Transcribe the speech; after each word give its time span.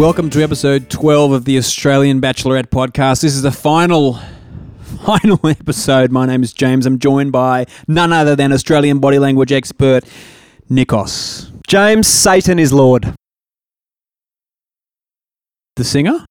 Welcome 0.00 0.30
to 0.30 0.42
episode 0.42 0.88
12 0.88 1.32
of 1.32 1.44
the 1.44 1.58
Australian 1.58 2.22
Bachelorette 2.22 2.68
podcast. 2.68 3.20
This 3.20 3.34
is 3.34 3.42
the 3.42 3.52
final 3.52 4.14
final 5.04 5.38
episode. 5.46 6.10
My 6.10 6.24
name 6.24 6.42
is 6.42 6.54
James. 6.54 6.86
I'm 6.86 6.98
joined 6.98 7.32
by 7.32 7.66
none 7.86 8.10
other 8.10 8.34
than 8.34 8.50
Australian 8.50 8.98
body 8.98 9.18
language 9.18 9.52
expert 9.52 10.06
Nikos. 10.70 11.52
James, 11.68 12.08
Satan 12.08 12.58
is 12.58 12.72
Lord. 12.72 13.14
The 15.76 15.84
singer? 15.84 16.24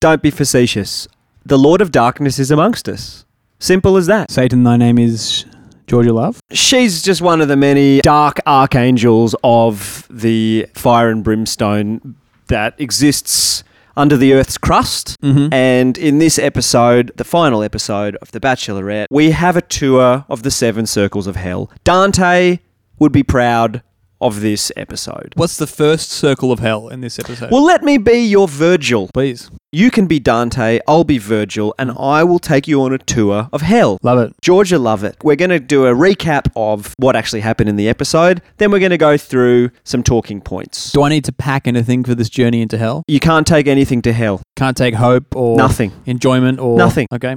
Don't 0.00 0.22
be 0.22 0.30
facetious. 0.30 1.08
The 1.44 1.58
Lord 1.58 1.80
of 1.80 1.90
Darkness 1.90 2.38
is 2.38 2.52
amongst 2.52 2.88
us. 2.88 3.24
Simple 3.58 3.96
as 3.96 4.06
that. 4.06 4.30
Satan, 4.30 4.62
thy 4.62 4.76
name 4.76 5.00
is 5.00 5.44
Georgia 5.86 6.12
Love. 6.12 6.40
She's 6.52 7.02
just 7.02 7.22
one 7.22 7.40
of 7.40 7.48
the 7.48 7.56
many 7.56 8.00
dark 8.00 8.40
archangels 8.46 9.34
of 9.44 10.06
the 10.10 10.66
fire 10.74 11.08
and 11.10 11.22
brimstone 11.22 12.16
that 12.48 12.74
exists 12.78 13.62
under 13.96 14.16
the 14.16 14.34
earth's 14.34 14.58
crust. 14.58 15.16
Mhm. 15.22 15.52
And 15.52 15.96
in 15.96 16.18
this 16.18 16.38
episode, 16.38 17.12
the 17.16 17.24
final 17.24 17.62
episode 17.62 18.16
of 18.16 18.30
The 18.32 18.40
Bachelorette, 18.40 19.06
we 19.10 19.30
have 19.30 19.56
a 19.56 19.62
tour 19.62 20.24
of 20.28 20.42
the 20.42 20.50
seven 20.50 20.86
circles 20.86 21.26
of 21.26 21.36
hell. 21.36 21.70
Dante 21.84 22.58
would 22.98 23.12
be 23.12 23.22
proud 23.22 23.82
of 24.20 24.40
this 24.40 24.72
episode. 24.76 25.32
What's 25.36 25.56
the 25.56 25.66
first 25.66 26.10
circle 26.10 26.52
of 26.52 26.58
hell 26.60 26.88
in 26.88 27.00
this 27.00 27.18
episode? 27.18 27.50
Well, 27.50 27.64
let 27.64 27.82
me 27.82 27.98
be 27.98 28.18
your 28.26 28.48
Virgil. 28.48 29.08
please. 29.12 29.50
You 29.72 29.90
can 29.90 30.06
be 30.06 30.18
Dante, 30.18 30.80
I'll 30.88 31.04
be 31.04 31.18
Virgil, 31.18 31.74
and 31.78 31.90
I 31.98 32.24
will 32.24 32.38
take 32.38 32.66
you 32.66 32.80
on 32.82 32.94
a 32.94 32.98
tour 32.98 33.50
of 33.52 33.60
hell. 33.60 33.98
Love 34.02 34.18
it. 34.20 34.32
Georgia 34.40 34.78
love 34.78 35.04
it. 35.04 35.16
We're 35.22 35.36
going 35.36 35.50
to 35.50 35.60
do 35.60 35.84
a 35.86 35.92
recap 35.92 36.50
of 36.56 36.94
what 36.98 37.14
actually 37.14 37.40
happened 37.40 37.68
in 37.68 37.76
the 37.76 37.86
episode. 37.88 38.40
Then 38.56 38.70
we're 38.70 38.78
going 38.78 38.90
to 38.90 38.96
go 38.96 39.18
through 39.18 39.70
some 39.84 40.02
talking 40.02 40.40
points. 40.40 40.92
Do 40.92 41.02
I 41.02 41.10
need 41.10 41.24
to 41.24 41.32
pack 41.32 41.66
anything 41.66 42.04
for 42.04 42.14
this 42.14 42.30
journey 42.30 42.62
into 42.62 42.78
hell? 42.78 43.02
You 43.06 43.20
can't 43.20 43.46
take 43.46 43.66
anything 43.66 44.00
to 44.02 44.14
hell. 44.14 44.40
Can't 44.56 44.76
take 44.76 44.94
hope 44.94 45.36
or 45.36 45.58
Nothing. 45.58 45.92
enjoyment 46.06 46.58
or 46.58 46.78
Nothing. 46.78 47.06
Okay. 47.12 47.36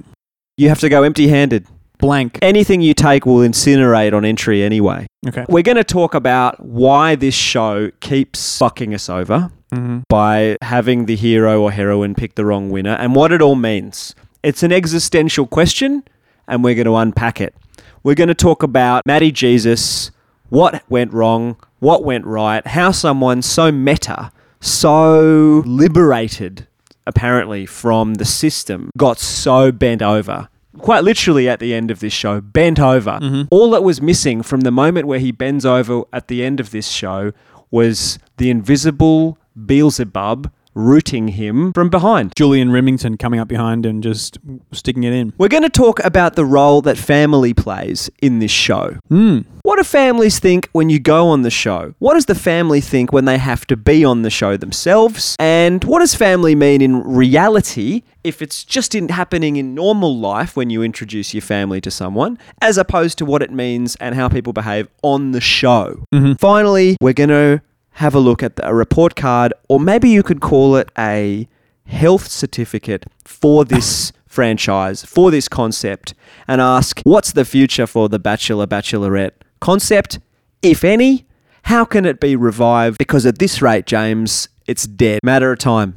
You 0.56 0.70
have 0.70 0.80
to 0.80 0.88
go 0.88 1.04
empty 1.04 1.28
handed. 1.28 1.68
Blank. 2.00 2.40
Anything 2.42 2.82
you 2.82 2.94
take 2.94 3.26
will 3.26 3.40
incinerate 3.48 4.14
on 4.14 4.26
entry 4.26 4.64
anyway. 4.64 5.06
Okay. 5.28 5.46
We're 5.48 5.64
going 5.64 5.78
to 5.78 5.84
talk 5.84 6.16
about 6.16 6.60
why 6.66 7.16
this 7.16 7.36
show 7.36 7.92
keeps 8.00 8.58
fucking 8.58 8.94
us 8.94 9.10
over 9.10 9.52
Mm-hmm. 9.72 10.00
by 10.10 10.58
having 10.64 11.06
the 11.06 11.16
hero 11.16 11.62
or 11.62 11.72
heroine 11.72 12.16
pick 12.16 12.34
the 12.34 12.44
wrong 12.44 12.72
winner 12.72 12.94
and 12.94 13.14
what 13.14 13.32
it 13.32 13.40
all 13.40 13.54
means. 13.54 14.16
It's 14.42 14.64
an 14.64 14.72
existential 14.72 15.46
question, 15.46 16.02
and 16.48 16.64
we're 16.64 16.74
going 16.74 16.88
to 16.88 16.96
unpack 16.96 17.40
it. 17.40 17.54
We're 18.02 18.16
going 18.16 18.30
to 18.30 18.34
talk 18.34 18.64
about 18.64 19.04
Maddie 19.06 19.32
Jesus, 19.32 20.10
what 20.50 20.82
went 20.90 21.14
wrong, 21.14 21.56
what 21.78 22.04
went 22.04 22.26
right, 22.26 22.66
how 22.66 22.90
someone 22.92 23.44
so 23.44 23.72
meta, 23.72 24.32
so 24.60 25.62
liberated, 25.68 26.66
apparently, 27.06 27.68
from 27.68 28.16
the 28.16 28.26
system, 28.26 28.90
got 28.98 29.20
so 29.20 29.72
bent 29.72 30.02
over. 30.02 30.50
Quite 30.78 31.04
literally 31.04 31.50
at 31.50 31.60
the 31.60 31.74
end 31.74 31.90
of 31.90 32.00
this 32.00 32.14
show, 32.14 32.42
bent 32.42 32.80
over. 32.80 33.20
Mm-hmm. 33.22 33.44
All 33.50 33.72
that 33.72 33.84
was 33.84 34.02
missing 34.02 34.44
from 34.44 34.62
the 34.62 34.72
moment 34.72 35.08
where 35.08 35.20
he 35.20 35.32
bends 35.32 35.66
over 35.66 36.04
at 36.14 36.28
the 36.28 36.44
end 36.44 36.60
of 36.60 36.72
this 36.72 36.88
show 36.88 37.32
was 37.72 38.20
the 38.38 38.50
invisible 38.50 39.38
Beelzebub 39.66 40.52
rooting 40.80 41.30
him 41.30 41.74
from 41.74 41.90
behind. 41.90 42.34
Julian 42.36 42.72
Remington 42.72 43.18
coming 43.18 43.40
up 43.40 43.48
behind 43.48 43.86
and 43.86 44.02
just 44.02 44.38
sticking 44.72 45.04
it 45.04 45.14
in. 45.14 45.34
We're 45.38 45.48
going 45.50 45.64
to 45.64 45.70
talk 45.70 46.04
about 46.04 46.36
the 46.36 46.46
role 46.46 46.82
that 46.84 46.98
family 46.98 47.54
plays 47.54 48.10
in 48.22 48.40
this 48.40 48.52
show. 48.52 48.98
Hmm. 49.10 49.40
What 49.64 49.78
do 49.78 49.84
families 49.84 50.40
think 50.40 50.70
when 50.72 50.90
you 50.90 51.00
go 51.00 51.28
on 51.28 51.44
the 51.44 51.52
show? 51.52 51.94
What 52.00 52.16
does 52.16 52.26
the 52.26 52.36
family 52.36 52.82
think 52.82 53.12
when 53.12 53.26
they 53.26 53.38
have 53.38 53.68
to 53.68 53.78
be 53.78 54.04
on 54.04 54.24
the 54.24 54.30
show 54.30 54.58
themselves? 54.58 55.36
And 55.38 55.84
what 55.84 56.00
does 56.00 56.16
family 56.16 56.56
mean 56.56 56.82
in 56.82 57.04
reality 57.04 58.04
if 58.24 58.42
it's 58.42 58.64
just 58.64 58.96
in 58.96 59.10
happening 59.10 59.58
in 59.58 59.76
normal 59.76 60.18
life 60.18 60.56
when 60.56 60.70
you 60.70 60.82
introduce 60.82 61.34
your 61.34 61.42
family 61.42 61.80
to 61.82 61.92
someone, 61.92 62.38
as 62.62 62.78
opposed 62.78 63.18
to 63.20 63.26
what 63.26 63.42
it 63.42 63.52
means 63.52 63.96
and 63.98 64.16
how 64.16 64.28
people 64.28 64.54
behave 64.54 64.88
on 65.04 65.32
the 65.32 65.42
show? 65.42 66.04
Finally, 66.40 66.98
we're 67.02 67.14
going 67.14 67.30
to 67.30 67.62
have 68.00 68.16
a 68.16 68.20
look 68.20 68.42
at 68.42 68.56
the- 68.56 68.68
a 68.68 68.74
report 68.74 69.16
card, 69.16 69.54
or 69.68 69.80
maybe 69.80 70.10
you 70.10 70.24
could 70.24 70.40
call 70.40 70.76
it 70.78 70.90
a 70.98 71.48
health 71.86 72.28
certificate 72.28 73.06
for 73.26 73.66
this 73.66 74.12
franchise, 74.26 75.04
for 75.04 75.32
this 75.32 75.48
concept, 75.50 76.14
and 76.48 76.62
ask 76.62 77.02
what's 77.04 77.34
the 77.34 77.44
future 77.44 77.86
for 77.86 78.08
the 78.08 78.18
Bachelor 78.20 78.66
Bachelorette 78.68 79.32
concept, 79.60 80.20
if 80.62 80.84
any? 80.84 81.26
How 81.64 81.84
can 81.84 82.06
it 82.06 82.20
be 82.22 82.36
revived? 82.38 82.98
Because 82.98 83.26
at 83.26 83.38
this 83.40 83.62
rate, 83.62 83.86
James, 83.86 84.48
it's 84.66 84.88
dead. 84.88 85.20
Matter 85.24 85.52
of 85.52 85.60
time. 85.60 85.96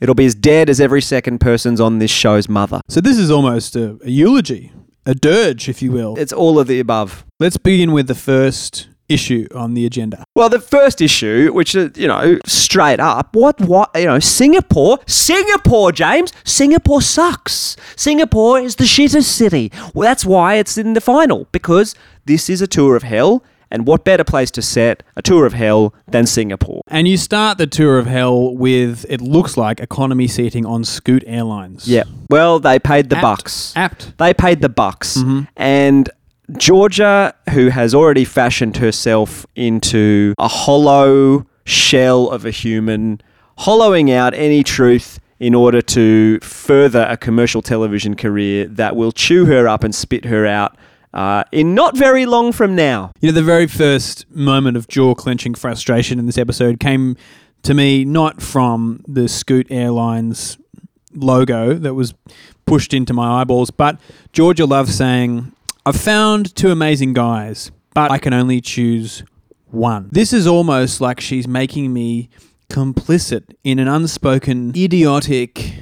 It'll 0.00 0.14
be 0.14 0.26
as 0.26 0.34
dead 0.34 0.68
as 0.68 0.78
every 0.80 1.00
second 1.00 1.38
person's 1.38 1.80
on 1.80 2.00
this 2.00 2.10
show's 2.10 2.48
mother. 2.50 2.80
So 2.88 3.00
this 3.00 3.16
is 3.16 3.30
almost 3.30 3.76
a, 3.76 3.98
a 4.04 4.10
eulogy, 4.10 4.72
a 5.06 5.14
dirge, 5.14 5.70
if 5.70 5.80
you 5.80 5.90
will. 5.90 6.16
It's 6.18 6.32
all 6.34 6.58
of 6.58 6.66
the 6.66 6.80
above. 6.80 7.24
Let's 7.40 7.56
begin 7.56 7.92
with 7.92 8.08
the 8.08 8.14
first 8.14 8.88
issue 9.08 9.46
on 9.54 9.74
the 9.74 9.86
agenda. 9.86 10.24
Well, 10.34 10.48
the 10.48 10.60
first 10.60 11.00
issue, 11.00 11.52
which 11.52 11.74
is, 11.74 11.96
you 11.96 12.08
know, 12.08 12.38
straight 12.46 13.00
up, 13.00 13.34
what, 13.36 13.60
what, 13.60 13.90
you 13.94 14.06
know, 14.06 14.18
Singapore, 14.18 14.98
Singapore, 15.06 15.92
James, 15.92 16.32
Singapore 16.44 17.02
sucks. 17.02 17.76
Singapore 17.96 18.58
is 18.58 18.76
the 18.76 18.84
shittest 18.84 19.24
city. 19.24 19.70
Well, 19.92 20.08
that's 20.08 20.24
why 20.24 20.54
it's 20.54 20.78
in 20.78 20.94
the 20.94 21.00
final, 21.00 21.48
because 21.52 21.94
this 22.24 22.48
is 22.48 22.62
a 22.62 22.66
tour 22.66 22.96
of 22.96 23.02
hell, 23.02 23.44
and 23.70 23.86
what 23.86 24.04
better 24.04 24.22
place 24.24 24.52
to 24.52 24.62
set 24.62 25.02
a 25.16 25.22
tour 25.22 25.46
of 25.46 25.52
hell 25.52 25.94
than 26.06 26.26
Singapore? 26.26 26.82
And 26.86 27.08
you 27.08 27.16
start 27.16 27.58
the 27.58 27.66
tour 27.66 27.98
of 27.98 28.06
hell 28.06 28.54
with, 28.54 29.04
it 29.08 29.20
looks 29.20 29.56
like, 29.56 29.80
economy 29.80 30.28
seating 30.28 30.64
on 30.64 30.84
Scoot 30.84 31.24
Airlines. 31.26 31.88
Yeah. 31.88 32.04
Well, 32.30 32.60
they 32.60 32.78
paid 32.78 33.10
the 33.10 33.16
Apt. 33.16 33.22
bucks. 33.22 33.72
Apt. 33.74 34.16
They 34.18 34.32
paid 34.32 34.60
the 34.60 34.68
bucks. 34.68 35.16
Mm-hmm. 35.16 35.40
And 35.56 36.08
Georgia, 36.58 37.34
who 37.50 37.68
has 37.68 37.94
already 37.94 38.24
fashioned 38.24 38.76
herself 38.76 39.46
into 39.56 40.34
a 40.38 40.48
hollow 40.48 41.46
shell 41.64 42.28
of 42.28 42.44
a 42.44 42.50
human, 42.50 43.20
hollowing 43.58 44.10
out 44.10 44.34
any 44.34 44.62
truth 44.62 45.18
in 45.40 45.54
order 45.54 45.82
to 45.82 46.38
further 46.40 47.06
a 47.08 47.16
commercial 47.16 47.62
television 47.62 48.14
career 48.14 48.66
that 48.66 48.94
will 48.94 49.12
chew 49.12 49.46
her 49.46 49.66
up 49.66 49.82
and 49.82 49.94
spit 49.94 50.26
her 50.26 50.46
out 50.46 50.76
uh, 51.14 51.44
in 51.52 51.74
not 51.74 51.96
very 51.96 52.26
long 52.26 52.52
from 52.52 52.74
now. 52.74 53.12
You 53.20 53.28
know, 53.28 53.34
the 53.34 53.42
very 53.42 53.66
first 53.66 54.30
moment 54.30 54.76
of 54.76 54.88
jaw 54.88 55.14
clenching 55.14 55.54
frustration 55.54 56.18
in 56.18 56.26
this 56.26 56.38
episode 56.38 56.80
came 56.80 57.16
to 57.62 57.72
me 57.72 58.04
not 58.04 58.42
from 58.42 59.02
the 59.08 59.28
Scoot 59.28 59.66
Airlines 59.70 60.58
logo 61.14 61.74
that 61.74 61.94
was 61.94 62.14
pushed 62.66 62.92
into 62.92 63.14
my 63.14 63.40
eyeballs, 63.40 63.70
but 63.70 63.98
Georgia 64.32 64.66
Love 64.66 64.90
saying, 64.90 65.53
I've 65.86 65.96
found 65.96 66.54
two 66.56 66.70
amazing 66.70 67.12
guys, 67.12 67.70
but 67.92 68.10
I 68.10 68.16
can 68.16 68.32
only 68.32 68.62
choose 68.62 69.22
one. 69.66 70.08
This 70.10 70.32
is 70.32 70.46
almost 70.46 71.02
like 71.02 71.20
she's 71.20 71.46
making 71.46 71.92
me 71.92 72.30
complicit 72.70 73.54
in 73.64 73.78
an 73.78 73.86
unspoken, 73.86 74.72
idiotic 74.74 75.74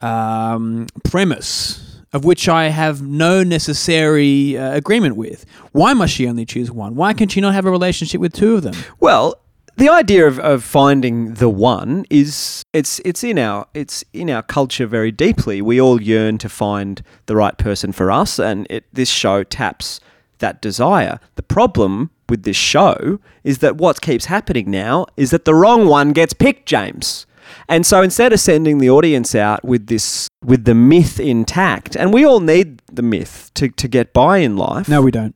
um, 0.00 0.88
premise 1.04 2.00
of 2.12 2.24
which 2.24 2.48
I 2.48 2.68
have 2.68 3.02
no 3.02 3.44
necessary 3.44 4.56
uh, 4.56 4.72
agreement 4.72 5.16
with. 5.16 5.44
Why 5.72 5.94
must 5.94 6.12
she 6.14 6.28
only 6.28 6.44
choose 6.44 6.70
one? 6.70 6.94
Why 6.96 7.12
can 7.12 7.28
she 7.28 7.40
not 7.40 7.54
have 7.54 7.66
a 7.66 7.70
relationship 7.70 8.20
with 8.20 8.32
two 8.32 8.54
of 8.56 8.62
them? 8.62 8.74
Well, 9.00 9.40
the 9.76 9.88
idea 9.88 10.26
of, 10.26 10.38
of 10.38 10.62
finding 10.62 11.34
the 11.34 11.48
one 11.48 12.04
is 12.10 12.62
it's 12.72 13.00
it's 13.04 13.24
in 13.24 13.38
our 13.38 13.66
it's 13.74 14.04
in 14.12 14.30
our 14.30 14.42
culture 14.42 14.86
very 14.86 15.12
deeply. 15.12 15.60
We 15.60 15.80
all 15.80 16.00
yearn 16.00 16.38
to 16.38 16.48
find 16.48 17.02
the 17.26 17.36
right 17.36 17.56
person 17.56 17.92
for 17.92 18.10
us, 18.10 18.38
and 18.38 18.66
it, 18.70 18.84
this 18.92 19.08
show 19.08 19.42
taps 19.42 20.00
that 20.38 20.60
desire. 20.60 21.18
The 21.36 21.42
problem 21.42 22.10
with 22.28 22.44
this 22.44 22.56
show 22.56 23.20
is 23.42 23.58
that 23.58 23.76
what 23.76 24.00
keeps 24.00 24.26
happening 24.26 24.70
now 24.70 25.06
is 25.16 25.30
that 25.30 25.44
the 25.44 25.54
wrong 25.54 25.86
one 25.86 26.12
gets 26.12 26.32
picked, 26.32 26.66
James. 26.66 27.26
And 27.68 27.84
so 27.84 28.02
instead 28.02 28.32
of 28.32 28.40
sending 28.40 28.78
the 28.78 28.90
audience 28.90 29.34
out 29.34 29.64
with 29.64 29.86
this 29.86 30.28
with 30.42 30.64
the 30.64 30.74
myth 30.74 31.20
intact, 31.20 31.96
and 31.96 32.12
we 32.12 32.24
all 32.24 32.40
need 32.40 32.82
the 32.92 33.02
myth 33.02 33.50
to, 33.54 33.68
to 33.68 33.88
get 33.88 34.12
by 34.12 34.38
in 34.38 34.56
life. 34.56 34.88
No, 34.88 35.02
we 35.02 35.10
don't. 35.10 35.34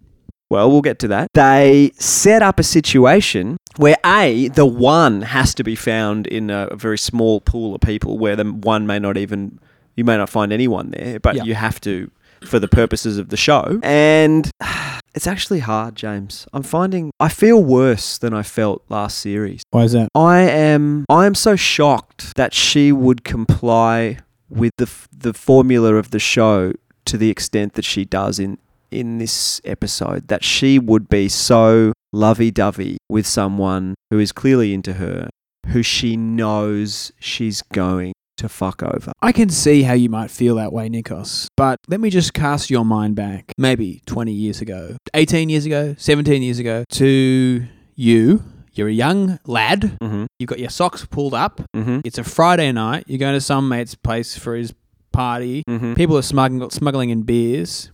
Well, 0.51 0.71
we'll 0.71 0.81
get 0.83 0.99
to 1.01 1.09
that. 1.09 1.29
They 1.35 1.93
set 1.99 2.43
up 2.43 2.59
a 2.59 2.63
situation 2.63 3.59
where 3.77 3.97
A, 4.05 4.49
the 4.49 4.65
one 4.67 5.23
has 5.23 5.55
to 5.57 5.65
be 5.65 5.75
found 5.77 6.27
in 6.27 6.49
a 6.51 6.75
very 6.75 6.99
small 6.99 7.41
pool 7.41 7.75
of 7.75 7.81
people 7.83 8.19
where 8.19 8.35
the 8.37 8.45
one 8.45 8.87
may 8.87 8.99
not 8.99 9.17
even, 9.19 9.59
you 9.95 10.05
may 10.05 10.17
not 10.17 10.31
find 10.31 10.53
anyone 10.53 10.91
there, 10.91 11.21
but 11.21 11.37
Yeah. 11.37 11.43
you 11.45 11.55
have 11.55 11.81
to 11.83 12.11
for 12.47 12.59
the 12.59 12.69
purposes 12.69 13.19
of 13.19 13.29
the 13.29 13.37
show. 13.37 13.79
And 13.83 14.51
it's 15.15 15.27
actually 15.27 15.59
hard, 15.59 15.97
James. 15.97 16.47
I'm 16.53 16.63
finding, 16.63 17.11
I 17.21 17.29
feel 17.29 17.63
worse 17.63 18.17
than 18.17 18.33
I 18.33 18.43
felt 18.43 18.83
last 18.89 19.19
series. 19.19 19.63
Why 19.71 19.83
is 19.83 19.93
that? 19.93 20.09
I 20.15 20.41
am 20.41 21.05
I 21.11 21.27
am 21.27 21.35
so 21.35 21.57
shocked 21.57 22.37
that 22.37 22.55
she 22.55 22.91
would 22.93 23.23
comply 23.25 24.19
with 24.49 24.73
the 24.79 24.85
f- 24.87 25.09
the 25.15 25.35
formula 25.35 25.97
of 25.97 26.11
the 26.11 26.19
show 26.21 26.73
to 27.05 27.19
the 27.19 27.29
extent 27.29 27.75
that 27.75 27.85
she 27.85 28.05
does 28.07 28.39
in 28.39 28.57
in 28.91 29.19
this 29.19 29.61
episode 29.65 30.29
that 30.29 30.45
she 30.45 30.79
would 30.79 31.09
be 31.09 31.29
so 31.29 31.93
lovey-dovey 32.13 32.97
with 33.09 33.27
someone 33.27 33.95
who 34.11 34.19
is 34.19 34.33
clearly 34.33 34.73
into 34.73 34.95
her 34.95 35.29
who 35.69 35.83
she 35.83 36.17
knows 36.17 37.13
she's 37.19 37.63
going 37.73 38.13
to 38.39 38.49
fuck 38.49 38.83
over. 38.83 39.13
I 39.21 39.33
can 39.33 39.51
see 39.51 39.83
how 39.83 39.93
you 39.93 40.09
might 40.09 40.31
feel 40.31 40.55
that 40.57 40.73
way, 40.73 40.89
Nikos. 40.89 41.49
But 41.57 41.79
let 41.89 42.01
me 42.01 42.09
just 42.09 42.33
cast 42.33 42.71
your 42.71 42.85
mind 42.85 43.17
back, 43.17 43.53
maybe 43.59 44.01
20 44.07 44.33
years 44.33 44.61
ago, 44.61 44.97
18 45.15 45.49
years 45.49 45.67
ago, 45.67 45.95
17 45.99 46.43
years 46.43 46.59
ago, 46.59 46.85
to 46.93 47.67
you. 47.95 48.45
You're 48.73 48.89
a 48.89 48.93
young 48.93 49.41
lad. 49.45 49.99
Mm-hmm. 50.01 50.27
You've 50.39 50.49
got 50.49 50.61
your 50.61 50.71
socks 50.71 51.05
pulled 51.05 51.35
up. 51.35 51.61
Mm-hmm. 51.75 52.01
It's 52.05 52.17
a 52.17 52.23
Friday 52.23 52.71
night. 52.71 53.05
You're 53.09 53.19
going 53.19 53.35
to 53.35 53.41
some 53.41 53.69
mate's 53.69 53.97
place 53.97 54.39
for 54.39 54.55
his 54.55 54.73
party. 55.13 55.65
Mm-hmm. 55.69 55.95
People 55.95 56.17
are 56.17 56.23
smuggling, 56.23 56.71
smuggling 56.71 57.11
in 57.11 57.23
beers. 57.23 57.91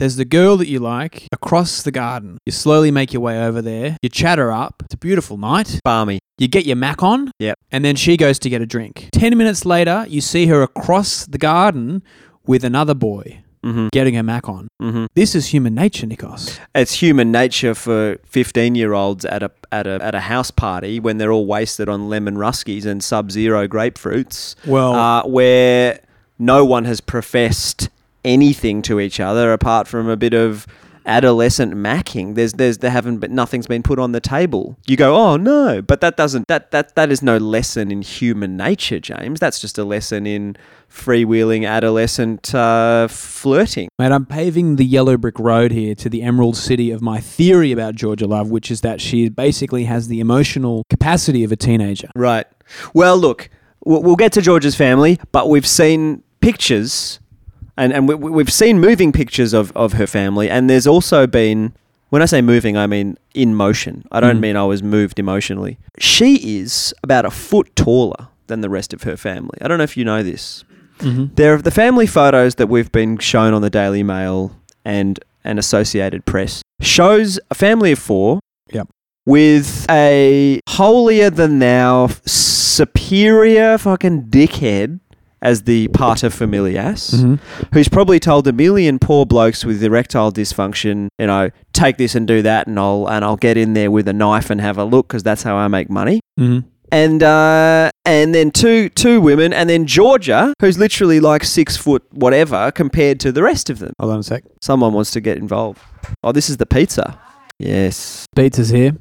There's 0.00 0.16
the 0.16 0.24
girl 0.24 0.56
that 0.56 0.66
you 0.66 0.78
like 0.78 1.28
across 1.30 1.82
the 1.82 1.90
garden. 1.90 2.38
You 2.46 2.52
slowly 2.52 2.90
make 2.90 3.12
your 3.12 3.20
way 3.20 3.38
over 3.44 3.60
there. 3.60 3.98
You 4.00 4.08
chat 4.08 4.38
her 4.38 4.50
up. 4.50 4.82
It's 4.86 4.94
a 4.94 4.96
beautiful 4.96 5.36
night. 5.36 5.78
Barmy. 5.84 6.20
You 6.38 6.48
get 6.48 6.64
your 6.64 6.76
Mac 6.76 7.02
on. 7.02 7.30
Yep. 7.38 7.58
And 7.70 7.84
then 7.84 7.96
she 7.96 8.16
goes 8.16 8.38
to 8.38 8.48
get 8.48 8.62
a 8.62 8.66
drink. 8.66 9.10
Ten 9.12 9.36
minutes 9.36 9.66
later, 9.66 10.06
you 10.08 10.22
see 10.22 10.46
her 10.46 10.62
across 10.62 11.26
the 11.26 11.36
garden 11.36 12.02
with 12.46 12.64
another 12.64 12.94
boy 12.94 13.42
Mm-hmm. 13.62 13.88
getting 13.92 14.14
her 14.14 14.22
Mac 14.22 14.48
on. 14.48 14.68
Mm-hmm. 14.80 15.04
This 15.14 15.34
is 15.34 15.48
human 15.48 15.74
nature, 15.74 16.06
Nikos. 16.06 16.58
It's 16.74 16.94
human 16.94 17.30
nature 17.30 17.74
for 17.74 18.16
fifteen-year-olds 18.24 19.26
at 19.26 19.42
a 19.42 19.50
at 19.70 19.86
a 19.86 19.98
at 20.02 20.14
a 20.14 20.20
house 20.20 20.50
party 20.50 20.98
when 20.98 21.18
they're 21.18 21.30
all 21.30 21.44
wasted 21.44 21.86
on 21.86 22.08
lemon 22.08 22.36
ruskies 22.36 22.86
and 22.86 23.04
sub-zero 23.04 23.68
grapefruits, 23.68 24.54
Well, 24.66 24.94
uh, 24.94 25.26
where 25.26 26.00
no 26.38 26.64
one 26.64 26.86
has 26.86 27.02
professed 27.02 27.90
anything 28.24 28.82
to 28.82 29.00
each 29.00 29.20
other 29.20 29.52
apart 29.52 29.88
from 29.88 30.08
a 30.08 30.16
bit 30.16 30.34
of 30.34 30.66
adolescent 31.06 31.74
macking. 31.74 32.34
There's 32.34 32.52
there's 32.54 32.78
there 32.78 32.90
haven't 32.90 33.18
been 33.18 33.34
nothing's 33.34 33.66
been 33.66 33.82
put 33.82 33.98
on 33.98 34.12
the 34.12 34.20
table. 34.20 34.76
You 34.86 34.96
go, 34.96 35.16
oh 35.16 35.36
no, 35.36 35.82
but 35.82 36.00
that 36.00 36.16
doesn't 36.16 36.46
that 36.48 36.70
that 36.70 36.94
that 36.94 37.10
is 37.10 37.22
no 37.22 37.36
lesson 37.38 37.90
in 37.90 38.02
human 38.02 38.56
nature, 38.56 39.00
James. 39.00 39.40
That's 39.40 39.60
just 39.60 39.78
a 39.78 39.84
lesson 39.84 40.26
in 40.26 40.56
freewheeling 40.90 41.68
adolescent 41.68 42.52
uh, 42.54 43.06
flirting. 43.08 43.88
mate, 43.98 44.10
I'm 44.10 44.26
paving 44.26 44.76
the 44.76 44.84
yellow 44.84 45.16
brick 45.16 45.38
road 45.38 45.70
here 45.70 45.94
to 45.94 46.08
the 46.08 46.22
emerald 46.22 46.56
city 46.56 46.90
of 46.90 47.00
my 47.00 47.20
theory 47.20 47.70
about 47.70 47.94
Georgia 47.94 48.26
Love, 48.26 48.50
which 48.50 48.70
is 48.70 48.80
that 48.80 49.00
she 49.00 49.28
basically 49.28 49.84
has 49.84 50.08
the 50.08 50.18
emotional 50.18 50.84
capacity 50.90 51.44
of 51.44 51.52
a 51.52 51.56
teenager. 51.56 52.10
Right. 52.16 52.46
Well, 52.92 53.16
look, 53.16 53.50
we'll 53.84 54.02
we'll 54.02 54.16
get 54.16 54.32
to 54.32 54.42
Georgia's 54.42 54.74
family, 54.74 55.20
but 55.32 55.48
we've 55.48 55.66
seen 55.66 56.22
pictures, 56.40 57.19
and, 57.80 57.92
and 57.92 58.08
we, 58.08 58.14
we've 58.14 58.52
seen 58.52 58.78
moving 58.80 59.10
pictures 59.12 59.52
of, 59.52 59.72
of 59.76 59.94
her 59.94 60.06
family, 60.06 60.48
and 60.50 60.68
there's 60.70 60.86
also 60.86 61.26
been, 61.26 61.72
when 62.10 62.22
I 62.22 62.26
say 62.26 62.40
moving, 62.42 62.76
I 62.76 62.86
mean 62.86 63.16
in 63.34 63.54
motion. 63.54 64.04
I 64.12 64.20
don't 64.20 64.36
Mm. 64.38 64.40
mean 64.40 64.56
I 64.56 64.64
was 64.64 64.82
moved 64.82 65.18
emotionally. 65.18 65.78
She 65.98 66.58
is 66.60 66.94
about 67.02 67.24
a 67.24 67.30
foot 67.30 67.74
taller 67.76 68.28
than 68.48 68.60
the 68.60 68.68
rest 68.70 68.92
of 68.92 69.02
her 69.04 69.16
family. 69.16 69.58
I 69.60 69.68
don't 69.68 69.78
know 69.78 69.84
if 69.84 69.96
you 69.96 70.04
know 70.04 70.22
this. 70.22 70.64
Mm-hmm. 70.98 71.34
There 71.34 71.54
are 71.54 71.62
the 71.62 71.70
family 71.70 72.06
photos 72.06 72.56
that 72.56 72.66
we've 72.68 72.92
been 72.92 73.16
shown 73.18 73.54
on 73.54 73.62
the 73.62 73.70
Daily 73.70 74.02
Mail 74.02 74.54
and 74.84 75.18
and 75.44 75.58
Associated 75.58 76.26
Press 76.26 76.62
shows 76.82 77.40
a 77.50 77.54
family 77.54 77.92
of 77.92 77.98
four. 77.98 78.40
Yep. 78.72 78.88
With 79.24 79.86
a 79.90 80.60
holier 80.68 81.30
than 81.30 81.58
thou, 81.60 82.08
superior 82.26 83.78
fucking 83.78 84.24
dickhead 84.24 85.00
as 85.42 85.62
the 85.62 85.88
pater 85.88 86.28
familias, 86.28 87.14
Mm-hmm. 87.14 87.34
who's 87.74 87.88
probably 87.88 88.20
told 88.20 88.46
a 88.46 88.52
million 88.52 88.98
poor 88.98 89.24
blokes 89.26 89.64
with 89.64 89.82
erectile 89.82 90.30
dysfunction, 90.32 91.08
you 91.18 91.26
know, 91.26 91.50
take 91.72 91.96
this 91.96 92.14
and 92.14 92.26
do 92.28 92.42
that, 92.42 92.66
and 92.66 92.78
I'll 92.78 93.08
and 93.08 93.24
I'll 93.24 93.36
get 93.36 93.56
in 93.56 93.72
there 93.74 93.90
with 93.90 94.06
a 94.08 94.12
knife 94.12 94.50
and 94.50 94.60
have 94.60 94.76
a 94.78 94.84
look 94.84 95.08
because 95.08 95.22
that's 95.22 95.42
how 95.42 95.56
I 95.56 95.68
make 95.68 95.88
money 95.90 96.20
Mm-hmm. 96.38 96.68
and 96.92 97.22
uh, 97.22 97.90
and 98.04 98.34
then 98.34 98.50
two 98.50 98.88
two 98.90 99.20
women, 99.20 99.52
and 99.52 99.68
then 99.70 99.86
Georgia, 99.86 100.52
who's 100.60 100.78
literally 100.78 101.20
like 101.20 101.44
six 101.44 101.76
foot 101.76 102.02
whatever 102.12 102.70
compared 102.72 103.20
to 103.20 103.32
the 103.32 103.42
rest 103.42 103.70
of 103.70 103.78
them. 103.78 103.92
Hold 104.00 104.12
on 104.12 104.18
a 104.20 104.22
sec. 104.22 104.42
Someone 104.60 104.92
wants 104.92 105.10
to 105.12 105.20
get 105.20 105.38
involved. 105.38 105.80
Oh, 106.22 106.32
this 106.32 106.48
is 106.50 106.56
the 106.58 106.66
pizza. 106.66 107.18
Yes. 107.58 108.26
Pizza's 108.34 108.70
here. 108.70 108.92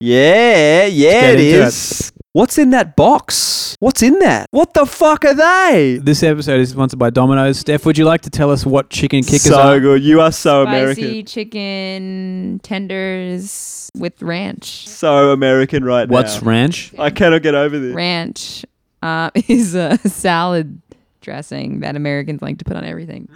Yeah, 0.00 0.86
yeah, 0.86 1.30
it 1.32 1.40
is. 1.40 2.08
it. 2.16 2.19
What's 2.32 2.58
in 2.58 2.70
that 2.70 2.94
box? 2.94 3.76
What's 3.80 4.04
in 4.04 4.20
that? 4.20 4.46
What 4.52 4.72
the 4.72 4.86
fuck 4.86 5.24
are 5.24 5.34
they? 5.34 5.98
This 6.00 6.22
episode 6.22 6.60
is 6.60 6.70
sponsored 6.70 6.96
by 6.96 7.10
Domino's. 7.10 7.58
Steph, 7.58 7.84
would 7.84 7.98
you 7.98 8.04
like 8.04 8.20
to 8.20 8.30
tell 8.30 8.52
us 8.52 8.64
what 8.64 8.88
chicken 8.88 9.24
kickers 9.24 9.46
so 9.46 9.60
are? 9.60 9.80
good. 9.80 10.00
You 10.00 10.20
are 10.20 10.30
so 10.30 10.62
American. 10.62 10.94
Spicy 10.94 11.08
American. 11.08 11.26
chicken 11.26 12.60
tenders 12.62 13.90
with 13.96 14.22
ranch. 14.22 14.86
So 14.86 15.32
American 15.32 15.82
right 15.82 16.08
now. 16.08 16.12
What's 16.12 16.40
now. 16.40 16.48
ranch? 16.48 16.94
I 17.00 17.10
cannot 17.10 17.42
get 17.42 17.56
over 17.56 17.76
this. 17.80 17.96
Ranch 17.96 18.64
uh, 19.02 19.30
is 19.48 19.74
a 19.74 19.98
salad 19.98 20.80
dressing 21.22 21.80
that 21.80 21.96
Americans 21.96 22.42
like 22.42 22.58
to 22.58 22.64
put 22.64 22.76
on 22.76 22.84
everything. 22.84 23.28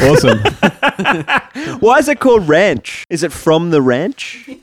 Awesome. 0.00 0.38
Why 1.80 1.98
is 1.98 2.08
it 2.08 2.20
called 2.20 2.46
ranch? 2.46 3.04
Is 3.10 3.24
it 3.24 3.32
from 3.32 3.70
the 3.70 3.82
ranch? 3.82 4.48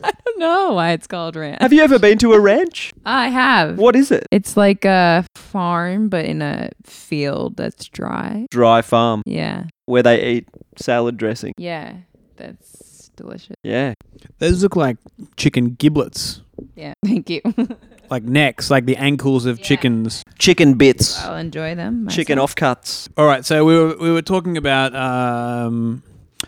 Yeah, 0.00 0.10
I 0.10 0.12
don't 0.38 0.68
know 0.68 0.74
why 0.74 0.92
it's 0.92 1.06
called 1.06 1.36
ranch. 1.36 1.58
Have 1.60 1.72
you 1.72 1.82
ever 1.82 1.98
been 1.98 2.18
to 2.18 2.32
a 2.34 2.40
ranch? 2.40 2.92
I 3.04 3.28
have. 3.28 3.78
What 3.78 3.96
is 3.96 4.10
it? 4.10 4.26
It's 4.30 4.56
like 4.56 4.84
a 4.84 5.24
farm, 5.34 6.08
but 6.08 6.24
in 6.24 6.42
a 6.42 6.70
field 6.84 7.56
that's 7.56 7.88
dry. 7.88 8.46
Dry 8.50 8.82
farm 8.82 9.22
Yeah. 9.26 9.64
where 9.86 10.02
they 10.02 10.22
eat 10.24 10.48
salad 10.76 11.16
dressing. 11.16 11.52
Yeah. 11.56 11.94
That's 12.36 13.10
delicious. 13.16 13.56
Yeah. 13.62 13.94
Those 14.38 14.62
look 14.62 14.76
like 14.76 14.96
chicken 15.36 15.74
giblets, 15.74 16.42
Yeah. 16.76 16.94
Thank 17.04 17.30
you. 17.30 17.40
like 18.10 18.22
necks, 18.22 18.70
like 18.70 18.86
the 18.86 18.96
ankles 18.96 19.44
of 19.44 19.58
Yeah. 19.58 19.64
chickens. 19.64 20.22
Chicken 20.38 20.74
bits. 20.74 21.22
I'll 21.24 21.36
enjoy 21.36 21.74
them. 21.74 22.06
Chicken 22.08 22.36
myself. 22.38 22.54
offcuts. 22.54 23.08
All 23.16 23.26
right, 23.26 23.44
so 23.44 23.64
we 23.64 23.74
were 23.76 23.96
we 23.98 24.12
were 24.12 24.22
talking 24.22 24.56
about 24.56 24.94
um, 24.94 26.02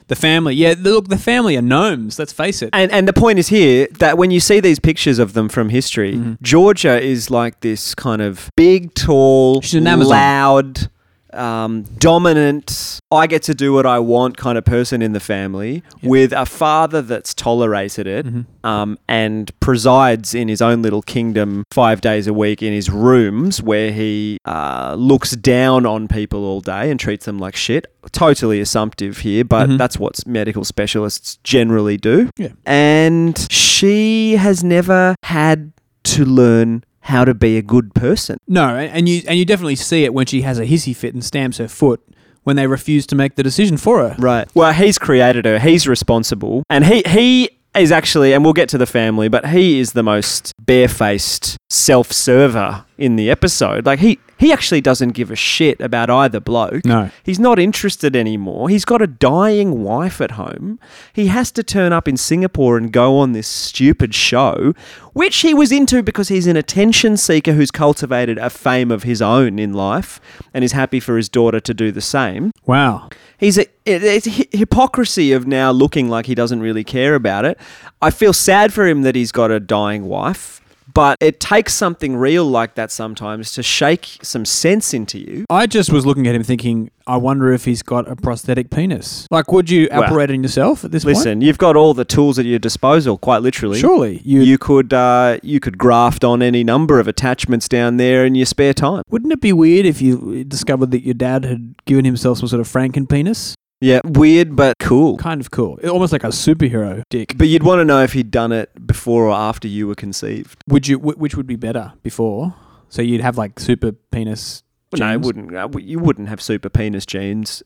the 0.08 0.16
family. 0.16 0.54
Yeah, 0.54 0.75
look, 0.78 1.08
the 1.08 1.19
family 1.19 1.56
are 1.56 1.62
gnomes. 1.62 2.19
Let's 2.19 2.32
face 2.32 2.62
it. 2.62 2.70
And 2.72 2.90
and 2.92 3.06
the 3.08 3.12
point 3.12 3.38
is 3.38 3.48
here 3.48 3.88
that 3.98 4.16
when 4.19 4.31
you 4.31 4.40
see 4.40 4.60
these 4.60 4.78
pictures 4.78 5.19
of 5.19 5.32
them 5.32 5.48
from 5.48 5.69
history, 5.69 6.14
Mhm. 6.14 6.38
Georgia 6.42 7.00
is 7.00 7.31
like 7.31 7.60
this 7.60 7.94
kind 7.94 8.22
of 8.22 8.50
big, 8.56 8.94
tall, 8.94 9.60
She's 9.62 9.74
an 9.74 9.86
Amazon. 9.86 10.10
loud, 10.10 10.88
um, 11.34 11.84
dominant. 11.99 12.99
I 13.13 13.27
get 13.27 13.43
to 13.44 13.55
do 13.55 13.72
what 13.72 13.87
I 13.87 13.99
want 13.99 14.37
kind 14.37 14.56
of 14.56 14.65
person 14.65 15.03
in 15.03 15.13
the 15.13 15.20
family 15.20 15.82
Yeah. 16.01 16.08
with 16.08 16.32
a 16.32 16.46
father 16.46 17.03
that's 17.03 17.34
tolerated 17.34 18.06
it. 18.06 18.27
Mhm. 18.27 18.44
um, 18.63 18.99
and 19.08 19.51
presides 19.60 20.34
in 20.34 20.49
his 20.49 20.60
own 20.60 20.82
little 20.82 21.01
kingdom 21.03 21.65
five 21.72 22.01
days 22.03 22.27
a 22.27 22.34
week 22.34 22.63
in 22.63 22.72
his 22.75 22.91
rooms 22.91 23.63
where 23.63 23.91
he 23.91 24.37
uh, 24.44 24.94
looks 24.99 25.31
down 25.37 25.87
on 25.87 26.06
people 26.08 26.44
all 26.44 26.60
day 26.60 26.91
and 26.91 27.01
treats 27.01 27.25
them 27.25 27.39
like 27.39 27.56
shit. 27.56 27.87
Totally 28.13 28.60
assumptive 28.60 29.19
here, 29.19 29.44
but 29.44 29.69
Mhm. 29.70 29.79
that's 29.79 29.99
what 29.99 30.27
medical 30.27 30.65
specialists 30.65 31.39
generally 31.43 31.96
do. 31.96 32.29
Yeah. 32.37 32.49
And 32.67 33.46
she 33.51 34.37
has 34.37 34.63
never 34.63 35.15
had 35.25 35.72
to 36.05 36.25
learn 36.25 36.82
how 37.10 37.24
to 37.24 37.34
be 37.34 37.58
a 37.58 37.62
good 37.62 37.94
person. 37.94 38.38
No, 38.48 38.76
and 38.76 39.08
you 39.08 39.22
and 39.29 39.38
you 39.38 39.44
definitely 39.44 39.76
see 39.76 40.05
it 40.05 40.14
when 40.14 40.26
she 40.26 40.43
has 40.43 40.58
a 40.58 40.64
hissy 40.64 40.96
fit 40.96 41.12
and 41.14 41.24
stamps 41.24 41.58
her 41.58 41.69
foot 41.69 42.00
when 42.44 42.56
they 42.56 42.67
refuse 42.67 43.06
to 43.06 43.14
make 43.14 43.34
the 43.34 43.43
decision 43.43 43.76
for 43.76 43.98
her. 43.98 44.17
Right. 44.19 44.48
Well, 44.55 44.72
he's 44.72 44.98
created 44.98 45.44
her. 45.44 45.58
He's 45.58 45.86
responsible, 45.86 46.62
and 46.70 46.84
he 46.84 47.02
he 47.06 47.50
is 47.76 47.93
actually, 47.93 48.32
and 48.32 48.43
we'll 48.43 48.52
get 48.52 48.69
to 48.70 48.79
the 48.79 48.86
family, 48.86 49.29
but 49.29 49.46
he 49.46 49.79
is 49.79 49.93
the 49.93 50.02
most 50.02 50.55
barefaced 50.58 51.56
self-server 51.69 52.84
in 52.98 53.17
the 53.17 53.31
episode. 53.31 53.86
Like 53.86 54.00
he 54.00 54.19
he 54.41 54.53
actually 54.53 54.81
doesn't 54.81 55.11
give 55.11 55.31
a 55.31 55.37
shit 55.37 55.79
about 55.82 56.09
either 56.09 56.41
bloke. 56.41 56.85
No. 56.87 57.11
He's 57.23 57.39
not 57.39 57.59
interested 57.59 58.17
anymore. 58.17 58.70
He's 58.70 58.87
got 58.87 59.03
a 59.03 59.06
dying 59.06 59.85
wife 59.85 60.19
at 60.20 60.32
home. 60.32 60.81
He 61.13 61.27
has 61.27 61.53
to 61.53 61.63
turn 61.63 61.93
up 61.93 62.09
in 62.09 62.17
Singapore 62.17 62.79
and 62.79 62.91
go 62.91 63.19
on 63.19 63.32
this 63.32 63.47
stupid 63.47 64.15
show, 64.15 64.73
which 65.13 65.37
he 65.43 65.53
was 65.53 65.70
into 65.70 66.03
because 66.03 66.29
he's 66.29 66.47
an 66.47 66.56
attention 66.56 67.19
seeker 67.19 67.53
who's 67.53 67.70
cultivated 67.70 68.39
a 68.39 68.49
fame 68.49 68.91
of 68.91 69.03
his 69.03 69.20
own 69.20 69.59
in 69.59 69.75
life 69.75 70.20
and 70.55 70.65
is 70.65 70.73
happy 70.73 71.01
for 71.01 71.19
his 71.19 71.29
daughter 71.29 71.61
to 71.61 71.75
do 71.75 71.93
the 71.93 72.01
same. 72.01 72.51
Wow. 72.65 73.11
He's 73.37 73.59
a, 73.59 73.67
it's 73.85 74.27
hy- 74.27 74.49
hypocrisy 74.53 75.32
of 75.32 75.47
now 75.47 75.70
looking 75.70 76.09
like 76.09 76.25
he 76.25 76.35
doesn't 76.35 76.61
really 76.61 76.85
care 76.85 77.15
about 77.15 77.44
it. 77.44 77.59
I 78.01 78.11
feel 78.11 78.32
sad 78.32 78.73
for 78.73 78.87
him 78.87 79.03
that 79.03 79.15
he's 79.15 79.32
got 79.32 79.51
a 79.51 79.61
dying 79.61 80.06
wife, 80.06 80.59
but 80.94 81.17
it 81.20 81.41
takes 81.41 81.75
something 81.75 82.17
real 82.17 82.44
like 82.44 82.75
that 82.75 82.91
sometimes 82.91 83.53
to 83.53 83.63
shake 83.63 84.19
some 84.23 84.44
sense 84.44 84.94
into 84.94 85.19
you. 85.19 85.44
I 85.51 85.67
just 85.67 85.93
was 85.93 86.06
looking 86.06 86.27
at 86.27 86.35
him 86.35 86.43
thinking, 86.43 86.91
I 87.06 87.17
wonder 87.17 87.53
if 87.53 87.65
he's 87.65 87.82
got 87.82 88.09
a 88.09 88.15
prosthetic 88.17 88.70
penis. 88.70 89.27
Like, 89.31 89.51
would 89.53 89.69
you 89.69 89.89
Well, 89.91 90.05
operate 90.05 90.31
on 90.31 90.43
yourself 90.43 90.85
at 90.85 90.93
this 90.93 91.05
point? 91.05 91.17
Listen, 91.17 91.41
you've 91.41 91.59
got 91.59 91.77
all 91.77 91.94
the 91.94 92.05
tools 92.05 92.39
at 92.39 92.44
your 92.44 92.59
disposal, 92.59 93.19
quite 93.19 93.43
literally. 93.43 93.81
Surely. 93.81 94.20
You, 94.25 94.41
You 94.43 94.59
could 94.59 94.93
uh, 94.93 95.39
you 95.43 95.61
could 95.61 95.77
graft 95.79 96.25
on 96.25 96.43
any 96.43 96.63
number 96.63 97.01
of 97.01 97.09
attachments 97.09 97.69
down 97.69 97.97
there 97.97 98.25
in 98.25 98.35
your 98.35 98.47
spare 98.47 98.75
time. 98.75 99.03
wouldn't 99.11 99.32
it 99.32 99.41
be 99.41 99.53
weird 99.53 99.87
if 99.87 100.01
you 100.01 100.44
discovered 100.44 100.91
that 100.93 101.03
your 101.05 101.15
dad 101.15 101.44
had 101.44 101.75
given 101.85 102.05
himself 102.05 102.39
some 102.39 102.49
sort 102.49 102.61
of 102.61 102.69
Franken 102.69 103.09
penis? 103.09 103.55
Yeah, 103.81 104.01
weird 104.05 104.55
but 104.56 104.79
cool. 104.79 105.17
Kind 105.17 105.41
of 105.41 105.51
cool. 105.51 105.79
Almost 105.89 106.13
like 106.13 106.25
a 106.25 106.29
superhero 106.29 107.03
dick. 107.08 107.34
But 107.39 107.49
you'd 107.49 107.63
want 107.63 107.81
to 107.81 107.84
know 107.84 108.03
if 108.03 108.13
he'd 108.13 108.31
done 108.31 108.53
it 108.53 108.87
before 108.87 109.25
or 109.25 109.32
after 109.34 109.69
you 109.69 109.87
were 109.89 109.94
conceived. 109.94 110.63
Would 110.69 110.87
you? 110.87 110.99
wh- 110.99 111.19
Which 111.19 111.34
would 111.34 111.46
be 111.46 111.56
better 111.56 111.94
before? 112.03 112.55
So 112.91 113.01
you'd 113.03 113.22
have 113.22 113.39
like 113.39 113.58
super 113.58 113.93
penis. 113.93 114.63
No, 114.99 115.06
it 115.06 115.13
genes? 115.15 115.25
wouldn't. 115.27 115.56
uh, 115.56 115.69
You 115.79 115.99
wouldn't 115.99 116.29
have 116.29 116.43
super 116.43 116.69
penis 116.69 117.06
genes 117.06 117.63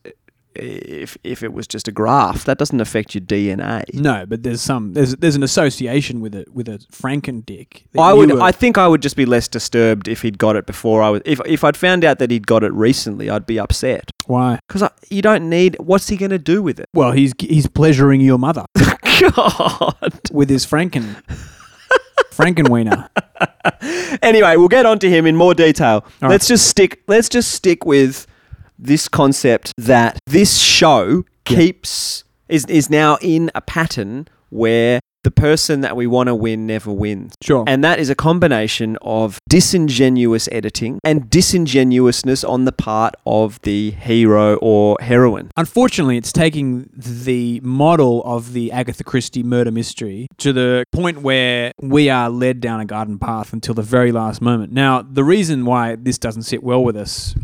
if 0.57 1.17
if 1.25 1.43
it 1.43 1.53
was 1.53 1.67
just 1.67 1.89
a 1.89 1.93
graft. 1.93 2.47
That 2.47 2.59
doesn't 2.59 2.81
affect 2.81 3.15
your 3.15 3.23
DNA. 3.23 3.83
No, 3.95 4.25
but 4.27 4.43
there's 4.43 4.61
some. 4.61 4.93
There's 4.95 5.15
there's 5.17 5.37
an 5.37 5.43
association 5.43 6.21
with 6.21 6.35
it 6.35 6.53
with 6.55 6.69
a 6.69 6.79
Franken 6.93 7.45
dick. 7.45 7.85
I 7.99 8.13
would. 8.13 8.31
were- 8.33 8.41
I 8.41 8.53
think 8.53 8.79
I 8.79 8.89
would 8.89 9.03
just 9.03 9.17
be 9.17 9.27
less 9.27 9.49
disturbed 9.49 10.09
if 10.09 10.23
he'd 10.23 10.39
got 10.39 10.57
it 10.57 10.67
before 10.67 11.03
I 11.03 11.11
was. 11.11 11.23
If 11.25 11.41
if 11.47 11.65
I'd 11.65 11.77
found 11.77 12.05
out 12.05 12.19
that 12.19 12.31
he'd 12.31 12.47
got 12.47 12.63
it 12.65 12.73
recently, 12.73 13.29
I'd 13.31 13.47
be 13.47 13.59
upset 13.59 14.11
why? 14.27 14.59
because 14.69 14.89
you 15.11 15.23
don't 15.23 15.49
need. 15.49 15.77
What's 15.81 16.09
he 16.09 16.17
going 16.17 16.31
to 16.31 16.39
do 16.39 16.63
with 16.63 16.79
it? 16.81 16.89
Well, 16.95 17.13
he's 17.13 17.33
he's 17.39 17.67
pleasuring 17.67 18.21
your 18.21 18.39
mother 18.39 18.65
God. 19.21 20.21
with 20.33 20.49
his 20.51 20.67
Franken 20.67 21.23
Frankenwiener. 22.33 23.09
Anyway, 24.23 24.57
we'll 24.57 24.69
get 24.69 24.87
onto 24.87 25.09
him 25.09 25.27
in 25.27 25.37
more 25.37 25.55
detail. 25.55 26.05
All 26.23 26.29
let's 26.31 26.47
just 26.47 26.69
stick. 26.69 27.03
Let's 27.09 27.29
just 27.29 27.51
stick 27.53 27.85
with 27.85 28.27
this 28.79 29.09
concept 29.09 29.73
that 29.79 30.19
this 30.27 30.59
show 30.59 31.25
Yeah. 31.49 31.57
keeps 31.59 32.25
is 32.49 32.65
is 32.67 32.91
now 32.91 33.17
in 33.21 33.51
a 33.55 33.61
pattern 33.61 34.29
where 34.51 35.01
the 35.25 35.31
person 35.31 35.81
that 35.81 35.97
we 35.97 36.07
want 36.07 36.27
to 36.27 36.35
win 36.35 36.67
never 36.67 36.93
wins. 36.93 37.33
Sure. 37.43 37.65
And 37.67 37.83
that 37.83 37.99
is 37.99 38.11
a 38.11 38.15
combination 38.15 38.99
of 39.01 39.39
disingenuous 39.49 40.51
editing 40.53 40.99
and 41.03 41.31
disingenuousness 41.31 42.45
on 42.45 42.67
the 42.67 42.73
part 42.73 43.15
of 43.25 43.59
the 43.63 43.93
hero 43.93 44.57
or 44.57 44.99
heroine. 45.01 45.49
Unfortunately, 45.57 46.19
it's 46.19 46.31
taking 46.31 46.91
the 46.95 47.59
model 47.65 48.23
of 48.25 48.53
the 48.53 48.71
Agatha 48.71 49.03
Christie 49.03 49.43
murder 49.43 49.71
mystery 49.71 50.27
to 50.39 50.53
the 50.53 50.85
point 50.93 51.23
where 51.23 51.73
we 51.81 52.11
are 52.11 52.29
led 52.29 52.61
down 52.61 52.81
a 52.81 52.85
garden 52.85 53.19
path 53.19 53.55
until 53.55 53.73
the 53.75 53.83
very 53.83 54.13
last 54.13 54.43
moment. 54.43 54.73
Now, 54.75 55.01
the 55.01 55.25
reason 55.25 55.65
why 55.65 55.97
this 55.97 56.19
doesn't 56.19 56.43
sit 56.43 56.63
well 56.63 56.85
with 56.85 56.97
us 56.99 57.35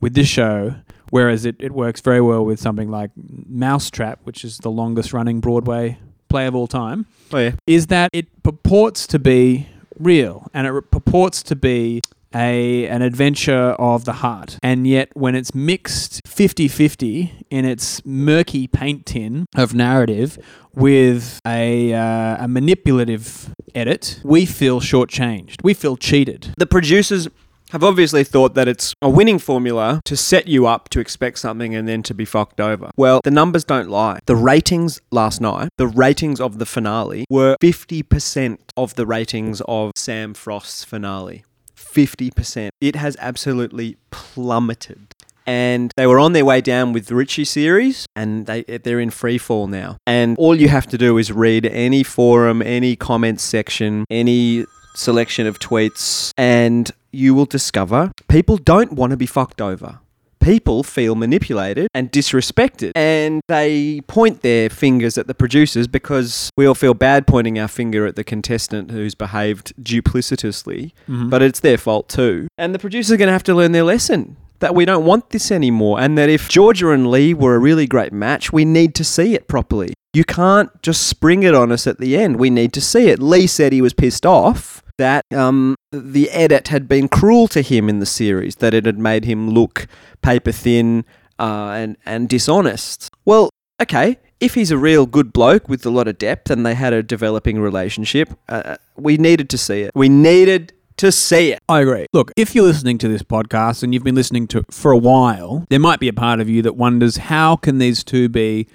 with 0.00 0.14
this 0.14 0.28
show, 0.28 0.74
whereas 1.10 1.44
it, 1.44 1.56
it 1.58 1.72
works 1.72 2.00
very 2.00 2.20
well 2.20 2.44
with 2.44 2.60
something 2.60 2.90
like 2.90 3.10
Mousetrap, 3.16 4.20
which 4.24 4.44
is 4.44 4.58
the 4.58 4.70
longest 4.70 5.12
running 5.12 5.40
Broadway 5.40 5.98
play 6.28 6.46
of 6.46 6.54
all 6.54 6.66
time, 6.66 7.06
Oh 7.32 7.38
yeah. 7.38 7.52
is 7.66 7.86
that 7.86 8.10
it 8.12 8.42
purports 8.42 9.06
to 9.08 9.18
be 9.18 9.68
real 9.98 10.46
and 10.54 10.66
it 10.66 10.90
purports 10.90 11.42
to 11.44 11.56
be 11.56 12.00
a 12.34 12.86
an 12.88 13.00
adventure 13.00 13.70
of 13.78 14.04
the 14.04 14.12
heart. 14.12 14.58
And 14.62 14.86
yet 14.86 15.08
when 15.14 15.34
it's 15.34 15.54
mixed 15.54 16.20
50-50 16.24 17.44
in 17.50 17.64
its 17.64 18.04
murky 18.04 18.66
paint 18.66 19.06
tin 19.06 19.46
of 19.56 19.74
narrative 19.74 20.38
with 20.74 21.40
a, 21.46 21.94
uh, 21.94 22.44
a 22.44 22.46
manipulative 22.48 23.54
edit 23.74 24.20
we 24.24 24.44
feel 24.44 24.80
shortchanged. 24.80 25.62
We 25.64 25.72
feel 25.72 25.96
cheated. 25.96 26.52
The 26.58 26.66
producers 26.66 27.28
have 27.70 27.84
obviously 27.84 28.24
thought 28.24 28.54
that 28.54 28.68
it's 28.68 28.94
a 29.02 29.10
winning 29.10 29.38
formula 29.38 30.00
to 30.04 30.16
set 30.16 30.48
you 30.48 30.66
up 30.66 30.88
to 30.90 31.00
expect 31.00 31.38
something 31.38 31.74
and 31.74 31.86
then 31.86 32.02
to 32.04 32.14
be 32.14 32.24
fucked 32.24 32.60
over. 32.60 32.90
Well, 32.96 33.20
the 33.24 33.30
numbers 33.30 33.64
don't 33.64 33.90
lie. 33.90 34.20
The 34.26 34.36
ratings 34.36 35.00
last 35.10 35.40
night, 35.40 35.68
the 35.76 35.86
ratings 35.86 36.40
of 36.40 36.58
the 36.58 36.66
finale 36.66 37.24
were 37.30 37.56
50% 37.62 38.58
of 38.76 38.94
the 38.94 39.06
ratings 39.06 39.60
of 39.68 39.92
Sam 39.96 40.34
Frost's 40.34 40.84
finale. 40.84 41.44
50%. 41.76 42.70
It 42.80 42.96
has 42.96 43.16
absolutely 43.20 43.96
plummeted. 44.10 45.14
And 45.46 45.92
they 45.96 46.06
were 46.06 46.18
on 46.18 46.34
their 46.34 46.44
way 46.44 46.60
down 46.60 46.92
with 46.92 47.06
the 47.06 47.14
Richie 47.14 47.46
series, 47.46 48.04
and 48.14 48.44
they 48.44 48.64
they're 48.64 49.00
in 49.00 49.08
free 49.08 49.38
fall 49.38 49.66
now. 49.66 49.96
And 50.06 50.36
all 50.36 50.54
you 50.54 50.68
have 50.68 50.86
to 50.88 50.98
do 50.98 51.16
is 51.16 51.32
read 51.32 51.64
any 51.64 52.02
forum, 52.02 52.60
any 52.60 52.96
comments 52.96 53.44
section, 53.44 54.04
any 54.10 54.66
selection 54.94 55.46
of 55.46 55.58
tweets, 55.58 56.34
and 56.36 56.90
you 57.10 57.34
will 57.34 57.46
discover 57.46 58.12
people 58.28 58.56
don't 58.56 58.92
want 58.92 59.10
to 59.10 59.16
be 59.16 59.26
fucked 59.26 59.60
over. 59.60 60.00
People 60.40 60.82
feel 60.82 61.14
manipulated 61.14 61.88
and 61.92 62.12
disrespected, 62.12 62.92
and 62.94 63.42
they 63.48 64.00
point 64.02 64.42
their 64.42 64.70
fingers 64.70 65.18
at 65.18 65.26
the 65.26 65.34
producers 65.34 65.88
because 65.88 66.48
we 66.56 66.64
all 66.64 66.76
feel 66.76 66.94
bad 66.94 67.26
pointing 67.26 67.58
our 67.58 67.68
finger 67.68 68.06
at 68.06 68.14
the 68.14 68.22
contestant 68.22 68.90
who's 68.92 69.14
behaved 69.14 69.74
duplicitously, 69.82 70.92
mm-hmm. 71.08 71.28
but 71.28 71.42
it's 71.42 71.60
their 71.60 71.76
fault 71.76 72.08
too. 72.08 72.46
And 72.56 72.74
the 72.74 72.78
producers 72.78 73.12
are 73.12 73.16
going 73.16 73.26
to 73.26 73.32
have 73.32 73.42
to 73.44 73.54
learn 73.54 73.72
their 73.72 73.82
lesson 73.82 74.36
that 74.60 74.74
we 74.74 74.84
don't 74.84 75.04
want 75.04 75.30
this 75.30 75.50
anymore, 75.50 76.00
and 76.00 76.16
that 76.16 76.28
if 76.28 76.48
Georgia 76.48 76.90
and 76.90 77.10
Lee 77.10 77.34
were 77.34 77.54
a 77.54 77.58
really 77.58 77.86
great 77.86 78.12
match, 78.12 78.52
we 78.52 78.64
need 78.64 78.94
to 78.94 79.04
see 79.04 79.34
it 79.34 79.48
properly. 79.48 79.92
You 80.12 80.24
can't 80.24 80.70
just 80.82 81.06
spring 81.06 81.42
it 81.42 81.54
on 81.54 81.70
us 81.70 81.86
at 81.86 81.98
the 81.98 82.16
end. 82.16 82.38
We 82.38 82.50
need 82.50 82.72
to 82.72 82.80
see 82.80 83.08
it. 83.08 83.20
Lee 83.20 83.46
said 83.46 83.72
he 83.72 83.82
was 83.82 83.92
pissed 83.92 84.24
off 84.24 84.82
that 84.98 85.24
um, 85.34 85.76
the 85.90 86.30
edit 86.30 86.68
had 86.68 86.88
been 86.88 87.08
cruel 87.08 87.48
to 87.48 87.62
him 87.62 87.88
in 87.88 88.00
the 88.00 88.06
series, 88.06 88.56
that 88.56 88.74
it 88.74 88.84
had 88.84 88.98
made 88.98 89.24
him 89.24 89.50
look 89.50 89.86
paper 90.22 90.52
thin 90.52 91.04
uh, 91.38 91.70
and, 91.70 91.96
and 92.04 92.28
dishonest. 92.28 93.10
Well, 93.24 93.50
okay, 93.80 94.18
if 94.40 94.54
he's 94.54 94.70
a 94.70 94.78
real 94.78 95.06
good 95.06 95.32
bloke 95.32 95.68
with 95.68 95.84
a 95.86 95.90
lot 95.90 96.08
of 96.08 96.18
depth 96.18 96.50
and 96.50 96.64
they 96.64 96.74
had 96.74 96.92
a 96.92 97.02
developing 97.02 97.60
relationship, 97.60 98.28
uh, 98.48 98.76
we 98.96 99.16
needed 99.16 99.48
to 99.50 99.58
see 99.58 99.82
it. 99.82 99.92
We 99.94 100.08
needed 100.08 100.72
to 100.98 101.12
see 101.12 101.52
it. 101.52 101.60
I 101.68 101.80
agree. 101.80 102.06
Look, 102.12 102.32
if 102.36 102.54
you're 102.54 102.64
listening 102.64 102.98
to 102.98 103.08
this 103.08 103.22
podcast 103.22 103.82
and 103.82 103.94
you've 103.94 104.04
been 104.04 104.14
listening 104.14 104.46
to 104.48 104.58
it 104.58 104.66
for 104.72 104.90
a 104.90 104.98
while, 104.98 105.64
there 105.70 105.78
might 105.78 106.00
be 106.00 106.08
a 106.08 106.12
part 106.12 106.40
of 106.40 106.48
you 106.48 106.60
that 106.62 106.76
wonders 106.76 107.16
how 107.16 107.56
can 107.56 107.78
these 107.78 108.04
two 108.04 108.28
be 108.28 108.66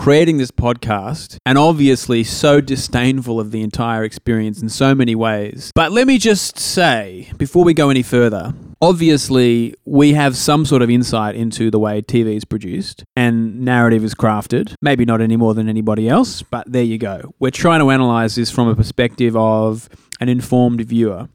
creating 0.00 0.38
this 0.38 0.50
podcast 0.50 1.36
and 1.44 1.58
obviously 1.58 2.24
so 2.24 2.58
disdainful 2.58 3.38
of 3.38 3.50
the 3.50 3.60
entire 3.60 4.02
experience 4.02 4.62
in 4.62 4.68
so 4.70 4.94
many 4.94 5.14
ways. 5.14 5.70
But 5.74 5.92
let 5.92 6.06
me 6.06 6.16
just 6.16 6.58
say, 6.58 7.30
before 7.36 7.64
we 7.64 7.74
go 7.74 7.90
any 7.90 8.02
further, 8.02 8.54
obviously 8.80 9.74
we 9.84 10.14
have 10.14 10.38
some 10.38 10.64
sort 10.64 10.80
of 10.80 10.88
insight 10.88 11.34
into 11.34 11.70
the 11.70 11.78
way 11.78 12.00
TV 12.00 12.34
is 12.34 12.46
produced 12.46 13.04
and 13.14 13.60
narrative 13.60 14.02
is 14.02 14.14
crafted. 14.14 14.72
Maybe 14.80 15.04
not 15.04 15.20
any 15.20 15.36
more 15.36 15.52
than 15.52 15.68
anybody 15.68 16.08
else, 16.08 16.40
but 16.40 16.72
there 16.72 16.82
you 16.82 16.96
go. 16.96 17.34
We're 17.38 17.50
trying 17.50 17.80
to 17.80 17.90
analyze 17.90 18.36
this 18.36 18.50
from 18.50 18.68
a 18.68 18.74
perspective 18.74 19.36
of 19.36 19.86
an 20.18 20.30
informed 20.30 20.80
viewer. 20.80 21.28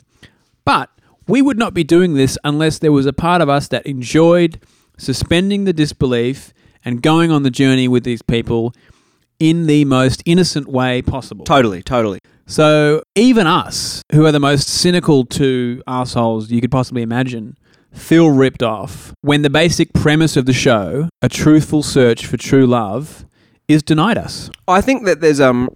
But 0.65 0.89
we 1.27 1.43
would 1.43 1.60
not 1.60 1.75
be 1.75 1.84
doing 1.84 2.15
this 2.15 2.36
unless 2.43 2.79
there 2.79 2.91
was 2.91 3.05
a 3.05 3.13
part 3.13 3.43
of 3.43 3.48
us 3.48 3.67
that 3.67 3.86
enjoyed 3.86 4.60
suspending 4.98 5.65
the 5.65 5.74
disbelief 5.74 6.51
and 6.86 7.01
going 7.01 7.32
on 7.32 7.44
the 7.44 7.50
journey 7.50 7.88
with 7.88 8.04
these 8.04 8.22
people 8.22 8.74
in 9.39 9.65
the 9.68 9.84
most 9.86 10.24
innocent 10.25 10.68
way 10.68 11.01
possible. 11.01 11.44
Totally, 11.44 11.84
totally. 11.84 12.20
So 12.46 13.04
even 13.15 13.48
us, 13.48 14.04
who 14.12 14.25
are 14.25 14.32
the 14.32 14.39
most 14.39 14.68
cynical 14.68 15.25
to 15.25 15.82
assholes 15.88 16.51
you 16.51 16.62
could 16.62 16.72
possibly 16.72 17.01
imagine, 17.01 17.58
feel 17.92 18.30
ripped 18.30 18.62
off 18.62 19.13
when 19.22 19.42
the 19.42 19.50
basic 19.50 19.94
premise 19.94 20.38
of 20.38 20.46
the 20.46 20.54
show, 20.54 21.10
a 21.22 21.30
truthful 21.30 21.82
search 21.82 22.25
for 22.25 22.38
true 22.38 22.68
love, 22.68 23.25
is 23.68 23.82
denied 23.82 24.18
us. 24.18 24.51
I 24.68 24.82
think 24.82 25.06
that 25.06 25.22
there's 25.22 25.39
um, 25.39 25.70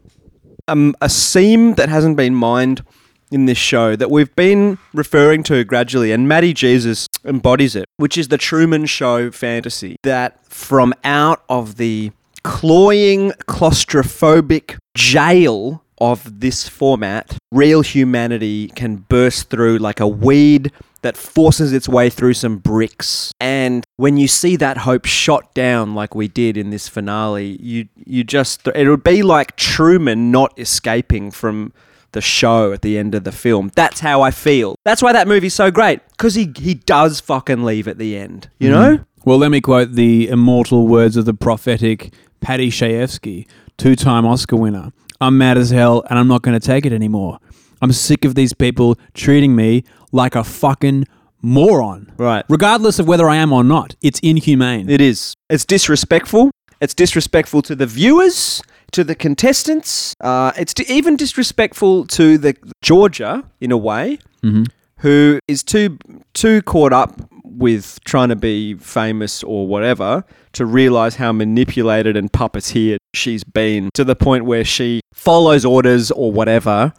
um 0.68 0.96
a 1.02 1.10
seam 1.10 1.74
that 1.74 1.90
hasn't 1.90 2.18
been 2.18 2.36
mined 2.36 2.84
in 3.32 3.46
this 3.46 3.58
show 3.58 3.96
that 3.96 4.10
we've 4.10 4.36
been 4.36 4.78
referring 4.94 5.44
to 5.44 5.64
gradually, 5.64 6.12
and 6.12 6.28
Maddie 6.28 6.54
Jesus 6.54 7.08
embodies 7.24 7.76
it, 7.76 7.86
which 7.98 8.18
is 8.18 8.30
the 8.30 8.38
Truman 8.38 8.86
Show 8.86 9.32
fantasy 9.32 9.98
that 10.04 10.44
from 10.46 10.94
out 11.04 11.44
of 11.50 11.78
the 11.78 12.12
cloying, 12.44 13.32
claustrophobic 13.48 14.78
jail 14.96 15.84
of 16.00 16.40
this 16.40 16.68
format, 16.68 17.38
real 17.52 17.82
humanity 17.82 18.70
can 18.70 18.96
burst 18.96 19.50
through 19.50 19.78
like 19.78 20.00
a 20.00 20.08
weed 20.08 20.72
that 21.02 21.16
forces 21.16 21.72
its 21.72 21.88
way 21.88 22.10
through 22.10 22.34
some 22.34 22.58
bricks. 22.58 23.32
And 23.40 23.86
when 23.96 24.18
you 24.18 24.28
see 24.28 24.56
that 24.58 24.80
hope 24.80 25.06
shot 25.06 25.54
down 25.54 25.96
like 25.96 26.16
we 26.16 26.28
did 26.28 26.58
in 26.58 26.70
this 26.72 26.88
finale, 26.88 27.58
you 27.62 27.88
you 28.06 28.24
just 28.24 28.68
it 28.68 28.88
would 28.88 29.04
be 29.04 29.24
like 29.24 29.56
Truman 29.56 30.32
not 30.32 30.58
escaping 30.58 31.32
from 31.32 31.74
the 32.12 32.22
show 32.22 32.72
at 32.72 32.82
the 32.82 32.98
end 32.98 33.16
of 33.16 33.24
the 33.24 33.32
film. 33.32 33.72
That's 33.76 34.00
how 34.00 34.22
I 34.22 34.32
feel. 34.32 34.76
That's 34.86 35.02
why 35.02 35.14
that 35.14 35.28
movie's 35.28 35.54
so 35.54 35.72
great 35.72 36.02
because 36.10 36.36
he 36.36 36.52
he 36.58 36.76
does 36.76 37.20
fucking 37.20 37.64
leave 37.64 37.88
at 37.88 37.98
the 37.98 38.18
end. 38.18 38.50
You 38.60 38.72
mm-hmm. 38.72 38.96
know? 38.96 39.06
Well, 39.26 39.38
let 39.38 39.52
me 39.52 39.62
quote 39.62 39.94
the 39.94 40.30
immortal 40.30 40.88
words 40.88 41.18
of 41.18 41.26
the 41.26 41.34
prophetic 41.34 42.14
Paddy 42.42 42.72
Chayefsky, 42.72 43.48
two 43.78 43.96
time 43.96 44.26
Oscar 44.26 44.56
winner. 44.56 44.92
I'm 45.22 45.38
mad 45.38 45.58
as 45.58 45.70
hell 45.70 46.04
and 46.10 46.18
I'm 46.18 46.28
not 46.28 46.42
going 46.42 46.58
to 46.58 46.66
take 46.66 46.86
it 46.86 46.94
anymore. 46.94 47.40
I'm 47.82 47.92
sick 47.92 48.26
of 48.26 48.36
these 48.36 48.54
people 48.54 48.98
treating 49.14 49.56
me 49.56 49.84
like 50.12 50.36
a 50.36 50.44
fucking 50.44 51.06
moron. 51.42 52.12
Right. 52.18 52.46
Regardless 52.50 53.00
of 53.00 53.08
whether 53.08 53.30
I 53.30 53.38
am 53.38 53.54
or 53.54 53.64
not, 53.64 53.96
it's 54.02 54.20
inhumane. 54.20 54.90
It 54.90 55.02
is. 55.02 55.34
It's 55.50 55.66
disrespectful. 55.66 56.52
It's 56.82 56.94
disrespectful 56.94 57.62
to 57.64 57.76
the 57.76 57.86
viewers, 57.86 58.62
to 58.92 59.04
the 59.04 59.16
contestants. 59.16 60.14
Uh, 60.22 60.52
it's 60.58 60.74
even 60.90 61.16
disrespectful 61.16 62.06
to 62.08 62.38
the 62.38 62.56
Georgia 62.82 63.44
in 63.62 63.72
a 63.72 63.78
way, 63.78 64.20
Mhm. 64.44 64.68
who 65.00 65.40
is 65.48 65.64
too 65.64 65.98
too 66.34 66.62
caught 66.64 66.94
up 66.94 67.20
with 67.44 68.00
trying 68.06 68.30
to 68.30 68.36
be 68.36 68.76
famous 68.76 69.44
or 69.44 69.68
whatever 69.68 70.24
to 70.54 70.66
realize 70.66 71.16
how 71.16 71.32
manipulated 71.32 72.16
and 72.16 72.32
puppeteered 72.32 72.98
she's 73.14 73.44
been 73.44 73.90
to 73.94 74.04
the 74.04 74.16
point 74.16 74.46
where 74.46 74.64
she 74.64 75.02
follows 75.14 75.66
orders 75.66 76.10
or 76.12 76.32
whatever 76.32 76.94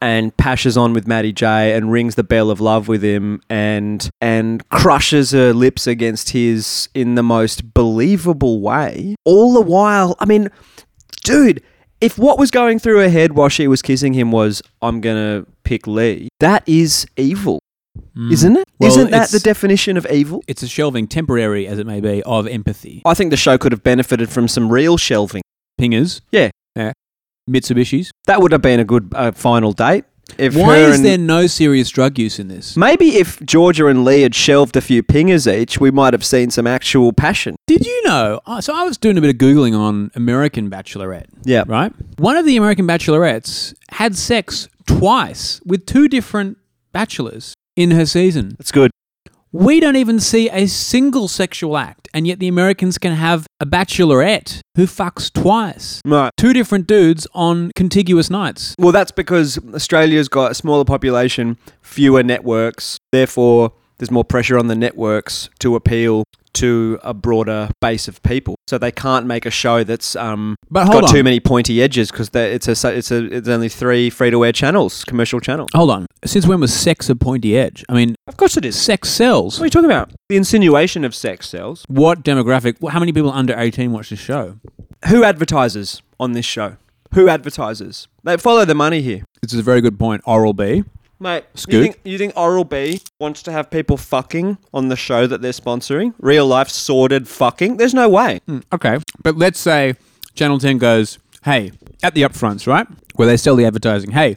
and 0.00 0.36
pashes 0.36 0.76
on 0.76 0.92
with 0.94 1.06
Matty 1.06 1.32
J 1.32 1.74
and 1.74 1.92
rings 1.92 2.14
the 2.16 2.24
bell 2.24 2.50
of 2.50 2.60
love 2.60 2.88
with 2.88 3.02
him 3.02 3.40
and 3.50 4.08
and 4.20 4.66
crushes 4.70 5.30
her 5.32 5.52
lips 5.52 5.86
against 5.86 6.30
his 6.30 6.88
in 6.94 7.14
the 7.14 7.22
most 7.22 7.72
believable 7.74 8.60
way. 8.60 9.14
All 9.24 9.52
the 9.52 9.60
while, 9.60 10.16
I 10.18 10.24
mean, 10.24 10.48
dude, 11.24 11.62
if 12.00 12.18
what 12.18 12.38
was 12.38 12.50
going 12.50 12.78
through 12.78 12.98
her 12.98 13.08
head 13.08 13.32
while 13.32 13.48
she 13.48 13.68
was 13.68 13.82
kissing 13.82 14.12
him 14.12 14.32
was 14.32 14.62
I'm 14.80 15.00
going 15.00 15.16
to 15.16 15.50
pick 15.64 15.86
Lee, 15.86 16.28
that 16.40 16.68
is 16.68 17.06
evil, 17.16 17.60
isn't 18.30 18.56
it? 18.56 18.64
Well, 18.78 18.96
not 18.96 19.10
that 19.10 19.30
the 19.30 19.38
definition 19.38 19.96
of 19.96 20.06
evil? 20.10 20.42
It's 20.48 20.62
a 20.62 20.68
shelving, 20.68 21.06
temporary 21.06 21.66
as 21.66 21.78
it 21.78 21.86
may 21.86 22.00
be, 22.00 22.22
of 22.24 22.48
empathy. 22.48 23.02
I 23.04 23.14
think 23.14 23.30
the 23.30 23.36
show 23.36 23.56
could 23.58 23.72
have 23.72 23.84
benefited 23.84 24.28
from 24.28 24.48
some 24.48 24.70
real 24.72 24.96
shelving. 24.96 25.42
Pingers. 25.80 26.20
Yeah. 26.32 26.50
Yeah. 26.74 26.92
Mitsubishis. 27.48 28.10
That 28.26 28.40
would 28.40 28.52
have 28.52 28.62
been 28.62 28.80
a 28.80 28.84
good 28.84 29.12
uh, 29.14 29.32
final 29.32 29.72
date. 29.72 30.04
If 30.38 30.54
Why 30.56 30.78
is 30.78 30.96
and- 30.96 31.04
there 31.04 31.18
no 31.18 31.46
serious 31.46 31.88
drug 31.90 32.18
use 32.18 32.38
in 32.38 32.48
this? 32.48 32.76
Maybe 32.76 33.16
if 33.16 33.40
Georgia 33.44 33.86
and 33.86 34.04
Lee 34.04 34.22
had 34.22 34.34
shelved 34.34 34.76
a 34.76 34.80
few 34.80 35.02
pingers 35.02 35.52
each, 35.52 35.80
we 35.80 35.90
might 35.90 36.12
have 36.14 36.24
seen 36.24 36.50
some 36.50 36.66
actual 36.66 37.12
passion. 37.12 37.56
Did 37.66 37.86
you 37.86 38.02
know? 38.04 38.40
uh, 38.46 38.60
So 38.60 38.74
I 38.74 38.82
was 38.84 38.96
doing 38.98 39.18
a 39.18 39.20
bit 39.20 39.30
of 39.30 39.36
Googling 39.36 39.76
on 39.78 40.10
American 40.14 40.70
Bachelorette, 40.70 41.26
Yeah. 41.44 41.64
right? 41.66 41.92
One 42.18 42.36
of 42.36 42.44
the 42.46 42.56
American 42.56 42.86
Bachelorettes 42.86 43.74
had 43.90 44.16
sex 44.16 44.68
twice 44.86 45.60
with 45.64 45.86
two 45.86 46.08
different 46.08 46.58
bachelors 46.92 47.54
in 47.76 47.90
her 47.92 48.06
season. 48.06 48.54
That's 48.58 48.72
good. 48.72 48.90
We 49.54 49.80
don't 49.80 49.96
even 49.96 50.18
see 50.18 50.48
a 50.48 50.66
single 50.66 51.28
sexual 51.28 51.76
act, 51.76 52.08
and 52.14 52.26
yet 52.26 52.38
the 52.38 52.48
Americans 52.48 52.96
can 52.96 53.12
have 53.12 53.46
a 53.60 53.66
bachelorette 53.66 54.60
who 54.76 54.86
fucks 54.86 55.30
twice. 55.30 56.00
Right. 56.06 56.30
Two 56.38 56.54
different 56.54 56.86
dudes 56.86 57.26
on 57.34 57.70
contiguous 57.76 58.30
nights. 58.30 58.74
Well, 58.78 58.92
that's 58.92 59.10
because 59.10 59.58
Australia's 59.74 60.30
got 60.30 60.52
a 60.52 60.54
smaller 60.54 60.86
population, 60.86 61.58
fewer 61.82 62.22
networks. 62.22 62.96
Therefore, 63.12 63.72
there's 63.98 64.10
more 64.10 64.24
pressure 64.24 64.58
on 64.58 64.68
the 64.68 64.74
networks 64.74 65.50
to 65.58 65.76
appeal 65.76 66.24
to 66.54 66.98
a 67.02 67.14
broader 67.14 67.68
base 67.80 68.08
of 68.08 68.22
people. 68.22 68.56
So 68.68 68.78
they 68.78 68.92
can't 68.92 69.26
make 69.26 69.44
a 69.46 69.50
show 69.50 69.84
that's 69.84 70.16
um, 70.16 70.56
But 70.70 70.86
got 70.86 71.04
on. 71.04 71.10
too 71.10 71.22
many 71.22 71.40
pointy 71.40 71.82
edges 71.82 72.10
because 72.10 72.30
it's 72.34 72.68
a 72.68 72.88
it's 72.96 73.10
a 73.10 73.24
it's 73.24 73.48
only 73.48 73.68
three 73.68 74.10
free 74.10 74.30
to 74.30 74.44
air 74.44 74.52
channels, 74.52 75.04
commercial 75.04 75.40
channels. 75.40 75.70
Hold 75.74 75.90
on. 75.90 76.06
Since 76.24 76.46
when 76.46 76.60
was 76.60 76.72
sex 76.72 77.08
a 77.10 77.16
pointy 77.16 77.56
edge? 77.56 77.84
I 77.88 77.94
mean, 77.94 78.14
Of 78.26 78.36
course 78.36 78.56
it 78.56 78.64
is. 78.64 78.80
sex 78.80 79.08
sells. 79.10 79.58
What 79.58 79.64
are 79.64 79.66
you 79.66 79.70
talking 79.70 79.90
about? 79.90 80.12
The 80.28 80.36
insinuation 80.36 81.04
of 81.04 81.14
sex 81.14 81.48
sells. 81.48 81.84
What 81.88 82.22
demographic? 82.24 82.76
How 82.90 83.00
many 83.00 83.12
people 83.12 83.30
under 83.32 83.54
18 83.58 83.92
watch 83.92 84.10
this 84.10 84.18
show? 84.20 84.58
Who 85.08 85.24
advertises 85.24 86.00
on 86.20 86.32
this 86.32 86.46
show? 86.46 86.76
Who 87.14 87.28
advertises? 87.28 88.08
They 88.24 88.36
follow 88.36 88.64
the 88.64 88.74
money 88.74 89.02
here. 89.02 89.24
This 89.42 89.52
is 89.52 89.58
a 89.58 89.62
very 89.62 89.80
good 89.80 89.98
point. 89.98 90.22
Oral 90.24 90.54
B. 90.54 90.84
Mate, 91.22 91.44
Scoot. 91.54 91.74
you 91.74 91.82
think, 91.82 92.00
you 92.02 92.18
think 92.18 92.36
Oral 92.36 92.64
B 92.64 93.00
wants 93.20 93.42
to 93.44 93.52
have 93.52 93.70
people 93.70 93.96
fucking 93.96 94.58
on 94.74 94.88
the 94.88 94.96
show 94.96 95.28
that 95.28 95.40
they're 95.40 95.52
sponsoring? 95.52 96.14
Real 96.18 96.46
life 96.46 96.68
sordid 96.68 97.28
fucking? 97.28 97.76
There's 97.76 97.94
no 97.94 98.08
way. 98.08 98.40
Okay. 98.72 98.98
But 99.22 99.36
let's 99.36 99.60
say 99.60 99.94
Channel 100.34 100.58
10 100.58 100.78
goes, 100.78 101.20
hey, 101.44 101.70
at 102.02 102.14
the 102.14 102.22
upfronts, 102.22 102.66
right? 102.66 102.88
Where 103.14 103.28
they 103.28 103.36
sell 103.36 103.54
the 103.54 103.64
advertising, 103.64 104.10
hey, 104.10 104.36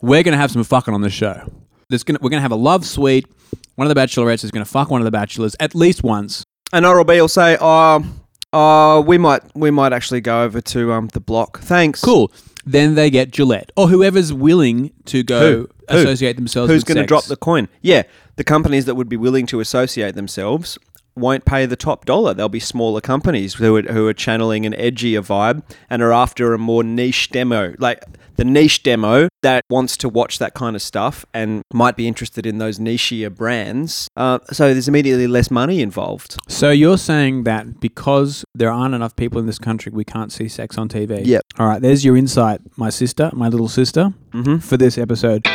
we're 0.00 0.22
going 0.22 0.32
to 0.32 0.38
have 0.38 0.50
some 0.50 0.64
fucking 0.64 0.94
on 0.94 1.02
this 1.02 1.12
show. 1.12 1.46
There's 1.90 2.04
gonna, 2.04 2.18
we're 2.22 2.30
going 2.30 2.38
to 2.38 2.42
have 2.42 2.52
a 2.52 2.56
love 2.56 2.86
suite. 2.86 3.26
One 3.74 3.86
of 3.88 3.94
the 3.94 4.00
bachelorettes 4.00 4.44
is 4.44 4.50
going 4.50 4.64
to 4.64 4.70
fuck 4.70 4.90
one 4.90 5.02
of 5.02 5.04
the 5.04 5.10
bachelors 5.10 5.56
at 5.60 5.74
least 5.74 6.02
once. 6.02 6.42
And 6.72 6.86
Oral 6.86 7.04
B 7.04 7.20
will 7.20 7.28
say, 7.28 7.56
"Oh, 7.60 8.04
oh, 8.52 9.00
we 9.02 9.18
might, 9.18 9.42
we 9.54 9.70
might 9.70 9.92
actually 9.92 10.20
go 10.20 10.42
over 10.42 10.60
to 10.60 10.92
um 10.92 11.08
the 11.08 11.20
block. 11.20 11.60
Thanks. 11.60 12.02
Cool. 12.02 12.30
Then 12.64 12.94
they 12.96 13.10
get 13.10 13.30
Gillette 13.30 13.72
or 13.76 13.88
whoever's 13.88 14.32
willing 14.32 14.92
to 15.06 15.22
go 15.22 15.40
Who? 15.40 15.68
Associate 15.88 16.36
themselves 16.36 16.70
Who's 16.70 16.80
with 16.82 16.88
going 16.88 16.96
to 16.96 17.02
sex. 17.02 17.08
drop 17.08 17.24
the 17.24 17.36
coin? 17.36 17.68
Yeah, 17.80 18.02
the 18.36 18.44
companies 18.44 18.84
that 18.84 18.94
would 18.94 19.08
be 19.08 19.16
willing 19.16 19.46
to 19.46 19.60
associate 19.60 20.14
themselves 20.14 20.78
won't 21.18 21.44
pay 21.44 21.66
the 21.66 21.76
top 21.76 22.04
dollar. 22.04 22.34
They'll 22.34 22.48
be 22.48 22.60
smaller 22.60 23.00
companies 23.00 23.54
who 23.54 23.76
are, 23.76 23.82
who 23.82 24.06
are 24.06 24.14
channeling 24.14 24.64
an 24.66 24.72
edgier 24.74 25.20
vibe 25.20 25.62
and 25.90 26.02
are 26.02 26.12
after 26.12 26.54
a 26.54 26.58
more 26.58 26.82
niche 26.84 27.30
demo, 27.30 27.74
like 27.78 28.02
the 28.36 28.44
niche 28.44 28.82
demo 28.84 29.28
that 29.42 29.64
wants 29.68 29.96
to 29.96 30.08
watch 30.08 30.38
that 30.38 30.54
kind 30.54 30.76
of 30.76 30.82
stuff 30.82 31.26
and 31.34 31.62
might 31.74 31.96
be 31.96 32.06
interested 32.06 32.46
in 32.46 32.58
those 32.58 32.78
nichier 32.78 33.34
brands. 33.34 34.08
Uh, 34.16 34.38
so 34.52 34.72
there's 34.72 34.86
immediately 34.88 35.26
less 35.26 35.50
money 35.50 35.80
involved. 35.82 36.36
So 36.48 36.70
you're 36.70 36.98
saying 36.98 37.42
that 37.44 37.80
because 37.80 38.44
there 38.54 38.70
aren't 38.70 38.94
enough 38.94 39.16
people 39.16 39.40
in 39.40 39.46
this 39.46 39.58
country, 39.58 39.90
we 39.92 40.04
can't 40.04 40.30
see 40.32 40.46
sex 40.48 40.78
on 40.78 40.88
TV? 40.88 41.26
Yep. 41.26 41.42
All 41.58 41.66
right, 41.66 41.82
there's 41.82 42.04
your 42.04 42.16
insight, 42.16 42.60
my 42.76 42.90
sister, 42.90 43.30
my 43.32 43.48
little 43.48 43.68
sister, 43.68 44.14
Mm-hmm. 44.32 44.58
for 44.58 44.76
this 44.76 44.98
episode. 44.98 45.46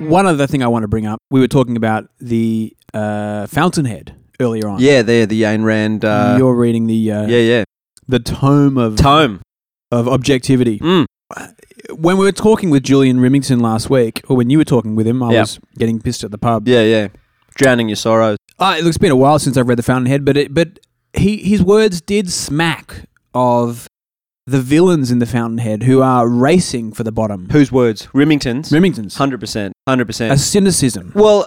One 0.00 0.26
other 0.26 0.46
thing 0.46 0.62
I 0.62 0.68
want 0.68 0.82
to 0.84 0.88
bring 0.88 1.06
up, 1.06 1.20
we 1.30 1.40
were 1.40 1.48
talking 1.48 1.76
about 1.76 2.08
the 2.20 2.74
uh, 2.94 3.46
Fountainhead 3.46 4.14
earlier 4.40 4.68
on. 4.68 4.80
Yeah, 4.80 5.02
there, 5.02 5.26
the 5.26 5.42
Ayn 5.42 5.64
Rand. 5.64 6.04
Uh, 6.04 6.36
you're 6.38 6.54
reading 6.54 6.86
the 6.86 7.12
uh, 7.12 7.26
yeah, 7.26 7.38
yeah. 7.38 7.64
the 8.08 8.18
tome 8.18 8.76
of 8.78 8.96
Tome. 8.96 9.40
of 9.90 10.08
objectivity. 10.08 10.78
Mm. 10.78 11.06
When 11.90 12.16
we 12.16 12.24
were 12.24 12.32
talking 12.32 12.70
with 12.70 12.82
Julian 12.82 13.20
Remington 13.20 13.60
last 13.60 13.90
week, 13.90 14.22
or 14.28 14.36
when 14.36 14.50
you 14.50 14.58
were 14.58 14.64
talking 14.64 14.94
with 14.96 15.06
him, 15.06 15.22
I 15.22 15.32
Yeah. 15.32 15.40
was 15.40 15.58
getting 15.78 16.00
pissed 16.00 16.24
at 16.24 16.30
the 16.30 16.38
pub. 16.38 16.66
Yeah, 16.68 16.82
yeah. 16.82 17.08
Drowning 17.56 17.88
your 17.88 17.96
sorrows. 17.96 18.38
Uh, 18.58 18.76
it's 18.78 18.98
been 18.98 19.10
a 19.12 19.16
while 19.16 19.38
since 19.38 19.56
I've 19.56 19.68
read 19.68 19.78
the 19.78 19.82
Fountainhead, 19.82 20.24
but 20.24 20.36
it, 20.36 20.54
but 20.54 20.78
he 21.12 21.36
his 21.38 21.62
words 21.62 22.00
did 22.00 22.30
smack 22.32 23.06
of 23.34 23.86
the 24.46 24.60
villains 24.60 25.10
in 25.10 25.18
the 25.20 25.26
Fountainhead 25.26 25.84
who 25.84 26.02
are 26.02 26.28
racing 26.28 26.92
for 26.92 27.02
the 27.02 27.12
bottom. 27.12 27.48
Whose 27.50 27.70
words? 27.72 28.08
Remington's. 28.12 28.70
Remington's 28.72 29.16
Hundred 29.16 29.40
percent. 29.40 29.72
Hundred 29.88 30.06
percent. 30.06 30.32
a 30.32 30.38
cynicism. 30.38 31.12
Well, 31.14 31.46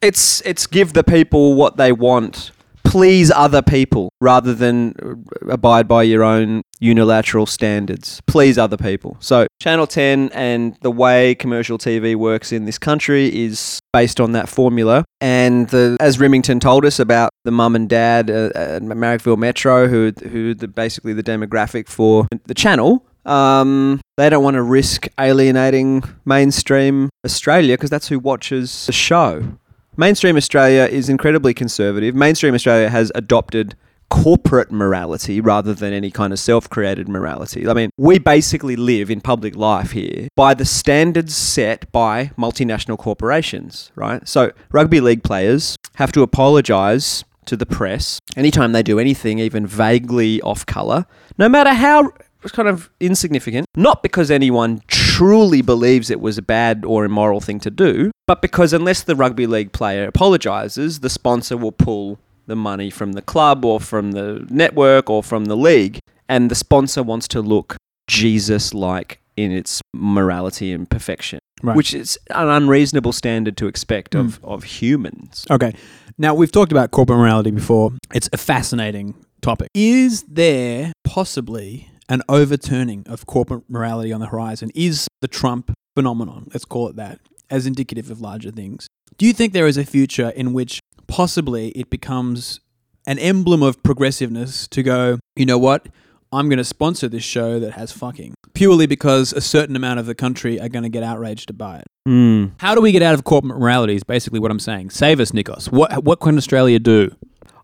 it's 0.00 0.40
it's 0.42 0.66
give 0.66 0.92
the 0.92 1.04
people 1.04 1.54
what 1.54 1.76
they 1.76 1.92
want. 1.92 2.52
Please 2.84 3.30
other 3.30 3.60
people 3.60 4.08
rather 4.18 4.54
than 4.54 4.94
uh, 5.02 5.50
abide 5.52 5.86
by 5.86 6.02
your 6.04 6.24
own 6.24 6.62
unilateral 6.80 7.44
standards. 7.44 8.22
Please 8.26 8.56
other 8.56 8.78
people. 8.78 9.18
So, 9.20 9.46
Channel 9.60 9.86
10 9.86 10.30
and 10.32 10.74
the 10.80 10.90
way 10.90 11.34
commercial 11.34 11.76
TV 11.76 12.16
works 12.16 12.50
in 12.50 12.64
this 12.64 12.78
country 12.78 13.26
is 13.44 13.78
based 13.92 14.20
on 14.20 14.32
that 14.32 14.48
formula. 14.48 15.04
And 15.20 15.68
the, 15.68 15.98
as 16.00 16.18
Remington 16.18 16.60
told 16.60 16.86
us 16.86 16.98
about 16.98 17.30
the 17.44 17.50
mum 17.50 17.76
and 17.76 17.90
dad 17.90 18.30
uh, 18.30 18.52
at 18.54 18.82
Marrickville 18.82 19.36
Metro, 19.36 19.86
who 19.86 20.12
who 20.26 20.54
the, 20.54 20.66
basically 20.68 21.12
the 21.12 21.22
demographic 21.22 21.88
for 21.88 22.26
the 22.46 22.54
channel, 22.54 23.04
um, 23.26 24.00
they 24.16 24.30
don't 24.30 24.42
want 24.42 24.54
to 24.54 24.62
risk 24.62 25.08
alienating 25.20 26.02
mainstream 26.24 27.10
Australia 27.24 27.74
because 27.74 27.90
that's 27.90 28.08
who 28.08 28.18
watches 28.18 28.86
the 28.86 28.92
show. 28.92 29.58
Mainstream 30.00 30.36
Australia 30.36 30.84
is 30.84 31.08
incredibly 31.08 31.52
conservative. 31.52 32.14
Mainstream 32.14 32.54
Australia 32.54 32.88
has 32.88 33.10
adopted 33.16 33.74
corporate 34.10 34.70
morality 34.70 35.40
rather 35.40 35.74
than 35.74 35.92
any 35.92 36.12
kind 36.12 36.32
of 36.32 36.38
self 36.38 36.70
created 36.70 37.08
morality. 37.08 37.66
I 37.68 37.74
mean, 37.74 37.90
we 37.96 38.20
basically 38.20 38.76
live 38.76 39.10
in 39.10 39.20
public 39.20 39.56
life 39.56 39.90
here 39.90 40.28
by 40.36 40.54
the 40.54 40.64
standards 40.64 41.34
set 41.36 41.90
by 41.90 42.30
multinational 42.38 42.96
corporations, 42.96 43.90
right? 43.96 44.26
So, 44.28 44.52
rugby 44.70 45.00
league 45.00 45.24
players 45.24 45.74
have 45.96 46.12
to 46.12 46.22
apologize 46.22 47.24
to 47.46 47.56
the 47.56 47.66
press 47.66 48.20
anytime 48.36 48.70
they 48.70 48.84
do 48.84 49.00
anything 49.00 49.40
even 49.40 49.66
vaguely 49.66 50.40
off 50.42 50.64
color, 50.64 51.06
no 51.38 51.48
matter 51.48 51.74
how 51.74 52.12
kind 52.52 52.68
of 52.68 52.88
insignificant, 53.00 53.66
not 53.74 54.04
because 54.04 54.30
anyone 54.30 54.80
truly 55.18 55.62
believes 55.62 56.10
it 56.10 56.20
was 56.20 56.38
a 56.38 56.42
bad 56.42 56.84
or 56.84 57.04
immoral 57.04 57.40
thing 57.40 57.58
to 57.58 57.72
do, 57.72 58.12
but 58.28 58.40
because 58.40 58.72
unless 58.72 59.02
the 59.02 59.16
rugby 59.16 59.48
league 59.48 59.72
player 59.72 60.06
apologizes, 60.06 61.00
the 61.00 61.10
sponsor 61.10 61.56
will 61.56 61.72
pull 61.72 62.20
the 62.46 62.54
money 62.54 62.88
from 62.88 63.14
the 63.14 63.22
club 63.22 63.64
or 63.64 63.80
from 63.80 64.12
the 64.12 64.46
network 64.48 65.10
or 65.10 65.20
from 65.24 65.46
the 65.46 65.56
league, 65.56 65.98
and 66.28 66.52
the 66.52 66.54
sponsor 66.54 67.02
wants 67.02 67.26
to 67.26 67.40
look 67.40 67.76
Jesus 68.06 68.72
like 68.72 69.18
in 69.36 69.50
its 69.50 69.82
morality 69.92 70.72
and 70.72 70.88
perfection, 70.88 71.40
Right. 71.64 71.74
which 71.74 71.94
is 71.94 72.16
an 72.30 72.46
unreasonable 72.46 73.12
standard 73.12 73.56
to 73.56 73.66
expect 73.66 74.14
of, 74.14 74.36
hmm. 74.36 74.46
of 74.46 74.62
humans. 74.62 75.46
Okay. 75.50 75.74
Now, 76.16 76.32
we've 76.32 76.52
talked 76.52 76.70
about 76.70 76.92
corporate 76.92 77.18
morality 77.18 77.50
before. 77.50 77.90
It's 78.14 78.28
a 78.32 78.36
fascinating 78.36 79.16
topic. 79.42 79.68
Is 79.74 80.22
there 80.22 80.92
possibly 81.02 81.90
an 82.08 82.22
overturning 82.28 83.04
of 83.06 83.26
corporate 83.26 83.64
morality 83.68 84.12
on 84.12 84.20
the 84.20 84.26
horizon? 84.26 84.70
Is 84.74 85.08
the 85.20 85.28
Trump 85.28 85.72
phenomenon, 85.94 86.48
let's 86.52 86.64
call 86.64 86.88
it 86.88 86.96
that, 86.96 87.20
as 87.50 87.66
indicative 87.66 88.10
of 88.10 88.20
larger 88.20 88.50
things? 88.50 88.86
Do 89.16 89.26
you 89.26 89.32
think 89.32 89.52
there 89.52 89.66
is 89.66 89.76
a 89.76 89.84
future 89.84 90.30
in 90.30 90.52
which 90.52 90.80
possibly 91.06 91.70
it 91.70 91.90
becomes 91.90 92.60
an 93.06 93.18
emblem 93.18 93.62
of 93.62 93.82
progressiveness 93.82 94.68
to 94.68 94.82
go, 94.82 95.18
you 95.34 95.46
know 95.46 95.58
what? 95.58 95.88
I'm 96.30 96.48
going 96.48 96.58
to 96.58 96.64
sponsor 96.64 97.08
this 97.08 97.22
show 97.22 97.58
that 97.58 97.72
has 97.72 97.90
fucking 97.90 98.34
purely 98.52 98.86
because 98.86 99.32
a 99.32 99.40
certain 99.40 99.76
amount 99.76 99.98
of 99.98 100.06
the 100.06 100.14
country 100.14 100.60
are 100.60 100.68
going 100.68 100.82
to 100.82 100.90
get 100.90 101.02
outraged 101.02 101.56
by 101.56 101.78
it. 101.78 101.84
Mm. 102.06 102.52
How 102.58 102.74
do 102.74 102.82
we 102.82 102.92
get 102.92 103.02
out 103.02 103.14
of 103.14 103.24
corporate 103.24 103.58
morality? 103.58 103.94
Is 103.94 104.04
basically 104.04 104.38
what 104.38 104.50
I'm 104.50 104.58
saying. 104.58 104.90
Save 104.90 105.20
us, 105.20 105.30
Nikos. 105.32 105.72
What 105.72 106.04
what 106.04 106.20
can 106.20 106.36
Australia 106.36 106.78
do? 106.78 107.14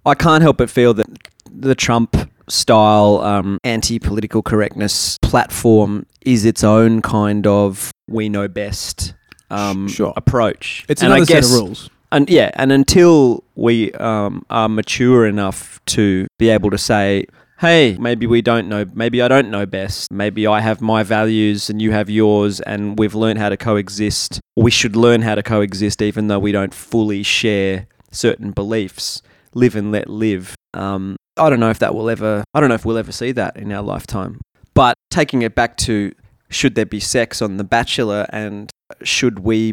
I 0.07 0.15
can't 0.15 0.43
help 0.43 0.59
but 0.59 0.71
feel 0.71 0.95
that 0.95 1.07
the 1.51 1.75
Trump 1.75 2.17
style 2.49 3.21
um, 3.23 3.59
anti 3.65 3.99
political 3.99 4.43
correctness 4.43 5.19
platform 5.23 6.07
is 6.23 6.45
its 6.45 6.63
own 6.65 7.03
kind 7.03 7.47
of 7.47 7.91
we 8.09 8.29
know 8.29 8.49
best 8.49 9.15
um, 9.51 9.89
Sure. 9.89 10.13
approach. 10.17 10.85
It's 10.89 11.03
And 11.03 11.13
another 11.13 11.27
set 11.27 11.45
of 11.45 11.51
rules. 11.53 11.91
And 12.13 12.29
yeah, 12.31 12.51
and 12.55 12.71
until 12.71 13.43
we 13.57 13.93
um, 13.95 14.45
are 14.51 14.69
mature 14.69 15.27
enough 15.27 15.81
to 15.87 16.27
be 16.39 16.49
able 16.49 16.71
to 16.71 16.79
say, 16.79 17.27
hey, 17.59 17.97
maybe 17.99 18.27
we 18.27 18.41
don't 18.41 18.69
know, 18.69 18.85
maybe 18.95 19.21
I 19.21 19.27
don't 19.29 19.51
know 19.51 19.67
best, 19.67 20.13
maybe 20.13 20.47
I 20.47 20.61
have 20.61 20.81
my 20.81 21.03
values 21.03 21.69
and 21.71 21.81
you 21.83 21.91
have 21.93 22.09
yours, 22.09 22.61
and 22.61 22.99
we've 22.99 23.15
learned 23.15 23.39
how 23.41 23.49
to 23.49 23.57
coexist. 23.57 24.41
We 24.57 24.71
should 24.71 24.95
learn 24.97 25.23
how 25.23 25.35
to 25.35 25.43
coexist 25.43 26.03
even 26.03 26.29
though 26.29 26.39
we 26.39 26.53
don't 26.53 26.73
fully 26.75 27.23
share 27.25 27.87
certain 28.13 28.53
beliefs. 28.53 29.21
Live 29.55 29.75
and 29.77 29.91
let 29.91 30.09
live. 30.09 30.55
Um, 30.73 31.17
I 31.37 31.51
don't 31.51 31.61
know 31.61 31.71
if 31.71 31.81
that 31.81 31.95
will 31.95 32.09
ever, 32.09 32.45
I 32.55 32.61
don't 32.61 32.69
know 32.69 32.75
if 32.75 32.85
we'll 32.85 32.99
ever 32.99 33.13
see 33.13 33.33
that 33.33 33.57
in 33.57 33.73
our 33.73 33.83
lifetime. 33.83 34.41
But 34.75 34.95
taking 35.11 35.43
it 35.43 35.55
back 35.55 35.77
to 35.79 36.13
should 36.51 36.75
there 36.75 36.87
be 36.87 37.01
sex 37.01 37.43
on 37.43 37.57
The 37.57 37.65
Bachelor 37.65 38.27
and 38.31 38.71
should 39.03 39.41
we 39.41 39.73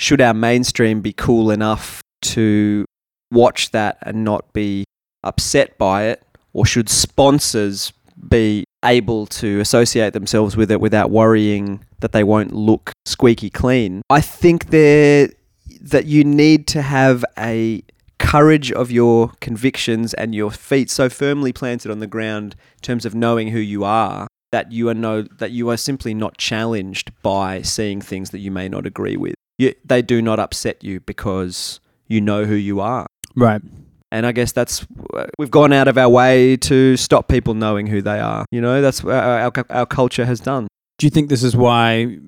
should 0.00 0.20
our 0.20 0.34
mainstream 0.34 1.00
be 1.00 1.12
cool 1.12 1.50
enough 1.50 2.00
to 2.20 2.84
watch 3.30 3.70
that 3.70 3.98
and 4.02 4.24
not 4.24 4.52
be 4.52 4.84
upset 5.24 5.76
by 5.78 6.04
it 6.04 6.22
or 6.52 6.64
should 6.64 6.88
sponsors 6.88 7.92
be 8.28 8.64
able 8.84 9.26
to 9.26 9.60
associate 9.60 10.12
themselves 10.12 10.56
with 10.56 10.70
it 10.70 10.80
without 10.80 11.10
worrying 11.10 11.84
that 12.00 12.12
they 12.12 12.24
won't 12.24 12.52
look 12.52 12.92
squeaky 13.06 13.50
clean 13.50 14.02
i 14.10 14.20
think 14.20 14.66
there 14.70 15.28
that 15.80 16.06
you 16.06 16.24
need 16.24 16.66
to 16.66 16.82
have 16.82 17.24
a 17.38 17.82
courage 18.18 18.70
of 18.72 18.90
your 18.90 19.32
convictions 19.40 20.14
and 20.14 20.34
your 20.34 20.50
feet 20.50 20.90
so 20.90 21.08
firmly 21.08 21.52
planted 21.52 21.90
on 21.90 22.00
the 22.00 22.06
ground 22.06 22.54
in 22.76 22.80
terms 22.82 23.06
of 23.06 23.14
knowing 23.14 23.48
who 23.48 23.58
you 23.58 23.84
are 23.84 24.26
that 24.50 24.72
you 24.72 24.88
are 24.88 24.94
no 24.94 25.22
that 25.22 25.50
you 25.50 25.68
are 25.70 25.76
simply 25.76 26.14
not 26.14 26.38
challenged 26.38 27.12
by 27.22 27.62
seeing 27.62 28.00
things 28.00 28.30
that 28.30 28.38
you 28.38 28.50
may 28.50 28.68
not 28.68 28.86
agree 28.86 29.16
with. 29.16 29.34
You, 29.58 29.74
they 29.84 30.02
do 30.02 30.22
not 30.22 30.38
upset 30.38 30.82
you 30.84 31.00
because 31.00 31.80
you 32.06 32.20
know 32.20 32.44
who 32.44 32.54
you 32.54 32.80
are. 32.80 33.06
Right. 33.34 33.60
And 34.10 34.24
I 34.24 34.32
guess 34.32 34.52
that's 34.52 34.86
we've 35.38 35.50
gone 35.50 35.72
out 35.72 35.88
of 35.88 35.98
our 35.98 36.08
way 36.08 36.56
to 36.58 36.96
stop 36.96 37.28
people 37.28 37.54
knowing 37.54 37.86
who 37.86 38.00
they 38.00 38.20
are. 38.20 38.46
You 38.50 38.60
know, 38.60 38.80
that's 38.80 39.04
what 39.04 39.14
our, 39.14 39.40
our, 39.40 39.52
our 39.70 39.86
culture 39.86 40.24
has 40.24 40.40
done. 40.40 40.66
Do 40.96 41.06
you 41.06 41.10
think 41.10 41.28
this 41.28 41.42
is 41.42 41.56
why 41.56 42.18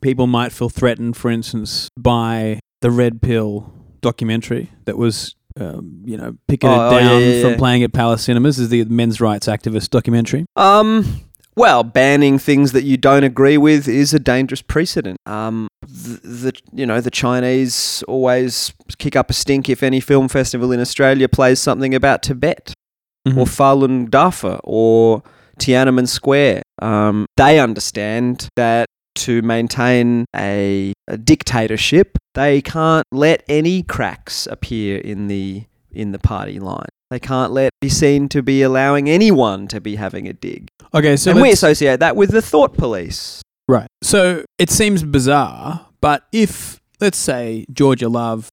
people 0.00 0.26
might 0.26 0.52
feel 0.52 0.68
threatened, 0.68 1.16
for 1.16 1.30
instance, 1.30 1.88
by 1.96 2.58
the 2.80 2.90
Red 2.90 3.22
Pill 3.22 3.72
documentary 4.00 4.70
that 4.84 4.96
was, 4.96 5.34
um, 5.58 6.02
you 6.04 6.16
know, 6.16 6.36
picketed 6.48 6.76
Oh, 6.76 6.88
oh, 6.88 6.98
yeah, 6.98 7.00
down 7.00 7.22
yeah, 7.22 7.42
from 7.42 7.50
yeah. 7.52 7.56
playing 7.56 7.82
at 7.82 7.92
Palace 7.92 8.22
Cinemas? 8.24 8.58
Is 8.58 8.68
the 8.68 8.84
men's 8.84 9.20
rights 9.20 9.46
activist 9.46 9.90
documentary? 9.90 10.46
Um, 10.56 11.20
well, 11.56 11.82
banning 11.82 12.38
things 12.38 12.72
that 12.72 12.84
you 12.84 12.96
don't 12.96 13.24
agree 13.24 13.58
with 13.58 13.88
is 13.88 14.14
a 14.14 14.18
dangerous 14.18 14.62
precedent. 14.62 15.18
Um, 15.26 15.68
the, 15.82 16.20
the 16.22 16.52
you 16.72 16.86
know 16.86 17.00
the 17.00 17.10
Chinese 17.10 18.02
always 18.08 18.72
kick 18.98 19.16
up 19.16 19.30
a 19.30 19.32
stink 19.32 19.68
if 19.68 19.82
any 19.82 20.00
film 20.00 20.28
festival 20.28 20.72
in 20.72 20.80
Australia 20.80 21.28
plays 21.28 21.58
something 21.60 21.94
about 21.94 22.22
Tibet. 22.22 22.72
Mm-hmm. 23.28 23.38
or 23.38 23.44
Falun 23.44 24.08
Dafa 24.08 24.58
or 24.64 25.22
Tiananmen 25.58 26.08
Square. 26.08 26.62
Um, 26.80 27.26
they 27.36 27.60
understand 27.60 28.48
that 28.56 28.86
to 29.16 29.42
maintain 29.42 30.24
a, 30.34 30.94
a 31.06 31.18
dictatorship, 31.18 32.16
they 32.34 32.62
can't 32.62 33.06
let 33.10 33.42
any 33.48 33.82
cracks 33.82 34.46
appear 34.46 34.98
in 34.98 35.28
the 35.28 35.64
in 35.90 36.12
the 36.12 36.18
party 36.18 36.60
line. 36.60 36.88
They 37.10 37.18
can't 37.18 37.52
let 37.52 37.72
be 37.80 37.88
seen 37.88 38.28
to 38.28 38.42
be 38.42 38.62
allowing 38.62 39.10
anyone 39.10 39.66
to 39.68 39.80
be 39.80 39.96
having 39.96 40.28
a 40.28 40.32
dig. 40.32 40.68
okay, 40.94 41.16
so 41.16 41.32
and 41.32 41.40
we 41.40 41.50
associate 41.50 41.98
that 42.00 42.14
with 42.14 42.30
the 42.30 42.42
thought 42.42 42.74
police. 42.74 43.42
Right. 43.66 43.88
So 44.02 44.44
it 44.58 44.70
seems 44.70 45.02
bizarre, 45.02 45.86
but 46.00 46.26
if, 46.32 46.80
let's 47.00 47.18
say, 47.18 47.64
Georgia 47.72 48.08
Love 48.08 48.48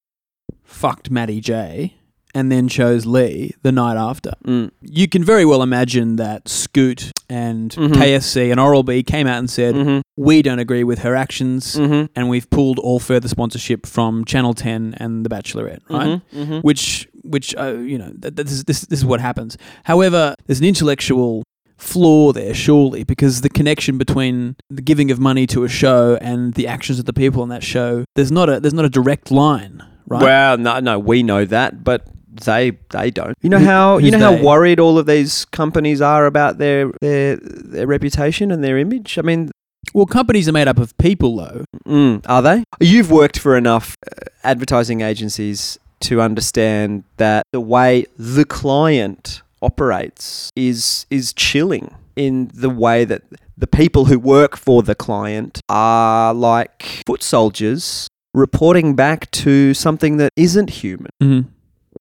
fucked 0.63 1.10
Matty 1.12 1.40
J 1.40 1.96
and 2.38 2.52
then 2.52 2.67
chose 2.67 3.06
Lee 3.06 3.54
the 3.63 3.71
night 3.71 3.97
after, 4.10 4.32
Mm. 4.45 4.69
you 4.82 5.08
can 5.13 5.23
very 5.23 5.45
well 5.52 5.62
imagine 5.63 6.17
that 6.17 6.47
Scoot 6.47 7.12
and 7.30 7.71
Mhm. 7.71 7.93
KFC 8.00 8.52
and 8.52 8.60
Oral 8.60 8.84
B 8.84 9.02
came 9.04 9.28
out 9.32 9.39
and 9.39 9.50
said, 9.50 9.73
Mhm. 9.76 10.02
we 10.15 10.41
don't 10.41 10.60
agree 10.60 10.84
with 10.91 11.00
her 11.00 11.15
actions 11.15 11.76
Mhm. 11.76 12.10
and 12.15 12.30
we've 12.30 12.50
pulled 12.50 12.80
all 12.80 13.00
further 13.00 13.28
sponsorship 13.28 13.86
from 13.86 14.23
Channel 14.26 14.54
10 14.54 14.93
and 14.97 15.26
The 15.26 15.30
Bachelorette, 15.30 15.82
right? 15.89 16.21
Mhm. 16.36 16.45
Mhm. 16.47 16.62
Which, 16.63 17.08
which 17.23 17.56
uh, 17.58 17.73
you 17.91 17.97
know, 17.97 18.12
th- 18.21 18.36
this, 18.36 18.52
is- 18.52 18.63
this, 18.65 18.82
this 18.91 19.00
is 19.00 19.06
what 19.06 19.19
happens. 19.19 19.58
However, 19.86 20.36
there's 20.45 20.60
an 20.60 20.65
intellectual 20.65 21.43
flaw 21.78 22.32
there, 22.32 22.54
surely, 22.54 23.04
because 23.04 23.41
the 23.41 23.50
connection 23.50 23.97
between 23.97 24.56
the 24.69 24.82
giving 24.82 25.12
of 25.12 25.19
money 25.19 25.45
to 25.47 25.63
a 25.63 25.69
show 25.69 26.17
and 26.21 26.54
the 26.56 26.65
actions 26.67 26.97
of 27.00 27.06
the 27.06 27.13
people 27.13 27.41
on 27.43 27.50
that 27.50 27.63
show, 27.63 28.04
there's 28.15 28.32
not 28.32 28.47
a 28.50 28.60
there's 28.60 28.73
not 28.73 28.86
a 28.86 28.89
direct 28.89 29.30
line, 29.32 29.84
right? 30.08 30.23
Well, 30.23 30.58
no, 30.58 30.80
no, 30.80 30.97
we 30.97 31.21
know 31.21 31.45
that, 31.45 31.84
but 31.84 32.08
they 32.45 32.71
they 32.89 33.12
don't. 33.12 33.36
You 33.41 33.50
know 33.50 33.60
how 33.60 33.97
you 33.97 34.12
know 34.12 34.19
how 34.19 34.32
they? 34.36 34.41
worried 34.41 34.80
all 34.80 34.97
of 34.97 35.06
these 35.06 35.45
companies 35.45 36.02
are 36.02 36.26
about 36.26 36.58
their 36.58 36.91
their 37.02 37.38
their 37.38 37.88
reputation 37.88 38.52
and 38.52 38.63
their 38.63 38.78
image. 38.78 39.17
I 39.17 39.21
mean, 39.21 39.52
Well, 39.93 40.06
companies 40.06 40.47
are 40.47 40.54
made 40.54 40.67
up 40.67 40.78
of 40.80 40.97
people, 40.97 41.38
though. 41.38 41.65
mm, 41.88 42.21
are 42.28 42.41
they? 42.41 42.63
You've 42.80 43.12
worked 43.12 43.39
for 43.39 43.56
enough 43.58 43.95
uh, 44.06 44.26
advertising 44.43 45.02
agencies 45.02 45.78
to 46.02 46.21
understand 46.21 47.04
that 47.17 47.43
the 47.52 47.62
way 47.62 48.06
the 48.17 48.45
client 48.45 49.41
operates 49.62 50.52
is 50.56 51.06
is 51.10 51.34
chilling 51.34 51.93
in 52.15 52.50
the 52.54 52.69
way 52.69 53.06
that 53.06 53.23
the 53.58 53.67
people 53.67 54.06
who 54.06 54.19
work 54.19 54.56
for 54.58 54.84
the 54.84 54.93
client 54.95 55.60
are 55.69 56.34
like 56.34 57.02
foot 57.08 57.23
soldiers 57.23 58.08
reporting 58.34 58.93
back 58.95 59.32
to 59.32 59.73
something 59.73 60.17
that 60.17 60.32
isn't 60.36 60.69
human. 60.69 61.10
Mm-hmm. 61.23 61.50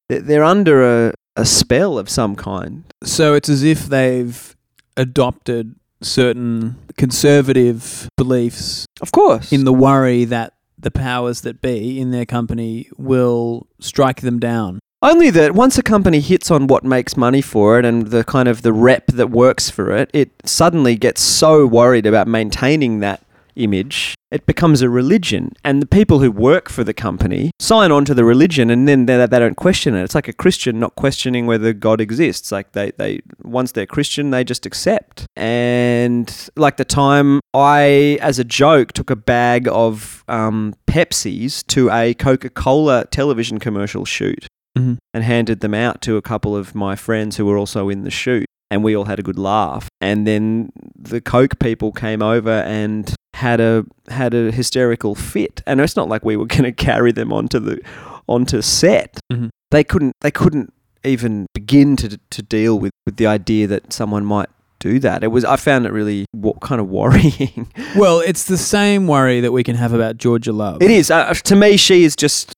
They're- 0.09 0.43
under 0.43 1.07
a, 1.07 1.13
a 1.35 1.45
spell 1.45 1.97
of 1.99 2.09
some 2.09 2.35
kind. 2.35 2.83
So 3.03 3.33
it's 3.33 3.49
as 3.49 3.63
if 3.63 3.87
they've 3.87 4.55
adopted 4.95 5.75
certain 6.01 6.75
conservative 6.95 8.09
beliefs 8.17 8.85
Of 9.01 9.11
course. 9.11 9.51
in 9.51 9.65
the 9.65 9.73
worry 9.73 10.25
that 10.25 10.53
the 10.79 10.91
powers 10.91 11.41
that 11.41 11.61
be 11.61 11.99
in 11.99 12.11
their 12.11 12.25
company 12.25 12.87
will 12.97 13.67
strike 13.79 14.21
them 14.21 14.39
down. 14.39 14.79
Only 15.01 15.29
that 15.31 15.53
once 15.53 15.77
a 15.77 15.83
company 15.83 16.19
hits 16.19 16.49
on 16.49 16.65
what 16.67 16.83
makes 16.83 17.15
money 17.17 17.41
for 17.41 17.77
it 17.77 17.85
and 17.85 18.07
the 18.07 18.23
kind 18.23 18.47
of 18.47 18.61
the 18.63 18.73
rep 18.73 19.07
that 19.07 19.29
works 19.29 19.69
for 19.69 19.91
it, 19.95 20.09
it 20.13 20.31
suddenly 20.45 20.95
gets 20.95 21.21
so 21.21 21.67
worried 21.67 22.05
about 22.07 22.27
maintaining 22.27 22.99
that 23.01 23.21
image, 23.57 24.15
it 24.31 24.45
becomes 24.45 24.81
a 24.81 24.89
religion. 24.89 25.53
And 25.63 25.81
the 25.81 25.87
people 25.87 26.19
who 26.19 26.31
work 26.31 26.69
for 26.69 26.83
the 26.83 26.93
company 26.93 27.51
sign 27.59 27.91
on 27.91 28.05
to 28.05 28.13
the 28.13 28.23
religion 28.23 28.69
and 28.69 28.87
then 28.87 29.05
they, 29.05 29.17
they 29.25 29.39
don't 29.39 29.55
question 29.55 29.95
it. 29.95 30.03
It's 30.03 30.15
like 30.15 30.27
a 30.27 30.33
Christian 30.33 30.79
not 30.79 30.95
questioning 30.95 31.45
whether 31.45 31.73
God 31.73 32.01
exists. 32.01 32.51
Like 32.51 32.73
they, 32.73 32.91
they 32.97 33.21
once 33.43 33.71
they're 33.71 33.85
Christian, 33.85 34.31
they 34.31 34.43
just 34.43 34.65
accept. 34.65 35.25
And 35.35 36.49
like 36.55 36.77
the 36.77 36.85
time 36.85 37.39
I, 37.53 38.17
as 38.21 38.39
a 38.39 38.43
joke, 38.43 38.93
took 38.93 39.09
a 39.09 39.15
bag 39.15 39.67
of 39.69 40.23
um, 40.27 40.75
Pepsis 40.87 41.65
to 41.67 41.89
a 41.91 42.13
Coca 42.13 42.49
Cola 42.49 43.05
television 43.05 43.59
commercial 43.59 44.05
shoot 44.05 44.47
Mm-hmm. 44.77 44.93
and 45.11 45.23
handed 45.23 45.61
them 45.61 45.73
out 45.73 46.03
to 46.03 46.17
a 46.17 46.21
couple 46.21 46.55
of 46.55 46.75
my 46.75 46.95
friends 46.95 47.37
who 47.37 47.47
were 47.47 47.57
also 47.57 47.89
in 47.89 48.03
the 48.03 48.11
shoot. 48.11 48.45
And 48.69 48.83
we 48.83 48.95
all 48.95 49.05
had 49.05 49.19
a 49.19 49.23
good 49.23 49.39
laugh. 49.39 49.87
And 50.01 50.27
then 50.27 50.71
the 50.97 51.21
Coke 51.21 51.57
people 51.59 51.91
came 51.91 52.21
over 52.21 52.51
and 52.51 53.13
had 53.33 53.59
a 53.61 53.85
had 54.09 54.33
a 54.33 54.51
hysterical 54.51 55.15
fit. 55.15 55.61
And 55.65 55.79
it's 55.79 55.95
not 55.95 56.09
like 56.09 56.25
we 56.25 56.35
were 56.35 56.45
going 56.55 56.63
to 56.63 56.71
carry 56.71 57.11
them 57.11 57.31
onto 57.31 57.59
the 57.59 57.79
onto 58.27 58.61
set. 58.61 59.19
Mhm. 59.31 59.49
They 59.71 59.83
couldn't 59.83 60.13
they 60.21 60.31
couldn't 60.31 60.73
even 61.03 61.45
begin 61.53 61.95
to 61.97 62.17
to 62.29 62.41
deal 62.41 62.77
with 62.79 62.91
with 63.05 63.15
the 63.17 63.27
idea 63.27 63.67
that 63.67 63.93
someone 63.93 64.25
might 64.25 64.49
do 64.79 64.99
that. 64.99 65.23
It 65.23 65.27
was 65.27 65.45
I 65.45 65.55
found 65.55 65.85
it 65.85 65.91
really 65.93 66.25
wa- 66.35 66.53
kind 66.61 66.81
of 66.81 66.89
worrying. 66.89 67.71
Well, 67.95 68.19
it's 68.19 68.43
the 68.43 68.57
same 68.57 69.07
worry 69.07 69.39
that 69.41 69.51
we 69.51 69.63
can 69.63 69.75
have 69.75 69.91
about 69.93 70.17
Georgia 70.17 70.51
Love. 70.51 70.83
It 70.83 70.91
is. 70.91 71.09
Uh, 71.09 71.33
to 71.33 71.55
me, 71.55 71.77
she 71.77 72.03
is 72.03 72.15
just. 72.15 72.53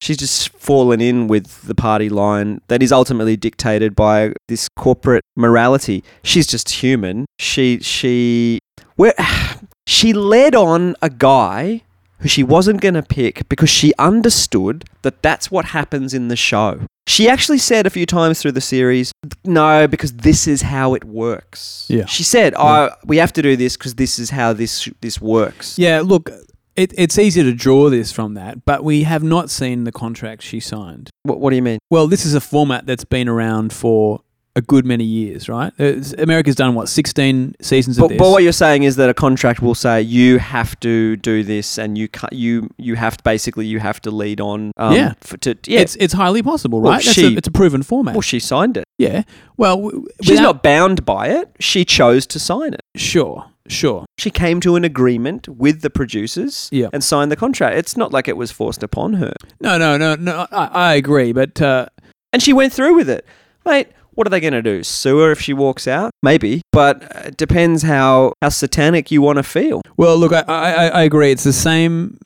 She's 0.00 0.16
just 0.18 0.50
fallen 0.50 1.00
in 1.00 1.28
with 1.28 1.62
the 1.62 1.74
party 1.74 2.08
line 2.08 2.60
that 2.68 2.82
is 2.82 2.92
ultimately 2.92 3.36
dictated 3.36 3.96
by 3.96 4.34
this 4.48 4.68
corporate 4.76 5.24
morality. 5.36 6.04
She's 6.22 6.46
just 6.46 6.68
human. 6.70 7.26
She 7.38 7.78
she 7.80 8.58
where 8.96 9.14
she 9.86 10.12
led 10.12 10.54
on 10.54 10.94
a 11.00 11.10
guy 11.10 11.82
who 12.18 12.28
she 12.28 12.42
wasn't 12.42 12.80
going 12.80 12.94
to 12.94 13.02
pick 13.02 13.46
because 13.48 13.68
she 13.68 13.92
understood 13.98 14.84
that 15.02 15.20
that's 15.22 15.50
what 15.50 15.66
happens 15.66 16.14
in 16.14 16.28
the 16.28 16.36
show. 16.36 16.80
She 17.06 17.28
actually 17.28 17.58
said 17.58 17.86
a 17.86 17.90
few 17.90 18.06
times 18.06 18.40
through 18.40 18.52
the 18.52 18.62
series, 18.62 19.12
no, 19.44 19.86
because 19.86 20.12
this 20.14 20.48
is 20.48 20.62
how 20.62 20.94
it 20.94 21.04
works. 21.04 21.86
Yeah. 21.90 22.06
She 22.06 22.22
said, 22.22 22.54
oh, 22.56 22.88
we 23.04 23.18
have 23.18 23.32
to 23.34 23.42
do 23.42 23.56
this 23.56 23.76
because 23.76 23.96
this 23.96 24.18
is 24.18 24.30
how 24.30 24.54
this 24.54 24.88
this 25.02 25.20
works. 25.20 25.78
Yeah, 25.78 26.00
look, 26.00 26.30
it, 26.76 26.92
it's 26.96 27.18
easy 27.18 27.42
to 27.42 27.52
draw 27.52 27.88
this 27.90 28.10
from 28.12 28.34
that, 28.34 28.64
but 28.64 28.82
we 28.84 29.04
have 29.04 29.22
not 29.22 29.50
seen 29.50 29.84
the 29.84 29.92
contract 29.92 30.42
she 30.42 30.60
signed. 30.60 31.10
What, 31.22 31.40
what 31.40 31.50
do 31.50 31.56
you 31.56 31.62
mean? 31.62 31.78
Well, 31.90 32.06
this 32.08 32.24
is 32.26 32.34
a 32.34 32.40
format 32.40 32.86
that's 32.86 33.04
been 33.04 33.28
around 33.28 33.72
for 33.72 34.20
a 34.56 34.60
good 34.62 34.86
many 34.86 35.02
years, 35.04 35.48
right? 35.48 35.72
It's- 35.78 36.12
America's 36.16 36.54
done 36.54 36.76
what 36.76 36.88
sixteen 36.88 37.56
seasons 37.60 37.98
of 37.98 38.02
But, 38.02 38.08
this. 38.10 38.18
but 38.18 38.30
what 38.30 38.44
you're 38.44 38.52
saying 38.52 38.84
is 38.84 38.94
that 38.96 39.10
a 39.10 39.14
contract 39.14 39.60
will 39.60 39.74
say 39.74 40.00
you 40.00 40.38
have 40.38 40.78
to 40.80 41.16
do 41.16 41.42
this, 41.42 41.76
and 41.76 41.98
you 41.98 42.06
ca- 42.06 42.28
you 42.30 42.70
you 42.78 42.94
have 42.94 43.16
to 43.16 43.22
basically 43.24 43.66
you 43.66 43.80
have 43.80 44.00
to 44.02 44.12
lead 44.12 44.40
on. 44.40 44.70
Um, 44.76 44.94
Yeah. 44.94 45.14
For, 45.22 45.36
to, 45.38 45.56
yeah. 45.66 45.80
It's 45.80 45.96
it's 45.96 46.12
highly 46.14 46.40
possible, 46.40 46.80
Well, 46.80 46.92
right? 46.92 47.02
That's 47.04 47.14
she- 47.16 47.34
a, 47.34 47.38
it's 47.38 47.48
a 47.48 47.50
proven 47.50 47.82
format. 47.82 48.14
well, 48.14 48.20
she 48.22 48.38
signed 48.38 48.76
it. 48.76 48.84
yeah. 48.96 49.22
Well, 49.56 49.76
w- 49.76 50.06
She's 50.22 50.30
without- 50.38 50.42
not 50.44 50.62
bound 50.62 51.04
by 51.04 51.28
it. 51.30 51.50
She 51.58 51.84
chose 51.84 52.24
to 52.28 52.38
sign 52.38 52.74
it. 52.74 52.80
sure, 52.94 53.46
sure. 53.68 54.04
She 54.18 54.30
came 54.30 54.60
to 54.60 54.76
an 54.76 54.84
agreement 54.84 55.48
with 55.48 55.82
the 55.82 55.90
producers 55.90 56.68
Yeah. 56.72 56.88
and 56.92 57.02
signed 57.02 57.30
the 57.32 57.36
contract. 57.36 57.76
It's 57.76 57.96
not 57.96 58.12
like 58.12 58.28
it 58.28 58.36
was 58.36 58.50
forced 58.50 58.82
upon 58.82 59.14
her. 59.14 59.32
No, 59.60 59.78
no, 59.78 59.96
no, 59.96 60.14
no. 60.14 60.46
I, 60.52 60.66
I 60.66 60.94
agree, 60.94 61.32
but 61.32 61.60
uh, 61.62 61.86
And 62.32 62.42
she 62.42 62.52
went 62.52 62.72
through 62.72 62.94
with 62.94 63.08
it. 63.08 63.26
Mate, 63.64 63.88
what 64.12 64.26
are 64.26 64.30
they 64.30 64.40
going 64.40 64.52
to 64.52 64.62
do? 64.62 64.82
Sue 64.82 65.18
her 65.18 65.32
if 65.32 65.40
she 65.40 65.52
walks 65.52 65.88
out? 65.88 66.10
Maybe. 66.22 66.62
But 66.72 67.02
uh, 67.16 67.20
it 67.28 67.36
depends 67.36 67.82
how, 67.82 68.34
how 68.42 68.50
satanic 68.50 69.10
you 69.10 69.20
want 69.22 69.38
to 69.38 69.42
feel. 69.42 69.80
Well, 69.96 70.16
look, 70.16 70.32
I, 70.32 70.42
I, 70.48 70.86
I 70.88 71.02
agree. 71.02 71.30
It's 71.32 71.44
the 71.44 71.52
same. 71.52 72.18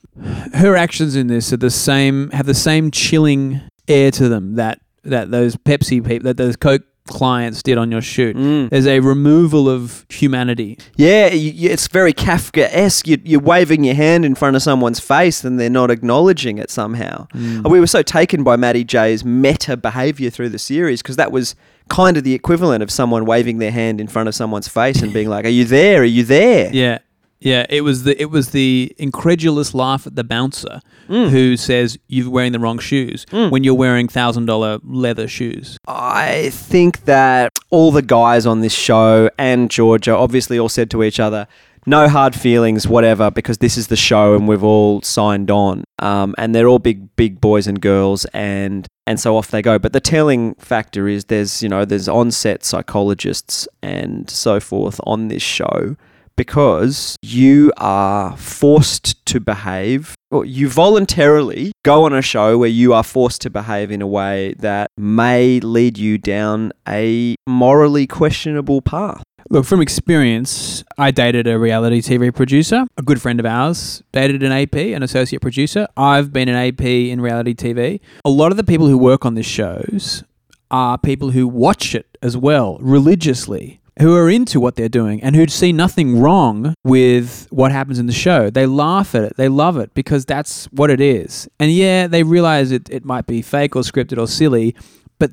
Her 0.54 0.76
actions 0.76 1.14
in 1.16 1.28
this 1.28 1.52
are 1.52 1.56
the 1.56 1.70
same. 1.70 2.30
Have 2.30 2.46
the 2.46 2.54
same 2.54 2.90
chilling 2.90 3.60
air 3.86 4.10
to 4.10 4.28
them 4.28 4.56
that 4.56 4.80
that 5.04 5.30
those 5.30 5.56
Pepsi 5.56 6.04
people, 6.04 6.24
that 6.24 6.36
those 6.36 6.56
Coke 6.56 6.82
clients 7.08 7.62
did 7.62 7.78
on 7.78 7.90
your 7.90 8.00
shoot. 8.00 8.36
Mm. 8.36 8.70
There's 8.70 8.86
a 8.86 9.00
removal 9.00 9.68
of 9.68 10.06
humanity. 10.08 10.78
Yeah, 10.96 11.28
you, 11.28 11.70
it's 11.70 11.88
very 11.88 12.12
Kafka-esque. 12.12 13.06
You, 13.06 13.18
you're 13.24 13.40
waving 13.40 13.84
your 13.84 13.94
hand 13.94 14.24
in 14.24 14.34
front 14.34 14.56
of 14.56 14.62
someone's 14.62 15.00
face 15.00 15.44
and 15.44 15.58
they're 15.58 15.70
not 15.70 15.90
acknowledging 15.90 16.58
it 16.58 16.70
somehow. 16.70 17.26
Mm. 17.28 17.70
We 17.70 17.80
were 17.80 17.86
so 17.86 18.02
taken 18.02 18.44
by 18.44 18.56
Matty 18.56 18.84
J's 18.84 19.24
meta 19.24 19.76
behavior 19.76 20.30
through 20.30 20.50
the 20.50 20.58
series 20.58 21.02
because 21.02 21.16
that 21.16 21.32
was 21.32 21.54
kind 21.88 22.16
of 22.16 22.24
the 22.24 22.34
equivalent 22.34 22.82
of 22.82 22.90
someone 22.90 23.24
waving 23.24 23.58
their 23.58 23.70
hand 23.70 24.00
in 24.00 24.06
front 24.06 24.28
of 24.28 24.34
someone's 24.34 24.68
face 24.68 25.02
and 25.02 25.12
being 25.12 25.28
like, 25.28 25.44
"Are 25.44 25.50
you 25.50 25.64
there? 25.64 26.02
Are 26.02 26.04
you 26.04 26.22
there?" 26.22 26.70
Yeah, 26.72 26.98
yeah. 27.40 27.66
It 27.68 27.82
was 27.82 28.04
the 28.04 28.20
it 28.20 28.30
was 28.30 28.50
the 28.50 28.94
incredulous 28.98 29.74
laugh 29.74 30.06
at 30.06 30.14
the 30.16 30.24
bouncer 30.24 30.80
Mm. 31.08 31.30
who 31.30 31.56
says 31.56 31.98
you're 32.08 32.28
wearing 32.30 32.52
the 32.52 32.58
wrong 32.58 32.78
shoes 32.78 33.24
Mm. 33.30 33.50
when 33.50 33.64
you're 33.64 33.74
wearing 33.74 34.08
thousand 34.08 34.44
dollar 34.46 34.78
leather 34.84 35.26
shoes. 35.26 35.78
I 35.86 36.50
think 36.52 37.04
that 37.06 37.50
all 37.70 37.90
the 37.92 38.02
guys 38.02 38.44
on 38.46 38.60
this 38.60 38.74
show 38.74 39.30
and 39.38 39.70
Georgia 39.70 40.14
obviously 40.14 40.58
all 40.58 40.68
said 40.68 40.90
to 40.90 41.02
each 41.02 41.18
other, 41.18 41.46
no 41.86 42.06
hard 42.08 42.34
feelings, 42.34 42.86
whatever, 42.86 43.30
because 43.30 43.58
this 43.58 43.78
is 43.78 43.86
the 43.86 43.96
show 43.96 44.34
and 44.34 44.46
we've 44.46 44.62
all 44.64 45.00
signed 45.00 45.50
on. 45.50 45.84
Um, 46.00 46.34
and 46.36 46.54
they're 46.54 46.68
all 46.68 46.78
big, 46.78 47.16
big 47.16 47.40
boys 47.40 47.66
and 47.66 47.80
girls, 47.80 48.26
and 48.34 48.86
and 49.06 49.18
so 49.18 49.38
off 49.38 49.50
they 49.50 49.62
go. 49.62 49.78
But 49.78 49.94
the 49.94 50.00
telling 50.00 50.54
factor 50.56 51.08
is 51.08 51.24
there's 51.26 51.62
you 51.62 51.68
know 51.70 51.86
there's 51.86 52.06
on-set 52.08 52.62
psychologists 52.64 53.66
and 53.82 54.28
so 54.28 54.60
forth 54.60 55.00
on 55.04 55.28
this 55.28 55.42
show 55.42 55.96
because 56.38 57.16
you 57.20 57.72
are 57.76 58.34
forced 58.36 59.26
to 59.26 59.40
behave 59.40 60.14
or 60.30 60.44
you 60.44 60.68
voluntarily 60.68 61.72
go 61.84 62.04
on 62.04 62.14
a 62.14 62.22
show 62.22 62.56
where 62.56 62.68
you 62.68 62.94
are 62.94 63.02
forced 63.02 63.42
to 63.42 63.50
behave 63.50 63.90
in 63.90 64.00
a 64.00 64.06
way 64.06 64.54
that 64.60 64.88
may 64.96 65.58
lead 65.58 65.98
you 65.98 66.16
down 66.16 66.72
a 66.86 67.34
morally 67.46 68.06
questionable 68.06 68.80
path. 68.80 69.22
Look, 69.50 69.64
from 69.64 69.80
experience, 69.80 70.84
I 70.96 71.10
dated 71.10 71.46
a 71.48 71.58
reality 71.58 72.00
TV 72.02 72.32
producer. 72.32 72.86
A 72.96 73.02
good 73.02 73.20
friend 73.20 73.40
of 73.40 73.46
ours 73.46 74.02
dated 74.12 74.42
an 74.42 74.52
AP, 74.52 74.76
an 74.76 75.02
associate 75.02 75.42
producer. 75.42 75.88
I've 75.96 76.32
been 76.32 76.48
an 76.48 76.54
AP 76.54 76.82
in 76.82 77.20
reality 77.20 77.54
TV. 77.54 78.00
A 78.24 78.30
lot 78.30 78.52
of 78.52 78.56
the 78.56 78.64
people 78.64 78.86
who 78.86 78.96
work 78.96 79.26
on 79.26 79.34
these 79.34 79.46
shows 79.46 80.22
are 80.70 80.98
people 80.98 81.30
who 81.30 81.48
watch 81.48 81.94
it 81.94 82.16
as 82.22 82.36
well, 82.36 82.78
religiously, 82.80 83.80
who 84.00 84.14
are 84.14 84.30
into 84.30 84.60
what 84.60 84.76
they're 84.76 84.88
doing 84.88 85.22
and 85.22 85.34
who 85.34 85.46
see 85.48 85.72
nothing 85.72 86.20
wrong 86.20 86.74
with 86.84 87.46
what 87.50 87.72
happens 87.72 87.98
in 87.98 88.06
the 88.06 88.12
show. 88.12 88.48
They 88.50 88.66
laugh 88.66 89.14
at 89.14 89.24
it, 89.24 89.36
they 89.36 89.48
love 89.48 89.76
it 89.76 89.92
because 89.94 90.24
that's 90.24 90.66
what 90.66 90.90
it 90.90 91.00
is. 91.00 91.48
And 91.58 91.70
yeah, 91.72 92.06
they 92.06 92.22
realize 92.22 92.70
it, 92.72 92.88
it 92.90 93.04
might 93.04 93.26
be 93.26 93.42
fake 93.42 93.74
or 93.76 93.82
scripted 93.82 94.18
or 94.18 94.28
silly, 94.28 94.74
but 95.18 95.30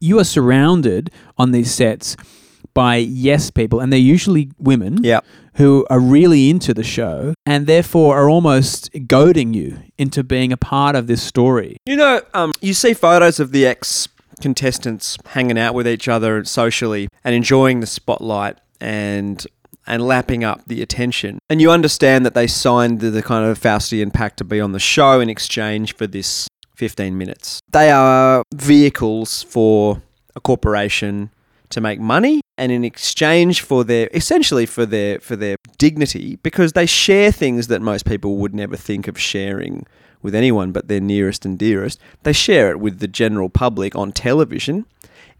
you 0.00 0.18
are 0.18 0.24
surrounded 0.24 1.10
on 1.36 1.52
these 1.52 1.72
sets 1.72 2.16
by 2.74 2.96
yes 2.96 3.50
people, 3.50 3.80
and 3.80 3.92
they're 3.92 3.98
usually 3.98 4.50
women 4.58 5.02
Yeah. 5.02 5.20
who 5.54 5.84
are 5.90 5.98
really 5.98 6.48
into 6.50 6.72
the 6.72 6.84
show 6.84 7.34
and 7.44 7.66
therefore 7.66 8.16
are 8.16 8.28
almost 8.30 8.90
goading 9.08 9.54
you 9.54 9.78
into 9.96 10.22
being 10.22 10.52
a 10.52 10.56
part 10.56 10.94
of 10.94 11.08
this 11.08 11.20
story. 11.22 11.76
You 11.86 11.96
know, 11.96 12.20
um, 12.34 12.52
you 12.60 12.74
see 12.74 12.94
photos 12.94 13.40
of 13.40 13.50
the 13.50 13.66
ex 13.66 14.06
contestants 14.40 15.16
hanging 15.26 15.58
out 15.58 15.74
with 15.74 15.86
each 15.86 16.08
other 16.08 16.44
socially 16.44 17.08
and 17.24 17.34
enjoying 17.34 17.80
the 17.80 17.86
spotlight 17.86 18.58
and 18.80 19.46
and 19.86 20.06
lapping 20.06 20.44
up 20.44 20.60
the 20.66 20.82
attention. 20.82 21.38
And 21.48 21.62
you 21.62 21.70
understand 21.70 22.26
that 22.26 22.34
they 22.34 22.46
signed 22.46 23.00
the, 23.00 23.10
the 23.10 23.22
kind 23.22 23.46
of 23.46 23.58
Faustian 23.58 24.12
pact 24.12 24.36
to 24.36 24.44
be 24.44 24.60
on 24.60 24.72
the 24.72 24.78
show 24.78 25.18
in 25.18 25.30
exchange 25.30 25.94
for 25.94 26.06
this 26.06 26.46
15 26.76 27.16
minutes. 27.16 27.60
They 27.72 27.90
are 27.90 28.42
vehicles 28.54 29.42
for 29.42 30.02
a 30.36 30.40
corporation 30.40 31.30
to 31.70 31.80
make 31.80 32.00
money 32.00 32.40
and 32.56 32.72
in 32.72 32.84
exchange 32.84 33.62
for 33.62 33.84
their 33.84 34.08
essentially 34.14 34.66
for 34.66 34.86
their 34.86 35.20
for 35.20 35.36
their 35.36 35.56
dignity 35.76 36.36
because 36.42 36.72
they 36.72 36.86
share 36.86 37.30
things 37.30 37.66
that 37.68 37.82
most 37.82 38.04
people 38.06 38.36
would 38.36 38.54
never 38.54 38.76
think 38.76 39.06
of 39.08 39.18
sharing 39.18 39.86
with 40.22 40.34
anyone 40.34 40.72
but 40.72 40.88
their 40.88 41.00
nearest 41.00 41.44
and 41.44 41.58
dearest 41.58 41.98
they 42.22 42.32
share 42.32 42.70
it 42.70 42.80
with 42.80 42.98
the 42.98 43.08
general 43.08 43.48
public 43.48 43.94
on 43.96 44.12
television 44.12 44.84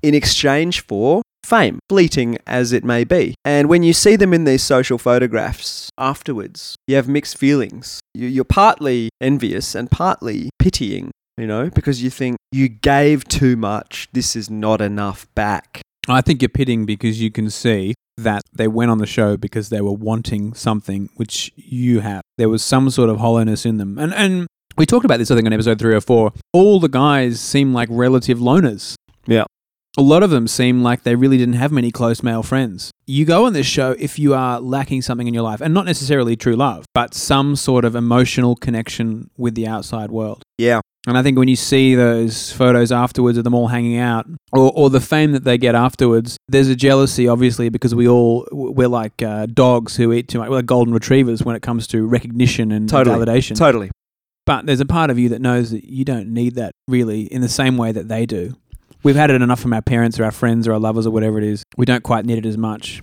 in 0.03 0.15
exchange 0.15 0.81
for 0.87 1.23
fame 1.45 1.79
fleeting 1.89 2.37
as 2.47 2.73
it 2.73 2.85
may 2.85 3.05
be 3.05 3.35
and 3.45 3.69
when 3.69 3.83
you 3.83 3.93
see 3.93 4.17
them 4.17 4.35
in 4.35 4.45
these 4.45 4.63
social 4.63 4.99
photographs 4.99 5.89
afterwards 5.99 6.75
you 6.87 6.95
have 6.97 7.09
mixed 7.09 7.37
feelings 7.39 8.01
You- 8.15 8.29
you're 8.29 8.45
partly 8.45 9.09
envious 9.21 9.75
and 9.75 9.91
partly 9.91 10.51
pitying 10.59 11.11
you 11.39 11.47
know 11.47 11.71
because 11.71 12.03
you 12.03 12.11
think 12.11 12.37
you 12.53 12.69
gave 12.69 13.25
too 13.25 13.57
much 13.57 14.09
this 14.13 14.37
is 14.37 14.51
not 14.51 14.81
enough 14.81 15.27
back 15.35 15.81
I 16.11 16.23
think 16.23 16.41
you're 16.41 16.49
pitying 16.49 16.87
because 16.87 17.21
you 17.21 17.31
can 17.31 17.51
see 17.51 17.93
that 18.17 18.41
they 18.55 18.67
went 18.67 18.91
on 18.91 18.97
the 18.97 19.07
show 19.07 19.37
because 19.37 19.69
they 19.69 19.83
were 19.83 19.93
wanting 19.93 20.55
something 20.55 21.11
which 21.17 21.53
you 21.55 22.01
have. 22.01 22.23
There 22.39 22.49
was 22.49 22.65
some 22.65 22.89
sort 22.89 23.11
of 23.11 23.19
hollowness 23.19 23.67
in 23.67 23.77
them. 23.77 23.99
And 23.99 24.15
and 24.15 24.47
we 24.79 24.87
talked 24.87 25.05
about 25.05 25.19
this 25.19 25.31
I 25.31 25.35
think 25.35 25.47
in 25.47 25.53
episode 25.53 25.79
3 25.79 25.95
or 25.95 26.01
4. 26.01 26.33
All 26.53 26.81
the 26.81 26.89
guys 26.89 27.41
seem 27.41 27.75
like 27.75 27.89
relative 27.91 28.39
loners. 28.39 28.95
Yeah. 29.27 29.45
A 29.97 30.03
lot 30.03 30.23
of 30.23 30.31
them 30.31 30.47
seem 30.47 30.83
like 30.83 31.03
they 31.03 31.17
really 31.17 31.37
didn't 31.39 31.55
have 31.55 31.73
many 31.73 31.91
close 31.91 32.23
male 32.23 32.45
friends. 32.45 32.93
You 33.07 33.25
go 33.25 33.47
on 33.47 33.53
this 33.53 33.67
show 33.67 33.97
if 33.99 34.17
you 34.19 34.33
are 34.33 34.61
lacking 34.61 35.03
something 35.03 35.27
in 35.27 35.35
your 35.35 35.43
life, 35.43 35.61
and 35.61 35.75
not 35.75 35.87
necessarily 35.87 36.37
true 36.37 36.55
love, 36.55 36.85
but 36.95 37.15
some 37.15 37.57
sort 37.57 37.85
of 37.85 37.97
emotional 37.97 38.55
connection 38.55 39.31
with 39.37 39.55
the 39.57 39.67
outside 39.67 40.11
world. 40.13 40.43
yeah 40.57 40.81
And 41.09 41.19
I 41.19 41.23
think 41.25 41.37
when 41.37 41.49
you 41.49 41.57
see 41.57 41.97
those 41.97 42.53
photos 42.53 42.93
afterwards 42.93 43.39
of 43.39 43.45
them 43.45 43.55
all 43.55 43.67
hanging 43.69 43.97
out, 43.99 44.27
or, 44.53 44.71
or 44.77 44.89
the 44.89 45.01
fame 45.01 45.33
that 45.33 45.43
they 45.43 45.59
get 45.59 45.75
afterwards, 45.75 46.37
there's 46.49 46.69
a 46.69 46.77
jealousy, 46.77 47.27
obviously, 47.27 47.69
because 47.69 47.93
we 47.95 48.07
all 48.07 48.47
we're 48.53 48.87
like 48.89 49.21
uh, 49.23 49.47
dogs 49.47 49.97
who 49.97 50.13
eat 50.13 50.29
too 50.29 50.39
much. 50.39 50.49
We're 50.49 50.57
like 50.57 50.67
golden 50.67 50.95
retrievers 50.95 51.43
when 51.43 51.57
it 51.57 51.63
comes 51.63 51.89
to 51.89 52.07
recognition 52.07 52.71
and 52.71 52.89
Totally. 52.89 53.17
validation. 53.19 53.57
totally 53.57 53.91
But 54.49 54.65
there's 54.65 54.81
a 54.81 54.87
part 54.87 55.11
of 55.11 55.19
you 55.19 55.29
that 55.29 55.43
knows 55.43 55.73
that 55.73 55.85
you 55.85 56.07
don't 56.07 56.33
need 56.33 56.55
that 56.55 56.75
really 56.87 57.25
in 57.25 57.43
the 57.43 57.51
same 57.51 57.77
way 57.77 57.93
that 57.93 58.09
they 58.09 58.25
do. 58.25 58.57
We've 59.03 59.15
had 59.15 59.29
it 59.29 59.43
enough 59.43 59.61
from 59.61 59.75
our 59.75 59.83
parents 59.83 60.19
or 60.19 60.25
our 60.25 60.31
friends 60.31 60.67
or 60.67 60.73
our 60.73 60.79
lovers 60.79 61.07
or 61.07 61.11
whatever 61.11 61.37
it 61.37 61.45
is. 61.45 61.63
We 61.77 61.85
don't 61.85 62.03
quite 62.03 62.25
need 62.25 62.39
it 62.39 62.47
as 62.47 62.57
much. 62.57 63.03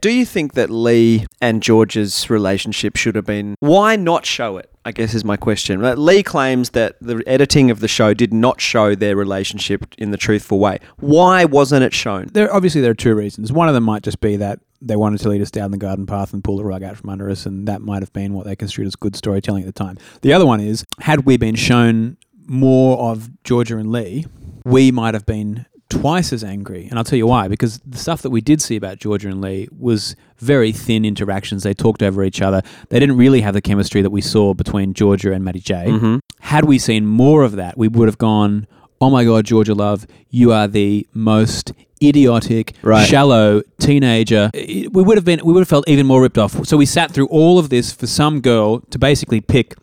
Do 0.00 0.10
you 0.10 0.24
think 0.24 0.54
that 0.54 0.70
Lee 0.70 1.26
and 1.40 1.62
George's 1.62 2.30
relationship 2.30 2.96
should 2.96 3.16
have 3.16 3.26
been? 3.26 3.56
Why 3.60 3.96
not 3.96 4.24
show 4.24 4.56
it? 4.58 4.70
I 4.84 4.92
guess 4.92 5.12
is 5.12 5.24
my 5.24 5.36
question. 5.36 5.82
Lee 6.02 6.22
claims 6.22 6.70
that 6.70 6.96
the 7.00 7.22
editing 7.26 7.70
of 7.70 7.80
the 7.80 7.88
show 7.88 8.14
did 8.14 8.32
not 8.32 8.60
show 8.60 8.94
their 8.94 9.16
relationship 9.16 9.84
in 9.98 10.12
the 10.12 10.16
truthful 10.16 10.58
way. 10.58 10.78
Why 10.98 11.44
wasn't 11.44 11.84
it 11.84 11.92
shown? 11.92 12.28
There 12.32 12.52
obviously 12.54 12.80
there 12.80 12.92
are 12.92 12.94
two 12.94 13.14
reasons. 13.14 13.52
One 13.52 13.68
of 13.68 13.74
them 13.74 13.84
might 13.84 14.02
just 14.02 14.20
be 14.20 14.36
that 14.36 14.60
they 14.80 14.96
wanted 14.96 15.20
to 15.20 15.28
lead 15.28 15.42
us 15.42 15.50
down 15.50 15.72
the 15.72 15.76
garden 15.76 16.06
path 16.06 16.32
and 16.32 16.42
pull 16.42 16.56
the 16.56 16.64
rug 16.64 16.82
out 16.82 16.96
from 16.96 17.10
under 17.10 17.28
us, 17.28 17.44
and 17.44 17.66
that 17.66 17.82
might 17.82 18.00
have 18.00 18.12
been 18.12 18.32
what 18.32 18.46
they 18.46 18.54
construed 18.56 18.86
as 18.86 18.94
good 18.94 19.16
storytelling 19.16 19.64
at 19.64 19.66
the 19.66 19.72
time. 19.72 19.98
The 20.22 20.32
other 20.32 20.46
one 20.46 20.60
is, 20.60 20.84
had 21.00 21.26
we 21.26 21.36
been 21.36 21.56
shown 21.56 22.16
more 22.46 22.98
of 22.98 23.30
Georgia 23.42 23.76
and 23.76 23.90
Lee, 23.90 24.26
we 24.64 24.90
might 24.90 25.14
have 25.14 25.26
been 25.26 25.66
twice 25.90 26.32
as 26.32 26.44
angry. 26.44 26.86
And 26.88 26.98
I'll 26.98 27.04
tell 27.04 27.16
you 27.18 27.26
why. 27.26 27.48
Because 27.48 27.78
the 27.86 27.98
stuff 27.98 28.22
that 28.22 28.30
we 28.30 28.40
did 28.40 28.60
see 28.60 28.76
about 28.76 28.98
Georgia 28.98 29.28
and 29.28 29.40
Lee 29.40 29.68
was 29.76 30.14
very 30.38 30.72
thin 30.72 31.04
interactions. 31.04 31.62
They 31.62 31.74
talked 31.74 32.02
over 32.02 32.22
each 32.24 32.42
other. 32.42 32.62
They 32.90 32.98
didn't 32.98 33.16
really 33.16 33.40
have 33.40 33.54
the 33.54 33.62
chemistry 33.62 34.02
that 34.02 34.10
we 34.10 34.20
saw 34.20 34.54
between 34.54 34.94
Georgia 34.94 35.32
and 35.32 35.44
Matty 35.44 35.60
J. 35.60 35.86
Mhm. 35.88 36.20
Had 36.40 36.64
we 36.66 36.78
seen 36.78 37.06
more 37.06 37.42
of 37.42 37.52
that, 37.56 37.76
we 37.78 37.88
would 37.88 38.06
have 38.08 38.18
gone, 38.18 38.66
oh 39.00 39.10
my 39.10 39.24
God, 39.24 39.44
Georgia 39.46 39.74
Love, 39.74 40.06
you 40.30 40.52
are 40.52 40.68
the 40.68 41.06
most 41.14 41.72
idiotic, 42.02 42.74
Right. 42.82 43.06
shallow 43.08 43.62
teenager. 43.80 44.50
It- 44.54 44.92
We 44.94 45.02
would 45.02 45.16
have 45.16 45.24
been, 45.24 45.40
we 45.44 45.52
would 45.52 45.60
have 45.60 45.68
felt 45.68 45.88
even 45.88 46.06
more 46.06 46.22
ripped 46.22 46.38
off. 46.38 46.64
So 46.66 46.76
we 46.76 46.86
sat 46.86 47.10
through 47.10 47.26
all 47.26 47.58
of 47.58 47.70
this 47.70 47.92
for 47.92 48.06
some 48.06 48.40
girl 48.40 48.80
to 48.90 48.98
basically 48.98 49.40
pick 49.40 49.74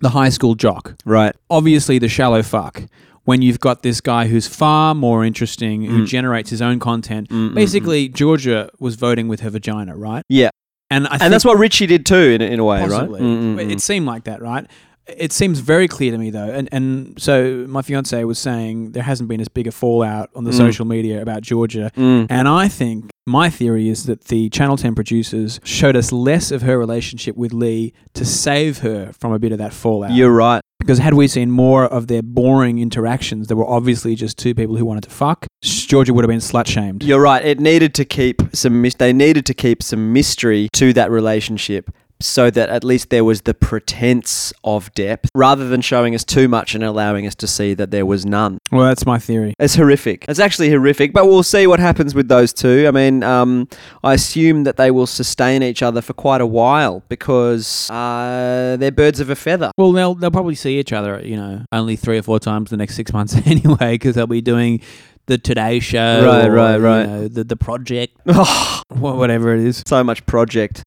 the 0.00 0.08
high 0.08 0.28
school 0.30 0.56
jock 0.56 0.94
Right. 1.04 1.32
obviously 1.48 1.98
the 2.00 2.08
shallow 2.08 2.42
fuck 2.42 2.82
when 3.24 3.40
you've 3.42 3.60
got 3.60 3.82
this 3.82 4.00
guy 4.00 4.26
who's 4.26 4.46
far 4.48 4.94
more 4.94 5.24
interesting 5.24 5.82
who 5.84 6.02
Mm. 6.02 6.06
generates 6.06 6.50
his 6.50 6.60
own 6.62 6.78
content 6.78 7.28
Mm, 7.28 7.50
mm, 7.50 7.54
basically 7.54 8.08
georgia 8.08 8.68
was 8.78 8.94
voting 8.96 9.28
with 9.28 9.40
her 9.40 9.50
vagina 9.50 9.96
right 9.96 10.24
Yeah. 10.28 10.50
and 10.90 11.06
i 11.08 11.16
And 11.20 11.32
that's 11.32 11.44
what 11.44 11.58
Richie 11.58 11.86
did 11.86 12.04
too, 12.06 12.16
in, 12.34 12.42
in 12.42 12.58
a 12.58 12.64
way, 12.64 12.80
possibly 12.80 13.20
right? 13.20 13.28
Mm, 13.28 13.56
mm, 13.56 13.70
it 13.70 13.78
mm. 13.78 13.80
seemed 13.80 14.06
like 14.06 14.24
that 14.24 14.42
right 14.42 14.66
it 15.08 15.32
seems 15.32 15.58
very 15.58 15.88
clear 15.88 16.10
to 16.12 16.18
me 16.18 16.30
though 16.30 16.48
and 16.50 16.68
and 16.72 17.20
so 17.20 17.64
my 17.68 17.82
fiance 17.82 18.22
was 18.24 18.38
saying 18.38 18.92
there 18.92 19.02
hasn't 19.02 19.28
been 19.28 19.40
as 19.40 19.48
big 19.48 19.66
a 19.66 19.72
fallout 19.72 20.30
on 20.36 20.44
the 20.44 20.52
Mm. 20.52 20.56
social 20.56 20.84
media 20.86 21.20
about 21.20 21.42
georgia 21.42 21.90
Mm. 21.96 22.26
and 22.30 22.48
I 22.48 22.68
think 22.68 23.10
my 23.26 23.50
theory 23.50 23.88
is 23.88 24.06
that 24.06 24.24
the 24.24 24.48
Channel 24.50 24.76
10 24.76 24.94
producers 24.96 25.60
showed 25.62 25.94
us 25.94 26.10
less 26.10 26.50
of 26.50 26.62
her 26.62 26.76
relationship 26.76 27.36
with 27.36 27.52
Lee 27.52 27.92
to 28.14 28.24
save 28.24 28.78
her 28.78 29.12
from 29.20 29.32
a 29.32 29.38
bit 29.38 29.52
of 29.52 29.58
that 29.58 29.72
fallout. 29.72 30.10
You're 30.10 30.32
right. 30.32 30.60
Because 30.80 30.98
had 30.98 31.14
we 31.14 31.28
seen 31.28 31.48
more 31.48 31.84
of 31.84 32.08
their 32.08 32.22
boring 32.22 32.80
interactions 32.80 33.46
that 33.46 33.54
were 33.54 33.64
obviously 33.68 34.16
just 34.16 34.36
two 34.38 34.56
people 34.56 34.74
who 34.76 34.84
wanted 34.84 35.04
to 35.04 35.10
fuck, 35.10 35.46
Georgia 35.62 36.12
would 36.12 36.24
have 36.24 36.28
been 36.30 36.40
slut 36.40 36.66
shamed. 36.66 37.04
You're 37.04 37.20
right. 37.22 37.44
It 37.44 37.60
needed 37.60 37.94
to 37.94 38.04
keep 38.04 38.42
some. 38.52 38.84
They 38.98 39.12
needed 39.12 39.46
to 39.46 39.54
keep 39.54 39.84
some 39.84 40.12
mystery 40.12 40.68
to 40.72 40.92
that 40.94 41.08
relationship, 41.12 41.90
so 42.24 42.50
that 42.50 42.68
at 42.68 42.84
least 42.84 43.10
there 43.10 43.24
was 43.24 43.42
the 43.42 43.54
pretense 43.54 44.52
of 44.64 44.92
depth, 44.94 45.30
rather 45.34 45.68
than 45.68 45.80
showing 45.80 46.14
us 46.14 46.24
too 46.24 46.48
much 46.48 46.74
and 46.74 46.82
allowing 46.84 47.26
us 47.26 47.34
to 47.36 47.46
see 47.46 47.74
that 47.74 47.90
there 47.90 48.06
was 48.06 48.24
none. 48.24 48.58
Well, 48.70 48.86
that's 48.86 49.04
my 49.06 49.18
theory. 49.18 49.54
It's 49.58 49.74
horrific. 49.74 50.24
It's 50.28 50.38
actually 50.40 50.70
horrific, 50.70 51.12
but 51.12 51.26
we'll 51.26 51.42
see 51.42 51.66
what 51.66 51.80
happens 51.80 52.14
with 52.14 52.28
those 52.28 52.52
two. 52.52 52.86
I 52.88 52.90
mean, 52.90 53.22
um, 53.22 53.68
I 54.02 54.14
assume 54.14 54.64
that 54.64 54.76
they 54.76 54.90
will 54.90 55.06
sustain 55.06 55.62
each 55.62 55.82
other 55.82 56.00
for 56.00 56.12
quite 56.12 56.40
a 56.40 56.46
while 56.46 57.02
because 57.08 57.90
uh, 57.90 58.76
they're 58.78 58.90
birds 58.90 59.20
of 59.20 59.30
a 59.30 59.36
feather. 59.36 59.70
Well, 59.76 59.92
they'll 59.92 60.14
they'll 60.14 60.30
probably 60.30 60.54
see 60.54 60.78
each 60.78 60.92
other, 60.92 61.20
you 61.24 61.36
know, 61.36 61.64
only 61.72 61.96
three 61.96 62.18
or 62.18 62.22
four 62.22 62.38
times 62.40 62.70
the 62.70 62.76
next 62.76 62.94
six 62.96 63.12
months 63.12 63.34
anyway, 63.46 63.94
because 63.94 64.14
they'll 64.14 64.26
be 64.26 64.40
doing 64.40 64.80
the 65.26 65.38
Today 65.38 65.78
Show, 65.78 66.24
Right, 66.26 66.46
or, 66.46 66.52
right, 66.52 66.74
you 66.76 66.80
right. 66.82 67.06
know, 67.06 67.28
the 67.28 67.44
the 67.44 67.56
project, 67.56 68.16
whatever 68.88 69.54
it 69.54 69.60
is. 69.60 69.82
so 69.86 70.02
much 70.02 70.24
project. 70.26 70.82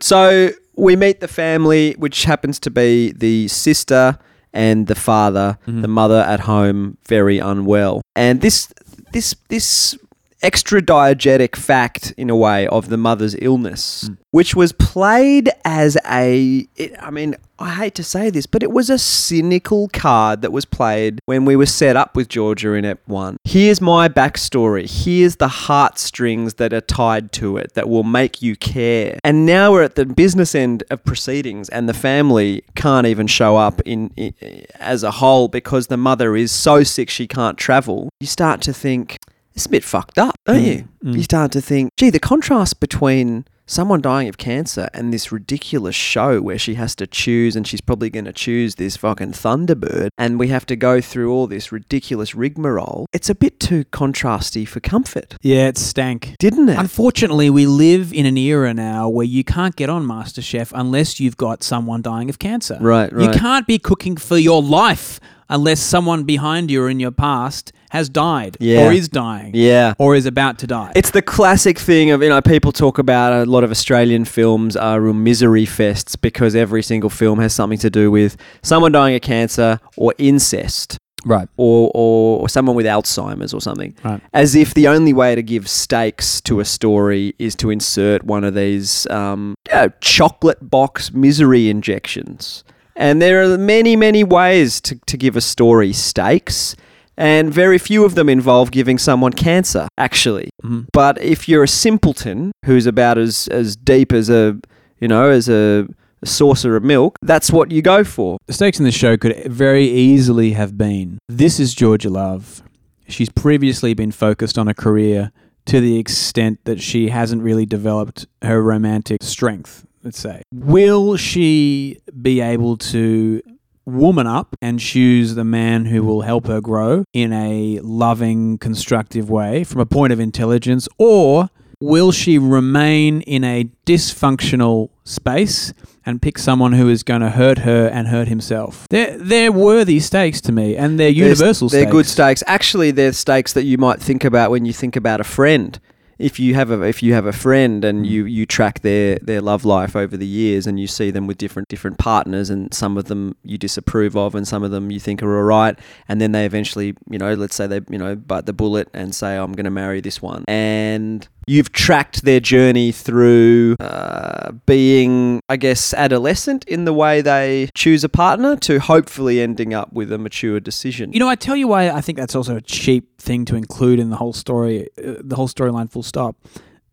So 0.00 0.50
we 0.76 0.96
meet 0.96 1.20
the 1.20 1.28
family, 1.28 1.94
which 1.98 2.24
happens 2.24 2.58
to 2.60 2.70
be 2.70 3.12
the 3.12 3.48
sister 3.48 4.18
and 4.52 4.86
the 4.86 4.94
father, 4.94 5.58
Mhm. 5.66 5.82
the 5.82 5.88
mother 5.88 6.20
at 6.20 6.40
home, 6.40 6.96
very 7.08 7.38
unwell. 7.38 8.00
And 8.14 8.40
this 8.40 8.68
this 9.12 9.34
this 9.48 9.96
extra 10.42 10.82
diegetic 10.82 11.56
fact 11.56 12.12
in 12.16 12.28
a 12.30 12.36
way 12.36 12.66
of 12.68 12.88
the 12.88 12.96
mother's 12.96 13.34
illness 13.40 14.04
Mm. 14.08 14.16
which 14.32 14.54
was 14.54 14.72
played 14.72 15.50
as 15.64 15.96
a 16.08 16.66
it, 16.76 16.92
i 17.00 17.10
mean 17.10 17.34
i 17.58 17.70
hate 17.70 17.94
to 17.94 18.04
say 18.04 18.28
this 18.28 18.44
but 18.46 18.62
it 18.62 18.70
was 18.70 18.90
a 18.90 18.98
cynical 18.98 19.88
card 19.92 20.42
that 20.42 20.52
was 20.52 20.64
played 20.66 21.20
when 21.24 21.44
we 21.46 21.56
were 21.56 21.64
set 21.66 21.96
up 21.96 22.14
with 22.14 22.28
georgia 22.28 22.72
in 22.74 22.84
ep 22.84 23.00
1 23.06 23.38
here's 23.44 23.80
my 23.80 24.08
backstory. 24.08 24.86
Here's 25.04 25.36
the 25.36 25.48
heartstrings 25.48 26.54
that 26.54 26.72
are 26.72 26.80
tied 26.82 27.32
to 27.32 27.56
it 27.56 27.72
that 27.74 27.88
will 27.88 28.02
make 28.02 28.42
you 28.42 28.56
care. 28.56 29.18
And 29.24 29.46
now 29.46 29.72
we're 29.72 29.82
at 29.84 29.94
the 29.94 30.04
business 30.04 30.54
end 30.54 30.84
of 30.90 31.02
proceedings 31.04 31.68
and 31.70 31.88
the 31.88 31.94
family 31.94 32.62
can't 32.74 33.06
even 33.06 33.26
show 33.26 33.56
up 33.56 33.80
in, 33.86 34.10
in 34.16 34.34
as 34.78 35.02
a 35.02 35.10
whole 35.12 35.48
because 35.48 35.86
the 35.86 35.96
mother 35.96 36.36
is 36.36 36.52
so 36.52 36.82
sick 36.82 37.08
she 37.08 37.26
can't 37.26 37.56
travel. 37.56 38.08
You 38.20 38.26
start 38.26 38.60
to 38.62 38.72
think 38.72 39.16
it's 39.56 39.66
a 39.66 39.70
bit 39.70 39.82
fucked 39.84 40.18
up, 40.18 40.34
don't 40.44 40.62
Mm, 40.62 40.66
you? 40.66 40.88
mm. 41.04 41.16
You 41.16 41.22
start 41.22 41.50
to 41.52 41.60
think, 41.60 41.90
gee, 41.96 42.10
the 42.10 42.20
contrast 42.20 42.78
between 42.78 43.46
someone 43.68 44.00
dying 44.00 44.28
of 44.28 44.38
cancer 44.38 44.88
and 44.94 45.12
this 45.12 45.32
ridiculous 45.32 45.96
show 45.96 46.40
where 46.40 46.56
she 46.58 46.74
has 46.74 46.94
to 46.94 47.04
choose 47.04 47.56
and 47.56 47.66
she's 47.66 47.80
probably 47.80 48.08
going 48.08 48.24
to 48.24 48.32
choose 48.32 48.76
this 48.76 48.96
fucking 48.96 49.32
Thunderbird 49.32 50.10
and 50.16 50.38
we 50.38 50.46
have 50.48 50.64
to 50.66 50.76
go 50.76 51.00
through 51.00 51.32
all 51.32 51.48
this 51.48 51.72
ridiculous 51.72 52.32
rigmarole. 52.32 53.06
It's 53.12 53.28
a 53.28 53.34
bit 53.34 53.58
too 53.58 53.82
contrasty 53.86 54.68
for 54.68 54.78
comfort, 54.78 55.34
Yeah, 55.42 55.66
it 55.66 55.78
stank. 55.78 56.36
didn't 56.38 56.68
it? 56.68 56.78
Unfortunately, 56.78 57.50
we 57.50 57.66
live 57.66 58.12
in 58.12 58.24
an 58.24 58.36
era 58.36 58.72
now 58.72 59.08
where 59.08 59.26
you 59.26 59.42
can't 59.42 59.74
get 59.74 59.90
on 59.90 60.06
MasterChef 60.06 60.70
unless 60.72 61.18
you've 61.18 61.36
got 61.36 61.64
someone 61.64 62.02
dying 62.02 62.30
of 62.30 62.38
cancer. 62.38 62.78
Right, 62.80 63.12
right. 63.12 63.34
You 63.34 63.40
can't 63.40 63.66
be 63.66 63.80
cooking 63.80 64.16
for 64.16 64.38
your 64.38 64.62
life 64.62 65.18
unless 65.48 65.80
someone 65.80 66.24
behind 66.24 66.70
you 66.70 66.82
or 66.82 66.88
in 66.90 66.98
your 67.00 67.10
past 67.12 67.72
has 67.90 68.08
died 68.08 68.56
Yeah. 68.60 68.86
or 68.88 68.92
is 68.92 69.08
dying 69.08 69.52
yeah. 69.54 69.94
or 69.98 70.16
is 70.16 70.26
about 70.26 70.58
to 70.58 70.66
die. 70.66 70.92
It's 70.96 71.10
the 71.12 71.22
classic 71.22 71.78
thing 71.78 72.10
of, 72.10 72.22
you 72.22 72.28
know, 72.28 72.42
people 72.42 72.72
talk 72.72 72.98
about 72.98 73.32
a 73.32 73.44
lot 73.50 73.62
of 73.64 73.70
Australian 73.70 74.24
films 74.24 74.76
are 74.76 75.00
real 75.00 75.12
misery 75.14 75.64
fests 75.66 76.20
because 76.20 76.54
every 76.56 76.82
single 76.82 77.10
film 77.10 77.38
has 77.38 77.54
something 77.54 77.78
to 77.78 77.90
do 77.90 78.10
with 78.10 78.36
someone 78.62 78.92
dying 78.92 79.14
of 79.14 79.22
cancer 79.22 79.78
or 79.96 80.12
incest. 80.18 80.98
right. 81.24 81.48
or, 81.56 81.90
or, 81.94 82.40
or 82.42 82.48
someone 82.48 82.76
with 82.76 82.86
Alzheimer's 82.86 83.54
or 83.54 83.60
something. 83.60 83.94
Right. 84.04 84.20
As 84.32 84.54
if 84.54 84.74
the 84.74 84.88
only 84.88 85.12
way 85.12 85.34
to 85.34 85.42
give 85.42 85.68
stakes 85.68 86.40
to 86.42 86.60
a 86.60 86.64
story 86.64 87.34
is 87.38 87.54
to 87.56 87.70
insert 87.70 88.24
one 88.24 88.44
of 88.44 88.54
these 88.54 89.06
um, 89.10 89.54
uh, 89.72 89.88
chocolate 90.00 90.68
box 90.70 91.12
misery 91.12 91.68
injections. 91.68 92.64
And 92.96 93.20
there 93.20 93.42
are 93.42 93.58
many, 93.58 93.94
many 93.94 94.24
ways 94.24 94.80
to, 94.82 94.98
to 95.06 95.16
give 95.16 95.36
a 95.36 95.40
story 95.40 95.92
stakes. 95.92 96.74
And 97.18 97.52
very 97.52 97.78
few 97.78 98.04
of 98.04 98.14
them 98.14 98.28
involve 98.28 98.70
giving 98.70 98.98
someone 98.98 99.32
cancer, 99.32 99.88
actually. 99.96 100.50
Mhm. 100.62 100.86
But 100.92 101.20
if 101.22 101.48
you're 101.48 101.62
a 101.62 101.68
simpleton 101.68 102.52
who's 102.64 102.86
about 102.86 103.16
as, 103.16 103.48
as 103.48 103.74
deep 103.76 104.12
as 104.12 104.28
a, 104.28 104.58
you 105.00 105.08
know, 105.08 105.30
as 105.30 105.48
a, 105.48 105.86
a 106.22 106.26
saucer 106.26 106.76
of 106.76 106.82
milk, 106.82 107.16
that's 107.22 107.50
what 107.50 107.70
you 107.70 107.80
go 107.80 108.04
for. 108.04 108.36
The 108.46 108.52
stakes 108.52 108.78
in 108.78 108.84
this 108.84 108.94
show 108.94 109.16
could 109.16 109.44
very 109.46 109.86
easily 109.86 110.52
have 110.52 110.76
been 110.76 111.18
this 111.28 111.58
is 111.58 111.74
Georgia 111.74 112.10
Love. 112.10 112.62
She's 113.08 113.30
previously 113.30 113.94
been 113.94 114.12
focused 114.12 114.58
on 114.58 114.68
a 114.68 114.74
career 114.74 115.32
to 115.66 115.80
the 115.80 115.98
extent 115.98 116.58
that 116.64 116.80
she 116.82 117.08
hasn't 117.08 117.42
really 117.42 117.64
developed 117.66 118.26
her 118.42 118.62
romantic 118.62 119.22
strength, 119.22 119.85
let's 120.06 120.20
say. 120.20 120.40
Will 120.54 121.16
she 121.16 121.98
be 122.22 122.40
able 122.40 122.76
to 122.76 123.42
woman 123.84 124.26
up 124.26 124.54
and 124.62 124.78
choose 124.80 125.34
the 125.34 125.44
man 125.44 125.84
who 125.86 126.02
will 126.04 126.22
help 126.22 126.46
her 126.46 126.60
grow 126.60 127.04
in 127.12 127.32
a 127.32 127.80
loving, 127.82 128.56
constructive 128.58 129.28
way 129.28 129.64
from 129.64 129.80
a 129.80 129.86
point 129.86 130.12
of 130.12 130.20
intelligence? 130.20 130.88
Or 130.96 131.50
will 131.80 132.12
she 132.12 132.38
remain 132.38 133.20
in 133.22 133.42
a 133.44 133.68
dysfunctional 133.84 134.90
space 135.04 135.72
and 136.04 136.22
pick 136.22 136.38
someone 136.38 136.72
who 136.72 136.88
is 136.88 137.02
going 137.02 137.20
to 137.20 137.30
hurt 137.30 137.58
her 137.58 137.88
and 137.88 138.06
hurt 138.08 138.28
himself? 138.28 138.86
They're, 138.90 139.18
they're 139.18 139.52
worthy 139.52 139.98
stakes 140.00 140.40
to 140.42 140.52
me, 140.52 140.76
and 140.76 141.00
they're 141.00 141.08
They're- 141.12 141.24
universal 141.24 141.68
They're 141.68 141.82
stakes. 141.82 141.92
good 141.92 142.06
stakes. 142.06 142.42
Actually, 142.46 142.92
they're 142.92 143.12
stakes 143.12 143.52
that 143.54 143.64
you 143.64 143.76
might 143.76 144.00
think 144.00 144.24
about 144.24 144.50
when 144.52 144.64
you 144.64 144.72
think 144.72 144.94
about 144.96 145.20
a 145.20 145.24
friend. 145.24 145.78
If 146.18 146.40
you 146.40 146.54
have 146.54 146.70
a 146.70 146.80
if 146.82 147.02
you 147.02 147.12
have 147.12 147.26
a 147.26 147.32
friend 147.32 147.84
and 147.84 148.04
Mm. 148.04 148.08
you, 148.08 148.24
you 148.24 148.46
track 148.46 148.80
their, 148.80 149.18
their 149.20 149.40
love 149.42 149.64
life 149.64 149.94
over 149.94 150.16
the 150.16 150.26
years 150.26 150.66
and 150.66 150.80
you 150.80 150.86
see 150.86 151.10
them 151.10 151.26
with 151.26 151.36
different 151.38 151.68
different 151.68 151.98
partners 151.98 152.48
and 152.50 152.72
some 152.72 152.96
of 152.96 153.04
them 153.04 153.36
you 153.44 153.58
disapprove 153.58 154.16
of 154.16 154.34
and 154.34 154.48
some 154.48 154.62
of 154.62 154.70
them 154.70 154.90
you 154.90 154.98
think 154.98 155.22
are 155.22 155.36
alright 155.36 155.78
and 156.08 156.20
then 156.20 156.32
they 156.32 156.46
eventually 156.46 156.94
you 157.10 157.18
know 157.18 157.34
let's 157.34 157.54
say 157.54 157.66
they 157.66 157.80
you 157.90 157.98
know 157.98 158.16
bite 158.16 158.46
the 158.46 158.52
bullet 158.54 158.88
and 158.94 159.14
say 159.14 159.36
I'm 159.36 159.52
going 159.52 159.64
to 159.64 159.70
marry 159.70 160.00
this 160.00 160.22
one 160.22 160.44
and 160.48 161.28
you've 161.46 161.70
tracked 161.72 162.22
their 162.22 162.40
journey 162.40 162.90
through 162.92 163.76
uh, 163.80 164.52
being 164.66 165.40
I 165.48 165.56
guess 165.56 165.94
adolescent 165.94 166.64
in 166.64 166.84
the 166.84 166.92
way 166.92 167.20
they 167.22 167.68
choose 167.74 168.02
a 168.04 168.08
partner 168.08 168.56
to 168.56 168.80
hopefully 168.80 169.40
ending 169.40 169.72
up 169.72 169.92
with 169.92 170.12
a 170.12 170.18
mature 170.18 170.58
decision. 170.60 171.12
You 171.12 171.20
know, 171.20 171.28
I 171.28 171.36
tell 171.36 171.56
you 171.56 171.68
why 171.68 171.90
I 171.90 172.00
think 172.00 172.18
that's 172.18 172.34
also 172.34 172.56
a 172.56 172.60
cheap 172.60 173.20
thing 173.20 173.44
to 173.46 173.56
include 173.56 173.98
in 174.00 174.10
the 174.10 174.16
whole 174.16 174.32
story, 174.32 174.88
uh, 174.98 175.14
the 175.22 175.36
whole 175.36 175.48
storyline, 175.48 175.90
full 175.90 176.02
stop, 176.02 176.36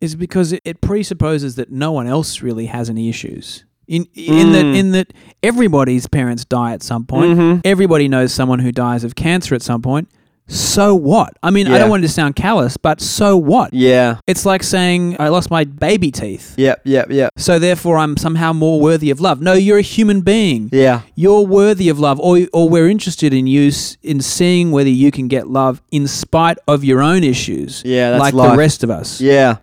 is 0.02 0.16
because 0.16 0.52
it, 0.54 0.62
it 0.66 0.82
presupposes 0.82 1.56
that 1.56 1.72
no 1.72 1.92
one 1.92 2.08
else 2.08 2.42
really 2.42 2.68
has 2.68 2.90
any 2.90 3.10
issues. 3.10 3.66
In 3.88 4.08
in 4.14 4.52
that 4.54 4.64
Mm. 4.66 4.76
in 4.78 4.92
that 4.92 5.14
everybody's 5.42 6.08
parents 6.08 6.46
die 6.46 6.72
at 6.74 6.82
some 6.84 7.06
point. 7.06 7.38
Mhm. 7.38 7.62
Everybody 7.66 8.08
knows 8.08 8.34
someone 8.34 8.60
who 8.60 8.72
dies 8.72 9.04
of 9.04 9.16
cancer 9.16 9.56
at 9.56 9.62
some 9.62 9.82
point. 9.82 10.08
So 10.48 10.94
what? 10.94 11.36
I 11.42 11.50
mean, 11.52 11.68
I 11.68 11.72
Yeah. 11.74 11.78
don't 11.80 11.90
want 11.90 12.04
it 12.04 12.08
to 12.08 12.14
sound 12.14 12.36
callous, 12.36 12.76
but 12.78 13.00
so 13.02 13.38
what? 13.38 13.74
Yeah. 13.74 14.18
It's 14.28 14.46
like 14.46 14.62
saying 14.64 15.16
I 15.20 15.30
lost 15.30 15.50
my 15.50 15.64
baby 15.64 16.12
teeth. 16.12 16.54
Yep. 16.58 16.82
Yep. 16.84 17.12
Yep. 17.12 17.32
So 17.38 17.60
therefore 17.60 17.98
I'm 17.98 18.18
somehow 18.18 18.52
more 18.54 18.80
worthy 18.82 19.10
of 19.10 19.22
love. 19.22 19.42
No, 19.42 19.54
you're 19.54 19.78
a 19.78 19.82
human 19.82 20.22
being. 20.22 20.70
Yeah. 20.72 21.02
You're 21.16 21.42
worthy 21.46 21.90
of 21.90 21.98
love 22.00 22.20
or 22.20 22.40
or 22.52 22.68
we're 22.70 22.90
interested 22.90 23.34
in 23.34 23.48
you 23.48 23.70
s- 23.70 23.98
in 24.04 24.22
seeing 24.22 24.72
whether 24.72 24.90
you 24.90 25.12
can 25.12 25.28
get 25.28 25.48
love 25.48 25.82
in 25.92 26.08
spite 26.08 26.58
of 26.68 26.84
your 26.84 27.02
own 27.02 27.24
issues. 27.24 27.82
Yeah, 27.86 28.12
that's 28.12 28.22
like 28.22 28.34
life. 28.34 28.52
the 28.52 28.58
rest 28.58 28.84
of 28.84 28.90
us. 28.90 29.22
Yeah. 29.22 29.58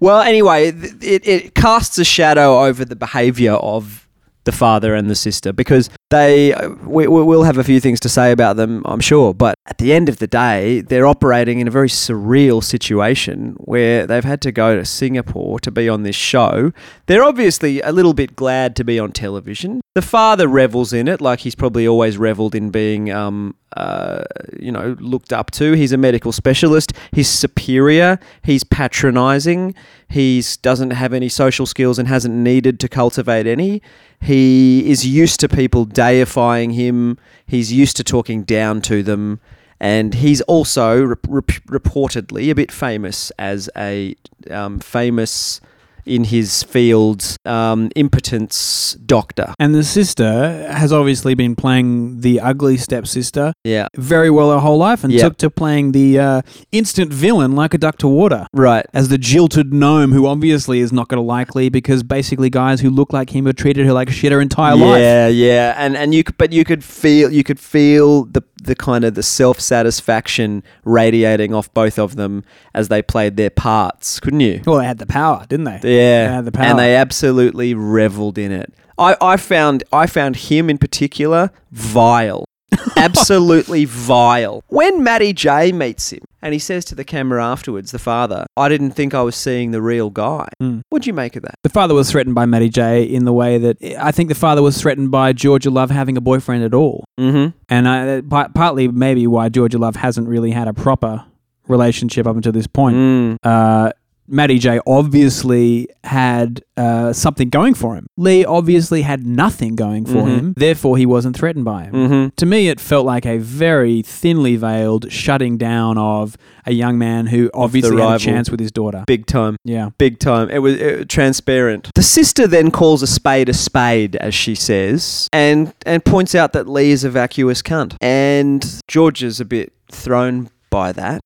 Well, 0.00 0.20
anyway, 0.20 0.70
th- 0.72 0.94
it, 1.02 1.26
it 1.28 1.54
casts 1.54 1.98
a 1.98 2.04
shadow 2.04 2.64
over 2.64 2.84
the 2.84 2.96
behaviour 2.96 3.52
of 3.54 4.08
the 4.44 4.52
father 4.52 4.94
and 4.94 5.08
the 5.10 5.14
sister 5.14 5.52
because 5.52 5.88
they 6.14 6.54
we, 6.84 7.06
will 7.08 7.42
have 7.42 7.58
a 7.58 7.64
few 7.64 7.80
things 7.80 7.98
to 8.00 8.08
say 8.08 8.30
about 8.30 8.56
them 8.56 8.82
I'm 8.84 9.00
sure 9.00 9.34
but 9.34 9.54
at 9.66 9.78
the 9.78 9.92
end 9.92 10.08
of 10.08 10.18
the 10.18 10.26
day 10.26 10.80
they're 10.80 11.06
operating 11.06 11.58
in 11.60 11.66
a 11.66 11.70
very 11.70 11.88
surreal 11.88 12.62
situation 12.62 13.56
where 13.58 14.06
they've 14.06 14.24
had 14.24 14.40
to 14.42 14.52
go 14.52 14.76
to 14.76 14.84
Singapore 14.84 15.58
to 15.60 15.70
be 15.70 15.88
on 15.88 16.02
this 16.02 16.16
show. 16.16 16.72
They're 17.06 17.24
obviously 17.24 17.80
a 17.80 17.92
little 17.92 18.14
bit 18.14 18.36
glad 18.36 18.76
to 18.76 18.84
be 18.84 18.98
on 18.98 19.12
television. 19.12 19.80
The 19.94 20.02
father 20.02 20.46
revels 20.46 20.92
in 20.92 21.08
it 21.08 21.20
like 21.20 21.40
he's 21.40 21.54
probably 21.54 21.86
always 21.86 22.16
reveled 22.16 22.54
in 22.54 22.70
being 22.70 23.10
um 23.10 23.56
uh, 23.76 24.22
you 24.60 24.70
know 24.70 24.96
looked 25.00 25.32
up 25.32 25.50
to. 25.50 25.72
He's 25.72 25.92
a 25.92 25.96
medical 25.96 26.32
specialist. 26.32 26.92
He's 27.12 27.28
superior. 27.28 28.18
He's 28.42 28.62
patronizing 28.62 29.74
he's 30.14 30.56
doesn't 30.58 30.92
have 30.92 31.12
any 31.12 31.28
social 31.28 31.66
skills 31.66 31.98
and 31.98 32.06
hasn't 32.06 32.34
needed 32.34 32.78
to 32.80 32.88
cultivate 32.88 33.48
any. 33.48 33.82
He 34.20 34.88
is 34.88 35.04
used 35.04 35.40
to 35.40 35.48
people 35.48 35.84
deifying 35.84 36.70
him. 36.70 37.18
He's 37.44 37.72
used 37.72 37.96
to 37.96 38.04
talking 38.04 38.44
down 38.44 38.80
to 38.82 39.02
them. 39.02 39.40
And 39.80 40.14
he's 40.14 40.40
also 40.42 41.02
rep- 41.02 41.26
rep- 41.28 41.66
reportedly 41.66 42.48
a 42.48 42.54
bit 42.54 42.70
famous 42.70 43.32
as 43.40 43.68
a 43.76 44.14
um, 44.50 44.78
famous 44.78 45.60
in 46.06 46.24
his 46.24 46.62
field 46.62 47.36
um, 47.44 47.90
impotence 47.96 48.94
doctor 49.06 49.54
And 49.58 49.74
the 49.74 49.84
sister 49.84 50.66
has 50.72 50.92
obviously 50.92 51.34
been 51.34 51.54
playing 51.56 52.20
the 52.20 52.40
ugly 52.40 52.76
stepsister 52.76 53.52
yeah 53.64 53.88
very 53.96 54.30
well 54.30 54.50
her 54.52 54.58
whole 54.60 54.78
life 54.78 55.04
and 55.04 55.12
Yeah. 55.12 55.22
took 55.24 55.36
to 55.38 55.50
playing 55.50 55.92
the 55.92 56.18
uh, 56.18 56.42
instant 56.72 57.12
villain 57.12 57.52
like 57.54 57.74
a 57.74 57.78
duck 57.78 57.98
to 57.98 58.08
water. 58.08 58.46
right 58.52 58.86
As 58.92 59.08
the 59.08 59.18
jilted 59.18 59.72
gnome, 59.72 60.12
who 60.12 60.26
obviously 60.26 60.80
is 60.80 60.92
not 60.92 61.08
going 61.08 61.18
to 61.22 61.26
like 61.26 61.54
Lee 61.54 61.68
because 61.68 62.02
basically 62.02 62.50
guys 62.50 62.80
who 62.80 62.90
look 62.90 63.12
like 63.12 63.30
him 63.34 63.46
have 63.46 63.56
treated 63.56 63.86
her 63.86 63.92
like 63.92 64.10
shit 64.10 64.32
her 64.32 64.40
entire 64.40 64.76
life. 64.76 65.00
Yeah, 65.00 65.28
yeah, 65.28 65.74
and 65.76 65.96
and 65.96 66.14
you 66.14 66.24
could, 66.24 66.36
but 66.36 66.52
you 66.52 66.64
could 66.64 66.82
feel 66.84 67.30
you 67.32 67.44
could 67.44 67.60
feel 67.60 68.24
the 68.24 68.42
the 68.62 68.74
kind 68.74 69.04
of 69.04 69.14
the 69.14 69.22
self 69.22 69.60
satisfaction 69.60 70.62
radiating 70.84 71.54
off 71.54 71.72
both 71.74 71.98
of 71.98 72.16
them 72.16 72.44
as 72.74 72.88
they 72.88 73.02
played 73.02 73.36
their 73.36 73.50
parts, 73.50 74.20
couldn't 74.20 74.40
you? 74.40 74.62
Well, 74.66 74.78
they 74.78 74.86
had 74.86 74.98
the 74.98 75.06
power, 75.06 75.44
didn't 75.48 75.64
they? 75.64 75.80
Yeah, 75.94 76.40
the 76.40 76.52
power. 76.52 76.66
and 76.66 76.78
they 76.78 76.96
absolutely 76.96 77.74
reveled 77.74 78.38
in 78.38 78.52
it. 78.52 78.72
I, 78.98 79.16
I 79.20 79.36
found 79.36 79.82
I 79.92 80.06
found 80.06 80.36
him 80.36 80.70
in 80.70 80.78
particular 80.78 81.50
vile, 81.72 82.44
absolutely 82.96 83.84
vile. 83.84 84.62
When 84.68 85.02
Matty 85.02 85.32
J 85.32 85.72
meets 85.72 86.10
him 86.12 86.20
and 86.42 86.52
he 86.52 86.58
says 86.58 86.84
to 86.86 86.94
the 86.94 87.04
camera 87.04 87.44
afterwards, 87.44 87.90
the 87.90 87.98
father, 87.98 88.46
"I 88.56 88.68
didn't 88.68 88.92
think 88.92 89.12
I 89.14 89.22
was 89.22 89.34
seeing 89.34 89.72
the 89.72 89.82
real 89.82 90.10
guy." 90.10 90.46
Mm. 90.62 90.82
What'd 90.90 91.06
you 91.06 91.12
make 91.12 91.34
of 91.36 91.42
that? 91.42 91.56
The 91.64 91.70
father 91.70 91.94
was 91.94 92.10
threatened 92.10 92.34
by 92.34 92.46
Matty 92.46 92.68
J 92.68 93.02
in 93.02 93.24
the 93.24 93.32
way 93.32 93.58
that 93.58 93.82
I 93.98 94.12
think 94.12 94.28
the 94.28 94.34
father 94.36 94.62
was 94.62 94.80
threatened 94.80 95.10
by 95.10 95.32
Georgia 95.32 95.70
Love 95.70 95.90
having 95.90 96.16
a 96.16 96.20
boyfriend 96.20 96.62
at 96.62 96.74
all. 96.74 97.04
Mm-hmm. 97.18 97.56
And 97.68 97.88
I, 97.88 98.20
pa- 98.20 98.48
partly 98.54 98.86
maybe 98.88 99.26
why 99.26 99.48
Georgia 99.48 99.78
Love 99.78 99.96
hasn't 99.96 100.28
really 100.28 100.52
had 100.52 100.68
a 100.68 100.72
proper 100.74 101.24
relationship 101.66 102.26
up 102.26 102.36
until 102.36 102.52
this 102.52 102.66
point. 102.66 102.96
Mm. 102.96 103.36
Uh, 103.42 103.90
Matty 104.26 104.58
J 104.58 104.80
obviously 104.86 105.88
had 106.02 106.62
uh, 106.76 107.12
something 107.12 107.50
going 107.50 107.74
for 107.74 107.94
him. 107.94 108.06
Lee 108.16 108.44
obviously 108.44 109.02
had 109.02 109.26
nothing 109.26 109.76
going 109.76 110.04
for 110.06 110.22
Mhm. 110.22 110.36
him. 110.38 110.54
Therefore, 110.56 110.96
he 110.96 111.06
wasn't 111.06 111.36
threatened 111.36 111.64
by 111.64 111.84
him. 111.84 111.92
Mm-hmm. 111.94 112.28
To 112.36 112.46
me, 112.46 112.68
it 112.68 112.80
felt 112.80 113.06
like 113.06 113.24
a 113.26 113.38
very 113.38 114.02
thinly 114.02 114.56
veiled 114.56 115.10
shutting 115.12 115.56
down 115.56 115.98
of 115.98 116.36
a 116.66 116.72
young 116.72 116.98
man 116.98 117.26
who 117.26 117.50
obviously 117.54 118.00
had 118.00 118.14
a 118.16 118.18
chance 118.18 118.50
with 118.50 118.60
his 118.60 118.72
daughter. 118.72 119.04
Big 119.06 119.26
time. 119.26 119.56
Yeah. 119.64 119.90
Big 119.98 120.18
time. 120.18 120.50
It 120.50 120.58
was 120.60 120.80
uh, 120.80 121.04
transparent. 121.08 121.90
The 121.94 122.02
sister 122.02 122.46
then 122.46 122.70
calls 122.70 123.02
a 123.02 123.06
spade 123.06 123.48
a 123.48 123.54
spade, 123.54 124.16
as 124.16 124.34
she 124.34 124.54
says, 124.54 125.28
and 125.32 125.72
and 125.86 126.04
points 126.04 126.34
out 126.34 126.52
that 126.54 126.68
Lee 126.68 126.90
is 126.90 127.04
a 127.04 127.10
vacuous 127.10 127.62
cunt. 127.62 127.96
And 128.00 128.80
George 128.88 129.22
is 129.22 129.38
a 129.40 129.44
bit 129.44 129.72
thrown 129.92 130.48
by 130.70 130.92
that. 130.92 131.20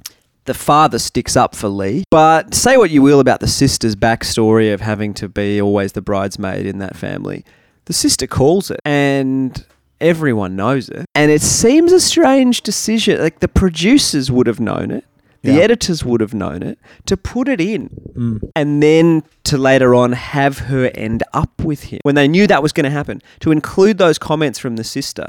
The 0.48 0.54
father 0.54 0.98
sticks 0.98 1.36
up 1.36 1.54
for 1.54 1.68
Lee. 1.68 2.04
But 2.10 2.54
say 2.54 2.78
what 2.78 2.90
you 2.90 3.02
will 3.02 3.20
about 3.20 3.40
the 3.40 3.46
sister's 3.46 3.94
backstory 3.94 4.72
of 4.72 4.80
having 4.80 5.12
to 5.14 5.28
be 5.28 5.60
always 5.60 5.92
the 5.92 6.00
bridesmaid 6.00 6.64
in 6.64 6.78
that 6.78 6.96
family. 6.96 7.44
The 7.84 7.92
sister 7.92 8.26
calls 8.26 8.70
it, 8.70 8.80
and 8.86 9.62
everyone 10.00 10.56
knows 10.56 10.88
it. 10.88 11.04
And 11.14 11.30
it 11.30 11.42
seems 11.42 11.92
a 11.92 12.00
strange 12.00 12.62
decision. 12.62 13.20
Like 13.20 13.40
the 13.40 13.48
producers 13.48 14.30
would 14.32 14.46
have 14.46 14.58
known 14.58 14.90
it. 14.90 15.04
The 15.42 15.52
Yeah. 15.52 15.60
editors 15.64 16.02
would 16.02 16.22
have 16.22 16.32
known 16.32 16.62
it 16.62 16.78
to 17.06 17.16
put 17.18 17.46
it 17.48 17.60
in 17.60 17.90
Mm. 18.16 18.40
and 18.56 18.82
then 18.82 19.22
to 19.44 19.58
later 19.58 19.94
on 19.94 20.12
have 20.12 20.58
her 20.70 20.90
end 20.94 21.22
up 21.32 21.62
with 21.62 21.84
him 21.84 22.00
when 22.04 22.14
they 22.16 22.26
knew 22.26 22.46
that 22.46 22.62
was 22.62 22.72
going 22.72 22.84
to 22.84 22.90
happen 22.90 23.20
to 23.40 23.52
include 23.52 23.98
those 23.98 24.18
comments 24.18 24.58
from 24.58 24.74
the 24.76 24.82
sister 24.82 25.26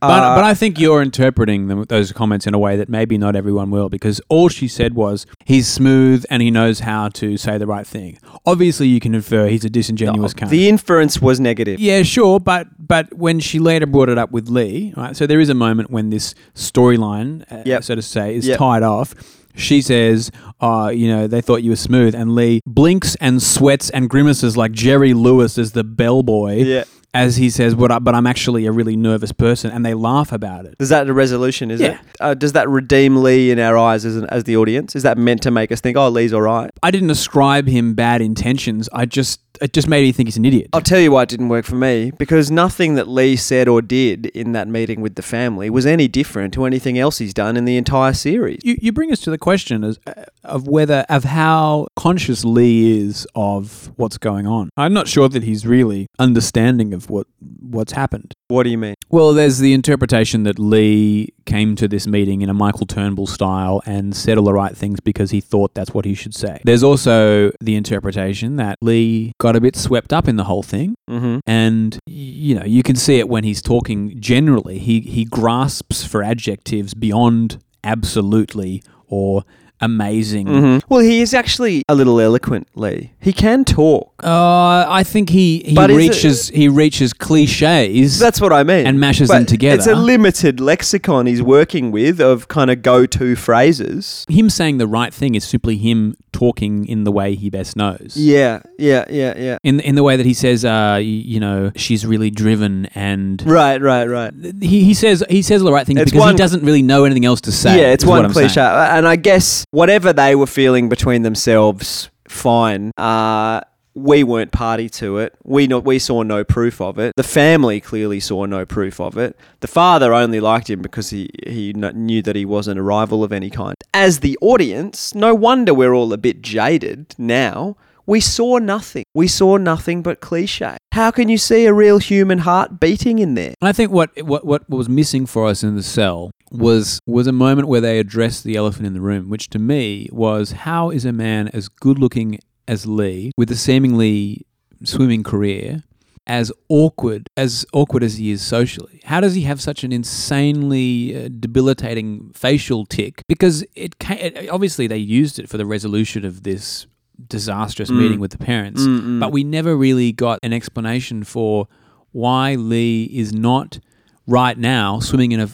But, 0.00 0.10
Uh, 0.22 0.34
but 0.36 0.44
I 0.44 0.54
think 0.54 0.78
you're 0.78 1.02
interpreting 1.02 1.68
them, 1.68 1.84
those 1.88 2.12
comments 2.12 2.46
in 2.46 2.54
a 2.54 2.58
way 2.58 2.76
that 2.76 2.88
maybe 2.88 3.16
not 3.18 3.34
everyone 3.36 3.70
will, 3.70 3.88
because 3.88 4.20
all 4.28 4.48
she 4.48 4.68
said 4.68 4.94
was 4.94 5.26
he's 5.44 5.66
smooth 5.68 6.24
and 6.30 6.42
he 6.42 6.50
knows 6.50 6.80
how 6.80 7.08
to 7.10 7.36
say 7.36 7.58
the 7.58 7.66
right 7.66 7.86
thing. 7.86 8.18
Obviously, 8.46 8.88
you 8.88 9.00
can 9.00 9.14
infer 9.14 9.48
he's 9.48 9.64
a 9.64 9.70
disingenuous 9.70 10.34
cunt. 10.34 10.50
the 10.50 10.68
inference 10.68 11.20
was 11.22 11.40
negative 11.40 11.80
yeah, 11.80 12.02
sure, 12.02 12.38
but 12.40 12.66
but 12.78 13.12
when 13.14 13.40
she 13.40 13.58
later 13.58 13.86
brought 13.86 14.08
it 14.08 14.18
up 14.18 14.30
with 14.32 14.48
Lee, 14.48 14.92
right? 14.96 15.16
So 15.16 15.26
there 15.26 15.40
is 15.40 15.48
a 15.48 15.54
moment 15.54 15.90
when 15.90 16.10
this 16.10 16.34
storyline, 16.54 17.50
uh, 17.50 17.62
Yep. 17.64 17.84
so 17.84 17.94
to 17.94 18.02
say, 18.02 18.34
is 18.34 18.46
Yep. 18.46 18.58
tied 18.58 18.82
off. 18.82 19.14
She 19.56 19.80
says, 19.82 20.32
uh, 20.60 20.90
you 20.92 21.06
know, 21.06 21.28
they 21.28 21.40
thought 21.40 21.62
you 21.62 21.70
were 21.70 21.76
smooth. 21.76 22.12
And 22.14 22.34
Lee 22.34 22.60
blinks 22.66 23.14
and 23.20 23.40
sweats 23.40 23.88
and 23.90 24.10
grimaces 24.10 24.56
like 24.56 24.72
Jerry 24.72 25.14
Lewis 25.14 25.56
as 25.58 25.72
the 25.72 25.84
bellboy 25.84 26.56
yeah 26.64 26.84
as 27.14 27.36
he 27.36 27.48
says, 27.48 27.74
but, 27.74 27.90
I, 27.92 27.98
but 28.00 28.14
I'm 28.14 28.26
actually 28.26 28.66
a 28.66 28.72
really 28.72 28.96
nervous 28.96 29.32
person. 29.32 29.70
And 29.70 29.86
they 29.86 29.94
laugh 29.94 30.32
about 30.32 30.66
it. 30.66 30.74
is 30.80 30.88
that 30.88 31.08
a 31.08 31.12
resolution 31.14 31.70
is 31.70 31.80
Yeah. 31.80 31.92
it 31.92 31.98
uh, 32.20 32.34
does 32.34 32.52
that 32.52 32.68
redeem 32.68 33.16
lee 33.22 33.50
in 33.50 33.58
our 33.58 33.78
eyes 33.78 34.04
as, 34.04 34.16
an, 34.16 34.26
as 34.30 34.44
the 34.44 34.56
audience 34.56 34.94
is 34.96 35.02
that 35.04 35.16
meant 35.18 35.42
to 35.42 35.50
make 35.50 35.70
us 35.72 35.80
think 35.80 35.96
oh 35.96 36.08
lee's 36.08 36.32
all 36.32 36.42
right 36.42 36.70
I 36.82 36.90
didn't 36.90 37.10
ascribe 37.10 37.66
him 37.68 37.94
bad 37.94 38.20
intentions. 38.20 38.88
I 38.92 39.06
just, 39.06 39.40
it 39.60 39.72
just 39.72 39.88
made 39.88 40.02
me 40.02 40.12
think 40.12 40.26
he's 40.28 40.36
an 40.36 40.44
idiot. 40.44 40.68
I'll 40.72 40.80
tell 40.80 41.00
you 41.00 41.12
why 41.12 41.22
it 41.22 41.28
didn't 41.28 41.48
work 41.48 41.64
for 41.64 41.76
me 41.76 42.12
because 42.18 42.50
nothing 42.50 42.94
that 42.94 43.08
Lee 43.08 43.36
said 43.36 43.68
or 43.68 43.82
did 43.82 44.26
in 44.26 44.52
that 44.52 44.68
meeting 44.68 45.00
with 45.00 45.14
the 45.14 45.22
family 45.22 45.70
was 45.70 45.86
any 45.86 46.08
different 46.08 46.54
to 46.54 46.64
anything 46.64 46.98
else 46.98 47.18
he's 47.18 47.34
done 47.34 47.56
in 47.56 47.64
the 47.64 47.76
entire 47.76 48.12
series. 48.12 48.60
You, 48.62 48.76
you 48.80 48.92
bring 48.92 49.12
us 49.12 49.20
to 49.20 49.30
the 49.30 49.38
question 49.38 49.84
as, 49.84 49.98
uh, 50.06 50.24
of 50.42 50.66
whether 50.66 51.04
of 51.08 51.24
how 51.24 51.88
conscious 51.96 52.44
Lee 52.44 53.00
is 53.00 53.26
of 53.34 53.90
what's 53.96 54.18
going 54.18 54.46
on. 54.46 54.70
I'm 54.76 54.92
not 54.92 55.08
sure 55.08 55.28
that 55.28 55.42
he's 55.42 55.66
really 55.66 56.08
understanding 56.18 56.92
of 56.94 57.10
what 57.10 57.26
what's 57.60 57.92
happened. 57.92 58.34
What 58.48 58.64
do 58.64 58.70
you 58.70 58.78
mean? 58.78 58.94
Well, 59.10 59.32
there's 59.32 59.58
the 59.58 59.72
interpretation 59.72 60.42
that 60.44 60.58
Lee 60.58 61.32
came 61.46 61.76
to 61.76 61.88
this 61.88 62.06
meeting 62.06 62.42
in 62.42 62.48
a 62.48 62.54
Michael 62.54 62.86
Turnbull 62.86 63.26
style 63.26 63.82
and 63.86 64.14
said 64.14 64.38
all 64.38 64.44
the 64.44 64.52
right 64.52 64.76
things 64.76 65.00
because 65.00 65.30
he 65.30 65.40
thought 65.40 65.74
that's 65.74 65.92
what 65.92 66.04
he 66.04 66.14
should 66.14 66.34
say. 66.34 66.60
There's 66.64 66.82
also 66.82 67.52
the 67.60 67.76
interpretation 67.76 68.56
that 68.56 68.78
Lee 68.80 69.32
got 69.44 69.54
a 69.56 69.60
bit 69.60 69.76
swept 69.76 70.10
up 70.18 70.26
in 70.32 70.36
the 70.36 70.44
whole 70.50 70.62
thing 70.74 70.88
Mm-hmm. 71.16 71.38
and 71.46 71.98
you 72.06 72.54
know 72.56 72.64
you 72.76 72.82
can 72.88 72.96
see 72.96 73.16
it 73.22 73.28
when 73.34 73.44
he's 73.44 73.60
talking 73.60 74.00
generally 74.32 74.78
he 74.88 75.00
he 75.16 75.22
grasps 75.38 75.98
for 76.10 76.22
adjectives 76.32 76.94
beyond 76.94 77.46
absolutely 77.92 78.82
or 79.06 79.44
amazing 79.84 80.46
Mm-hmm. 80.46 80.78
Well, 80.92 81.00
he 81.00 81.20
is 81.20 81.32
actually 81.34 81.82
a 81.88 81.94
little 81.94 82.18
eloquent, 82.20 82.68
Lee. 82.74 83.12
He 83.20 83.32
can 83.32 83.64
talk. 83.64 84.12
uh, 84.24 84.84
I 85.00 85.02
think 85.12 85.28
he 85.30 85.48
he 85.66 85.74
But 85.74 85.90
is 85.90 85.94
it- 85.96 85.98
reaches 85.98 86.48
he 86.60 86.66
reaches 86.68 87.12
cliches 87.12 88.18
That's 88.18 88.40
what 88.40 88.52
I 88.52 88.62
mean. 88.62 88.86
and 88.86 88.98
mashes 89.00 89.28
But 89.28 89.34
them 89.38 89.46
together. 89.46 89.76
It's 89.76 89.86
a 89.86 89.94
limited 89.94 90.60
lexicon 90.60 91.26
he's 91.26 91.42
working 91.42 91.90
with 91.90 92.20
of 92.20 92.48
kind 92.48 92.70
of 92.70 92.82
go-to 92.82 93.36
phrases. 93.36 94.24
him 94.28 94.48
saying 94.50 94.78
the 94.78 94.86
right 94.86 95.12
thing 95.12 95.34
is 95.34 95.44
simply 95.44 95.76
him 95.76 96.16
talking 96.32 96.86
in 96.86 97.04
the 97.04 97.12
way 97.12 97.34
he 97.34 97.48
best 97.50 97.76
knows. 97.76 98.14
Yeah, 98.16 98.60
yeah, 98.78 99.04
yeah, 99.10 99.34
yeah. 99.38 99.58
In 99.62 99.80
in 99.80 99.94
the 99.94 100.02
way 100.02 100.16
that 100.16 100.26
he 100.26 100.34
says, 100.34 100.64
uh, 100.64 100.94
y- 100.96 101.00
you 101.32 101.38
know, 101.40 101.70
she's 101.76 102.04
really 102.04 102.30
driven, 102.30 102.86
and 102.94 103.42
Right, 103.46 103.80
right, 103.80 104.06
right. 104.06 104.32
he, 104.60 104.82
he 104.84 104.94
says 104.94 105.22
he 105.30 105.42
says 105.42 105.60
all 105.62 105.66
the 105.66 105.72
right 105.72 105.86
things 105.86 106.00
It's 106.00 106.10
because 106.10 106.20
one- 106.26 106.34
he 106.34 106.38
doesn't 106.38 106.64
really 106.64 106.82
know 106.82 107.04
anything 107.04 107.24
else 107.24 107.40
to 107.42 107.52
say. 107.52 107.80
yeah, 107.80 107.92
it's 107.94 108.02
is 108.04 108.08
what 108.08 108.16
one 108.16 108.24
I'm 108.26 108.32
cliche. 108.32 108.60
And 108.60 109.06
I 109.06 109.16
guess 109.16 109.64
whatever 109.74 110.12
they 110.12 110.34
were 110.36 110.46
feeling 110.46 110.88
between 110.88 111.22
themselves, 111.22 112.08
fine. 112.28 112.92
Uh, 112.96 113.60
we 113.94 114.24
weren't 114.24 114.52
party 114.52 114.88
to 114.88 115.18
it. 115.18 115.34
We 115.44 115.66
not, 115.66 115.84
we 115.84 115.98
saw 115.98 116.22
no 116.22 116.42
proof 116.44 116.80
of 116.80 116.98
it. 116.98 117.12
The 117.16 117.22
family 117.22 117.80
clearly 117.80 118.20
saw 118.20 118.44
no 118.44 118.64
proof 118.64 119.00
of 119.00 119.16
it. 119.18 119.36
The 119.60 119.68
father 119.68 120.12
only 120.12 120.40
liked 120.40 120.70
him 120.70 120.82
because 120.82 121.10
he 121.10 121.30
he 121.46 121.72
knew 121.72 122.22
that 122.22 122.36
he 122.36 122.44
wasn't 122.44 122.78
a 122.78 122.82
rival 122.82 123.22
of 123.22 123.32
any 123.32 123.50
kind. 123.50 123.76
As 123.92 124.20
the 124.20 124.38
audience, 124.40 125.14
no 125.14 125.34
wonder 125.34 125.72
we're 125.74 125.94
all 125.94 126.12
a 126.12 126.18
bit 126.18 126.42
jaded 126.42 127.14
now. 127.18 127.76
We 128.06 128.20
saw 128.20 128.58
nothing. 128.58 129.04
We 129.14 129.28
saw 129.28 129.56
nothing 129.56 130.02
but 130.02 130.20
cliche. 130.20 130.76
How 130.92 131.10
can 131.10 131.28
you 131.28 131.38
see 131.38 131.64
a 131.64 131.72
real 131.72 131.98
human 131.98 132.38
heart 132.38 132.78
beating 132.78 133.18
in 133.18 133.34
there? 133.34 133.54
And 133.62 133.68
I 133.68 133.72
think 133.72 133.90
what, 133.90 134.10
what 134.22 134.44
what 134.44 134.68
was 134.68 134.88
missing 134.88 135.24
for 135.24 135.46
us 135.46 135.62
in 135.62 135.76
the 135.76 135.82
cell 135.82 136.30
was 136.58 137.00
was 137.06 137.26
a 137.26 137.32
moment 137.32 137.68
where 137.68 137.80
they 137.80 137.98
addressed 137.98 138.44
the 138.44 138.56
elephant 138.56 138.86
in 138.86 138.94
the 138.94 139.00
room, 139.00 139.28
which 139.28 139.50
to 139.50 139.58
me 139.58 140.08
was 140.12 140.52
how 140.52 140.90
is 140.90 141.04
a 141.04 141.12
man 141.12 141.48
as 141.48 141.68
good 141.68 141.98
looking 141.98 142.38
as 142.68 142.86
Lee, 142.86 143.32
with 143.36 143.50
a 143.50 143.56
seemingly 143.56 144.46
swimming 144.84 145.22
career, 145.22 145.82
as 146.26 146.50
awkward 146.68 147.26
as 147.36 147.66
awkward 147.72 148.02
as 148.02 148.16
he 148.16 148.30
is 148.30 148.40
socially? 148.42 149.00
How 149.04 149.20
does 149.20 149.34
he 149.34 149.42
have 149.42 149.60
such 149.60 149.84
an 149.84 149.92
insanely 149.92 151.24
uh, 151.24 151.28
debilitating 151.40 152.30
facial 152.34 152.86
tick? 152.86 153.22
Because 153.28 153.62
it, 153.74 153.94
it 154.10 154.48
obviously 154.48 154.86
they 154.86 154.96
used 154.98 155.38
it 155.38 155.48
for 155.48 155.56
the 155.58 155.66
resolution 155.66 156.24
of 156.24 156.42
this 156.42 156.86
disastrous 157.28 157.90
Mm. 157.90 157.98
meeting 157.98 158.20
with 158.20 158.32
the 158.32 158.38
parents, 158.38 158.84
but 159.20 159.30
we 159.30 159.44
never 159.44 159.76
really 159.76 160.10
got 160.12 160.38
an 160.42 160.52
explanation 160.52 161.22
for 161.22 161.68
why 162.12 162.54
Lee 162.54 163.04
is 163.12 163.32
not 163.32 163.78
right 164.26 164.58
now 164.58 164.98
swimming 165.00 165.32
in 165.32 165.40
a 165.40 165.48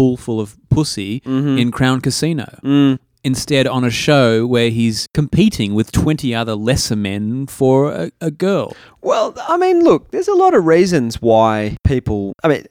pool 0.00 0.16
full 0.16 0.40
of 0.40 0.56
pussy 0.70 1.20
Mm-hmm. 1.20 1.58
in 1.58 1.70
Crown 1.70 2.00
Casino. 2.00 2.48
Mm. 2.64 2.98
Instead, 3.22 3.66
on 3.66 3.84
a 3.84 3.90
show 3.90 4.46
where 4.46 4.70
he's 4.70 5.06
competing 5.12 5.74
with 5.74 5.92
20 5.92 6.34
other 6.34 6.54
lesser 6.54 6.96
men 6.96 7.46
for 7.46 7.92
a, 7.92 8.10
a 8.22 8.30
girl. 8.30 8.74
Well, 9.02 9.34
I 9.46 9.58
mean, 9.58 9.84
look, 9.84 10.10
there's 10.10 10.28
a 10.28 10.34
lot 10.34 10.54
of 10.54 10.64
reasons 10.64 11.20
why 11.20 11.76
people. 11.84 12.32
I 12.42 12.48
mean, 12.48 12.64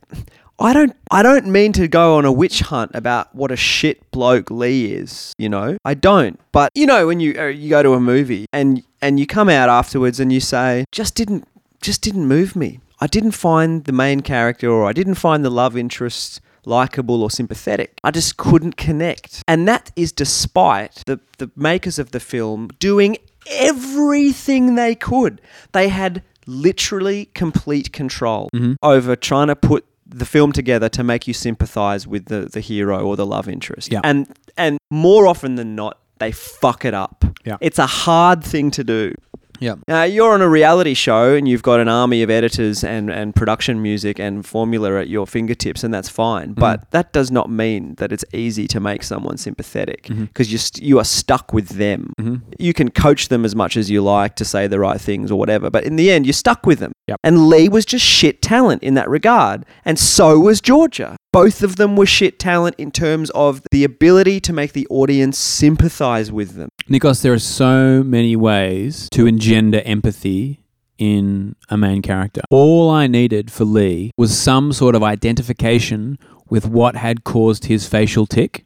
I 0.60 0.74
don't. 0.74 0.96
I 1.12 1.22
don't 1.22 1.46
mean 1.46 1.72
to 1.74 1.88
go 1.88 2.16
on 2.18 2.26
a 2.26 2.32
witch 2.32 2.62
hunt 2.62 2.92
about 2.96 3.34
what 3.36 3.52
a 3.52 3.56
shit 3.56 4.10
bloke 4.10 4.50
Lee 4.50 4.92
is. 4.92 5.34
You 5.38 5.50
know, 5.50 5.78
I 5.86 5.94
don't. 5.94 6.40
But 6.52 6.72
you 6.74 6.88
know, 6.88 7.06
when 7.06 7.20
you 7.20 7.36
uh, 7.40 7.46
you 7.46 7.70
go 7.70 7.84
to 7.84 7.94
a 7.94 8.00
movie 8.00 8.46
and 8.52 8.82
and 9.04 9.20
you 9.20 9.28
come 9.28 9.50
out 9.50 9.70
afterwards 9.70 10.20
and 10.20 10.34
you 10.34 10.40
say, 10.40 10.86
just 10.92 11.14
didn't 11.14 11.48
just 11.80 12.02
didn't 12.02 12.26
move 12.28 12.56
me. 12.56 12.80
I 13.00 13.08
didn't 13.08 13.32
find 13.32 13.86
the 13.86 13.94
main 13.94 14.22
character 14.22 14.68
or 14.70 14.90
I 14.90 14.94
didn't 14.94 15.16
find 15.16 15.46
the 15.46 15.52
love 15.52 15.78
interest 15.78 16.42
likable 16.66 17.24
or 17.24 17.32
sympathetic. 17.32 18.00
I 18.04 18.12
just 18.12 18.38
couldn't 18.38 18.78
connect. 18.78 19.44
And 19.48 19.68
that 19.68 19.92
is 19.96 20.12
despite 20.12 21.04
the, 21.06 21.20
the 21.38 21.50
makers 21.56 22.00
of 22.00 22.12
the 22.12 22.20
film 22.20 22.70
doing 22.80 23.18
everything 23.50 24.76
they 24.76 24.96
could. 24.96 25.42
They 25.72 25.90
had 25.90 26.24
literally 26.46 27.26
complete 27.34 27.92
control 27.94 28.50
mm-hmm. 28.54 28.74
over 28.82 29.16
trying 29.16 29.48
to 29.48 29.56
put 29.56 29.86
the 30.06 30.26
film 30.26 30.52
together 30.52 30.90
to 30.90 31.04
make 31.04 31.28
you 31.28 31.34
sympathize 31.34 32.08
with 32.08 32.26
the, 32.26 32.42
the 32.42 32.60
hero 32.60 33.06
or 33.06 33.16
the 33.16 33.26
love 33.26 33.48
interest. 33.48 33.92
Yeah. 33.92 34.02
And 34.04 34.28
and 34.58 34.80
more 34.90 35.28
often 35.28 35.56
than 35.56 35.76
not, 35.76 36.00
they 36.18 36.32
fuck 36.32 36.84
it 36.86 36.94
up. 36.94 37.24
Yeah. 37.46 37.58
It's 37.62 37.80
a 37.80 37.86
hard 37.86 38.44
thing 38.44 38.72
to 38.72 38.84
do. 38.84 39.14
Yeah. 39.60 39.76
Now, 39.88 40.04
you're 40.04 40.34
on 40.34 40.42
a 40.42 40.50
reality 40.50 40.94
show 40.94 41.36
and 41.36 41.48
you've 41.48 41.64
got 41.64 41.80
an 41.80 41.88
army 41.88 42.24
of 42.24 42.30
editors 42.30 42.84
and, 42.84 43.10
and 43.10 43.36
production 43.36 43.82
music 43.82 44.20
and 44.20 44.46
formula 44.46 45.00
at 45.00 45.08
your 45.08 45.28
fingertips, 45.28 45.84
and 45.84 45.94
that's 45.94 46.10
fine. 46.10 46.50
Mm-hmm. 46.50 46.60
But 46.60 46.92
that 46.92 47.14
does 47.14 47.32
not 47.32 47.50
mean 47.50 47.96
that 47.96 48.12
it's 48.12 48.26
easy 48.34 48.68
to 48.70 48.80
make 48.80 49.04
someone 49.04 49.38
sympathetic 49.38 50.04
mm-hmm. 50.04 50.26
because 50.26 50.52
you, 50.52 50.58
st- 50.58 50.84
you 50.84 51.00
are 51.00 51.06
stuck 51.06 51.54
with 51.54 51.70
them. 51.70 52.14
Mm-hmm. 52.20 52.52
You 52.58 52.74
can 52.74 52.90
coach 52.90 53.28
them 53.28 53.46
as 53.46 53.56
much 53.56 53.78
as 53.78 53.90
you 53.90 54.02
like 54.02 54.36
to 54.36 54.46
say 54.46 54.68
the 54.68 54.80
right 54.80 55.00
things 55.00 55.32
or 55.32 55.38
whatever, 55.38 55.70
but 55.70 55.84
in 55.84 55.96
the 55.96 56.12
end, 56.12 56.26
you're 56.26 56.34
stuck 56.34 56.66
with 56.66 56.80
them. 56.80 56.92
Yep. 57.08 57.20
And 57.24 57.48
Lee 57.48 57.70
was 57.70 57.86
just 57.86 58.06
shit 58.06 58.42
talent 58.42 58.84
in 58.84 58.94
that 58.94 59.10
regard, 59.10 59.66
and 59.86 60.00
so 60.00 60.40
was 60.40 60.62
Georgia. 60.62 61.18
Both 61.32 61.62
of 61.62 61.76
them 61.76 61.96
were 61.96 62.08
shit 62.08 62.40
talent 62.40 62.76
in 62.80 62.90
terms 62.90 63.30
of 63.32 63.62
the 63.72 63.84
ability 63.84 64.40
to 64.42 64.54
make 64.54 64.74
the 64.74 64.88
audience 64.90 65.38
sympathize 65.38 66.32
with 66.32 66.56
them. 66.56 66.70
Nikos, 66.90 67.22
there 67.22 67.34
are 67.34 67.40
so 67.40 68.04
many 68.04 68.36
ways 68.36 69.08
to 69.12 69.28
engender 69.28 69.82
empathy 69.86 70.64
in 70.98 71.56
a 71.70 71.78
main 71.78 72.02
character. 72.02 72.42
All 72.50 72.90
I 72.90 73.06
needed 73.06 73.52
for 73.52 73.64
Lee 73.64 74.12
was 74.18 74.36
some 74.38 74.74
sort 74.74 74.96
of 74.96 75.04
identification 75.04 76.18
with 76.50 76.66
what 76.66 76.96
had 76.96 77.24
caused 77.24 77.66
his 77.66 77.88
facial 77.88 78.26
tick, 78.26 78.66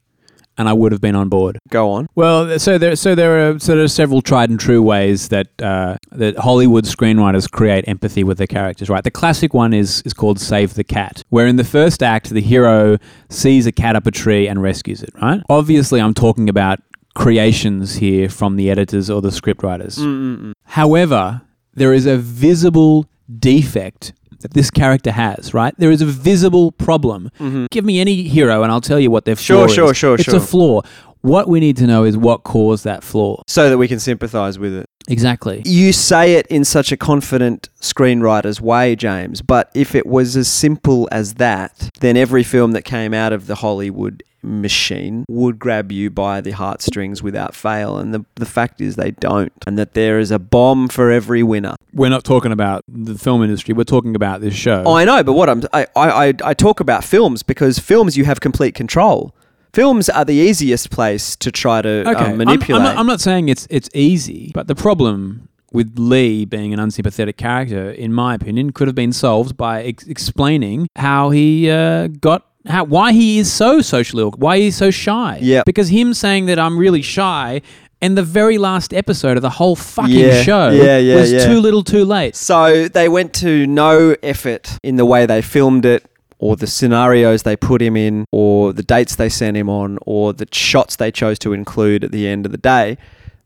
and 0.57 0.69
I 0.69 0.73
would 0.73 0.91
have 0.91 1.01
been 1.01 1.15
on 1.15 1.29
board. 1.29 1.59
Go 1.69 1.91
on. 1.91 2.07
Well, 2.15 2.59
so 2.59 2.77
there, 2.77 2.95
so 2.95 3.15
there 3.15 3.49
are, 3.49 3.59
so 3.59 3.75
there 3.75 3.83
are 3.83 3.89
several 3.89 4.21
tried 4.21 4.49
and 4.49 4.59
true 4.59 4.81
ways 4.81 5.29
that 5.29 5.47
uh, 5.61 5.97
that 6.11 6.37
Hollywood 6.37 6.85
screenwriters 6.85 7.49
create 7.49 7.87
empathy 7.87 8.23
with 8.23 8.37
their 8.37 8.47
characters. 8.47 8.89
Right, 8.89 9.03
the 9.03 9.11
classic 9.11 9.53
one 9.53 9.73
is 9.73 10.01
is 10.05 10.13
called 10.13 10.39
Save 10.39 10.75
the 10.75 10.83
Cat, 10.83 11.23
where 11.29 11.47
in 11.47 11.55
the 11.55 11.63
first 11.63 12.03
act 12.03 12.29
the 12.29 12.41
hero 12.41 12.97
sees 13.29 13.65
a 13.65 13.71
cat 13.71 13.95
up 13.95 14.05
a 14.05 14.11
tree 14.11 14.47
and 14.47 14.61
rescues 14.61 15.03
it. 15.03 15.11
Right. 15.21 15.41
Obviously, 15.49 15.99
I'm 15.99 16.13
talking 16.13 16.49
about 16.49 16.79
creations 17.15 17.95
here 17.95 18.29
from 18.29 18.55
the 18.55 18.69
editors 18.69 19.09
or 19.09 19.21
the 19.21 19.29
scriptwriters. 19.29 19.99
Mm, 19.99 20.05
mm, 20.05 20.37
mm. 20.39 20.53
However, 20.63 21.41
there 21.73 21.93
is 21.93 22.05
a 22.05 22.17
visible 22.17 23.07
defect 23.39 24.13
that 24.43 24.53
this 24.53 24.69
character 24.69 25.11
has, 25.11 25.53
right? 25.53 25.73
There 25.77 25.91
is 25.91 26.01
a 26.01 26.05
visible 26.05 26.71
problem. 26.71 27.31
Mm-hmm. 27.39 27.65
Give 27.71 27.83
me 27.83 27.99
any 27.99 28.23
hero 28.23 28.63
and 28.63 28.71
I'll 28.71 28.81
tell 28.81 28.99
you 28.99 29.09
what 29.11 29.25
their 29.25 29.35
Sure, 29.35 29.67
flaw 29.67 29.73
sure, 29.75 29.91
is. 29.91 29.97
sure, 29.97 30.15
It's 30.15 30.23
sure. 30.25 30.35
a 30.35 30.39
flaw. 30.39 30.81
What 31.23 31.47
we 31.47 31.61
need 31.61 31.77
to 31.77 31.87
know 31.87 32.03
is 32.03 32.17
what 32.17 32.43
caused 32.43 32.83
that 32.83 33.01
flaw. 33.01 33.41
So 33.47 33.69
that 33.69 33.77
we 33.77 33.87
can 33.87 33.99
sympathize 33.99 34.59
with 34.59 34.73
it. 34.73 34.85
Exactly. 35.07 35.61
You 35.65 35.93
say 35.93 36.33
it 36.33 36.45
in 36.47 36.65
such 36.65 36.91
a 36.91 36.97
confident 36.97 37.69
screenwriter's 37.79 38.59
way, 38.59 38.97
James, 38.97 39.41
but 39.41 39.71
if 39.73 39.95
it 39.95 40.05
was 40.05 40.35
as 40.35 40.49
simple 40.49 41.07
as 41.13 41.35
that, 41.35 41.89
then 42.01 42.17
every 42.17 42.43
film 42.43 42.73
that 42.73 42.83
came 42.83 43.13
out 43.13 43.31
of 43.31 43.47
the 43.47 43.55
Hollywood 43.55 44.21
machine 44.41 45.23
would 45.29 45.59
grab 45.59 45.93
you 45.93 46.09
by 46.09 46.41
the 46.41 46.51
heartstrings 46.51 47.23
without 47.23 47.55
fail. 47.55 47.97
And 47.97 48.13
the, 48.13 48.25
the 48.35 48.45
fact 48.45 48.81
is, 48.81 48.97
they 48.97 49.11
don't. 49.11 49.53
And 49.65 49.77
that 49.77 49.93
there 49.93 50.19
is 50.19 50.29
a 50.29 50.39
bomb 50.39 50.89
for 50.89 51.09
every 51.09 51.41
winner. 51.41 51.75
We're 51.93 52.09
not 52.09 52.25
talking 52.25 52.51
about 52.51 52.83
the 52.89 53.17
film 53.17 53.43
industry. 53.43 53.73
We're 53.73 53.85
talking 53.85 54.13
about 54.15 54.41
this 54.41 54.55
show. 54.55 54.83
Oh, 54.85 54.95
I 54.95 55.05
know, 55.05 55.23
but 55.23 55.33
what 55.33 55.49
I'm, 55.49 55.63
I, 55.71 55.87
I, 55.95 56.27
I, 56.27 56.33
I 56.43 56.53
talk 56.53 56.81
about 56.81 57.05
films 57.05 57.43
because 57.43 57.79
films 57.79 58.17
you 58.17 58.25
have 58.25 58.41
complete 58.41 58.75
control. 58.75 59.33
Films 59.73 60.07
are 60.09 60.23
the 60.23 60.33
easiest 60.35 60.91
place 60.91 61.35
to 61.37 61.51
try 61.51 61.81
to 61.81 61.89
okay. 62.01 62.11
um, 62.11 62.15
I'm- 62.25 62.37
manipulate. 62.37 62.81
I'm, 62.81 62.83
not, 62.83 62.97
I'm 62.97 63.07
not 63.07 63.21
saying 63.21 63.49
it's 63.49 63.67
it's 63.69 63.89
easy, 63.93 64.51
but 64.53 64.67
the 64.67 64.75
problem 64.75 65.49
with 65.71 65.97
Lee 65.97 66.45
being 66.45 66.73
an 66.73 66.79
unsympathetic 66.79 67.37
character, 67.37 67.89
in 67.89 68.13
my 68.13 68.35
opinion, 68.35 68.71
could 68.71 68.87
have 68.87 68.95
been 68.95 69.11
solved 69.11 69.57
by 69.57 69.81
ex- 69.83 70.05
explaining 70.05 70.87
how 70.95 71.31
he 71.31 71.69
uh, 71.69 72.07
got. 72.07 72.45
How, 72.65 72.85
why 72.85 73.11
he 73.11 73.39
is 73.39 73.51
so 73.51 73.81
socially 73.81 74.23
awkward, 74.23 74.41
why 74.41 74.57
he's 74.57 74.77
so 74.77 74.89
shy. 74.89 75.37
Yeah. 75.41 75.63
Because 75.65 75.89
him 75.89 76.13
saying 76.13 76.45
that 76.45 76.57
I'm 76.57 76.77
really 76.77 77.01
shy 77.01 77.61
in 78.01 78.15
the 78.15 78.23
very 78.23 78.57
last 78.57 78.93
episode 78.93 79.35
of 79.35 79.41
the 79.41 79.49
whole 79.49 79.75
fucking 79.75 80.15
Yeah, 80.15 80.43
show 80.43 80.69
yeah, 80.69 80.97
yeah, 80.97 81.15
was 81.15 81.31
too 81.43 81.59
little 81.59 81.83
too 81.83 82.05
late. 82.05 82.37
So 82.37 82.87
they 82.87 83.09
went 83.09 83.33
to 83.35 83.67
no 83.67 84.15
effort 84.23 84.77
in 84.81 84.95
the 84.95 85.05
way 85.05 85.25
they 85.25 85.41
filmed 85.41 85.83
it, 85.85 86.05
or 86.43 86.57
the 86.57 86.67
scenarios 86.67 87.43
they 87.43 87.55
put 87.55 87.81
him 87.81 87.95
in, 87.95 88.25
or 88.33 88.73
the 88.73 88.83
dates 88.83 89.15
they 89.15 89.29
sent 89.29 89.55
him 89.55 89.69
on, 89.69 89.97
or 90.05 90.33
the 90.33 90.47
shots 90.51 90.97
they 90.97 91.09
chose 91.09 91.39
to 91.39 91.53
include 91.53 92.03
at 92.03 92.11
the 92.11 92.27
end 92.27 92.45
of 92.45 92.51
the 92.51 92.57
day. 92.57 92.97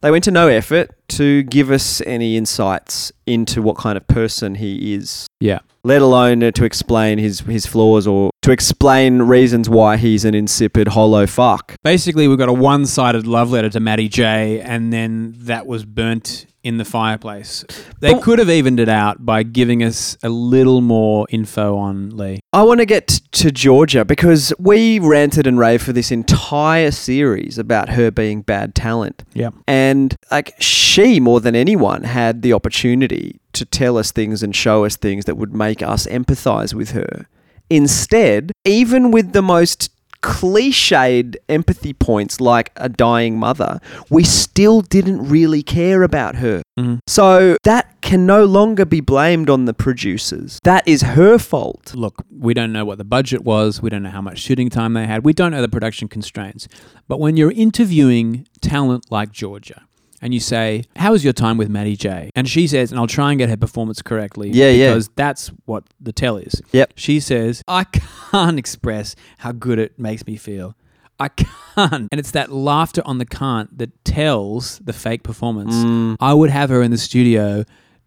They 0.01 0.09
went 0.09 0.23
to 0.23 0.31
no 0.31 0.47
effort 0.47 0.89
to 1.09 1.43
give 1.43 1.69
us 1.71 2.01
any 2.07 2.37
insights 2.37 3.11
into 3.27 3.61
what 3.61 3.77
kind 3.77 3.97
of 3.97 4.07
person 4.07 4.55
he 4.55 4.93
is, 4.95 5.27
Yeah. 5.39 5.59
let 5.83 6.01
alone 6.01 6.39
to 6.51 6.65
explain 6.65 7.17
his, 7.19 7.41
his 7.41 7.65
flaws 7.67 8.07
or 8.07 8.31
to 8.41 8.51
explain 8.51 9.21
reasons 9.23 9.69
why 9.69 9.97
he's 9.97 10.23
an 10.25 10.33
insipid, 10.33 10.87
hollow 10.89 11.25
fuck. 11.27 11.75
Basically, 11.83 12.27
we've 12.27 12.37
got 12.37 12.49
a 12.49 12.53
one 12.53 12.85
sided 12.85 13.27
love 13.27 13.51
letter 13.51 13.69
to 13.69 13.79
Matty 13.79 14.07
J, 14.07 14.59
and 14.61 14.91
then 14.93 15.33
that 15.39 15.67
was 15.67 15.83
burnt 15.85 16.45
in 16.67 16.77
the 16.77 16.83
fireplace. 16.85 17.63
They 18.01 18.11
But- 18.11 18.21
could 18.23 18.39
have 18.39 18.49
evened 18.49 18.79
it 18.81 18.89
out 18.89 19.25
by 19.25 19.43
giving 19.43 19.81
us 19.81 20.17
a 20.21 20.27
little 20.27 20.81
more 20.81 21.25
info 21.29 21.77
on 21.77 22.15
Lee. 22.17 22.39
I 22.51 22.63
want 22.63 22.81
to 22.81 22.85
get 22.85 23.07
to 23.07 23.51
Georgia 23.51 24.03
because 24.03 24.51
we 24.59 24.99
ranted 24.99 25.47
and 25.47 25.57
raved 25.57 25.83
for 25.83 25.93
this 25.93 26.11
entire 26.11 26.91
series 26.91 27.57
about 27.57 27.89
her 27.89 28.11
being 28.11 28.41
bad 28.41 28.75
talent. 28.75 29.23
Yeah. 29.33 29.51
And 29.65 30.13
like 30.29 30.55
she 30.59 31.21
more 31.21 31.39
than 31.39 31.55
anyone 31.55 32.03
had 32.03 32.41
the 32.41 32.51
opportunity 32.51 33.39
to 33.53 33.63
tell 33.63 33.97
us 33.97 34.11
things 34.11 34.43
and 34.43 34.53
show 34.53 34.83
us 34.83 34.97
things 34.97 35.23
that 35.25 35.37
would 35.37 35.55
make 35.55 35.81
us 35.81 36.05
empathize 36.07 36.73
with 36.73 36.91
her. 36.91 37.27
Instead, 37.69 38.51
even 38.65 39.11
with 39.11 39.31
the 39.33 39.41
most 39.41 39.89
cliched 40.27 41.35
empathy 41.47 41.93
points 41.93 42.41
like 42.41 42.71
a 42.75 42.89
dying 42.89 43.39
mother, 43.39 43.79
we 44.09 44.25
still 44.25 44.81
didn't 44.81 45.25
really 45.29 45.63
care 45.63 46.03
about 46.03 46.35
her. 46.35 46.61
Mhm. 46.77 46.99
So 47.07 47.55
that 47.63 48.01
can 48.01 48.25
no 48.25 48.43
longer 48.43 48.83
be 48.83 48.99
blamed 48.99 49.49
on 49.49 49.63
the 49.63 49.73
producers. 49.73 50.59
That 50.65 50.85
is 50.85 51.01
her 51.01 51.37
fault. 51.37 51.93
Look, 51.95 52.25
we 52.29 52.53
don't 52.53 52.73
know 52.73 52.83
what 52.83 52.97
the 52.97 53.05
budget 53.05 53.45
was. 53.45 53.81
We 53.81 53.89
don't 53.89 54.03
know 54.03 54.09
how 54.09 54.21
much 54.21 54.39
shooting 54.39 54.69
time 54.69 54.93
they 54.93 55.05
had. 55.05 55.23
We 55.23 55.31
don't 55.31 55.51
know 55.51 55.61
the 55.61 55.69
production 55.69 56.09
constraints. 56.09 56.67
But 57.07 57.21
when 57.21 57.37
you're 57.37 57.51
interviewing 57.51 58.47
talent 58.61 59.05
like 59.09 59.31
Georgia, 59.31 59.83
and 60.21 60.33
you 60.33 60.39
say, 60.39 60.83
"How 60.95 61.11
was 61.11 61.23
your 61.23 61.33
time 61.33 61.57
with 61.57 61.69
Matty 61.69 61.95
J?" 61.95 62.31
and 62.35 62.47
she 62.49 62.67
says, 62.67 62.91
and 62.91 62.99
I'll 62.99 63.07
try 63.07 63.31
and 63.31 63.37
get 63.39 63.49
her 63.49 63.57
performance 63.57 64.01
correctly, 64.01 64.49
Yeah, 64.51 64.69
yeah. 64.69 64.89
because 64.89 65.09
that's 65.15 65.49
what 65.65 65.83
the 65.99 66.11
tell 66.11 66.37
is. 66.37 66.61
Yep. 66.71 66.93
She 66.95 67.19
says, 67.19 67.63
"I 67.67 67.83
can't 67.85 68.57
express 68.63 69.15
how 69.39 69.51
good 69.51 69.79
it 69.79 69.97
makes 69.99 70.25
me 70.25 70.35
feel." 70.37 70.75
I 71.19 71.29
can't. 71.29 72.07
And 72.11 72.19
it's 72.19 72.29
that 72.31 72.51
laughter 72.51 73.01
on 73.03 73.17
the 73.17 73.25
can't 73.25 73.75
that 73.79 74.05
tells 74.05 74.77
the 74.79 74.93
fake 74.93 75.23
performance. 75.23 75.73
Mm. 75.73 76.17
I 76.19 76.33
would 76.33 76.51
have 76.51 76.69
her 76.69 76.83
in 76.83 76.91
the 76.91 76.97
studio 76.97 77.63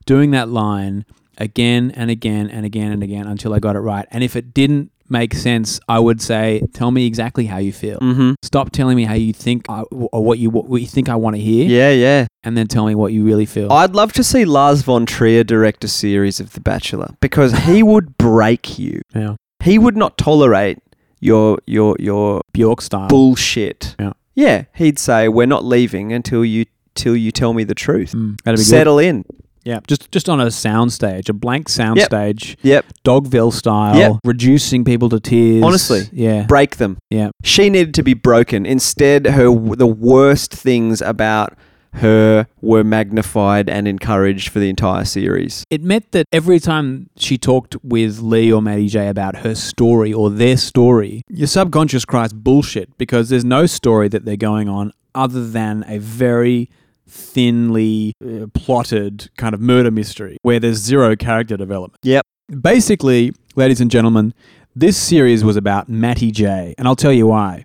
doing 0.07 0.31
that 0.31 0.49
line 0.49 1.05
again 1.39 1.91
and 1.97 2.09
again 2.09 2.49
and 2.49 2.65
again 2.65 2.93
and 2.93 3.03
again 3.03 3.27
until 3.27 3.53
I 3.53 3.59
got 3.59 3.75
it 3.75 3.81
right. 3.81 4.07
And 4.13 4.23
if 4.23 4.37
it 4.37 4.55
didn't 4.55 4.93
make 5.11 5.35
sense, 5.35 5.81
I 5.89 5.99
would 5.99 6.21
say, 6.23 6.63
"Tell 6.73 6.91
me 6.91 7.07
exactly 7.07 7.47
how 7.47 7.59
you 7.59 7.73
feel. 7.73 7.99
Mm-hmm. 7.99 8.33
Stop 8.43 8.71
telling 8.71 8.97
me 8.97 9.05
how 9.05 9.15
you 9.15 9.33
think 9.33 9.67
I, 9.69 9.81
or 9.91 10.25
what 10.25 10.39
you 10.39 10.51
what 10.51 10.81
you 10.81 10.87
think 10.87 11.09
I 11.09 11.17
want 11.17 11.37
to 11.37 11.43
hear, 11.43 11.67
Yeah, 11.67 11.91
yeah. 11.91 12.27
and 12.45 12.57
then 12.57 12.67
tell 12.67 12.87
me 12.87 12.95
what 12.95 13.13
you 13.13 13.25
really 13.25 13.47
feel." 13.47 13.73
I'd 13.73 13.95
love 13.95 14.13
to 14.15 14.25
see 14.25 14.45
Lars 14.45 14.83
von 14.83 15.07
Trier 15.07 15.45
direct 15.45 15.85
a 15.85 15.89
series 15.89 16.41
of 16.41 16.53
The 16.53 16.61
Bachelor 16.61 17.15
because 17.21 17.53
he 17.67 17.83
would 17.91 18.17
break 18.19 18.79
you. 18.79 19.03
yeah, 19.15 19.35
He 19.63 19.79
would 19.79 19.97
not 19.97 20.17
tolerate 20.17 20.79
your 21.21 21.59
your 21.67 21.97
your 21.99 22.41
Bjork 22.53 22.81
style. 22.81 23.09
bullshit. 23.09 23.97
Yeah. 23.99 24.13
Yeah, 24.35 24.65
he'd 24.75 24.99
say 24.99 25.29
we're 25.29 25.47
not 25.47 25.65
leaving 25.65 26.13
until 26.13 26.45
you 26.45 26.65
till 26.95 27.15
you 27.17 27.31
tell 27.31 27.53
me 27.53 27.65
the 27.65 27.75
truth. 27.75 28.13
Mm, 28.13 28.37
be 28.45 28.53
good. 28.53 28.59
Settle 28.61 28.99
in. 28.99 29.25
Yeah, 29.65 29.81
just 29.87 30.11
just 30.11 30.29
on 30.29 30.41
a 30.41 30.47
soundstage, 30.47 31.29
a 31.29 31.33
blank 31.33 31.69
soundstage, 31.69 32.57
Yep. 32.63 32.87
Dogville 33.05 33.53
style, 33.53 33.97
Yep. 33.97 34.13
reducing 34.25 34.85
people 34.85 35.09
to 35.11 35.21
tears. 35.21 35.63
Honestly. 35.63 36.09
yeah, 36.13 36.45
Break 36.47 36.77
them. 36.77 36.97
yeah. 37.11 37.31
She 37.45 37.69
needed 37.69 37.93
to 37.95 38.03
be 38.03 38.15
broken. 38.15 38.65
Instead, 38.65 39.27
her 39.27 39.55
the 39.77 39.87
worst 39.87 40.53
things 40.55 41.03
about 41.03 41.55
her 41.95 42.47
were 42.63 42.85
magnified 42.85 43.69
and 43.69 43.89
encouraged 43.89 44.49
for 44.49 44.61
the 44.61 44.69
entire 44.69 45.05
series. 45.05 45.65
It 45.71 45.83
meant 45.83 46.13
that 46.13 46.25
every 46.33 46.61
time 46.61 47.11
she 47.17 47.37
talked 47.37 47.77
with 47.83 48.21
Lee 48.21 48.53
or 48.53 48.63
Matty 48.63 48.87
J 48.87 49.09
about 49.09 49.39
her 49.39 49.55
story 49.57 50.13
or 50.13 50.31
their 50.31 50.57
story, 50.57 51.23
your 51.29 51.49
subconscious 51.49 52.05
cries 52.05 52.33
bullshit 52.33 52.97
because 52.97 53.29
there's 53.29 53.45
no 53.45 53.67
story 53.67 54.09
that 54.09 54.25
they're 54.25 54.37
going 54.37 54.69
on 54.69 54.93
other 55.17 55.45
than 55.47 55.85
a 55.89 55.99
very 55.99 56.71
thinly 57.11 58.15
uh, 58.25 58.47
plotted 58.55 59.29
kind 59.37 59.55
of 59.55 59.61
murder 59.61 59.91
mystery 59.91 60.37
where 60.43 60.61
there's 60.61 60.79
zero 60.79 61.17
character 61.17 61.57
development. 61.57 61.99
Yep. 62.03 62.25
Basically, 62.61 63.33
ladies 63.57 63.81
and 63.81 63.91
gentlemen, 63.91 64.35
this 64.75 64.97
series 64.97 65.45
was 65.45 65.57
about 65.57 65.89
Matty 65.89 66.31
J, 66.31 66.75
and 66.79 66.87
I'll 66.89 66.97
tell 66.97 67.13
you 67.13 67.27
why. 67.27 67.65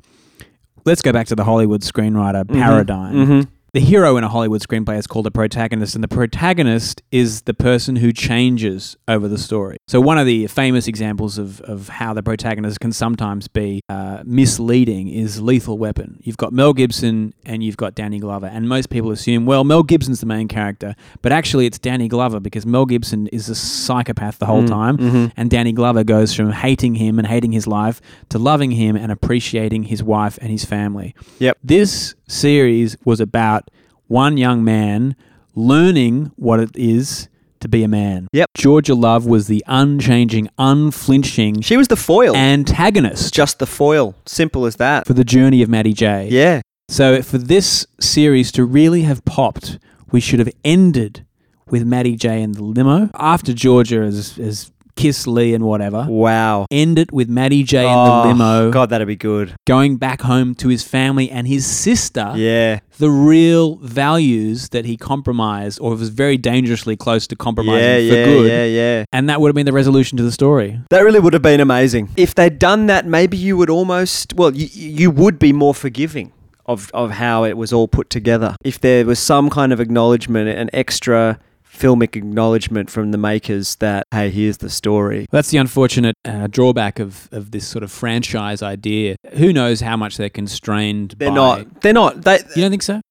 Let's 0.85 1.01
go 1.01 1.11
back 1.11 1.27
to 1.27 1.35
the 1.35 1.43
Hollywood 1.43 1.81
screenwriter 1.81 2.47
paradigm. 2.47 3.15
Mhm. 3.15 3.47
The 3.75 3.81
hero 3.81 4.15
in 4.15 4.23
a 4.23 4.29
Hollywood 4.29 4.61
screenplay 4.61 4.97
is 4.97 5.05
called 5.05 5.27
a 5.27 5.31
protagonist, 5.31 5.95
and 5.95 6.01
the 6.03 6.07
protagonist 6.07 7.01
is 7.11 7.41
the 7.41 7.53
person 7.53 7.97
who 7.97 8.13
changes 8.13 8.95
over 9.05 9.27
the 9.27 9.37
story. 9.37 9.75
So, 9.89 9.99
one 9.99 10.17
of 10.17 10.25
the 10.25 10.47
famous 10.47 10.87
examples 10.87 11.37
of, 11.37 11.59
of 11.59 11.89
how 11.89 12.13
the 12.13 12.23
protagonist 12.23 12.79
can 12.79 12.93
sometimes 12.93 13.49
be 13.49 13.81
uh, 13.89 14.23
misleading 14.23 15.09
is 15.09 15.41
Lethal 15.41 15.77
Weapon. 15.77 16.21
You've 16.23 16.37
got 16.37 16.53
Mel 16.53 16.71
Gibson 16.71 17.33
and 17.45 17.61
you've 17.65 17.75
got 17.75 17.95
Danny 17.95 18.17
Glover, 18.17 18.45
and 18.45 18.69
most 18.69 18.89
people 18.89 19.11
assume, 19.11 19.45
well, 19.45 19.65
Mel 19.65 19.83
Gibson's 19.83 20.21
the 20.21 20.25
main 20.25 20.47
character, 20.47 20.95
but 21.21 21.33
actually 21.33 21.65
it's 21.65 21.77
Danny 21.77 22.07
Glover 22.07 22.39
because 22.39 22.65
Mel 22.65 22.85
Gibson 22.85 23.27
is 23.27 23.49
a 23.49 23.55
psychopath 23.55 24.39
the 24.39 24.45
whole 24.45 24.63
Mm, 24.63 24.69
time, 24.69 24.97
mhm. 24.97 25.31
and 25.35 25.49
Danny 25.49 25.73
Glover 25.73 26.05
goes 26.05 26.33
from 26.33 26.53
hating 26.53 26.95
him 26.95 27.19
and 27.19 27.27
hating 27.27 27.51
his 27.51 27.67
life 27.67 27.99
to 28.29 28.39
loving 28.39 28.71
him 28.71 28.95
and 28.95 29.11
appreciating 29.11 29.83
his 29.83 30.01
wife 30.01 30.39
and 30.41 30.49
his 30.49 30.63
family. 30.63 31.13
Yep. 31.39 31.57
This 31.61 32.15
series 32.27 32.95
was 33.03 33.19
about 33.19 33.64
one 34.07 34.37
young 34.37 34.63
man 34.63 35.15
learning 35.55 36.31
what 36.35 36.59
it 36.59 36.69
is 36.75 37.27
to 37.61 37.67
be 37.67 37.83
a 37.83 37.87
man. 37.87 38.27
Yep. 38.33 38.49
Georgia 38.57 38.93
Love 38.93 39.25
was 39.25 39.47
the 39.47 39.63
unchanging, 39.67 40.49
unflinching 40.57 41.61
She 41.61 41.77
was 41.77 41.87
the 41.87 41.95
foil. 41.95 42.35
antagonist 42.35 43.33
Just 43.33 43.59
the 43.59 43.65
foil. 43.65 44.13
Simple 44.25 44.65
as 44.65 44.75
that. 44.75 45.07
for 45.07 45.13
the 45.13 45.23
journey 45.23 45.61
of 45.61 45.69
Matty 45.69 45.93
J. 45.93 46.27
Yeah. 46.29 46.61
So 46.89 47.21
for 47.23 47.37
this 47.39 47.87
series 47.99 48.51
to 48.53 48.65
really 48.65 49.01
have 49.03 49.25
popped, 49.25 49.79
we 50.11 50.19
should 50.19 50.39
have 50.39 50.51
ended 50.63 51.25
with 51.67 51.83
Matty 51.85 52.15
J 52.15 52.43
in 52.43 52.51
the 52.51 52.63
limo 52.63 53.09
after 53.15 53.53
Georgia 53.53 54.01
has, 54.01 54.35
has 54.35 54.71
kissed 54.95 55.27
Lee 55.27 55.53
and 55.53 55.63
whatever. 55.65 56.05
Wow. 56.09 56.65
End 56.71 56.97
it 56.99 57.11
with 57.11 57.29
Matty 57.29 57.63
J 57.63 57.83
in 57.85 57.93
Oh, 57.93 58.21
the 58.23 58.27
limo, 58.29 58.71
God, 58.71 58.89
that'd 58.89 59.07
be 59.07 59.15
good. 59.15 59.53
going 59.67 59.97
back 59.97 60.21
home 60.21 60.55
to 60.55 60.67
his 60.69 60.83
family 60.83 61.29
and 61.29 61.47
his 61.47 61.65
sister. 61.65 62.33
Yeah. 62.35 62.79
the 62.97 63.09
real 63.09 63.75
values 63.77 64.69
that 64.69 64.85
he 64.85 64.95
compromised 64.95 65.79
or 65.81 65.91
was 65.95 66.09
very 66.09 66.37
dangerously 66.37 66.95
close 66.95 67.27
to 67.27 67.35
compromising 67.35 67.81
Yeah, 68.05 68.09
for 68.09 68.15
yeah, 68.17 68.25
good. 68.25 68.47
yeah, 68.51 68.65
yeah. 68.65 69.05
And 69.11 69.27
that 69.29 69.41
would 69.41 69.49
have 69.49 69.55
been 69.55 69.65
the 69.65 69.73
resolution 69.73 70.17
to 70.17 70.23
the 70.23 70.31
story. 70.31 70.79
That 70.89 71.01
really 71.01 71.19
would 71.19 71.33
have 71.33 71.41
been 71.41 71.59
amazing. 71.59 72.09
If 72.15 72.35
they'd 72.35 72.57
done 72.57 72.85
that, 72.87 73.05
maybe 73.05 73.35
you 73.35 73.57
would 73.57 73.69
almost, 73.69 74.33
well, 74.35 74.55
you, 74.55 74.67
you 74.71 75.11
would 75.11 75.39
be 75.39 75.51
more 75.51 75.73
forgiving 75.73 76.31
of, 76.65 76.89
of 76.93 77.11
how 77.11 77.43
it 77.43 77.57
was 77.57 77.73
all 77.73 77.87
put 77.89 78.09
together. 78.09 78.55
If 78.63 78.79
there 78.79 79.05
was 79.05 79.19
some 79.19 79.49
kind 79.49 79.73
of 79.73 79.79
acknowledgement, 79.81 80.47
an 80.49 80.69
extra 80.73 81.37
filmic 81.75 82.15
acknowledgement 82.15 82.89
from 82.89 83.11
the 83.11 83.17
makers 83.17 83.75
that, 83.77 84.05
hey, 84.11 84.29
here's 84.29 84.57
the 84.57 84.69
story. 84.69 85.25
That's 85.31 85.49
the 85.49 85.57
unfortunate 85.57 86.15
uh, 86.25 86.47
drawback 86.47 86.99
of, 86.99 87.29
of 87.31 87.51
this 87.51 87.67
sort 87.67 87.83
of 87.83 87.91
franchise 87.91 88.61
idea. 88.61 89.15
Who 89.33 89.51
knows 89.53 89.81
how 89.81 89.97
much 89.97 90.17
they're 90.17 90.29
constrained 90.29 91.15
They're 91.17 91.29
by. 91.29 91.35
not, 91.35 91.81
they're 91.81 91.93
not, 91.93 92.21
they, 92.23 92.39
You 92.55 92.61
don't 92.61 92.71
think 92.71 92.83
so? 92.83 93.01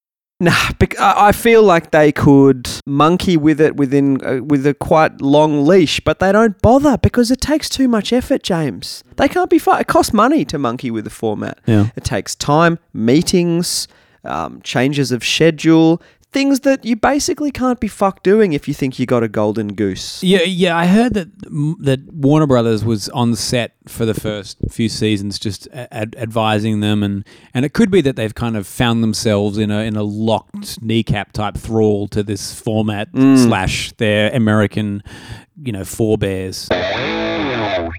Nah, 0.41 0.71
I 0.99 1.31
feel 1.31 1.63
like 1.63 1.93
they 1.93 2.11
could 2.11 2.69
monkey 2.87 3.37
with 3.37 3.61
it 3.61 3.77
within 3.77 4.23
uh, 4.27 4.43
with 4.43 4.67
a 4.67 4.75
quite 4.75 5.21
long 5.21 5.65
leash, 5.65 6.01
but 6.01 6.19
they 6.19 6.33
don't 6.33 6.61
bother 6.61 6.99
because 6.99 7.31
it 7.31 7.41
takes 7.41 7.69
too 7.69 7.87
much 7.87 8.13
effort, 8.13 8.43
James. 8.43 9.05
They 9.17 9.29
can't 9.29 9.49
be. 9.49 9.57
It 9.65 9.87
costs 9.87 10.13
money 10.13 10.45
to 10.47 10.59
monkey 10.59 10.91
with 10.91 11.05
the 11.05 11.11
format. 11.11 11.61
Yeah. 11.67 11.91
It 11.95 12.03
takes 12.03 12.35
time, 12.35 12.81
meetings, 12.93 13.87
um, 14.25 14.61
changes 14.63 15.13
of 15.13 15.25
schedule, 15.25 16.03
things 16.35 16.61
that 16.61 16.85
you 16.85 16.97
basically 16.97 17.51
can't 17.51 17.81
be 17.81 17.89
fuck 17.89 18.23
doing 18.23 18.53
if 18.53 18.69
you 18.69 18.75
think 18.75 18.99
you 18.99 19.07
got 19.07 19.23
a 19.23 19.29
golden 19.29 19.69
goose. 19.69 20.23
Yeah, 20.23 20.43
yeah. 20.43 20.77
I 20.77 20.87
heard 20.87 21.15
that 21.15 21.29
that 21.81 22.01
Warner 22.13 22.47
Brothers 22.47 22.85
was 22.85 23.09
on 23.11 23.37
set 23.37 23.73
for 23.87 24.05
the 24.05 24.13
first 24.13 24.59
few 24.71 24.89
seasons, 24.91 25.39
just 25.39 25.69
ad- 25.73 26.17
advising 26.19 26.81
them, 26.81 27.03
and 27.03 27.25
and 27.55 27.65
it 27.65 27.73
could 27.73 27.91
be 27.91 28.03
that 28.03 28.17
they've 28.17 28.35
kind 28.35 28.57
of 28.57 28.67
found 28.67 29.03
themselves 29.03 29.57
in 29.57 29.71
a 29.71 29.79
in 29.81 29.97
a 29.97 30.03
locked 30.03 30.83
kneecap 30.83 31.33
type 31.33 31.57
thrall 31.57 32.09
to 32.09 32.23
this 32.23 32.53
format 32.53 33.11
mm. 33.13 33.39
slash 33.39 33.93
their 33.93 34.31
American, 34.35 35.03
you 35.57 35.73
know, 35.73 35.85
forebears. 35.85 36.69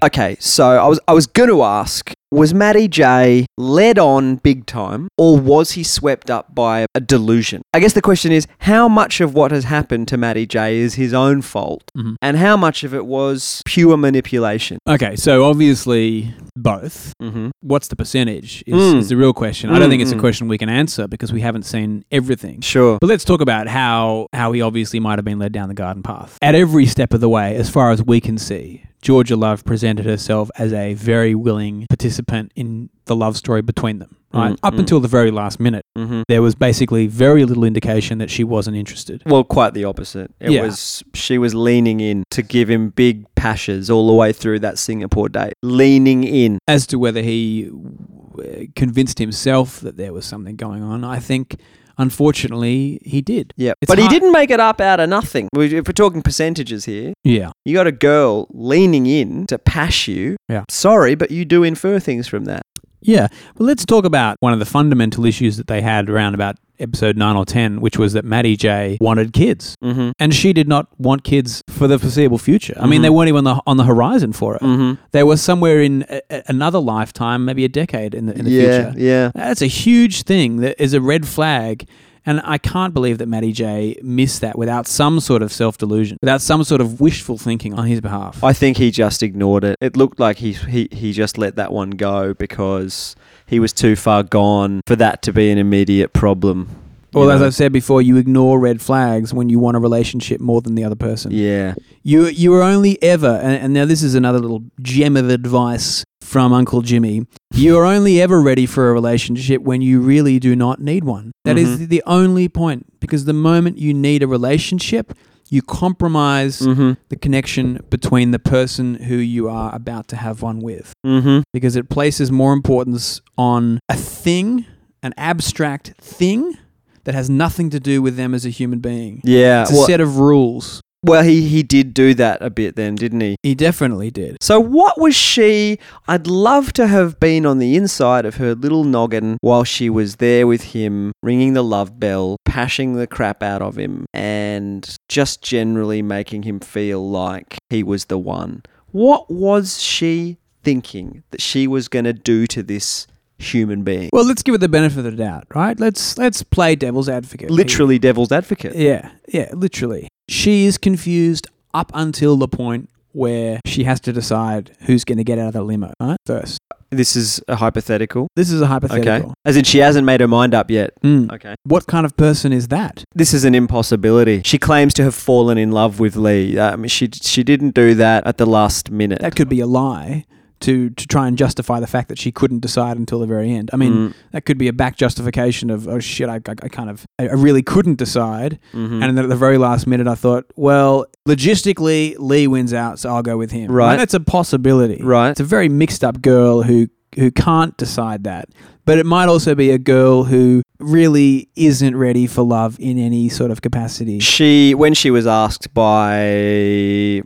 Okay, 0.04 0.36
so 0.40 0.68
I 0.78 0.86
was 0.86 1.00
I 1.08 1.12
was 1.12 1.26
going 1.26 1.48
to 1.50 1.62
ask 1.62 2.12
was 2.32 2.52
Matty 2.52 2.88
J 2.88 3.46
led 3.56 3.98
on 3.98 4.36
big 4.36 4.66
time 4.66 5.08
or 5.16 5.38
was 5.38 5.70
he 5.72 5.82
swept 5.84 6.28
up 6.28 6.54
by 6.54 6.84
a 6.94 7.00
delusion? 7.00 7.62
I 7.72 7.78
guess 7.80 7.92
the 7.92 8.02
question 8.02 8.32
is 8.32 8.46
how 8.58 8.88
much 8.88 9.20
of 9.20 9.32
what 9.32 9.52
has 9.52 9.64
happened 9.64 10.08
to 10.08 10.16
Matty 10.16 10.44
J 10.44 10.76
is 10.76 10.94
his 10.94 11.14
own 11.14 11.40
fault 11.40 11.84
Mhm. 11.96 12.16
and 12.20 12.36
how 12.36 12.56
much 12.56 12.82
of 12.84 12.92
it 12.92 13.06
was 13.06 13.62
pure 13.64 13.96
manipulation? 13.96 14.78
Okay, 14.88 15.14
so 15.16 15.44
obviously 15.44 16.34
both. 16.56 17.12
Mm-hmm. 17.22 17.50
What's 17.60 17.88
the 17.88 17.96
percentage 17.96 18.62
is, 18.66 18.74
Mm. 18.74 18.98
is 18.98 19.08
the 19.08 19.16
real 19.16 19.32
question. 19.32 19.70
I 19.70 19.78
don't 19.78 19.88
think 19.88 20.02
it's 20.02 20.12
a 20.12 20.16
mm. 20.16 20.20
question 20.20 20.48
we 20.48 20.58
can 20.58 20.68
answer 20.68 21.06
because 21.06 21.32
we 21.32 21.40
haven't 21.40 21.62
seen 21.64 22.04
everything. 22.10 22.60
Sure. 22.60 22.98
But 23.00 23.06
let's 23.08 23.24
talk 23.24 23.40
about 23.40 23.68
how 23.68 24.26
how 24.32 24.52
he 24.52 24.60
obviously 24.62 24.98
might 25.00 25.18
have 25.18 25.24
been 25.24 25.38
led 25.38 25.52
down 25.52 25.68
the 25.68 25.74
garden 25.74 26.02
path. 26.02 26.36
At 26.42 26.54
every 26.54 26.86
step 26.86 27.14
of 27.14 27.20
the 27.20 27.28
way, 27.28 27.54
as 27.56 27.70
far 27.70 27.92
as 27.92 28.02
we 28.02 28.20
can 28.20 28.36
see, 28.36 28.82
Georgia 29.06 29.36
Love 29.36 29.64
presented 29.64 30.04
herself 30.04 30.50
as 30.58 30.72
a 30.72 30.94
very 30.94 31.32
willing 31.32 31.86
participant 31.88 32.50
in 32.56 32.90
the 33.04 33.14
love 33.14 33.36
story 33.36 33.62
between 33.62 34.00
them. 34.00 34.16
Right? 34.34 34.54
Mm, 34.54 34.58
Up 34.64 34.74
mm. 34.74 34.80
until 34.80 34.98
the 34.98 35.06
very 35.06 35.30
last 35.30 35.60
minute, 35.60 35.84
Mm-hmm. 35.96 36.22
there 36.26 36.42
was 36.42 36.56
basically 36.56 37.06
very 37.06 37.44
little 37.44 37.62
indication 37.62 38.18
that 38.18 38.30
she 38.32 38.42
wasn't 38.42 38.76
interested. 38.76 39.22
Well, 39.24 39.44
quite 39.44 39.74
the 39.74 39.84
opposite. 39.84 40.32
It 40.40 40.50
Yeah. 40.50 40.62
was 40.62 41.04
she 41.14 41.38
was 41.38 41.54
leaning 41.54 42.00
in 42.00 42.24
to 42.32 42.42
give 42.42 42.68
him 42.68 42.90
big 42.90 43.24
pashes 43.36 43.88
all 43.90 44.08
the 44.08 44.12
way 44.12 44.32
through 44.32 44.58
that 44.66 44.76
Singapore 44.76 45.28
date. 45.28 45.52
Leaning 45.62 46.24
in. 46.24 46.58
As 46.66 46.84
to 46.88 46.98
whether 46.98 47.22
he 47.22 47.70
uh, 47.70 48.64
convinced 48.74 49.20
himself 49.20 49.78
that 49.82 49.96
there 49.96 50.12
was 50.12 50.24
something 50.26 50.56
going 50.56 50.82
on, 50.82 51.04
I 51.04 51.20
think 51.20 51.60
unfortunately 51.98 52.98
he 53.04 53.20
did. 53.20 53.52
Yeah. 53.56 53.72
It's 53.80 53.88
But 53.90 53.98
he 53.98 54.08
didn't 54.08 54.32
make 54.32 54.50
it 54.50 54.60
up 54.60 54.80
out 54.80 55.00
of 55.00 55.08
nothing. 55.08 55.48
We- 55.54 55.76
If 55.76 55.86
we're 55.86 55.92
talking 55.92 56.22
percentages 56.22 56.84
here, 56.84 57.12
Yeah. 57.24 57.50
You 57.64 57.74
got 57.74 57.86
a 57.86 57.92
girl 57.92 58.46
leaning 58.52 59.06
in 59.06 59.46
to 59.46 59.58
pass 59.58 60.06
you. 60.08 60.36
Yeah. 60.48 60.64
Sorry, 60.70 61.14
but 61.14 61.30
you 61.30 61.44
do 61.44 61.62
infer 61.62 61.98
things 61.98 62.28
from 62.28 62.44
that. 62.44 62.62
Yeah. 63.06 63.28
Well, 63.56 63.66
let's 63.66 63.84
talk 63.84 64.04
about 64.04 64.36
one 64.40 64.52
of 64.52 64.58
the 64.58 64.64
fundamental 64.66 65.24
issues 65.24 65.56
that 65.56 65.66
they 65.66 65.80
had 65.80 66.10
around 66.10 66.34
about 66.34 66.56
episode 66.78 67.16
9 67.16 67.36
or 67.36 67.46
10, 67.46 67.80
which 67.80 67.96
was 67.98 68.12
that 68.12 68.24
Matty 68.24 68.54
J 68.56 68.98
wanted 69.00 69.32
kids. 69.32 69.76
Mm-hmm. 69.82 70.10
And 70.18 70.34
she 70.34 70.52
did 70.52 70.68
not 70.68 70.88
want 70.98 71.24
kids 71.24 71.62
for 71.68 71.88
the 71.88 71.98
foreseeable 71.98 72.36
future. 72.38 72.74
I 72.78 72.86
mean, 72.86 72.98
Mhm. 73.00 73.02
they 73.04 73.10
weren't 73.10 73.28
even 73.28 73.46
on 73.46 73.56
the, 73.56 73.62
on 73.66 73.76
the 73.78 73.84
horizon 73.84 74.32
for 74.34 74.54
her. 74.54 74.58
Mm-hmm. 74.58 75.00
They 75.12 75.22
were 75.22 75.38
somewhere 75.38 75.80
in 75.80 76.04
a- 76.10 76.42
another 76.48 76.78
lifetime, 76.78 77.44
maybe 77.46 77.64
a 77.64 77.68
decade 77.68 78.14
in 78.14 78.26
the, 78.26 78.38
in 78.38 78.44
the 78.44 78.50
yeah, 78.50 78.90
future. 78.90 79.00
yeah. 79.02 79.30
That's 79.34 79.62
a 79.62 79.66
huge 79.66 80.24
thing 80.24 80.56
that 80.56 80.82
is 80.82 80.92
a 80.92 81.00
red 81.00 81.26
flag. 81.26 81.88
And 82.28 82.40
I 82.44 82.58
can't 82.58 82.92
believe 82.92 83.18
that 83.18 83.26
Matty 83.28 83.52
J 83.52 83.96
missed 84.02 84.40
that 84.40 84.58
without 84.58 84.88
some 84.88 85.20
sort 85.20 85.42
of 85.42 85.52
self 85.52 85.78
delusion, 85.78 86.18
without 86.20 86.40
some 86.42 86.64
sort 86.64 86.80
of 86.80 87.00
wishful 87.00 87.38
thinking 87.38 87.72
on 87.74 87.86
his 87.86 88.00
behalf. 88.00 88.42
I 88.42 88.52
think 88.52 88.76
he 88.78 88.90
just 88.90 89.22
ignored 89.22 89.62
it. 89.62 89.76
It 89.80 89.96
looked 89.96 90.18
like 90.18 90.38
he 90.38 90.52
he 90.52 90.88
he 90.90 91.12
just 91.12 91.38
let 91.38 91.54
that 91.56 91.72
one 91.72 91.90
go 91.90 92.34
because 92.34 93.14
he 93.46 93.60
was 93.60 93.72
too 93.72 93.94
far 93.94 94.24
gone 94.24 94.80
for 94.86 94.96
that 94.96 95.22
to 95.22 95.32
be 95.32 95.50
an 95.50 95.58
immediate 95.58 96.12
problem. 96.12 96.68
well, 97.12 97.30
as? 97.30 97.40
I've 97.40 97.54
said 97.54 97.72
before, 97.72 98.02
you 98.02 98.16
ignore 98.16 98.58
red 98.58 98.82
flags 98.82 99.32
when 99.32 99.48
you 99.48 99.60
want 99.60 99.76
a 99.76 99.80
relationship 99.80 100.40
more 100.40 100.60
than 100.60 100.74
the 100.74 100.82
other 100.84 100.96
person. 100.96 101.30
yeah, 101.30 101.74
You 102.02 102.26
you 102.26 102.52
are 102.54 102.62
only 102.62 103.00
ever, 103.02 103.40
and, 103.40 103.52
and 103.62 103.72
now 103.72 103.84
this 103.84 104.02
is 104.02 104.16
another 104.16 104.40
little 104.40 104.64
gem 104.82 105.16
of 105.16 105.30
advice 105.30 106.04
from 106.20 106.52
Uncle 106.52 106.82
Jimmy. 106.82 107.24
You 107.54 107.78
are 107.78 107.84
only 107.84 108.20
ever 108.20 108.40
ready 108.40 108.66
for 108.66 108.90
a 108.90 108.92
relationship 108.92 109.62
when 109.62 109.80
you 109.80 110.00
really 110.00 110.38
do 110.38 110.54
not 110.56 110.80
need 110.80 111.04
one. 111.04 111.32
That 111.44 111.56
is 111.56 111.78
Mhm. 111.78 111.88
the 111.88 112.02
only 112.06 112.48
point, 112.48 112.86
because 113.00 113.24
the 113.24 113.32
moment 113.32 113.78
you 113.78 113.94
need 113.94 114.22
a 114.22 114.26
relationship, 114.26 115.14
you 115.48 115.62
compromise 115.62 116.58
mm-hmm, 116.60 116.92
the 117.08 117.16
connection 117.16 117.78
between 117.88 118.32
the 118.32 118.38
person 118.40 118.94
who 118.96 119.16
you 119.16 119.48
are 119.48 119.72
about 119.74 120.08
to 120.08 120.16
have 120.16 120.42
one 120.42 120.58
with, 120.58 120.92
mm-hmm. 121.06 121.40
because 121.52 121.76
it 121.76 121.88
places 121.88 122.32
more 122.32 122.52
importance 122.52 123.20
on 123.38 123.78
a 123.88 123.94
thing, 123.96 124.66
an 125.02 125.14
abstract 125.16 125.94
thing. 126.00 126.58
That 127.04 127.14
has 127.14 127.30
nothing 127.30 127.70
to 127.70 127.78
do 127.78 128.02
with 128.02 128.16
them 128.16 128.34
as 128.34 128.44
a 128.44 128.48
human 128.48 128.80
being. 128.80 129.20
Yeah, 129.22 129.62
It's 129.62 129.70
a 129.70 129.74
well, 129.74 129.86
set 129.86 130.00
of 130.00 130.18
rules. 130.18 130.80
Well, 131.06 131.22
he 131.22 131.48
he 131.48 131.62
did 131.62 131.94
do 131.94 132.14
that 132.14 132.42
a 132.42 132.50
bit 132.50 132.76
then, 132.76 132.96
didn't 132.96 133.20
he? 133.20 133.36
He 133.42 133.54
definitely 133.54 134.10
did. 134.10 134.36
So 134.40 134.60
what 134.60 135.00
was 135.00 135.14
she? 135.14 135.78
I'd 136.08 136.26
love 136.26 136.72
to 136.74 136.86
have 136.88 137.20
been 137.20 137.46
on 137.46 137.58
the 137.58 137.76
inside 137.76 138.26
of 138.26 138.36
her 138.36 138.54
little 138.54 138.84
noggin 138.84 139.38
while 139.40 139.64
she 139.64 139.88
was 139.88 140.16
there 140.16 140.46
with 140.46 140.62
him, 140.74 141.12
ringing 141.22 141.52
the 141.54 141.62
love 141.64 141.98
bell, 142.00 142.36
pashing 142.44 142.94
the 142.94 143.06
crap 143.06 143.42
out 143.42 143.62
of 143.62 143.76
him, 143.78 144.06
and 144.12 144.96
just 145.08 145.42
generally 145.42 146.02
making 146.02 146.42
him 146.42 146.60
feel 146.60 147.08
like 147.08 147.56
he 147.70 147.82
was 147.82 148.06
the 148.06 148.18
one. 148.18 148.62
What 148.90 149.30
was 149.30 149.80
she 149.80 150.38
thinking 150.64 151.22
that 151.30 151.40
she 151.40 151.66
was 151.66 151.86
going 151.88 152.06
to 152.06 152.12
do 152.12 152.46
to 152.48 152.62
this 152.62 153.06
human 153.38 153.84
being? 153.84 154.10
Well, 154.12 154.24
let's 154.24 154.42
give 154.42 154.54
it 154.54 154.58
the 154.58 154.68
benefit 154.68 154.98
of 154.98 155.04
the 155.04 155.12
doubt, 155.12 155.46
right? 155.54 155.78
Let's 155.78 156.18
let's 156.18 156.42
play 156.42 156.74
devil's 156.74 157.08
advocate. 157.08 157.50
here. 157.50 157.56
Literally 157.56 157.98
devil's 157.98 158.32
advocate. 158.32 158.74
Yeah, 158.74 159.10
yeah, 159.28 159.50
literally. 159.52 160.08
She 160.28 160.66
is 160.66 160.78
confused 160.78 161.48
up 161.72 161.90
until 161.94 162.36
the 162.36 162.48
point 162.48 162.88
where 163.12 163.60
she 163.64 163.84
has 163.84 163.98
to 164.00 164.12
decide 164.12 164.76
who's 164.80 165.04
going 165.04 165.18
to 165.18 165.24
get 165.24 165.38
out 165.38 165.48
of 165.48 165.52
the 165.54 165.62
limo, 165.62 165.92
right? 166.00 166.18
First. 166.26 166.58
This 166.90 167.16
is 167.16 167.40
a 167.48 167.56
hypothetical. 167.56 168.28
This 168.36 168.50
is 168.50 168.60
a 168.60 168.66
hypothetical. 168.66 169.30
Okay. 169.30 169.34
As 169.44 169.56
in, 169.56 169.64
she 169.64 169.78
hasn't 169.78 170.04
made 170.04 170.20
her 170.20 170.28
mind 170.28 170.54
up 170.54 170.70
yet. 170.70 170.92
Mm. 171.02 171.32
Okay. 171.32 171.54
What 171.64 171.86
kind 171.86 172.06
of 172.06 172.16
person 172.16 172.52
is 172.52 172.68
that? 172.68 173.04
This 173.14 173.34
is 173.34 173.44
an 173.44 173.54
impossibility. 173.54 174.42
She 174.44 174.58
claims 174.58 174.94
to 174.94 175.02
have 175.02 175.14
fallen 175.14 175.58
in 175.58 175.72
love 175.72 175.98
with 175.98 176.14
Lee. 176.14 176.60
I 176.60 176.76
mean, 176.76 176.88
she 176.88 177.08
she 177.12 177.42
didn't 177.42 177.74
do 177.74 177.94
that 177.94 178.26
at 178.26 178.38
the 178.38 178.46
last 178.46 178.90
minute. 178.90 179.20
That 179.20 179.34
could 179.34 179.48
be 179.48 179.60
a 179.60 179.66
lie 179.66 180.26
to 180.60 180.90
to 180.90 181.06
try 181.06 181.28
and 181.28 181.36
justify 181.36 181.80
the 181.80 181.86
fact 181.86 182.08
that 182.08 182.18
she 182.18 182.32
couldn't 182.32 182.60
decide 182.60 182.96
until 182.96 183.18
the 183.18 183.26
very 183.26 183.52
end. 183.52 183.70
I 183.72 183.76
mean, 183.76 183.92
Mm, 183.92 184.14
that 184.32 184.46
could 184.46 184.58
be 184.58 184.68
a 184.68 184.72
back 184.72 184.96
justification 184.96 185.70
of 185.70 185.86
oh 185.86 185.98
shit, 186.00 186.28
I, 186.28 186.36
I, 186.36 186.54
I 186.62 186.68
kind 186.68 186.90
of 186.90 187.06
I 187.18 187.28
I 187.28 187.32
really 187.32 187.62
couldn't 187.62 187.96
decide, 187.98 188.58
mhm. 188.72 189.02
and 189.02 189.16
then 189.16 189.24
at 189.24 189.28
the 189.28 189.36
very 189.36 189.58
last 189.58 189.86
minute, 189.86 190.06
I 190.08 190.14
thought, 190.14 190.44
well, 190.56 191.06
logistically, 191.28 192.16
Lee 192.18 192.46
wins 192.46 192.72
out, 192.72 192.98
so 192.98 193.10
I'll 193.10 193.22
go 193.22 193.36
with 193.36 193.50
him. 193.52 193.70
Right. 193.70 193.96
That's 193.96 194.14
a 194.14 194.20
possibility. 194.20 195.02
right. 195.02 195.30
It's 195.30 195.40
a 195.40 195.44
very 195.44 195.68
mixed 195.68 196.02
up 196.02 196.20
girl 196.22 196.62
who 196.62 196.88
who 197.16 197.30
can't 197.30 197.76
decide 197.76 198.24
that. 198.24 198.48
But 198.84 198.98
it 198.98 199.06
might 199.06 199.26
also 199.26 199.56
be 199.56 199.72
a 199.72 199.78
girl 199.78 200.24
who 200.24 200.62
really 200.78 201.48
isn't 201.56 201.96
ready 201.96 202.28
for 202.28 202.42
love 202.42 202.78
in 202.78 202.98
any 202.98 203.28
sort 203.28 203.50
of 203.50 203.60
capacity. 203.60 204.20
She 204.20 204.74
when 204.74 204.94
she 204.94 205.10
was 205.10 205.26
asked 205.26 205.74
by 205.74 206.20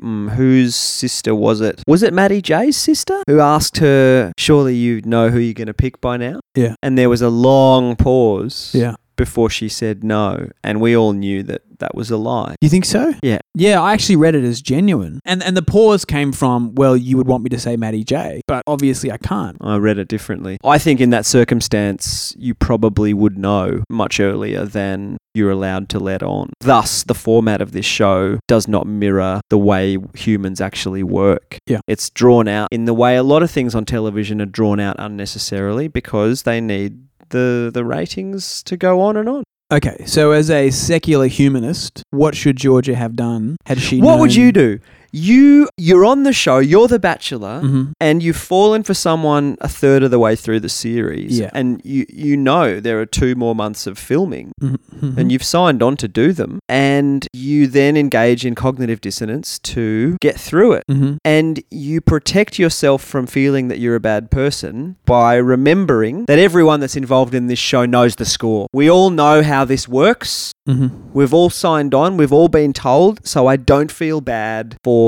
mm, 0.00 0.30
whose 0.30 0.74
sister 0.74 1.34
was 1.34 1.60
it? 1.60 1.82
Was 1.86 2.02
it 2.02 2.14
Matty 2.14 2.40
J's 2.40 2.78
sister 2.78 3.22
who 3.26 3.40
asked 3.40 3.76
her? 3.78 4.32
Surely 4.38 4.74
you 4.74 5.02
know 5.02 5.28
who 5.28 5.38
you're 5.38 5.52
going 5.52 5.66
to 5.66 5.74
pick 5.74 6.00
by 6.00 6.16
now. 6.16 6.40
Yeah. 6.54 6.76
And 6.82 6.96
there 6.96 7.10
was 7.10 7.20
a 7.20 7.28
long 7.28 7.94
pause. 7.94 8.72
Yeah. 8.74 8.94
Before 9.20 9.50
she 9.50 9.68
said 9.68 10.02
no, 10.02 10.48
and 10.64 10.80
we 10.80 10.96
all 10.96 11.12
knew 11.12 11.42
that 11.42 11.60
that 11.80 11.94
was 11.94 12.10
a 12.10 12.16
lie. 12.16 12.54
You 12.62 12.70
think 12.70 12.86
so? 12.86 13.12
Yeah. 13.22 13.40
Yeah, 13.54 13.82
I 13.82 13.92
actually 13.92 14.16
read 14.16 14.34
it 14.34 14.44
as 14.44 14.62
genuine. 14.62 15.20
And 15.26 15.42
and 15.42 15.54
the 15.54 15.62
pause 15.62 16.06
came 16.06 16.32
from, 16.32 16.74
well, 16.74 16.96
you 16.96 17.18
would 17.18 17.26
want 17.26 17.42
me 17.42 17.50
to 17.50 17.58
say 17.60 17.76
Matty 17.76 18.02
J, 18.02 18.40
but 18.48 18.62
obviously 18.66 19.12
I 19.12 19.18
can't. 19.18 19.58
I 19.60 19.76
read 19.76 19.98
it 19.98 20.08
differently. 20.08 20.56
I 20.64 20.78
think 20.78 21.02
in 21.02 21.10
that 21.10 21.26
circumstance, 21.26 22.34
you 22.38 22.54
probably 22.54 23.12
would 23.12 23.36
know 23.36 23.84
much 23.90 24.20
earlier 24.20 24.64
than 24.64 25.18
you're 25.34 25.50
allowed 25.50 25.90
to 25.90 25.98
let 25.98 26.22
on. 26.22 26.50
Thus, 26.60 27.02
the 27.02 27.14
format 27.14 27.60
of 27.60 27.72
this 27.72 27.86
show 27.86 28.38
does 28.48 28.66
not 28.68 28.86
mirror 28.86 29.42
the 29.50 29.58
way 29.58 29.98
humans 30.14 30.62
actually 30.62 31.02
work. 31.02 31.58
Yeah. 31.66 31.80
It's 31.86 32.08
drawn 32.08 32.48
out 32.48 32.68
in 32.72 32.86
the 32.86 32.94
way 32.94 33.16
a 33.16 33.22
lot 33.22 33.42
of 33.42 33.50
things 33.50 33.74
on 33.74 33.84
television 33.84 34.40
are 34.40 34.46
drawn 34.46 34.80
out 34.80 34.96
unnecessarily 34.98 35.88
because 35.88 36.44
they 36.44 36.60
need 36.60 37.09
the 37.30 37.70
the 37.72 37.84
ratings 37.84 38.62
to 38.64 38.76
go 38.76 39.00
on 39.00 39.16
and 39.16 39.28
on. 39.28 39.44
Okay, 39.72 40.04
so 40.04 40.32
as 40.32 40.50
a 40.50 40.70
secular 40.70 41.28
humanist, 41.28 42.02
what 42.10 42.34
should 42.34 42.56
Georgia 42.56 42.96
have 42.96 43.14
done 43.14 43.56
had 43.66 43.78
she 43.78 44.00
What 44.00 44.18
would 44.18 44.34
you 44.34 44.50
do? 44.50 44.80
You 45.12 45.68
you're 45.76 46.04
on 46.04 46.22
the 46.22 46.32
show, 46.32 46.58
you're 46.58 46.88
the 46.88 46.98
bachelor. 46.98 47.60
Mhm. 47.62 47.92
and 48.00 48.22
you've 48.22 48.36
fallen 48.36 48.82
for 48.82 48.94
someone 48.94 49.56
a 49.60 49.68
third 49.68 50.02
of 50.02 50.10
the 50.10 50.18
way 50.18 50.34
through 50.36 50.60
the 50.60 50.68
series 50.68 51.38
Yeah. 51.38 51.50
and 51.54 51.80
you 51.84 52.06
you 52.08 52.36
know 52.36 52.80
there 52.80 53.00
are 53.00 53.06
two 53.06 53.34
more 53.34 53.54
months 53.54 53.86
of 53.86 53.98
filming 53.98 54.52
Mhm. 54.62 54.76
Mhm. 55.02 55.16
and 55.18 55.32
you've 55.32 55.42
signed 55.44 55.82
on 55.82 55.96
to 55.96 56.08
do 56.08 56.32
them 56.32 56.58
and 56.68 57.26
you 57.32 57.66
then 57.66 57.96
engage 57.96 58.44
in 58.46 58.54
cognitive 58.54 59.00
dissonance 59.00 59.58
to 59.74 60.16
get 60.20 60.36
through 60.38 60.72
it 60.72 60.84
Mhm. 60.90 61.16
and 61.24 61.60
you 61.70 62.00
protect 62.00 62.58
yourself 62.58 63.02
from 63.02 63.26
feeling 63.26 63.68
that 63.68 63.78
you're 63.78 63.96
a 63.96 64.00
bad 64.00 64.30
person 64.30 64.96
by 65.06 65.34
remembering 65.36 66.24
that 66.26 66.38
everyone 66.38 66.80
that's 66.80 66.96
involved 66.96 67.34
in 67.34 67.46
this 67.48 67.58
show 67.58 67.84
knows 67.84 68.16
the 68.16 68.24
score. 68.24 68.66
We 68.72 68.90
all 68.90 69.10
know 69.10 69.42
how 69.42 69.64
this 69.64 69.86
works. 69.88 70.52
Mhm. 70.68 70.90
We've 71.12 71.34
all 71.34 71.50
signed 71.50 71.94
on, 71.94 72.16
we've 72.16 72.32
all 72.32 72.48
been 72.48 72.72
told, 72.72 73.20
so 73.26 73.46
I 73.46 73.56
don't 73.56 73.90
feel 73.90 74.20
bad 74.20 74.76
for 74.84 74.99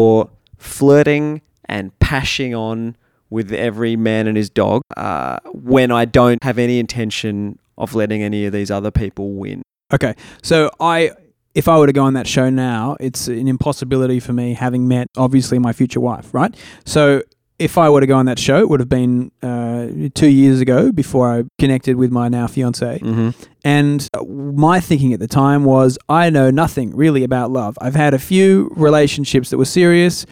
flirting 0.58 1.42
and 1.66 1.98
pashing 1.98 2.54
on 2.54 2.96
with 3.30 3.52
every 3.52 3.96
man 3.96 4.26
and 4.26 4.36
his 4.36 4.50
dog 4.50 4.82
uh, 4.96 5.38
when 5.52 5.90
I 5.90 6.04
don't 6.04 6.42
have 6.44 6.58
any 6.58 6.78
intention 6.78 7.58
of 7.78 7.94
letting 7.94 8.22
any 8.22 8.44
of 8.44 8.52
these 8.52 8.70
other 8.70 8.90
people 8.90 9.32
win. 9.32 9.62
Okay, 9.92 10.14
so 10.42 10.70
I, 10.80 11.12
if 11.54 11.66
I 11.66 11.78
were 11.78 11.86
to 11.86 11.92
go 11.92 12.04
on 12.04 12.14
that 12.14 12.26
show 12.26 12.50
now, 12.50 12.96
it's 13.00 13.28
an 13.28 13.48
impossibility 13.48 14.20
for 14.20 14.32
me, 14.32 14.54
having 14.54 14.86
met 14.86 15.06
obviously 15.16 15.58
my 15.58 15.72
future 15.72 16.00
wife, 16.00 16.32
right? 16.34 16.54
So 16.84 17.22
if 17.62 17.78
I 17.78 17.88
were 17.88 18.00
to 18.00 18.06
go 18.06 18.16
on 18.16 18.26
that 18.26 18.38
show, 18.38 18.58
it 18.58 18.68
would 18.68 18.80
have 18.80 18.88
been 18.88 19.30
uh, 19.40 20.08
two 20.14 20.28
years 20.28 20.60
ago 20.60 20.90
before 20.90 21.32
I 21.32 21.44
connected 21.58 21.96
with 21.96 22.10
my 22.10 22.28
now 22.28 22.48
fiance. 22.48 22.98
Mm-hmm. 22.98 23.30
And 23.64 24.08
uh, 24.14 24.24
my 24.24 24.80
thinking 24.80 25.12
at 25.12 25.20
the 25.20 25.28
time 25.28 25.64
was, 25.64 25.96
I 26.08 26.28
know 26.30 26.50
nothing 26.50 26.94
really 26.94 27.22
about 27.22 27.52
love. 27.52 27.78
I've 27.80 27.94
had 27.94 28.14
a 28.14 28.18
few 28.18 28.72
relationships 28.76 29.50
that 29.50 29.58
were 29.58 29.64
serious. 29.64 30.26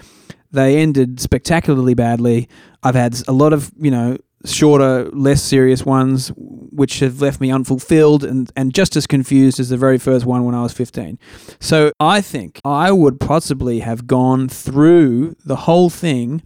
They 0.51 0.79
ended 0.79 1.21
spectacularly 1.21 1.95
badly. 1.95 2.49
I've 2.83 2.97
had 2.97 3.17
a 3.29 3.33
lot 3.33 3.53
of, 3.53 3.71
you 3.81 3.93
know, 3.93 4.19
shorter, 4.45 5.09
less 5.13 5.41
serious 5.43 5.85
ones, 5.85 6.33
which 6.37 6.99
have 6.99 7.23
left 7.23 7.41
me 7.41 7.53
unfulfilled 7.53 8.25
and, 8.25 8.51
and 8.57 8.75
just 8.75 8.97
as 8.97 9.07
confused 9.07 9.61
as 9.61 9.69
the 9.69 9.77
very 9.77 9.99
first 9.99 10.27
one 10.27 10.45
when 10.45 10.55
I 10.57 10.63
was 10.63 10.73
15. 10.73 11.19
So 11.61 11.93
I 12.01 12.21
think 12.21 12.61
I 12.65 12.91
would 12.91 13.21
possibly 13.21 13.81
have 13.81 14.09
gone 14.09 14.49
through 14.49 15.37
the 15.45 15.57
whole 15.57 15.91
thing 15.91 16.43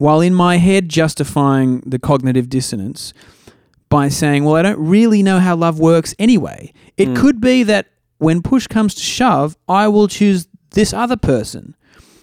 while 0.00 0.20
in 0.22 0.34
my 0.34 0.56
head 0.56 0.88
justifying 0.88 1.80
the 1.84 1.98
cognitive 1.98 2.48
dissonance 2.48 3.12
by 3.90 4.08
saying, 4.08 4.44
well, 4.44 4.56
I 4.56 4.62
don't 4.62 4.78
really 4.78 5.22
know 5.22 5.38
how 5.40 5.54
love 5.56 5.78
works 5.78 6.14
anyway. 6.18 6.72
It 6.96 7.08
Mm. 7.10 7.16
could 7.16 7.38
be 7.40 7.62
that 7.64 7.86
when 8.18 8.40
push 8.40 8.66
comes 8.66 8.94
to 8.94 9.02
shove, 9.02 9.56
I 9.68 9.88
will 9.88 10.08
choose 10.08 10.48
this 10.72 10.94
other 10.94 11.16
person. 11.18 11.74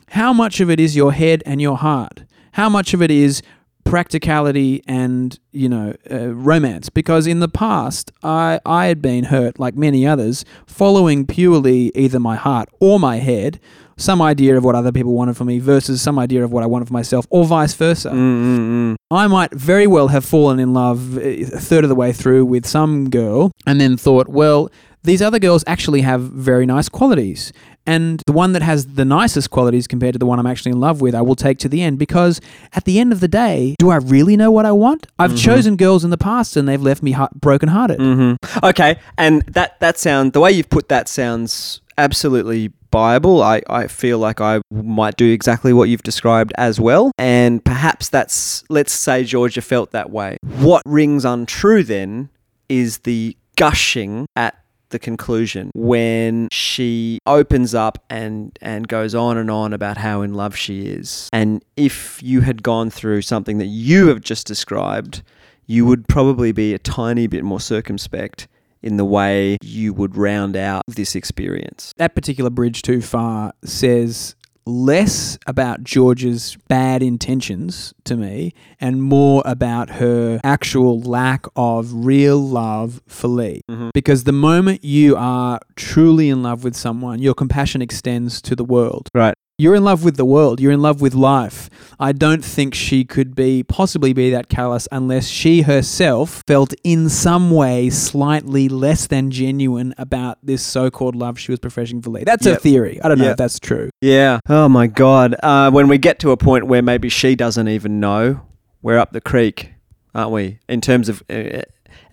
How 0.09 0.33
much 0.33 0.59
of 0.59 0.71
it 0.71 0.79
is 0.79 0.95
your 0.95 1.11
head 1.13 1.43
and 1.45 1.61
your 1.61 1.77
heart? 1.77 2.23
How 2.53 2.67
much 2.67 2.93
of 2.95 3.01
it 3.01 3.11
is 3.11 3.41
practicality 3.85 4.83
and 4.87 5.39
you 5.53 5.69
know 5.69 5.93
uh, 6.11 6.27
romance 6.33 6.89
because 6.89 7.25
in 7.25 7.39
the 7.39 7.47
past 7.47 8.11
I 8.21 8.59
I 8.65 8.87
had 8.87 9.01
been 9.01 9.25
hurt 9.25 9.59
like 9.59 9.75
many 9.77 10.05
others 10.05 10.43
following 10.65 11.25
purely 11.25 11.91
either 11.95 12.19
my 12.19 12.35
heart 12.35 12.67
or 12.81 12.99
my 12.99 13.17
head 13.17 13.61
some 13.97 14.21
idea 14.21 14.55
of 14.57 14.63
what 14.63 14.75
other 14.75 14.91
people 14.91 15.13
wanted 15.13 15.35
for 15.35 15.43
me 15.45 15.59
versus 15.59 16.01
some 16.01 16.17
idea 16.19 16.43
of 16.43 16.51
what 16.51 16.63
I 16.63 16.67
wanted 16.67 16.87
for 16.87 16.93
myself 16.93 17.25
or 17.29 17.45
vice 17.45 17.73
versa 17.73 18.09
Mm-mm-mm. 18.11 18.95
I 19.11 19.27
might 19.27 19.51
very 19.53 19.87
well 19.87 20.09
have 20.09 20.23
fallen 20.25 20.59
in 20.59 20.73
love 20.73 21.17
uh, 21.17 21.21
a 21.21 21.43
third 21.45 21.83
of 21.83 21.89
the 21.89 21.95
way 21.95 22.13
through 22.13 22.45
with 22.45 22.65
some 22.65 23.09
girl 23.09 23.51
and 23.65 23.79
then 23.81 23.97
thought, 23.97 24.27
well, 24.29 24.69
these 25.03 25.21
other 25.21 25.39
girls 25.39 25.63
actually 25.67 26.01
have 26.01 26.21
very 26.21 26.65
nice 26.65 26.89
qualities. 26.89 27.53
And 27.85 28.21
the 28.27 28.33
one 28.33 28.51
that 28.51 28.61
has 28.61 28.85
the 28.95 29.05
nicest 29.05 29.49
qualities 29.49 29.87
compared 29.87 30.11
to 30.13 30.19
the 30.19 30.25
one 30.25 30.39
I'm 30.39 30.45
actually 30.47 30.73
in 30.73 30.79
love 30.81 30.99
with, 30.99 31.15
I 31.15 31.21
will 31.21 31.37
take 31.37 31.57
to 31.59 31.69
the 31.69 31.81
end 31.81 31.97
because 31.97 32.41
at 32.73 32.83
the 32.83 32.99
end 32.99 33.13
of 33.13 33.21
the 33.21 33.29
day, 33.29 33.75
do 33.79 33.89
I 33.89 33.95
really 33.97 34.35
know 34.35 34.51
what 34.51 34.65
I 34.65 34.73
want? 34.73 35.07
I've 35.17 35.31
Mhm. 35.31 35.37
chosen 35.43 35.75
girls 35.77 36.03
in 36.03 36.09
the 36.09 36.17
past 36.17 36.57
and 36.57 36.67
they've 36.67 36.81
left 36.81 37.01
me 37.01 37.13
heart- 37.13 37.39
brokenhearted. 37.39 37.99
Mm-hmm. 37.99 38.65
Okay, 38.65 38.97
and 39.17 39.41
that 39.43 39.79
that 39.79 39.97
sound 39.97 40.33
the 40.33 40.41
way 40.41 40.51
you've 40.51 40.69
put 40.69 40.89
that 40.89 41.07
sounds 41.07 41.79
absolutely 41.97 42.71
viable. 42.91 43.41
I, 43.41 43.61
I 43.69 43.87
feel 43.87 44.19
like 44.19 44.41
I 44.41 44.61
might 44.71 45.17
do 45.17 45.31
exactly 45.31 45.73
what 45.73 45.89
you've 45.89 46.03
described 46.03 46.53
as 46.57 46.79
well, 46.79 47.11
and 47.17 47.63
perhaps 47.63 48.09
that's 48.09 48.63
let's 48.69 48.93
say 48.93 49.23
Georgia 49.23 49.61
felt 49.61 49.91
that 49.91 50.09
way. 50.09 50.37
What 50.41 50.83
rings 50.85 51.25
untrue 51.25 51.83
then 51.83 52.29
is 52.69 52.99
the 52.99 53.35
gushing 53.55 54.27
at 54.35 54.57
the 54.89 54.99
conclusion 54.99 55.69
when 55.75 56.47
she 56.51 57.19
opens 57.25 57.75
up 57.75 58.03
and 58.09 58.57
and 58.61 58.87
goes 58.87 59.13
on 59.13 59.37
and 59.37 59.51
on 59.51 59.73
about 59.73 59.97
how 59.97 60.21
in 60.21 60.33
love 60.33 60.55
she 60.55 60.87
is. 60.87 61.29
And 61.33 61.63
if 61.75 62.21
you 62.23 62.41
had 62.41 62.63
gone 62.63 62.89
through 62.89 63.21
something 63.23 63.57
that 63.57 63.65
you 63.65 64.07
have 64.07 64.21
just 64.21 64.47
described, 64.47 65.23
you 65.65 65.85
would 65.85 66.07
probably 66.07 66.51
be 66.51 66.73
a 66.73 66.79
tiny 66.79 67.27
bit 67.27 67.43
more 67.43 67.59
circumspect 67.59 68.47
in 68.81 68.97
the 68.97 69.05
way 69.05 69.57
you 69.61 69.93
would 69.93 70.15
round 70.15 70.55
out 70.55 70.83
this 70.87 71.15
experience. 71.15 71.93
that 71.97 72.15
particular 72.15 72.49
bridge 72.49 72.81
too 72.81 73.01
far 73.01 73.51
says 73.63 74.35
less 74.65 75.37
about 75.47 75.81
George's 75.83 76.57
bad 76.67 77.01
intentions 77.01 77.93
to 78.03 78.17
me 78.17 78.51
and 78.81 79.01
more 79.01 79.41
about 79.45 79.91
her 79.91 80.39
actual 80.43 80.99
lack 80.99 81.45
of 81.55 81.89
real 82.05 82.37
love 82.37 83.01
for 83.07 83.29
Lee. 83.29 83.61
Mhm. 83.71 83.91
Because 83.93 84.25
the 84.25 84.33
moment 84.33 84.83
you 84.83 85.15
are 85.15 85.59
truly 85.77 86.29
in 86.29 86.43
love 86.43 86.65
with 86.65 86.75
someone, 86.75 87.19
your 87.21 87.33
compassion 87.33 87.81
extends 87.81 88.41
to 88.41 88.55
the 88.57 88.65
world. 88.65 89.07
Right. 89.13 89.35
You're 89.59 89.73
in 89.73 89.83
love 89.83 90.03
with 90.03 90.17
the 90.17 90.25
world. 90.25 90.59
You're 90.59 90.71
in 90.71 90.83
love 90.83 91.01
with 91.01 91.15
life. 91.15 91.67
I 91.99 92.11
don't 92.11 92.45
think 92.45 92.75
she 92.75 93.03
could 93.03 93.33
be 93.33 93.63
possibly 93.63 94.13
be 94.13 94.29
that 94.29 94.49
callous 94.49 94.87
unless 94.91 95.25
she 95.27 95.63
herself 95.63 96.43
felt 96.45 96.75
in 96.83 97.09
some 97.09 97.49
way 97.49 97.89
slightly 97.89 98.69
less 98.69 99.07
than 99.07 99.31
genuine 99.31 99.95
about 99.97 100.37
this 100.43 100.61
so-called 100.61 101.15
love 101.15 101.39
she 101.39 101.51
was 101.51 101.59
professing 101.59 102.03
for 102.03 102.11
Lee. 102.11 102.23
That's 102.23 102.45
a 102.45 102.51
Yep. 102.51 102.61
theory. 102.61 102.99
I 103.03 103.07
don't 103.07 103.17
know 103.17 103.23
Yep. 103.23 103.31
if 103.31 103.37
that's 103.37 103.59
true. 103.59 103.89
Yeah. 103.99 104.41
Oh 104.47 104.69
my 104.69 104.85
God. 104.85 105.35
Uh, 105.41 105.71
when 105.71 105.87
we 105.87 105.97
get 105.97 106.19
to 106.19 106.29
a 106.29 106.37
point 106.37 106.67
where 106.67 106.83
maybe 106.83 107.09
she 107.09 107.35
doesn't 107.35 107.67
even 107.67 107.99
know, 107.99 108.41
we're 108.83 108.99
up 108.99 109.11
the 109.11 109.21
creek, 109.21 109.71
aren't 110.13 110.29
we? 110.29 110.59
In 110.69 110.81
terms 110.81 111.09
of 111.09 111.23
uh, 111.31 111.61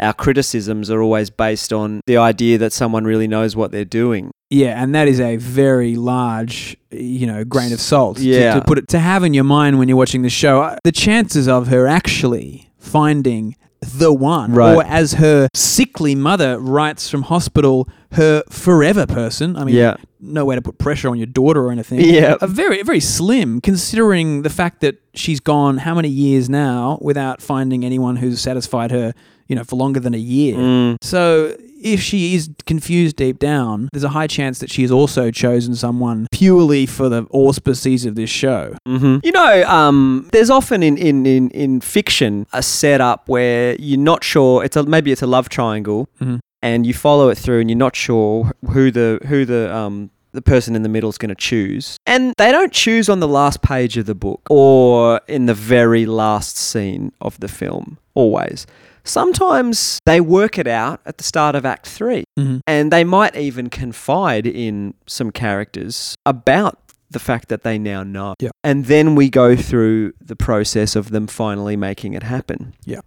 our 0.01 0.15
criticisms 0.15 0.91
are 0.91 1.03
always 1.03 1.29
based 1.29 1.75
on 1.75 2.01
the 2.07 2.17
idea 2.17 2.57
that 2.57 2.73
someone 2.73 3.05
really 3.05 3.29
knows 3.29 3.55
what 3.55 3.71
they're 3.71 3.85
doing. 3.85 4.31
Yeah, 4.55 4.81
and 4.83 4.95
that 4.95 5.09
is 5.09 5.21
a 5.21 5.37
very 5.37 5.97
large, 5.97 6.77
you 6.91 7.27
know, 7.27 7.45
grain 7.45 7.73
of 7.73 7.81
salt. 7.81 8.19
to- 8.19 8.25
Yeah. 8.25 8.55
To, 8.55 8.61
put 8.61 8.79
it 8.79 8.89
to 8.89 8.99
have 8.99 9.25
in 9.25 9.35
your 9.35 9.45
mind 9.45 9.79
when 9.79 9.89
you're 9.89 9.97
watching 9.97 10.23
the 10.23 10.31
show, 10.31 10.63
Uh, 10.63 10.77
the 10.85 10.93
chances 10.93 11.49
of 11.49 11.69
her 11.69 11.87
actually 11.87 12.69
finding 12.79 13.57
the 13.99 14.13
one, 14.13 14.53
Right. 14.53 14.75
or 14.77 14.83
as 14.85 15.15
her 15.15 15.49
sickly 15.55 16.15
mother 16.15 16.59
writes 16.59 17.11
from 17.11 17.23
hospital, 17.23 17.87
her 18.13 18.43
forever 18.49 19.05
person. 19.07 19.57
I 19.57 19.65
mean, 19.65 19.75
Yeah. 19.75 19.97
no 20.21 20.45
way 20.47 20.55
to 20.55 20.63
put 20.63 20.79
pressure 20.79 21.11
on 21.11 21.19
your 21.19 21.27
daughter 21.27 21.63
or 21.67 21.71
anything. 21.73 22.01
Yeah. 22.01 22.37
a 22.41 22.47
very 22.47 22.83
very 22.83 23.01
slim, 23.01 23.61
considering 23.61 24.41
the 24.43 24.49
fact 24.51 24.81
that 24.81 24.95
she's 25.15 25.41
gone 25.41 25.79
how 25.79 25.95
many 25.95 26.09
years 26.09 26.49
now 26.49 26.99
without 27.03 27.43
finding 27.43 27.85
anyone 27.85 28.17
who's 28.17 28.41
satisfied 28.41 28.91
her, 28.91 29.13
you 29.49 29.55
know, 29.57 29.65
for 29.65 29.77
longer 29.77 30.01
than 30.01 30.15
a 30.15 30.19
year. 30.19 30.57
Mm. 30.57 30.97
So 31.03 31.57
if 31.83 32.01
she 32.01 32.35
is 32.35 32.49
confused 32.67 33.17
deep 33.17 33.39
down, 33.39 33.89
there's 33.93 34.05
a 34.05 34.09
high 34.09 34.27
chance 34.27 34.59
that 34.61 34.71
she 34.71 34.83
has 34.83 34.91
also 34.91 35.31
chosen 35.31 35.75
someone 35.75 36.27
purely 36.33 36.87
for 36.87 37.09
the 37.11 37.25
auspices 37.31 38.07
of 38.07 38.15
this 38.15 38.31
show. 38.31 38.75
hmm 38.87 39.19
You 39.23 39.33
know, 39.33 39.65
um, 39.69 40.29
there's 40.33 40.49
often 40.51 40.83
in, 40.83 40.97
in, 40.97 41.27
in, 41.27 41.51
in 41.51 41.81
fiction 41.81 42.47
a 42.53 42.63
setup 42.63 43.29
where 43.29 43.77
you're 43.79 43.99
not 43.99 44.25
sure. 44.25 44.65
It's 44.65 44.77
a, 44.77 44.83
maybe 44.85 45.13
it's 45.13 45.23
a 45.23 45.27
love 45.27 45.49
triangle, 45.51 46.09
Mhm. 46.23 46.39
and 46.63 46.87
you 46.87 46.95
follow 46.95 47.29
it 47.29 47.37
through, 47.37 47.61
and 47.61 47.69
you're 47.71 47.77
not 47.77 47.95
sure 47.97 48.51
who 48.71 48.91
the 48.91 49.19
who 49.27 49.45
the 49.45 49.75
um 49.75 50.11
the 50.33 50.43
person 50.43 50.75
in 50.75 50.83
the 50.83 50.89
middle 50.89 51.11
is 51.11 51.19
going 51.19 51.29
to 51.29 51.35
choose, 51.51 51.97
and 52.07 52.33
they 52.39 52.51
don't 52.51 52.73
choose 52.73 53.09
on 53.09 53.21
the 53.21 53.29
last 53.29 53.61
page 53.63 53.97
of 53.99 54.07
the 54.07 54.15
book 54.17 54.41
or 54.51 55.21
in 55.29 55.47
the 55.47 55.55
very 55.55 56.07
last 56.07 56.57
scene 56.57 57.13
of 57.21 57.39
the 57.41 57.49
film. 57.49 57.99
Always. 58.15 58.67
Sometimes 59.05 60.01
they 60.07 60.21
work 60.21 60.59
it 60.59 60.67
out 60.67 61.01
at 61.07 61.19
the 61.19 61.25
start 61.25 61.55
of 61.55 61.65
Act 61.67 61.87
Three. 61.87 62.25
Mm-hmm. 62.39 62.59
And 62.67 62.91
they 62.91 63.05
might 63.05 63.37
even 63.37 63.71
confide 63.71 64.47
in 64.47 64.95
some 65.07 65.31
characters 65.31 66.17
about 66.27 66.79
the 67.11 67.19
fact 67.19 67.49
that 67.49 67.63
they 67.63 67.79
now 67.79 68.03
know. 68.03 68.35
Yeah. 68.41 68.51
And 68.63 68.87
then 68.87 69.15
we 69.15 69.31
go 69.31 69.57
through 69.57 70.15
the 70.21 70.37
process 70.37 70.97
of 70.97 71.11
them 71.11 71.27
finally 71.27 71.77
making 71.77 72.15
it 72.15 72.23
happen. 72.23 72.75
Yeah. 72.85 73.01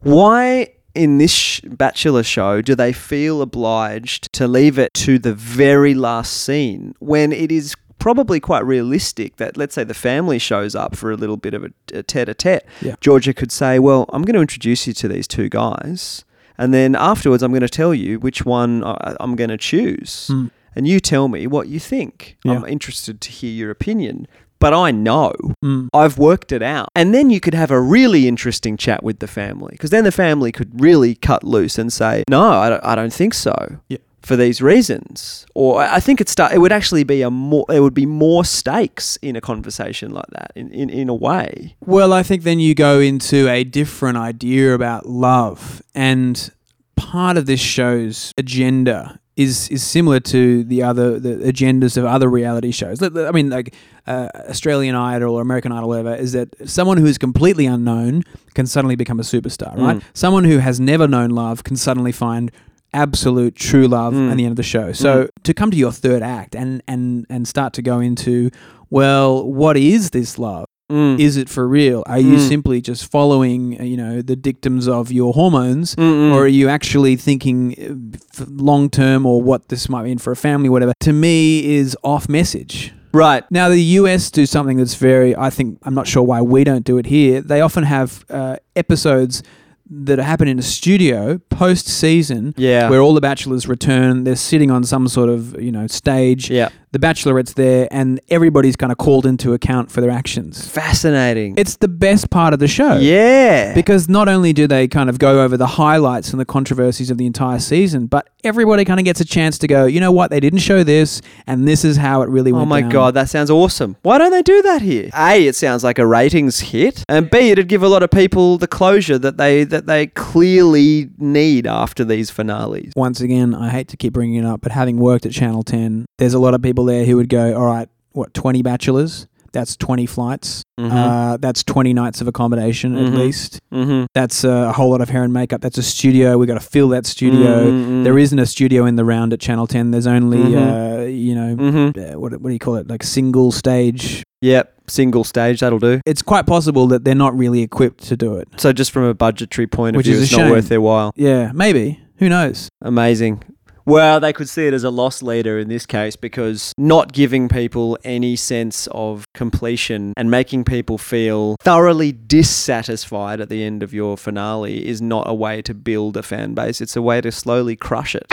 Why 0.00 0.74
in 0.94 1.18
this 1.18 1.32
sh- 1.32 1.60
Bachelor 1.60 2.22
show 2.22 2.62
do 2.62 2.74
they 2.74 2.92
feel 2.92 3.42
obliged 3.42 4.32
to 4.32 4.48
leave 4.48 4.78
it 4.78 4.92
to 4.94 5.18
the 5.18 5.34
very 5.34 5.94
last 5.94 6.32
scene 6.32 6.94
when 6.98 7.32
it 7.32 7.52
is 7.52 7.74
probably 8.00 8.40
quite 8.40 8.64
realistic 8.64 9.36
that 9.36 9.56
let's 9.56 9.74
say 9.74 9.84
the 9.84 9.94
family 9.94 10.38
shows 10.38 10.74
up 10.74 10.96
for 10.96 11.10
a 11.12 11.16
little 11.16 11.36
bit 11.36 11.54
of 11.54 11.62
a, 11.64 11.70
a 11.94 12.02
tete-a-tete 12.02 12.64
Yeah. 12.82 12.96
georgia 13.00 13.32
could 13.32 13.52
say 13.52 13.78
well 13.78 14.06
i'm 14.12 14.22
going 14.22 14.34
to 14.34 14.40
introduce 14.40 14.86
you 14.86 14.92
to 14.94 15.06
these 15.06 15.28
two 15.28 15.48
guys 15.48 16.24
and 16.58 16.74
then 16.74 16.94
afterwards 16.96 17.42
i'm 17.42 17.52
going 17.52 17.60
to 17.60 17.68
tell 17.68 17.94
you 17.94 18.18
which 18.18 18.44
one 18.44 18.82
I- 18.82 19.16
i'm 19.20 19.36
going 19.36 19.50
to 19.50 19.58
choose 19.58 20.28
Mm. 20.32 20.50
and 20.74 20.88
you 20.88 20.98
tell 21.00 21.28
me 21.28 21.46
what 21.46 21.68
you 21.68 21.78
think 21.78 22.36
Yeah. 22.44 22.52
i'm 22.54 22.64
interested 22.64 23.20
to 23.20 23.30
hear 23.30 23.52
your 23.52 23.70
opinion 23.70 24.26
but 24.58 24.72
i 24.74 24.90
know 24.90 25.32
Mm. 25.64 25.88
I've 25.92 26.16
worked 26.18 26.52
it 26.52 26.62
out. 26.62 26.88
And 26.96 27.12
then 27.14 27.28
you 27.28 27.38
could 27.38 27.52
have 27.54 27.70
a 27.70 27.80
really 27.80 28.26
interesting 28.26 28.76
chat 28.78 29.02
with 29.02 29.18
the 29.18 29.26
family 29.26 29.72
because 29.72 29.90
then 29.90 30.04
the 30.04 30.12
family 30.12 30.52
could 30.52 30.80
really 30.80 31.14
cut 31.14 31.44
loose 31.44 31.78
and 31.78 31.92
say, 31.92 32.24
no, 32.30 32.40
I 32.64 32.70
don't, 32.70 32.82
I 32.84 32.94
don't 32.94 33.12
think 33.12 33.34
so. 33.34 33.54
Yeah. 33.90 33.98
For 34.22 34.36
these 34.36 34.60
reasons, 34.60 35.46
or 35.54 35.80
I 35.80 35.98
think 35.98 36.20
it 36.20 36.28
start. 36.28 36.52
It 36.52 36.58
would 36.58 36.72
actually 36.72 37.04
be 37.04 37.22
a 37.22 37.30
more. 37.30 37.64
There 37.68 37.82
would 37.82 37.94
be 37.94 38.06
more 38.06 38.44
stakes 38.44 39.16
in 39.22 39.34
a 39.34 39.40
conversation 39.40 40.12
like 40.12 40.28
that. 40.32 40.52
In 40.54 40.70
in, 40.72 40.90
in 40.90 41.08
a 41.08 41.14
way. 41.14 41.76
Well, 41.80 42.12
I 42.12 42.22
think 42.22 42.42
then 42.42 42.60
you 42.60 42.74
go 42.74 43.00
into 43.00 43.48
a 43.48 43.64
different 43.64 44.18
idea 44.18 44.74
about 44.74 45.06
love, 45.06 45.82
and 45.94 46.50
part 46.96 47.38
of 47.38 47.46
this 47.46 47.60
show's 47.60 48.32
agenda 48.36 49.18
is 49.36 49.68
is 49.70 49.82
similar 49.82 50.20
to 50.20 50.64
the 50.64 50.82
other 50.82 51.18
the 51.18 51.36
agendas 51.50 51.96
of 51.96 52.04
other 52.04 52.28
reality 52.28 52.70
shows. 52.70 53.02
I 53.02 53.30
mean, 53.30 53.48
like 53.48 53.74
uh, 54.06 54.28
Australian 54.48 54.94
Idol 54.94 55.34
or 55.34 55.40
American 55.40 55.72
Idol, 55.72 55.88
whatever, 55.88 56.14
is 56.14 56.32
that 56.32 56.48
someone 56.68 56.98
who 56.98 57.06
is 57.06 57.16
completely 57.16 57.64
unknown 57.64 58.22
can 58.54 58.66
suddenly 58.66 58.96
become 58.96 59.18
a 59.18 59.22
superstar, 59.22 59.76
right? 59.78 59.96
Mm. 59.96 60.02
Someone 60.12 60.44
who 60.44 60.58
has 60.58 60.78
never 60.78 61.08
known 61.08 61.30
love 61.30 61.64
can 61.64 61.76
suddenly 61.76 62.12
find 62.12 62.50
absolute 62.94 63.54
true 63.54 63.86
love 63.88 64.14
Mm. 64.14 64.30
at 64.30 64.36
the 64.36 64.44
end 64.44 64.52
of 64.52 64.56
the 64.56 64.62
show. 64.62 64.92
So 64.92 65.28
to 65.44 65.54
come 65.54 65.70
to 65.70 65.76
your 65.76 65.92
third 65.92 66.22
act 66.22 66.54
and 66.54 66.82
and 66.88 67.26
and 67.30 67.46
start 67.48 67.72
to 67.74 67.82
go 67.82 68.00
into 68.00 68.50
well, 68.90 69.44
what 69.48 69.76
is 69.76 70.10
this 70.10 70.38
love? 70.38 70.66
Mm. 70.90 71.20
Is 71.20 71.36
it 71.36 71.48
for 71.48 71.68
real? 71.68 72.02
Are 72.06 72.18
you 72.18 72.34
Mm. 72.38 72.48
simply 72.48 72.80
just 72.80 73.08
following, 73.08 73.80
uh, 73.80 73.84
you 73.84 73.96
know, 73.96 74.22
the 74.22 74.34
dictums 74.34 74.88
of 74.88 75.12
your 75.12 75.32
hormones, 75.34 75.94
Mm-mm. 75.94 76.34
or 76.34 76.42
are 76.46 76.48
you 76.48 76.68
actually 76.68 77.14
thinking 77.14 77.76
uh, 77.78 78.44
long 78.48 78.90
term 78.90 79.24
or 79.24 79.40
what 79.40 79.68
this 79.68 79.88
might 79.88 80.02
mean 80.02 80.18
for 80.18 80.32
a 80.32 80.36
family, 80.36 80.68
whatever? 80.68 80.92
To 81.00 81.12
me, 81.12 81.76
is 81.76 81.96
off 82.02 82.28
message. 82.28 82.92
right. 83.12 83.44
Now, 83.52 83.68
the 83.68 83.80
US 84.00 84.30
do 84.32 84.46
something 84.46 84.76
that's 84.78 84.94
very, 84.96 85.36
I 85.36 85.50
think, 85.50 85.78
I'm 85.84 85.94
not 85.94 86.06
sure 86.08 86.22
why 86.24 86.42
we 86.42 86.64
don't 86.64 86.84
do 86.84 86.98
it 86.98 87.06
here. 87.06 87.40
They 87.40 87.60
often 87.60 87.84
have 87.84 88.24
uh, 88.30 88.56
episodes 88.74 89.42
that 89.90 90.18
happen 90.18 90.46
in 90.48 90.58
a 90.58 90.62
studio 90.62 91.38
post 91.50 91.88
season 91.88 92.54
Yeah. 92.56 92.88
where 92.88 93.00
all 93.00 93.12
the 93.14 93.20
bachelors 93.20 93.66
return. 93.66 94.24
They're 94.24 94.36
sitting 94.36 94.70
on 94.70 94.84
some 94.84 95.08
sort 95.08 95.28
of, 95.28 95.60
you 95.60 95.72
know, 95.72 95.86
stage. 95.88 96.48
yeah. 96.50 96.68
The 96.92 96.98
bachelorette's 96.98 97.54
there, 97.54 97.86
and 97.92 98.20
everybody's 98.30 98.74
kind 98.76 98.90
of 98.90 98.98
called 98.98 99.24
into 99.24 99.52
account 99.52 99.90
for 99.92 100.00
their 100.00 100.10
actions. 100.10 100.68
Fascinating. 100.68 101.54
It's 101.56 101.76
the 101.76 101.86
best 101.88 102.30
part 102.30 102.52
of 102.52 102.58
the 102.58 102.66
show. 102.68 102.96
yeah. 102.98 103.74
Because 103.74 104.08
not 104.08 104.28
only 104.28 104.52
do 104.52 104.66
they 104.66 104.88
kind 104.88 105.08
of 105.08 105.18
go 105.18 105.42
over 105.44 105.56
the 105.56 105.66
highlights 105.66 106.32
and 106.32 106.40
the 106.40 106.44
controversies 106.44 107.10
of 107.10 107.16
the 107.18 107.26
entire 107.26 107.60
season, 107.60 108.06
but 108.06 108.28
everybody 108.42 108.84
kind 108.84 108.98
of 108.98 109.04
gets 109.04 109.20
a 109.20 109.24
chance 109.24 109.56
to 109.58 109.68
go, 109.68 109.86
you 109.86 110.00
know 110.00 110.10
what, 110.10 110.30
they 110.30 110.40
didn't 110.40 110.58
show 110.58 110.82
this, 110.82 111.22
and 111.46 111.68
this 111.68 111.84
is 111.84 111.96
how 111.96 112.22
it 112.22 112.28
really 112.28 112.50
went 112.52 112.62
Oh 112.62 112.66
my 112.66 112.80
down. 112.80 112.90
god, 112.90 113.14
that 113.14 113.28
sounds 113.28 113.50
awesome. 113.50 113.96
Why 114.02 114.18
don't 114.18 114.32
they 114.32 114.42
do 114.42 114.60
that 114.62 114.82
here? 114.82 115.10
A, 115.14 115.46
it 115.46 115.54
sounds 115.54 115.84
like 115.84 115.98
a 116.00 116.06
ratings 116.06 116.58
hit, 116.60 117.04
and 117.08 117.30
B, 117.30 117.50
it'd 117.50 117.68
give 117.68 117.82
a 117.84 117.88
lot 117.88 118.02
of 118.02 118.10
people 118.10 118.58
the 118.58 118.66
closure 118.66 119.18
that 119.18 119.36
they 119.36 119.62
that 119.64 119.86
they 119.86 120.08
clearly 120.08 121.10
need 121.18 121.66
after 121.66 122.04
these 122.04 122.30
finales. 122.30 122.92
Once 122.96 123.20
again, 123.20 123.54
I 123.54 123.68
hate 123.68 123.88
to 123.88 123.96
keep 123.96 124.12
bringing 124.14 124.42
it 124.42 124.46
up, 124.46 124.60
but 124.62 124.72
having 124.72 124.96
worked 124.98 125.26
at 125.26 125.32
Channel 125.32 125.62
10, 125.62 126.06
there's 126.18 126.34
a 126.34 126.38
lot 126.38 126.54
of 126.54 126.62
people 126.62 126.79
there 126.84 127.04
who 127.04 127.16
would 127.16 127.28
go, 127.28 127.54
all 127.54 127.66
right, 127.66 127.88
what, 128.12 128.34
20 128.34 128.62
bachelors? 128.62 129.26
That's 129.52 129.76
20 129.76 130.06
flights. 130.06 130.62
Mhm. 130.78 130.92
Uh, 130.92 131.36
that's 131.38 131.64
20 131.64 131.92
nights 131.92 132.20
of 132.20 132.28
accommodation 132.28 132.96
at 132.96 133.12
Mhm. 133.12 133.18
least. 133.18 133.58
Mhm. 133.74 134.06
That's 134.14 134.44
uh, 134.44 134.66
a 134.68 134.72
whole 134.72 134.90
lot 134.90 135.00
of 135.00 135.08
hair 135.08 135.24
and 135.24 135.32
makeup. 135.32 135.60
That's 135.60 135.76
a 135.76 135.82
studio. 135.82 136.38
We've 136.38 136.46
got 136.46 136.54
to 136.54 136.60
fill 136.60 136.88
that 136.90 137.04
studio. 137.04 137.68
Mhm. 137.68 138.04
There 138.04 138.16
isn't 138.16 138.38
a 138.38 138.46
studio 138.46 138.86
in 138.86 138.94
the 138.94 139.04
round 139.04 139.32
at 139.32 139.40
Channel 139.40 139.66
10. 139.66 139.90
There's 139.90 140.06
only, 140.06 140.38
Mhm. 140.38 141.00
uh, 141.00 141.04
you 141.06 141.34
know, 141.34 141.56
Mhm. 141.56 142.14
uh, 142.14 142.18
what, 142.20 142.30
what 142.40 142.44
do 142.48 142.52
you 142.52 142.60
call 142.60 142.76
it? 142.76 142.88
Like 142.88 143.02
single 143.02 143.50
stage. 143.50 144.22
Yep. 144.40 144.72
Single 144.86 145.24
stage. 145.24 145.58
That'll 145.60 145.80
do. 145.80 146.00
It's 146.06 146.22
quite 146.22 146.46
possible 146.46 146.86
that 146.86 147.04
they're 147.04 147.16
not 147.16 147.36
really 147.36 147.62
equipped 147.62 148.04
to 148.04 148.16
do 148.16 148.36
it. 148.36 148.46
So 148.56 148.72
just 148.72 148.92
from 148.92 149.02
a 149.02 149.14
budgetary 149.14 149.66
point 149.66 149.96
of 149.96 149.98
Which 149.98 150.06
view, 150.06 150.14
is 150.14 150.20
a 150.20 150.24
it's 150.26 150.36
not 150.36 150.50
worth 150.50 150.68
their 150.68 150.80
while. 150.80 151.10
Yeah, 151.16 151.50
maybe. 151.52 151.98
Who 152.18 152.28
knows? 152.28 152.68
Amazing. 152.82 153.42
Well, 153.86 154.20
they 154.20 154.32
could 154.32 154.48
see 154.48 154.66
it 154.66 154.74
as 154.74 154.84
a 154.84 154.90
loss 154.90 155.22
leader 155.22 155.58
in 155.58 155.68
this 155.68 155.86
case 155.86 156.14
because 156.14 156.74
not 156.76 157.12
giving 157.12 157.48
people 157.48 157.98
any 158.04 158.36
sense 158.36 158.86
of 158.88 159.24
completion 159.34 160.12
and 160.16 160.30
making 160.30 160.64
people 160.64 160.98
feel 160.98 161.56
thoroughly 161.60 162.12
dissatisfied 162.12 163.40
at 163.40 163.48
the 163.48 163.64
end 163.64 163.82
of 163.82 163.94
your 163.94 164.16
finale 164.16 164.86
is 164.86 165.00
not 165.00 165.28
a 165.28 165.34
way 165.34 165.62
to 165.62 165.74
build 165.74 166.16
a 166.16 166.22
fan 166.22 166.54
base. 166.54 166.80
It's 166.80 166.96
a 166.96 167.02
way 167.02 167.20
to 167.20 167.32
slowly 167.32 167.74
crush 167.76 168.14
it. 168.14 168.26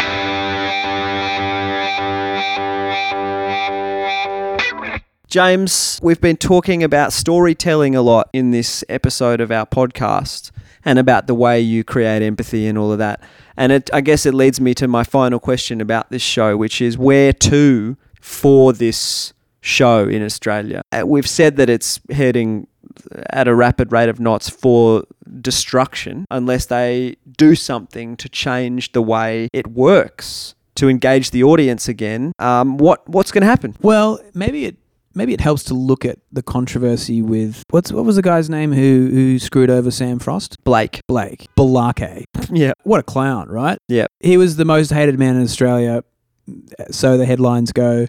James, 5.30 6.00
we've 6.02 6.22
been 6.22 6.38
talking 6.38 6.84
about 6.84 7.12
storytelling 7.12 7.96
a 7.96 8.02
lot 8.02 8.30
in 8.32 8.52
this 8.52 8.84
episode 8.88 9.42
of 9.42 9.52
our 9.52 9.66
podcast 9.66 10.52
and 10.88 10.98
about 10.98 11.28
the 11.28 11.36
way 11.36 11.60
you 11.60 11.84
create 11.84 12.22
empathy 12.22 12.66
and 12.66 12.78
all 12.78 12.94
of 12.94 12.98
that. 12.98 13.22
And 13.58 13.72
it, 13.74 13.90
I 13.92 14.00
guess 14.00 14.26
it 14.26 14.34
leads 14.34 14.62
me 14.62 14.74
to 14.76 14.88
my 14.88 15.04
final 15.04 15.38
question 15.38 15.82
about 15.82 16.10
this 16.10 16.22
show, 16.22 16.56
which 16.56 16.82
is 16.82 16.98
where 16.98 17.34
to 17.34 17.98
for 18.22 18.72
this 18.72 19.34
show 19.60 20.08
in 20.08 20.24
Australia? 20.24 20.82
Uh, 20.94 21.04
We've 21.06 21.28
said 21.28 21.58
that 21.58 21.70
it's 21.70 22.00
heading 22.10 22.68
at 23.32 23.50
a 23.50 23.54
rapid 23.54 23.92
rate 23.92 24.08
of 24.08 24.20
knots 24.20 24.50
for 24.50 25.04
destruction 25.42 26.26
unless 26.32 26.66
they 26.68 27.18
do 27.38 27.54
something 27.54 28.16
to 28.16 28.30
change 28.30 28.94
the 28.94 29.02
way 29.02 29.50
it 29.52 29.68
works 29.68 30.56
to 30.76 30.88
engage 30.88 31.32
the 31.32 31.44
audience 31.44 31.90
again. 31.90 32.32
Um, 32.40 32.78
what 32.78 33.08
what's 33.10 33.32
going 33.32 33.42
to 33.42 33.48
happen? 33.48 33.76
Well, 33.82 34.20
maybe 34.34 34.66
it 34.66 34.78
maybe 35.18 35.34
it 35.34 35.42
helps 35.42 35.64
to 35.66 35.74
look 35.74 36.06
at 36.06 36.20
the 36.32 36.42
controversy 36.42 37.22
with 37.22 37.64
what's 37.72 37.92
what 37.92 38.06
was 38.06 38.16
the 38.16 38.22
guy's 38.22 38.50
name 38.50 38.72
who 38.72 39.10
who 39.12 39.40
screwed 39.40 39.70
over 39.70 39.92
Sam 39.92 40.20
Frost? 40.20 40.64
Blake. 40.64 41.02
Blake 41.08 41.48
Balake. 41.58 42.24
Yeah. 42.52 42.74
What 42.84 43.00
a 43.00 43.04
clown, 43.04 43.50
right? 43.50 43.78
Yeah. 43.88 44.06
He 44.20 44.38
was 44.38 44.56
the 44.56 44.66
most 44.66 44.92
hated 44.92 45.18
man 45.20 45.36
in 45.36 45.42
Australia, 45.44 46.04
so 46.92 47.18
the 47.18 47.26
headlines 47.26 47.72
go. 47.72 48.08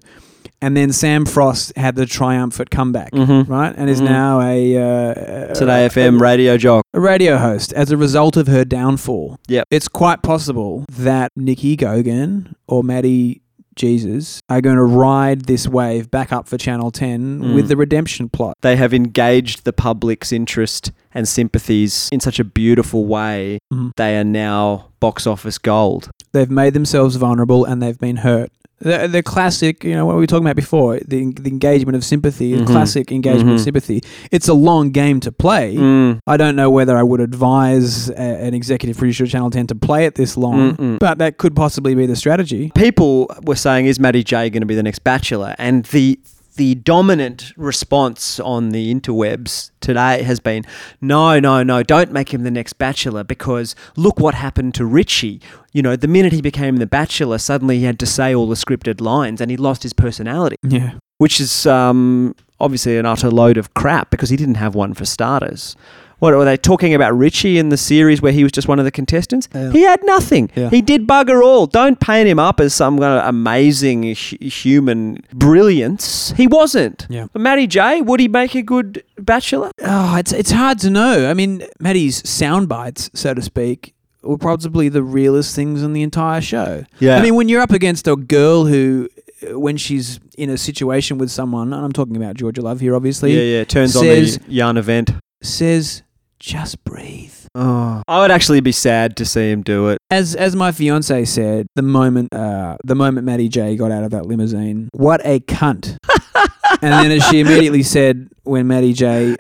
And 0.61 0.76
then 0.76 0.92
Sam 0.92 1.24
Frost 1.24 1.72
had 1.76 1.94
the 1.94 2.04
triumphant 2.04 2.70
comeback, 2.70 3.12
Mm-hmm. 3.12 3.50
right? 3.52 3.72
And 3.76 3.88
is 3.88 4.00
Mhm. 4.00 4.04
now 4.06 4.40
a 4.40 4.76
uh, 4.76 5.54
Today 5.54 5.84
a- 5.84 5.88
FM 5.88 6.20
radio 6.20 6.56
jock. 6.56 6.84
a 6.92 6.98
radio 7.00 7.36
host 7.38 7.72
as 7.74 7.92
a 7.92 7.96
result 7.96 8.36
of 8.36 8.48
her 8.48 8.64
downfall. 8.64 9.38
Yep. 9.46 9.68
It's 9.70 9.86
quite 9.86 10.22
possible 10.22 10.84
that 10.90 11.30
Nikki 11.36 11.76
Gogan 11.76 12.54
or 12.66 12.82
Maddie 12.82 13.40
Jesus 13.79 14.41
are 14.51 14.61
going 14.61 14.76
to 14.76 14.83
ride 14.85 15.47
this 15.47 15.66
wave 15.66 16.11
back 16.11 16.33
up 16.33 16.47
for 16.49 16.59
Channel 16.59 16.91
10 16.91 17.41
Mm. 17.41 17.55
with 17.55 17.68
the 17.68 17.76
redemption 17.76 18.29
plot. 18.29 18.55
They 18.61 18.76
have 18.76 18.93
engaged 18.93 19.64
the 19.64 19.72
public's 19.72 20.33
interest 20.33 20.93
and 21.14 21.26
sympathies 21.26 22.09
in 22.12 22.20
such 22.20 22.39
a 22.39 22.45
beautiful 22.45 23.07
way. 23.07 23.59
Mhm. 23.72 23.93
They 23.97 24.18
are 24.18 24.24
now 24.24 24.87
box 25.01 25.26
office 25.26 25.57
gold. 25.59 26.11
They've 26.33 26.51
made 26.51 26.74
themselves 26.74 27.16
vulnerable 27.16 27.64
and 27.64 27.81
they've 27.81 27.99
been 27.99 28.16
hurt. 28.18 28.51
The, 28.81 29.09
the 29.09 29.22
classic, 29.24 29.83
you 29.83 29.95
know, 29.95 30.07
what 30.07 30.14
we 30.14 30.20
were 30.20 30.26
talking 30.29 30.47
about 30.47 30.55
before, 30.57 31.01
the, 31.01 31.33
the 31.33 31.49
engagement 31.51 31.97
of 31.97 32.05
sympathy, 32.05 32.55
the 32.55 32.62
Mhm. 32.62 32.66
classic 32.68 33.11
engagement 33.11 33.51
of 33.51 33.61
Mhm. 33.61 33.64
sympathy. 33.64 34.03
It's 34.31 34.47
a 34.47 34.55
long 34.55 34.91
game 34.91 35.18
to 35.20 35.33
play. 35.33 35.74
Mm. 35.74 36.20
I 36.29 36.37
don't 36.37 36.55
know 36.55 36.70
whether 36.70 36.97
I 36.97 37.03
would 37.03 37.20
advise 37.20 38.09
a, 38.11 38.14
an 38.20 38.55
executive 38.55 38.97
producer 38.97 39.24
of 39.24 39.31
Channel 39.31 39.51
10 39.51 39.66
to 39.68 39.74
play 39.74 40.05
it 40.07 40.14
this 40.14 40.37
long, 40.37 40.76
Mm-mm. 40.76 40.99
but 41.01 41.18
that 41.18 41.39
could 41.39 41.57
possibly 41.57 41.95
be 41.97 42.07
the 42.07 42.14
strategy. 42.16 42.70
People 42.76 43.29
were 43.45 43.57
saying, 43.57 43.87
"Is 43.87 43.99
Matty 43.99 44.22
J 44.22 44.49
going 44.49 44.62
to 44.62 44.66
be 44.66 44.76
the 44.76 44.83
next 44.85 45.03
Bachelor?" 45.03 45.57
And 45.59 45.85
the 45.87 46.18
the 46.59 46.74
dominant 46.74 47.52
response 47.56 48.38
on 48.40 48.70
the 48.70 48.92
interwebs 48.94 49.70
today 49.80 50.22
has 50.22 50.40
been, 50.40 50.64
"No, 51.00 51.40
no, 51.40 51.62
no! 51.62 51.82
Don't 51.82 52.12
make 52.12 52.34
him 52.34 52.42
the 52.42 52.50
next 52.50 52.74
Bachelor 52.74 53.24
because 53.24 53.74
look 53.96 54.20
what 54.20 54.34
happened 54.34 54.74
to 54.74 54.84
Richie. 54.84 55.40
You 55.72 55.82
know, 55.82 55.96
the 55.96 56.09
minute 56.09 56.32
he 56.32 56.42
became 56.42 56.76
the 56.76 56.86
Bachelor, 56.86 57.38
suddenly 57.38 57.78
he 57.78 57.84
had 57.84 57.98
to 58.00 58.06
say 58.06 58.34
all 58.34 58.48
the 58.48 58.56
scripted 58.56 59.00
lines 59.00 59.40
and 59.40 59.50
he 59.50 59.56
lost 59.56 59.82
his 59.82 59.94
personality." 59.94 60.56
Yeah. 60.62 60.92
which 61.18 61.40
is 61.40 61.66
um, 61.66 62.34
obviously 62.61 62.96
an 62.96 63.06
utter 63.06 63.30
load 63.30 63.56
of 63.56 63.74
crap 63.74 64.11
because 64.11 64.30
he 64.30 64.36
didn't 64.36 64.54
have 64.56 64.74
one 64.74 64.94
for 64.94 65.04
starters. 65.04 65.74
What 66.18 66.34
were 66.34 66.44
they 66.44 66.56
talking 66.56 66.94
about 66.94 67.16
Richie 67.16 67.58
in 67.58 67.68
the 67.68 67.76
series 67.76 68.20
where 68.20 68.32
he 68.32 68.42
was 68.42 68.50
just 68.52 68.66
one 68.66 68.78
of 68.80 68.84
the 68.84 68.90
contestants? 68.90 69.48
Yeah. 69.54 69.70
He 69.70 69.82
had 69.82 70.00
nothing. 70.04 70.50
Yeah. 70.56 70.68
He 70.68 70.82
did 70.82 71.06
bugger 71.06 71.44
all. 71.44 71.66
Don't 71.66 72.00
paint 72.00 72.28
him 72.28 72.38
up 72.40 72.58
as 72.58 72.74
some 72.74 72.98
kind 72.98 73.20
of 73.20 73.28
amazing 73.28 74.02
hu- 74.02 74.36
human 74.48 75.22
brilliance. 75.32 76.32
He 76.36 76.46
wasn't. 76.46 77.06
Yeah. 77.08 77.26
Matty 77.34 77.66
J, 77.66 78.00
would 78.02 78.20
he 78.20 78.28
make 78.28 78.54
a 78.54 78.62
good 78.62 79.04
bachelor? 79.18 79.70
Oh, 79.82 80.16
it's 80.16 80.32
it's 80.32 80.50
hard 80.50 80.78
to 80.80 80.90
know. 80.90 81.30
I 81.30 81.34
mean, 81.34 81.64
Matty's 81.78 82.28
sound 82.28 82.68
bites, 82.68 83.10
so 83.14 83.34
to 83.34 83.42
speak, 83.42 83.94
were 84.22 84.38
probably 84.38 84.88
the 84.88 85.02
realest 85.02 85.54
things 85.54 85.82
in 85.82 85.92
the 85.92 86.02
entire 86.02 86.40
show. 86.40 86.84
Yeah. 86.98 87.16
I 87.16 87.22
mean, 87.22 87.34
when 87.36 87.48
you're 87.48 87.60
up 87.62 87.70
against 87.72 88.08
a 88.08 88.16
girl 88.16 88.66
who, 88.66 89.08
uh, 89.48 89.58
when 89.58 89.76
she's 89.76 90.18
in 90.36 90.50
a 90.50 90.58
situation 90.58 91.18
with 91.18 91.30
someone, 91.30 91.72
and 91.72 91.84
I'm 91.84 91.92
talking 91.92 92.16
about 92.16 92.34
Georgia 92.36 92.60
Love 92.62 92.80
here, 92.80 92.96
obviously, 92.96 93.34
yeah, 93.34 93.58
yeah. 93.58 93.64
Turns 93.64 93.92
says- 93.92 94.38
on 94.38 94.44
the 94.48 94.52
yarn 94.54 94.76
event. 94.76 95.10
says, 95.42 96.02
"Just 96.41 96.84
breathe." 96.84 97.34
Oh. 97.55 98.03
I 98.07 98.20
would 98.20 98.30
actually 98.30 98.61
be 98.61 98.72
sad 98.72 99.16
to 99.16 99.24
see 99.24 99.51
him 99.51 99.62
do 99.62 99.89
it. 99.89 99.99
As 100.11 100.34
as 100.34 100.55
my 100.55 100.72
fiance 100.72 101.24
said, 101.24 101.66
the 101.74 101.82
moment 101.82 102.32
uh, 102.32 102.76
the 102.84 102.95
moment 102.95 103.26
Matty 103.26 103.49
J 103.49 103.76
got 103.76 103.91
out 103.91 104.05
of 104.05 104.11
that 104.12 104.26
limousine, 104.26 104.89
what 104.93 105.20
a 105.24 105.41
cunt. 105.41 105.97
and 106.82 106.93
then 106.93 107.11
as 107.11 107.24
she 107.28 107.41
immediately 107.41 107.82
said 107.82 108.28
when 108.45 108.66
Matty 108.66 108.93
J 108.93 109.36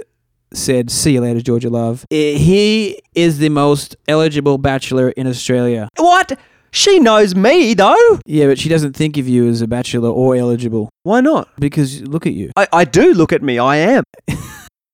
said, 0.52 0.90
"See 0.90 1.12
you 1.12 1.20
later, 1.20 1.40
Georgia 1.40 1.70
Love," 1.70 2.04
eh, 2.10 2.32
he 2.36 3.00
is 3.14 3.38
the 3.38 3.48
most 3.50 3.96
eligible 4.08 4.58
bachelor 4.58 5.10
in 5.10 5.26
Australia. 5.26 5.88
What? 5.96 6.38
She 6.70 6.98
knows 6.98 7.34
me 7.34 7.72
though. 7.74 8.18
Yeah, 8.26 8.46
but 8.46 8.58
she 8.58 8.68
doesn't 8.68 8.94
think 8.94 9.16
of 9.16 9.26
you 9.26 9.48
as 9.48 9.62
a 9.62 9.66
bachelor 9.66 10.10
or 10.10 10.36
eligible 10.36 10.90
Why 11.02 11.22
not? 11.22 11.48
because 11.58 12.02
look 12.02 12.26
at 12.26 12.34
you. 12.34 12.50
I, 12.56 12.68
I 12.72 12.84
do 12.84 13.14
look 13.14 13.32
at 13.32 13.42
me. 13.42 13.58
I 13.58 13.76
am. 13.76 14.04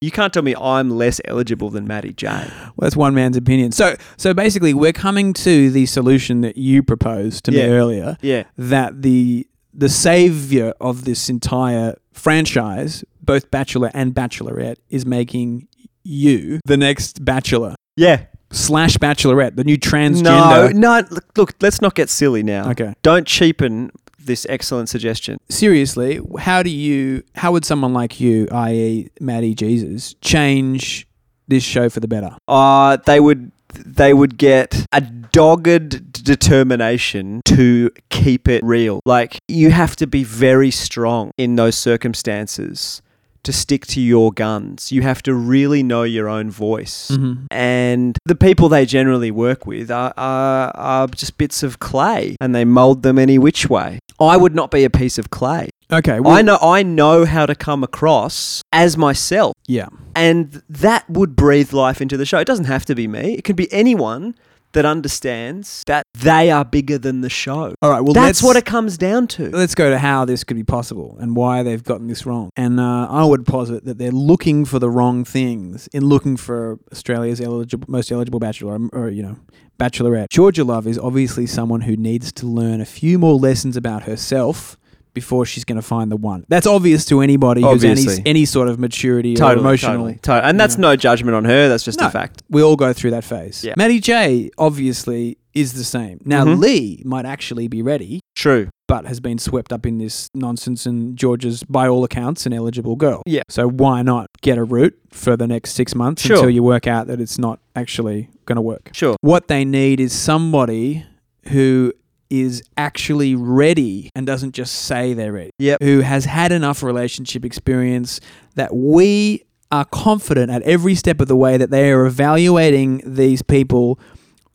you 0.04 0.10
can't 0.10 0.32
tell 0.32 0.42
me 0.42 0.54
I'm 0.60 0.90
less 0.90 1.20
eligible 1.24 1.70
than 1.70 1.86
Matty 1.86 2.12
J. 2.12 2.26
Well, 2.28 2.72
that's 2.82 2.96
one 2.96 3.14
man's 3.14 3.36
opinion. 3.36 3.72
So 3.72 3.96
so 4.16 4.34
basically, 4.34 4.74
we're 4.74 4.92
coming 4.92 5.32
to 5.34 5.70
the 5.70 5.86
solution 5.86 6.40
that 6.42 6.56
you 6.56 6.82
proposed 6.82 7.44
to 7.46 7.52
Yeah. 7.52 7.66
me 7.66 7.72
earlier. 7.72 8.16
Yeah. 8.22 8.44
that 8.58 9.02
the 9.02 9.46
the 9.76 9.88
savior 9.88 10.72
of 10.80 11.04
this 11.04 11.28
entire 11.28 11.96
franchise, 12.12 13.04
both 13.22 13.50
Bachelor 13.50 13.90
and 13.94 14.14
Bachelorette, 14.14 14.76
is 14.88 15.04
making 15.04 15.66
you 16.04 16.60
the 16.64 16.76
next 16.76 17.24
Bachelor 17.24 17.74
Yeah. 17.96 18.24
Slash 18.54 18.96
Bachelorette, 18.98 19.56
the 19.56 19.64
new 19.64 19.74
No, 19.74 19.78
transgender. 19.78 20.74
no. 20.74 21.02
Look, 21.10 21.24
look, 21.36 21.54
let's 21.60 21.80
not 21.82 21.94
get 21.94 22.08
silly 22.08 22.42
now. 22.42 22.70
Okay. 22.70 22.94
Don't 23.02 23.26
cheapen 23.26 23.90
this 24.18 24.46
excellent 24.48 24.88
suggestion. 24.88 25.38
Seriously, 25.50 26.20
how 26.38 26.62
do 26.62 26.70
you? 26.70 27.22
How 27.34 27.52
would 27.52 27.64
someone 27.64 27.92
like 27.92 28.20
you, 28.20 28.48
i.e., 28.50 29.10
Maddie 29.20 29.54
Jesus, 29.54 30.14
change 30.22 31.06
this 31.46 31.62
show 31.62 31.88
for 31.90 32.00
the 32.00 32.08
better? 32.08 32.36
Uh, 32.48 32.96
they 33.04 33.20
would 33.20 33.50
they 33.74 34.14
would 34.14 34.38
get 34.38 34.86
a 34.92 35.00
dogged 35.00 36.12
determination 36.24 37.42
to 37.44 37.90
keep 38.08 38.48
it 38.48 38.62
real. 38.64 39.00
Like 39.04 39.38
you 39.48 39.70
have 39.72 39.96
to 39.96 40.06
be 40.06 40.22
very 40.24 40.70
strong 40.70 41.32
in 41.36 41.56
those 41.56 41.76
circumstances 41.76 43.02
to 43.44 43.52
stick 43.52 43.86
to 43.88 44.00
your 44.00 44.32
guns. 44.32 44.90
You 44.92 45.02
have 45.02 45.22
to 45.24 45.34
really 45.34 45.82
know 45.82 46.02
your 46.02 46.28
own 46.28 46.50
voice. 46.50 47.10
Mm-hmm. 47.10 47.46
and 47.50 48.18
the 48.26 48.34
people 48.34 48.68
they 48.68 48.84
generally 48.86 49.30
work 49.30 49.66
with 49.66 49.90
are, 49.90 50.12
are, 50.16 50.72
are 50.74 51.06
just 51.08 51.38
bits 51.38 51.62
of 51.62 51.78
clay 51.78 52.36
and 52.40 52.54
they 52.54 52.64
mold 52.64 53.02
them 53.02 53.18
any 53.18 53.38
which 53.38 53.68
way. 53.70 53.98
I 54.20 54.36
would 54.36 54.54
not 54.54 54.70
be 54.70 54.84
a 54.84 54.90
piece 54.90 55.18
of 55.18 55.30
clay. 55.30 55.70
Okay. 55.92 56.18
Well, 56.20 56.34
I 56.34 56.42
know 56.42 56.58
I 56.60 56.82
know 56.82 57.24
how 57.24 57.46
to 57.46 57.54
come 57.54 57.84
across 57.84 58.62
as 58.72 58.96
myself 58.96 59.52
Yeah. 59.66 59.88
and 60.16 60.62
that 60.68 61.08
would 61.10 61.36
breathe 61.36 61.72
life 61.72 62.00
into 62.00 62.16
the 62.16 62.24
show. 62.26 62.38
It 62.38 62.46
doesn't 62.46 62.64
have 62.66 62.84
to 62.86 62.94
be 62.94 63.06
me. 63.06 63.34
It 63.34 63.44
could 63.44 63.56
be 63.56 63.70
anyone 63.72 64.34
that 64.74 64.84
understands 64.84 65.82
that 65.86 66.06
they 66.12 66.50
are 66.50 66.64
bigger 66.64 66.98
than 66.98 67.22
the 67.22 67.30
show. 67.30 67.74
All 67.82 67.90
right. 67.90 68.00
Well, 68.00 68.12
That's 68.12 68.42
what 68.42 68.56
it 68.56 68.64
comes 68.64 68.98
down 68.98 69.26
to. 69.28 69.50
Let's 69.50 69.74
go 69.74 69.90
to 69.90 69.98
how 69.98 70.24
this 70.24 70.44
could 70.44 70.56
be 70.56 70.64
possible 70.64 71.16
and 71.18 71.34
why 71.34 71.62
they've 71.62 71.82
gotten 71.82 72.06
this 72.06 72.26
wrong. 72.26 72.50
And 72.56 72.78
uh, 72.78 73.08
I 73.08 73.24
would 73.24 73.46
posit 73.46 73.84
that 73.86 73.98
they're 73.98 74.10
looking 74.10 74.64
for 74.64 74.78
the 74.78 74.90
wrong 74.90 75.24
things 75.24 75.88
in 75.88 76.04
looking 76.04 76.36
for 76.36 76.78
Australia's 76.92 77.40
eligible, 77.40 77.86
most 77.88 78.12
eligible 78.12 78.40
bachelor, 78.40 78.78
or 78.92 79.08
you 79.08 79.22
know, 79.22 79.36
bachelorette. 79.78 80.28
Georgia 80.30 80.64
Love 80.64 80.86
is 80.86 80.98
obviously 80.98 81.46
someone 81.46 81.82
who 81.82 81.96
needs 81.96 82.32
to 82.32 82.46
learn 82.46 82.80
a 82.80 82.86
few 82.86 83.18
more 83.18 83.34
lessons 83.34 83.76
about 83.76 84.04
herself 84.04 84.76
before 85.14 85.46
she's 85.46 85.64
going 85.64 85.76
to 85.76 85.82
find 85.82 86.10
the 86.10 86.16
one. 86.16 86.44
That's 86.48 86.66
obvious 86.66 87.04
to 87.06 87.20
anybody 87.20 87.62
who's 87.62 87.84
any, 87.84 88.04
any 88.26 88.44
sort 88.44 88.68
of 88.68 88.78
maturity 88.78 89.34
or 89.34 89.36
Totally, 89.36 89.60
emotional. 89.60 89.92
totally, 89.94 90.14
totally. 90.22 90.48
And 90.50 90.60
that's 90.60 90.74
Yeah. 90.74 90.80
no 90.82 90.96
judgment 90.96 91.34
on 91.36 91.44
her. 91.44 91.68
That's 91.68 91.84
just 91.84 92.00
No. 92.00 92.08
a 92.08 92.10
fact. 92.10 92.42
We 92.50 92.62
all 92.62 92.76
go 92.76 92.92
through 92.92 93.12
that 93.12 93.24
phase. 93.24 93.64
Yeah. 93.64 93.74
Matty 93.76 94.00
J 94.00 94.50
obviously 94.58 95.38
is 95.54 95.74
the 95.74 95.84
same. 95.84 96.18
Now 96.24 96.44
Mhm. 96.44 96.58
Lee 96.58 97.02
might 97.04 97.24
actually 97.24 97.68
be 97.68 97.80
ready, 97.80 98.18
True. 98.34 98.68
but 98.88 99.06
has 99.06 99.20
been 99.20 99.38
swept 99.38 99.72
up 99.72 99.86
in 99.86 99.98
this 99.98 100.28
nonsense 100.34 100.84
and 100.84 101.16
George's, 101.16 101.62
by 101.62 101.86
all 101.86 102.02
accounts, 102.02 102.44
an 102.44 102.52
eligible 102.52 102.96
girl. 102.96 103.22
Yeah. 103.24 103.42
So 103.48 103.68
why 103.68 104.02
not 104.02 104.26
get 104.42 104.58
a 104.58 104.64
route 104.64 104.94
for 105.12 105.36
the 105.36 105.46
next 105.46 105.74
six 105.74 105.94
months 105.94 106.22
Sure. 106.22 106.34
until 106.36 106.50
you 106.50 106.64
work 106.64 106.88
out 106.88 107.06
that 107.06 107.20
it's 107.20 107.38
not 107.38 107.60
actually 107.76 108.30
going 108.46 108.56
to 108.56 108.62
work? 108.62 108.90
Sure. 108.92 109.14
What 109.20 109.46
they 109.46 109.64
need 109.64 110.00
is 110.00 110.12
somebody 110.12 111.04
who 111.48 111.92
is 112.30 112.62
actually 112.76 113.34
ready 113.34 114.10
and 114.14 114.26
doesn't 114.26 114.52
just 114.52 114.74
say 114.74 115.14
they're 115.14 115.32
ready. 115.32 115.50
Yep. 115.58 115.82
Who 115.82 116.00
has 116.00 116.24
had 116.24 116.52
enough 116.52 116.82
relationship 116.82 117.44
experience 117.44 118.20
that 118.54 118.74
we 118.74 119.44
are 119.70 119.84
confident 119.84 120.50
at 120.50 120.62
every 120.62 120.94
step 120.94 121.20
of 121.20 121.28
the 121.28 121.36
way 121.36 121.56
that 121.56 121.70
they 121.70 121.90
are 121.90 122.06
evaluating 122.06 123.02
these 123.04 123.42
people 123.42 123.98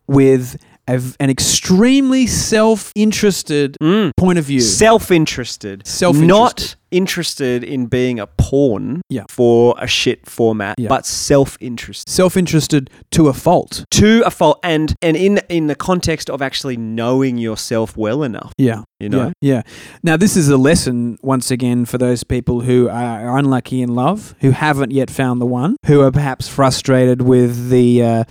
with 0.08 0.58
a 0.94 0.98
v 0.98 1.16
an 1.20 1.30
extremely 1.30 2.26
self-interested 2.28 3.78
Mm. 3.82 4.12
point 4.18 4.40
of 4.40 4.46
view. 4.46 4.62
Self-interested. 4.62 5.86
Self-interested. 5.86 6.28
Not 6.28 6.76
interested 6.92 7.64
in 7.64 7.86
being 7.86 8.20
a 8.20 8.26
pawn 8.26 9.02
Yeah. 9.10 9.24
for 9.30 9.76
a 9.80 9.86
shit 9.88 10.26
format, 10.28 10.76
Yeah. 10.80 10.90
but 10.90 11.06
self-interested. 11.06 12.10
self-interested 12.10 12.90
to 13.12 13.28
a 13.28 13.34
fault. 13.34 13.84
To 13.92 14.24
a 14.26 14.32
fault, 14.32 14.58
and 14.64 14.96
and 15.02 15.16
in 15.16 15.40
in 15.50 15.68
the 15.68 15.76
context 15.76 16.30
of 16.30 16.42
actually 16.42 16.78
knowing 16.78 17.38
yourself 17.38 17.96
well 17.96 18.24
enough, 18.24 18.52
Yeah. 18.58 18.82
you 19.00 19.10
know. 19.10 19.32
Yeah, 19.42 19.54
yeah. 19.54 19.62
Now, 20.04 20.18
this 20.18 20.36
is 20.36 20.50
a 20.50 20.58
lesson 20.58 21.18
once 21.22 21.52
again 21.52 21.86
for 21.86 21.98
those 22.00 22.24
people 22.24 22.62
who 22.62 22.90
are 22.90 23.38
unlucky 23.38 23.82
in 23.84 23.90
love, 23.94 24.34
who 24.42 24.52
haven't 24.52 24.92
yet 24.92 25.12
found 25.12 25.40
the 25.40 25.46
one, 25.46 25.76
who 25.86 26.02
are 26.02 26.12
perhaps 26.12 26.48
frustrated 26.48 27.22
with 27.22 27.70
the 27.70 28.02
uh, 28.04 28.24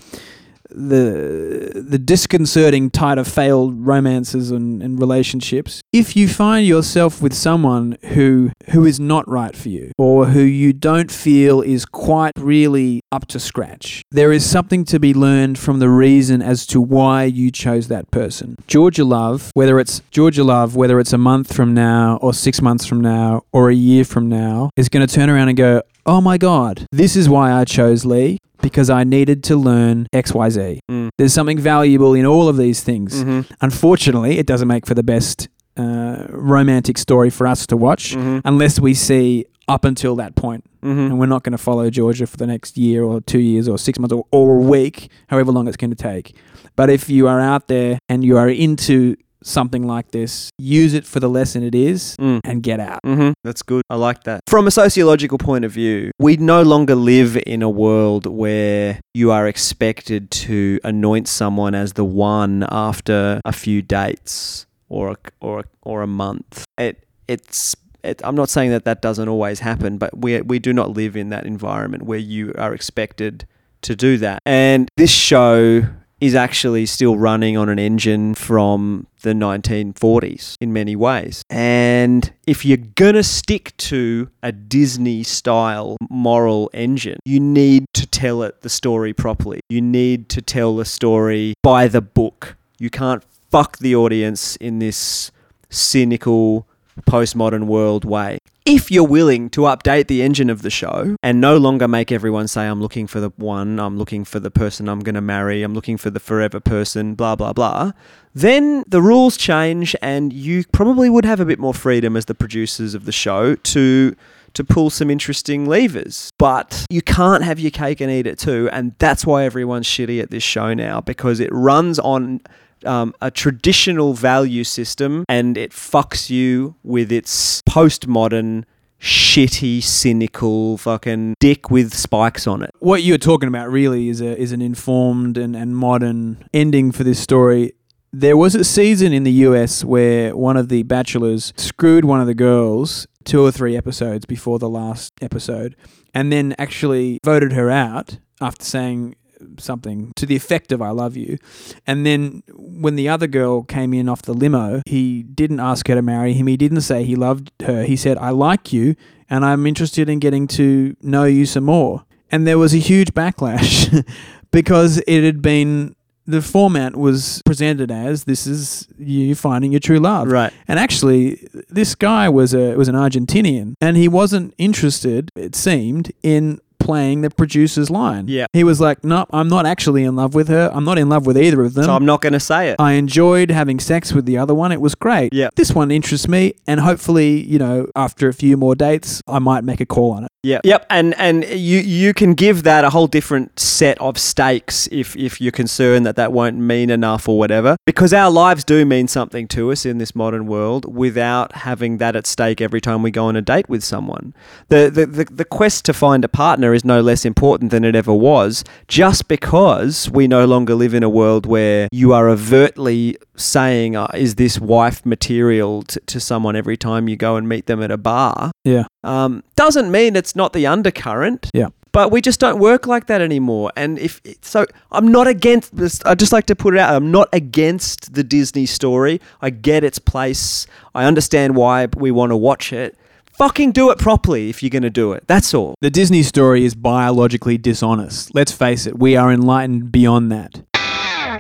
the 0.79 1.83
the 1.89 1.99
disconcerting 1.99 2.91
tide 2.91 3.19
of 3.19 3.27
failed 3.27 3.87
romances 3.87 4.51
and, 4.51 4.83
and 4.83 4.99
relationships. 4.99 5.83
If 5.93 6.17
you 6.17 6.29
find 6.29 6.67
yourself 6.67 7.21
with 7.21 7.35
someone 7.35 7.99
who 8.09 8.51
who 8.71 8.85
is 8.85 9.01
not 9.01 9.29
right 9.29 9.57
for 9.57 9.69
you, 9.69 9.93
or 9.99 10.27
who 10.27 10.41
you 10.41 10.73
don't 10.73 11.11
feel 11.11 11.61
is 11.61 11.85
quite 11.85 12.33
really 12.37 13.01
up 13.11 13.27
to 13.29 13.41
scratch, 13.41 14.03
there 14.11 14.33
is 14.33 14.49
something 14.49 14.85
to 14.87 15.01
be 15.01 15.13
learned 15.15 15.59
from 15.59 15.79
the 15.79 15.89
reason 15.89 16.43
as 16.43 16.67
to 16.67 16.81
why 16.81 17.25
you 17.25 17.51
chose 17.51 17.89
that 17.89 18.11
person. 18.11 18.57
Georgia 18.67 19.05
Love, 19.05 19.51
whether 19.55 19.79
it's 19.79 20.01
Georgia 20.11 20.45
Love, 20.45 20.77
whether 20.77 21.01
it's 21.01 21.13
a 21.13 21.19
month 21.19 21.53
from 21.53 21.75
now, 21.75 22.19
or 22.23 22.33
six 22.33 22.63
months 22.63 22.87
from 22.87 23.01
now, 23.01 23.43
or 23.53 23.71
a 23.71 23.75
year 23.75 24.05
from 24.05 24.29
now, 24.29 24.71
is 24.77 24.89
going 24.89 25.07
to 25.07 25.13
turn 25.13 25.31
around 25.31 25.49
and 25.49 25.57
go, 25.57 25.83
Oh 26.07 26.23
my 26.23 26.39
God, 26.39 26.87
this 26.91 27.17
is 27.17 27.29
why 27.29 27.53
I 27.53 27.67
chose 27.67 28.07
Lee. 28.07 28.39
Because 28.61 28.91
I 28.91 29.05
needed 29.05 29.43
to 29.45 29.57
learn 29.57 30.07
XYZ. 30.13 30.81
Mm. 30.91 31.11
There's 31.19 31.33
something 31.33 31.59
valuable 31.59 32.15
in 32.15 32.27
all 32.27 32.49
of 32.49 32.57
these 32.57 32.83
things. 32.83 33.23
Mhm. 33.25 33.47
Unfortunately, 33.61 34.39
it 34.39 34.47
doesn't 34.47 34.69
make 34.69 34.87
for 34.87 34.95
the 34.95 35.03
best 35.03 35.49
uh, 35.77 36.27
romantic 36.31 36.99
story 36.99 37.31
for 37.31 37.47
us 37.47 37.65
to 37.65 37.77
watch 37.77 38.17
Mhm. 38.17 38.41
unless 38.45 38.81
we 38.81 38.95
see 38.95 39.45
up 39.69 39.85
until 39.85 40.17
that 40.17 40.35
point. 40.35 40.65
Mhm. 40.83 41.07
And 41.07 41.19
we're 41.21 41.27
not 41.27 41.45
going 41.45 41.53
to 41.53 41.59
follow 41.59 41.89
Georgia 41.89 42.27
for 42.27 42.37
the 42.37 42.49
next 42.49 42.77
year 42.77 43.05
or 43.05 43.21
two 43.21 43.39
years 43.39 43.69
or 43.69 43.79
six 43.79 43.97
months 43.97 44.13
or, 44.13 44.25
or 44.33 44.57
a 44.57 44.61
week, 44.61 45.09
however 45.29 45.53
long 45.53 45.69
it's 45.69 45.77
going 45.77 45.91
to 45.93 45.97
take. 45.97 46.35
But 46.75 46.91
if 46.91 47.09
you 47.09 47.29
are 47.29 47.41
out 47.41 47.69
there 47.69 47.99
and 48.09 48.25
you 48.25 48.37
are 48.37 48.49
into 48.49 49.15
something 49.43 49.87
like 49.87 50.11
this, 50.11 50.51
use 50.59 50.95
it 50.95 51.07
for 51.07 51.21
the 51.21 51.29
lesson 51.29 51.63
it 51.63 51.75
is 51.75 52.17
Mm. 52.21 52.41
and 52.45 52.63
get 52.63 52.81
out. 52.81 53.01
Mm-hmm. 53.05 53.33
That's 53.45 53.63
good. 53.63 53.83
I 53.91 53.97
like 53.97 54.25
that. 54.25 54.41
From 54.49 54.67
a 54.67 54.71
sociological 54.71 55.39
point 55.39 55.65
of 55.65 55.73
view, 55.73 56.11
we 56.19 56.37
no 56.37 56.63
longer 56.63 56.95
live 56.95 57.37
in 57.47 57.63
a 57.63 57.71
world 57.71 58.27
where 58.27 59.01
you 59.15 59.31
are 59.31 59.47
expected 59.47 60.31
to 60.31 60.81
anoint 60.85 61.29
someone 61.29 61.75
as 61.75 61.93
the 61.95 62.05
one 62.05 62.67
after 62.71 63.41
a 63.45 63.53
few 63.53 63.83
dates 63.83 64.67
or 64.89 65.11
a, 65.13 65.17
or 65.41 65.61
a, 65.61 65.65
or 65.83 66.03
a 66.03 66.07
month. 66.07 66.65
It 66.79 67.05
it's 67.29 67.77
it, 68.03 68.21
I'm 68.25 68.35
not 68.37 68.49
saying 68.49 68.71
that 68.71 68.85
that 68.85 69.03
doesn't 69.03 69.29
always 69.29 69.61
happen, 69.61 69.99
but 69.99 70.17
we 70.19 70.41
we 70.41 70.59
do 70.59 70.73
not 70.73 70.91
live 70.91 71.17
in 71.17 71.29
that 71.31 71.45
environment 71.47 72.05
where 72.05 72.19
you 72.19 72.53
are 72.57 72.73
expected 72.75 73.47
to 73.83 73.95
do 73.95 74.17
that. 74.19 74.41
And 74.47 74.89
this 74.97 75.11
show 75.11 75.83
is 76.21 76.35
actually 76.35 76.87
still 76.87 77.17
running 77.17 77.57
on 77.57 77.69
an 77.69 77.79
engine 77.79 78.35
from 78.35 79.07
the 79.23 79.31
1940s 79.31 80.55
in 80.61 80.73
many 80.73 80.97
ways. 80.97 81.43
And 81.51 82.33
if 82.47 82.65
you're 82.65 82.77
gonna 82.77 83.23
stick 83.23 83.77
to 83.79 84.29
a 84.43 84.53
Disney 84.53 85.23
style 85.23 85.97
moral 86.11 86.71
engine, 86.75 87.19
you 87.25 87.41
need 87.41 87.87
to 87.95 88.07
tell 88.07 88.43
it 88.43 88.63
the 88.63 88.69
story 88.69 89.13
properly. 89.13 89.61
You 89.69 89.81
need 89.81 90.29
to 90.31 90.43
tell 90.43 90.77
the 90.77 90.85
story 90.85 91.55
by 91.63 91.89
the 91.89 92.01
book. 92.01 92.57
You 92.79 92.91
can't 92.91 93.23
fuck 93.51 93.79
the 93.79 93.95
audience 93.95 94.57
in 94.57 94.79
this 94.79 95.31
cynical 95.71 96.67
postmodern 97.03 97.65
world 97.65 98.05
way. 98.05 98.39
If 98.71 98.91
you're 98.91 99.03
willing 99.03 99.49
to 99.51 99.63
update 99.63 100.09
the 100.09 100.21
engine 100.21 100.51
of 100.51 100.61
the 100.61 100.69
show 100.69 101.17
and 101.23 101.41
no 101.41 101.57
longer 101.57 101.89
make 101.89 102.13
everyone 102.13 102.49
say, 102.49 102.67
I'm 102.67 102.83
looking 102.83 103.07
for 103.07 103.19
the 103.19 103.31
one, 103.37 103.81
I'm 103.81 103.97
looking 103.97 104.27
for 104.27 104.41
the 104.41 104.51
person 104.51 104.91
I'm 104.91 105.01
going 105.01 105.15
to 105.15 105.23
marry, 105.23 105.63
I'm 105.63 105.73
looking 105.73 105.97
for 105.97 106.11
the 106.11 106.21
forever 106.21 106.61
person, 106.61 107.15
blah, 107.15 107.35
blah, 107.35 107.55
blah, 107.55 107.93
then 108.35 108.85
the 108.87 109.01
rules 109.01 109.39
change 109.39 109.97
and 110.03 110.35
you 110.35 110.65
probably 110.71 111.09
would 111.09 111.25
have 111.25 111.41
a 111.41 111.47
bit 111.47 111.59
more 111.59 111.73
freedom 111.73 112.15
as 112.15 112.27
the 112.27 112.35
producers 112.35 112.93
of 112.95 113.07
the 113.07 113.13
show 113.13 113.55
to 113.55 114.15
to 114.53 114.65
pull 114.65 114.91
some 114.91 115.09
interesting 115.09 115.65
levers. 115.65 116.31
But 116.37 116.85
you 116.91 117.01
can't 117.01 117.45
have 117.45 117.59
your 117.59 117.71
cake 117.71 118.03
and 118.03 118.11
eat 118.11 118.27
it 118.27 118.39
too, 118.39 118.69
and 118.71 118.95
that's 118.99 119.25
why 119.25 119.45
everyone's 119.45 119.87
shitty 119.87 120.23
at 120.23 120.31
this 120.31 120.43
show 120.43 120.75
now 120.75 121.01
because 121.01 121.41
it 121.41 121.49
runs 121.53 121.99
on 121.99 122.43
um, 122.85 123.15
a 123.21 123.31
traditional 123.31 124.15
value 124.15 124.65
system 124.65 125.25
and 125.29 125.57
it 125.57 125.73
fucks 125.73 126.31
you 126.31 126.77
with 126.83 127.13
its 127.13 127.63
postmodern, 127.63 128.65
shitty, 129.01 129.83
cynical, 129.83 130.79
fucking 130.79 131.35
dick 131.41 131.71
with 131.71 131.95
spikes 131.95 132.47
on 132.47 132.63
it. 132.63 132.71
What 132.81 133.03
you're 133.03 133.19
talking 133.19 133.49
about 133.49 133.71
really 133.71 134.09
is 134.09 134.21
a 134.21 134.37
is 134.39 134.53
an 134.53 134.63
informed 134.63 135.39
and, 135.39 135.55
and 135.55 135.77
modern 135.77 136.45
ending 136.53 136.93
for 136.93 137.05
this 137.05 137.21
story. 137.21 137.73
There 138.11 138.37
was 138.37 138.55
a 138.55 138.65
season 138.65 139.13
in 139.13 139.25
the 139.25 139.33
US 139.33 139.85
where 139.85 140.35
one 140.35 140.57
of 140.57 140.71
the 140.71 140.83
bachelors 140.83 141.53
screwed 141.57 142.05
one 142.05 142.21
of 142.21 142.27
the 142.27 142.35
girls 142.35 143.07
two 143.25 143.45
or 143.45 143.53
three 143.53 143.77
episodes 143.77 144.25
before 144.25 144.59
the 144.59 144.69
last 144.69 145.13
episode 145.21 145.77
and 146.15 146.33
then 146.33 146.55
actually 146.59 147.19
voted 147.23 147.53
her 147.53 147.71
out 147.71 148.19
after 148.41 148.65
saying 148.65 149.15
something 149.59 150.13
to 150.17 150.27
the 150.27 150.37
effect 150.37 150.73
of 150.73 150.83
I 150.83 150.91
love 150.91 151.17
you. 151.17 151.39
And 151.87 152.05
then 152.05 152.43
when 152.55 152.97
the 152.97 153.09
other 153.09 153.27
girl 153.27 153.63
came 153.63 153.95
in 153.95 154.09
off 154.09 154.23
the 154.23 154.35
limo, 154.35 154.83
he 154.87 155.23
didn't 155.23 155.61
ask 155.61 155.87
her 155.89 155.95
to 155.95 156.03
marry 156.03 156.33
him. 156.33 156.47
He 156.47 156.57
didn't 156.57 156.83
say 156.83 157.05
he 157.05 157.17
loved 157.17 157.53
her. 157.63 157.85
He 157.85 157.97
said, 157.97 158.19
I 158.19 158.31
like 158.31 158.73
you 158.73 158.97
and 159.31 159.45
I'm 159.45 159.67
interested 159.67 160.09
in 160.09 160.19
getting 160.19 160.47
to 160.49 160.97
know 161.03 161.25
you 161.25 161.47
some 161.47 161.65
more. 161.65 162.05
And 162.31 162.47
there 162.47 162.59
was 162.59 162.75
a 162.75 162.79
huge 162.79 163.15
backlash 163.15 164.07
because 164.51 165.03
it 165.07 165.25
had 165.25 165.43
been 165.43 165.95
the 166.27 166.43
format 166.43 166.95
was 166.95 167.41
presented 167.47 167.91
as 167.91 168.25
this 168.25 168.47
is 168.47 168.87
you 168.99 169.35
finding 169.35 169.73
your 169.73 169.81
true 169.81 169.99
love. 169.99 170.29
Right. 170.29 170.53
And 170.67 170.79
actually, 170.79 171.49
this 171.71 171.95
guy 171.95 172.29
was 172.29 172.53
a 172.53 172.75
was 172.77 172.89
an 172.89 172.95
Argentinian, 172.95 173.75
and 173.81 173.97
he 173.97 174.09
wasn't 174.09 174.55
interested. 174.59 175.31
It 175.35 175.55
seemed 175.55 176.13
in 176.23 176.61
playing 176.89 177.21
the 177.21 177.29
producer's 177.29 177.91
line. 177.91 178.25
Yeah. 178.29 178.47
he 178.55 178.65
was 178.65 178.81
like, 178.81 179.05
"No, 179.05 179.27
I'm 179.31 179.51
not 179.51 179.67
actually 179.67 180.05
in 180.05 180.17
love 180.17 180.35
with 180.35 180.49
her. 180.49 180.71
I'm 180.73 180.85
not 180.85 180.97
in 180.97 181.11
love 181.11 181.27
with 181.27 181.37
either 181.37 181.61
of 181.63 181.75
them. 181.75 181.85
So 181.85 181.95
I'm 181.95 182.07
not 182.07 182.23
going 182.23 182.33
to 182.33 182.41
say 182.41 182.71
it. 182.71 182.77
I 182.79 182.93
enjoyed 182.93 183.51
having 183.51 183.79
sex 183.79 184.15
with 184.15 184.25
the 184.25 184.39
other 184.39 184.55
one. 184.55 184.73
It 184.73 184.81
was 184.81 184.95
great. 184.95 185.35
Yeah. 185.35 185.51
This 185.55 185.75
one 185.75 185.91
interests 185.91 186.27
me, 186.29 186.55
and 186.67 186.81
hopefully, 186.81 187.43
you 187.43 187.59
know, 187.59 187.89
after 187.95 188.27
a 188.27 188.33
few 188.33 188.57
more 188.57 188.75
dates, 188.75 189.21
I 189.29 189.39
might 189.39 189.65
make 189.65 189.83
a 189.83 189.87
call 189.87 190.13
on 190.13 190.25
it. 190.25 190.31
Yeah. 190.43 190.61
Yep. 190.65 190.87
And 190.89 191.15
and 191.19 191.45
you 191.45 191.81
you 191.81 192.15
can 192.15 192.33
give 192.33 192.63
that 192.63 192.85
a 192.85 192.91
whole 192.91 193.07
different 193.07 193.59
set 193.61 194.01
of 194.01 194.17
stakes 194.17 194.89
if 194.91 195.15
if 195.17 195.43
you're 195.43 195.53
concerned 195.53 196.07
that 196.07 196.17
that 196.17 196.33
won't 196.33 196.57
mean 196.57 196.89
enough 196.89 197.29
or 197.29 197.39
whatever. 197.39 197.77
Because 197.85 198.15
our 198.15 198.31
lives 198.31 198.65
do 198.65 198.87
mean 198.87 199.09
something 199.09 199.47
to 199.49 199.71
us 199.73 199.85
in 199.85 199.99
this 199.99 200.15
modern 200.15 200.47
world 200.47 200.95
without 200.95 201.53
having 201.69 201.99
that 201.99 202.17
at 202.17 202.27
stake 202.27 202.61
every 202.63 202.81
time 202.81 203.03
we 203.03 203.11
go 203.11 203.27
on 203.27 203.37
a 203.37 203.43
date 203.43 203.69
with 203.69 203.85
someone. 203.85 204.33
The 204.69 204.89
the 204.91 205.05
the, 205.07 205.25
the 205.25 205.45
quest 205.45 205.85
to 205.87 205.93
find 205.93 206.25
a 206.25 206.29
partner 206.29 206.73
is 206.79 206.85
no 206.85 207.01
less 207.11 207.25
important 207.33 207.71
than 207.71 207.85
it 207.85 207.95
ever 208.03 208.15
was. 208.15 208.65
Just 208.87 209.23
because 209.29 210.11
we 210.19 210.27
no 210.39 210.43
longer 210.47 210.75
live 210.85 210.95
in 210.95 211.03
a 211.03 211.09
world 211.21 211.45
where 211.55 211.89
you 211.93 212.09
are 212.17 212.27
overtly 212.37 213.17
saying, 213.37 213.97
uh, 213.97 214.09
"Is 214.27 214.37
this 214.37 214.55
wife 214.75 214.99
material?" 215.05 215.83
T- 215.83 216.01
to 216.13 216.19
someone 216.21 216.55
every 216.63 216.77
time 216.77 217.03
you 217.11 217.17
go 217.17 217.37
and 217.37 217.45
meet 217.49 217.67
them 217.67 217.83
at 217.83 217.91
a 217.91 217.97
bar 217.99 218.51
Yeah. 218.65 218.85
um, 219.05 219.43
doesn't 219.57 219.91
mean 219.91 220.17
it's 220.17 220.35
not 220.35 220.53
the 220.53 220.67
undercurrent. 220.67 221.51
Yeah. 221.53 221.69
But 221.91 222.13
we 222.13 222.21
just 222.21 222.39
don't 222.39 222.59
work 222.59 222.87
like 222.87 223.07
that 223.07 223.21
anymore. 223.23 223.73
And 223.75 223.99
if 223.99 224.21
so, 224.43 224.67
I'm 224.93 225.09
not 225.09 225.27
against 225.27 225.75
this. 225.75 226.01
I 226.05 226.15
just 226.15 226.33
like 226.33 226.47
to 226.47 226.55
put 226.55 226.75
it 226.75 226.81
out. 226.81 226.95
I'm 226.95 227.11
not 227.11 227.29
against 227.33 228.13
the 228.15 228.23
Disney 228.23 228.67
story. 228.67 229.21
I 229.41 229.49
get 229.51 229.83
its 229.85 229.99
place. 229.99 230.67
I 230.95 231.07
understand 231.11 231.57
why 231.57 231.89
we 231.97 232.11
want 232.11 232.31
to 232.31 232.37
watch 232.37 232.73
it. 232.73 232.97
Fucking 233.39 233.71
do 233.71 233.91
it 233.91 233.99
properly 233.99 234.51
if 234.51 234.65
you're 234.65 234.71
going 234.71 234.83
to 234.83 234.91
do 234.91 235.13
it. 235.13 235.23
That's 235.29 235.55
all. 235.55 235.77
The 235.81 235.91
Disney 235.91 236.25
story 236.25 236.65
is 236.65 236.75
biologically 236.75 237.57
dishonest. 237.57 238.35
Let's 238.35 238.51
face 238.51 238.85
it, 238.85 238.99
we 238.99 239.15
are 239.15 239.31
enlightened 239.31 239.93
beyond 239.93 240.33
that. 240.33 240.65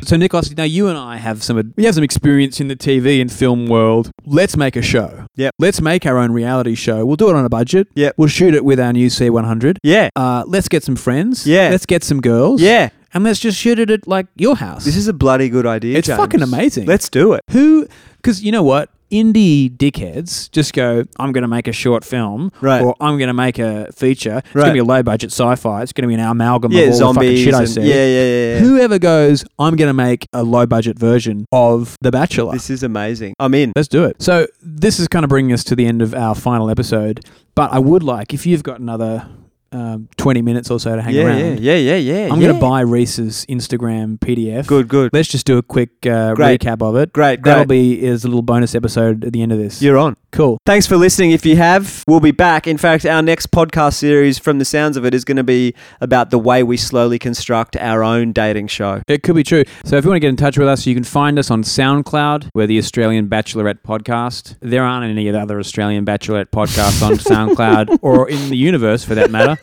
So, 0.05 0.17
Nicholas, 0.17 0.57
now 0.57 0.63
you 0.63 0.87
and 0.87 0.97
I 0.97 1.17
have 1.17 1.43
some 1.43 1.75
we 1.77 1.87
have 1.87 1.97
some 1.97 2.05
experience 2.05 2.61
in 2.61 2.69
the 2.69 2.77
TV 2.77 3.21
and 3.21 3.33
film 3.33 3.67
world. 3.67 4.13
Let's 4.25 4.57
make 4.57 4.77
a 4.77 4.83
show. 4.83 5.27
Yep. 5.35 5.57
Let's 5.59 5.81
make 5.81 6.07
our 6.07 6.19
own 6.19 6.31
reality 6.31 6.77
show. 6.77 7.05
We'll 7.05 7.17
do 7.17 7.31
it 7.31 7.35
on 7.35 7.45
a 7.45 7.49
budget. 7.49 7.89
Yep. 7.97 8.15
We'll 8.17 8.29
shoot 8.29 8.55
it 8.55 8.65
with 8.65 8.79
our 8.79 8.93
new 8.93 9.09
C100. 9.09 9.79
Yeah. 9.83 10.11
Uh, 10.15 10.45
let's 10.47 10.69
get 10.69 10.85
some 10.85 10.95
friends. 10.95 11.49
Yeah. 11.49 11.71
Let's 11.71 11.85
get 11.85 12.05
some 12.05 12.21
girls. 12.21 12.61
Yeah. 12.61 12.91
And 13.13 13.25
let's 13.25 13.41
just 13.41 13.59
shoot 13.59 13.81
it 13.81 13.91
at 13.91 14.07
like 14.07 14.29
your 14.37 14.55
house. 14.55 14.85
This 14.85 14.95
is 14.95 15.09
a 15.09 15.13
bloody 15.13 15.49
good 15.49 15.67
idea. 15.67 15.99
It's 15.99 16.07
James. 16.07 16.19
fucking 16.19 16.43
amazing. 16.43 16.87
Let's 16.87 17.09
do 17.09 17.33
it. 17.33 17.41
Who? 17.51 17.89
Because 18.19 18.41
you 18.41 18.53
know 18.53 18.63
what? 18.63 18.91
Indie 19.11 19.71
dickheads 19.75 20.51
just 20.51 20.73
go, 20.73 21.05
I'm 21.19 21.33
going 21.33 21.43
to 21.43 21.49
make 21.49 21.67
a 21.69 21.73
short 21.73 22.05
film, 22.05 22.53
Right. 22.61 22.83
or 22.83 22.95
I'm 23.01 23.19
going 23.19 23.29
to 23.29 23.35
make 23.35 23.59
a 23.59 23.91
feature. 23.93 24.39
It's 24.39 24.55
Right. 24.55 24.63
going 24.63 24.69
to 24.71 24.73
be 24.75 24.79
a 24.81 24.85
low 24.85 25.03
budget 25.03 25.31
sci 25.33 25.55
fi. 25.57 25.83
It's 25.83 25.93
going 25.93 26.03
to 26.03 26.09
be 26.09 26.15
an 26.15 26.21
amalgam 26.21 26.73
Yeah, 26.73 26.83
of 26.83 27.03
all 27.03 27.13
the 27.13 27.21
fucking 27.21 27.37
shit 27.37 27.55
I 27.55 27.61
and- 27.61 27.69
see. 27.69 27.81
yeah, 27.83 27.95
yeah, 27.95 28.05
yeah, 28.07 28.55
yeah. 28.55 28.59
Whoever 28.61 28.99
goes, 28.99 29.45
I'm 29.59 29.77
going 29.77 29.89
to 29.89 29.95
make 29.95 30.27
a 30.33 30.43
low 30.43 30.67
budget 30.67 30.99
version 30.99 31.47
of 31.53 31.97
The 32.01 32.11
Bachelor. 32.11 32.53
This 32.53 32.71
is 32.71 32.83
amazing. 32.83 33.35
I'm 33.39 33.55
in. 33.55 33.73
Let's 33.77 33.89
do 33.89 34.05
it. 34.05 34.21
So, 34.23 34.47
this 34.63 34.99
is 35.01 35.09
kind 35.09 35.25
of 35.25 35.29
bringing 35.31 35.53
us 35.53 35.65
to 35.65 35.77
the 35.77 35.87
end 35.87 36.03
of 36.03 36.15
our 36.15 36.35
final 36.35 36.71
episode. 36.71 37.25
But 37.55 37.73
I 37.73 37.79
would 37.79 38.03
like, 38.03 38.33
if 38.35 38.47
you've 38.47 38.63
got 38.63 38.79
another 38.81 39.27
um, 39.73 40.09
20 40.17 40.43
minutes 40.43 40.71
or 40.71 40.81
so 40.81 40.97
to 40.97 41.03
hang 41.03 41.15
yeah, 41.15 41.23
around, 41.25 41.39
yeah, 41.39 41.75
yeah, 41.75 41.75
yeah, 41.75 41.97
yeah. 41.97 42.33
I'm 42.33 42.41
yeah. 42.41 42.49
going 42.49 42.55
to 42.55 42.61
buy 42.61 42.81
Reese's 42.81 43.45
Instagram 43.47 44.19
PDF. 44.19 44.67
Good, 44.67 44.89
good. 44.89 45.13
Let's 45.13 45.29
just 45.29 45.47
do 45.47 45.59
a 45.59 45.63
quick 45.63 45.91
uh, 46.07 46.35
recap 46.35 46.83
of 46.83 46.97
it. 46.97 47.13
Great, 47.13 47.43
great. 47.43 47.51
That'll 47.51 47.67
be 47.67 48.03
is 48.03 48.25
a 48.25 48.29
little 48.29 48.43
bonus 48.43 48.75
episode 48.75 49.25
at 49.25 49.33
the 49.33 49.43
end 49.43 49.53
of 49.53 49.59
this. 49.59 49.83
You're 49.83 49.99
on. 49.99 50.17
Cool. 50.31 50.59
Thanks 50.67 50.87
for 50.87 50.97
listening. 50.97 51.31
If 51.31 51.45
you 51.47 51.57
have, 51.57 52.05
we'll 52.07 52.21
be 52.21 52.31
back. 52.31 52.67
In 52.67 52.79
fact, 52.79 53.05
our 53.07 53.23
next 53.23 53.51
podcast 53.51 53.95
series, 53.95 54.39
from 54.39 54.59
the 54.59 54.65
sounds 54.65 54.97
of 54.97 55.05
it, 55.05 55.15
is 55.15 55.25
going 55.25 55.37
to 55.37 55.45
be 55.45 55.75
about 56.01 56.31
the 56.31 56.39
way 56.39 56.63
we 56.63 56.77
slowly 56.77 57.19
construct 57.19 57.77
our 57.77 58.03
own 58.03 58.33
dating 58.33 58.69
show. 58.69 59.03
It 59.09 59.23
could 59.23 59.37
be 59.37 59.43
true. 59.43 59.65
So 59.85 59.97
if 59.97 60.05
you 60.05 60.11
want 60.11 60.17
to 60.17 60.21
get 60.21 60.29
in 60.29 60.37
touch 60.37 60.59
with 60.59 60.69
us, 60.69 60.87
you 60.87 60.95
can 60.95 61.05
find 61.05 61.39
us 61.39 61.51
on 61.51 61.63
SoundCloud. 61.63 62.51
We're 62.55 62.67
the 62.67 62.79
Australian 62.79 63.29
Bachelorette 63.29 63.83
Podcast. 63.83 64.57
There 64.61 64.85
aren't 64.85 65.11
any 65.11 65.29
other 65.31 65.59
Australian 65.59 66.05
Bachelorette 66.05 66.51
podcasts 66.51 67.03
on 67.03 67.15
SoundCloud 67.15 67.99
or 68.03 68.29
in 68.29 68.51
the 68.51 68.57
universe 68.57 69.05
for 69.05 69.15
that 69.15 69.31
matter. 69.31 69.57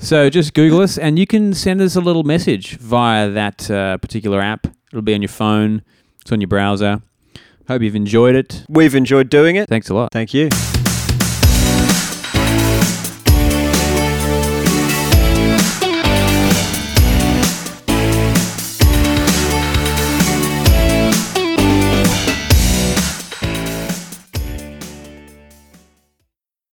So 0.00 0.28
just 0.30 0.54
Google 0.54 0.80
us 0.80 0.98
and 0.98 1.18
you 1.18 1.26
can 1.26 1.54
send 1.54 1.80
us 1.80 1.96
a 1.96 2.00
little 2.00 2.24
message 2.24 2.76
via 2.76 3.30
that 3.30 3.70
uh, 3.70 3.98
particular 3.98 4.40
app. 4.40 4.66
It'll 4.92 5.02
be 5.02 5.14
on 5.14 5.22
your 5.22 5.28
phone, 5.28 5.82
it's 6.20 6.30
on 6.30 6.40
your 6.40 6.48
browser. 6.48 7.02
Hope 7.68 7.82
you've 7.82 7.96
enjoyed 7.96 8.34
it. 8.34 8.64
We've 8.68 8.94
enjoyed 8.94 9.30
doing 9.30 9.56
it. 9.56 9.68
Thanks 9.68 9.88
a 9.88 9.94
lot. 9.94 10.12
Thank 10.12 10.34
you. 10.34 10.50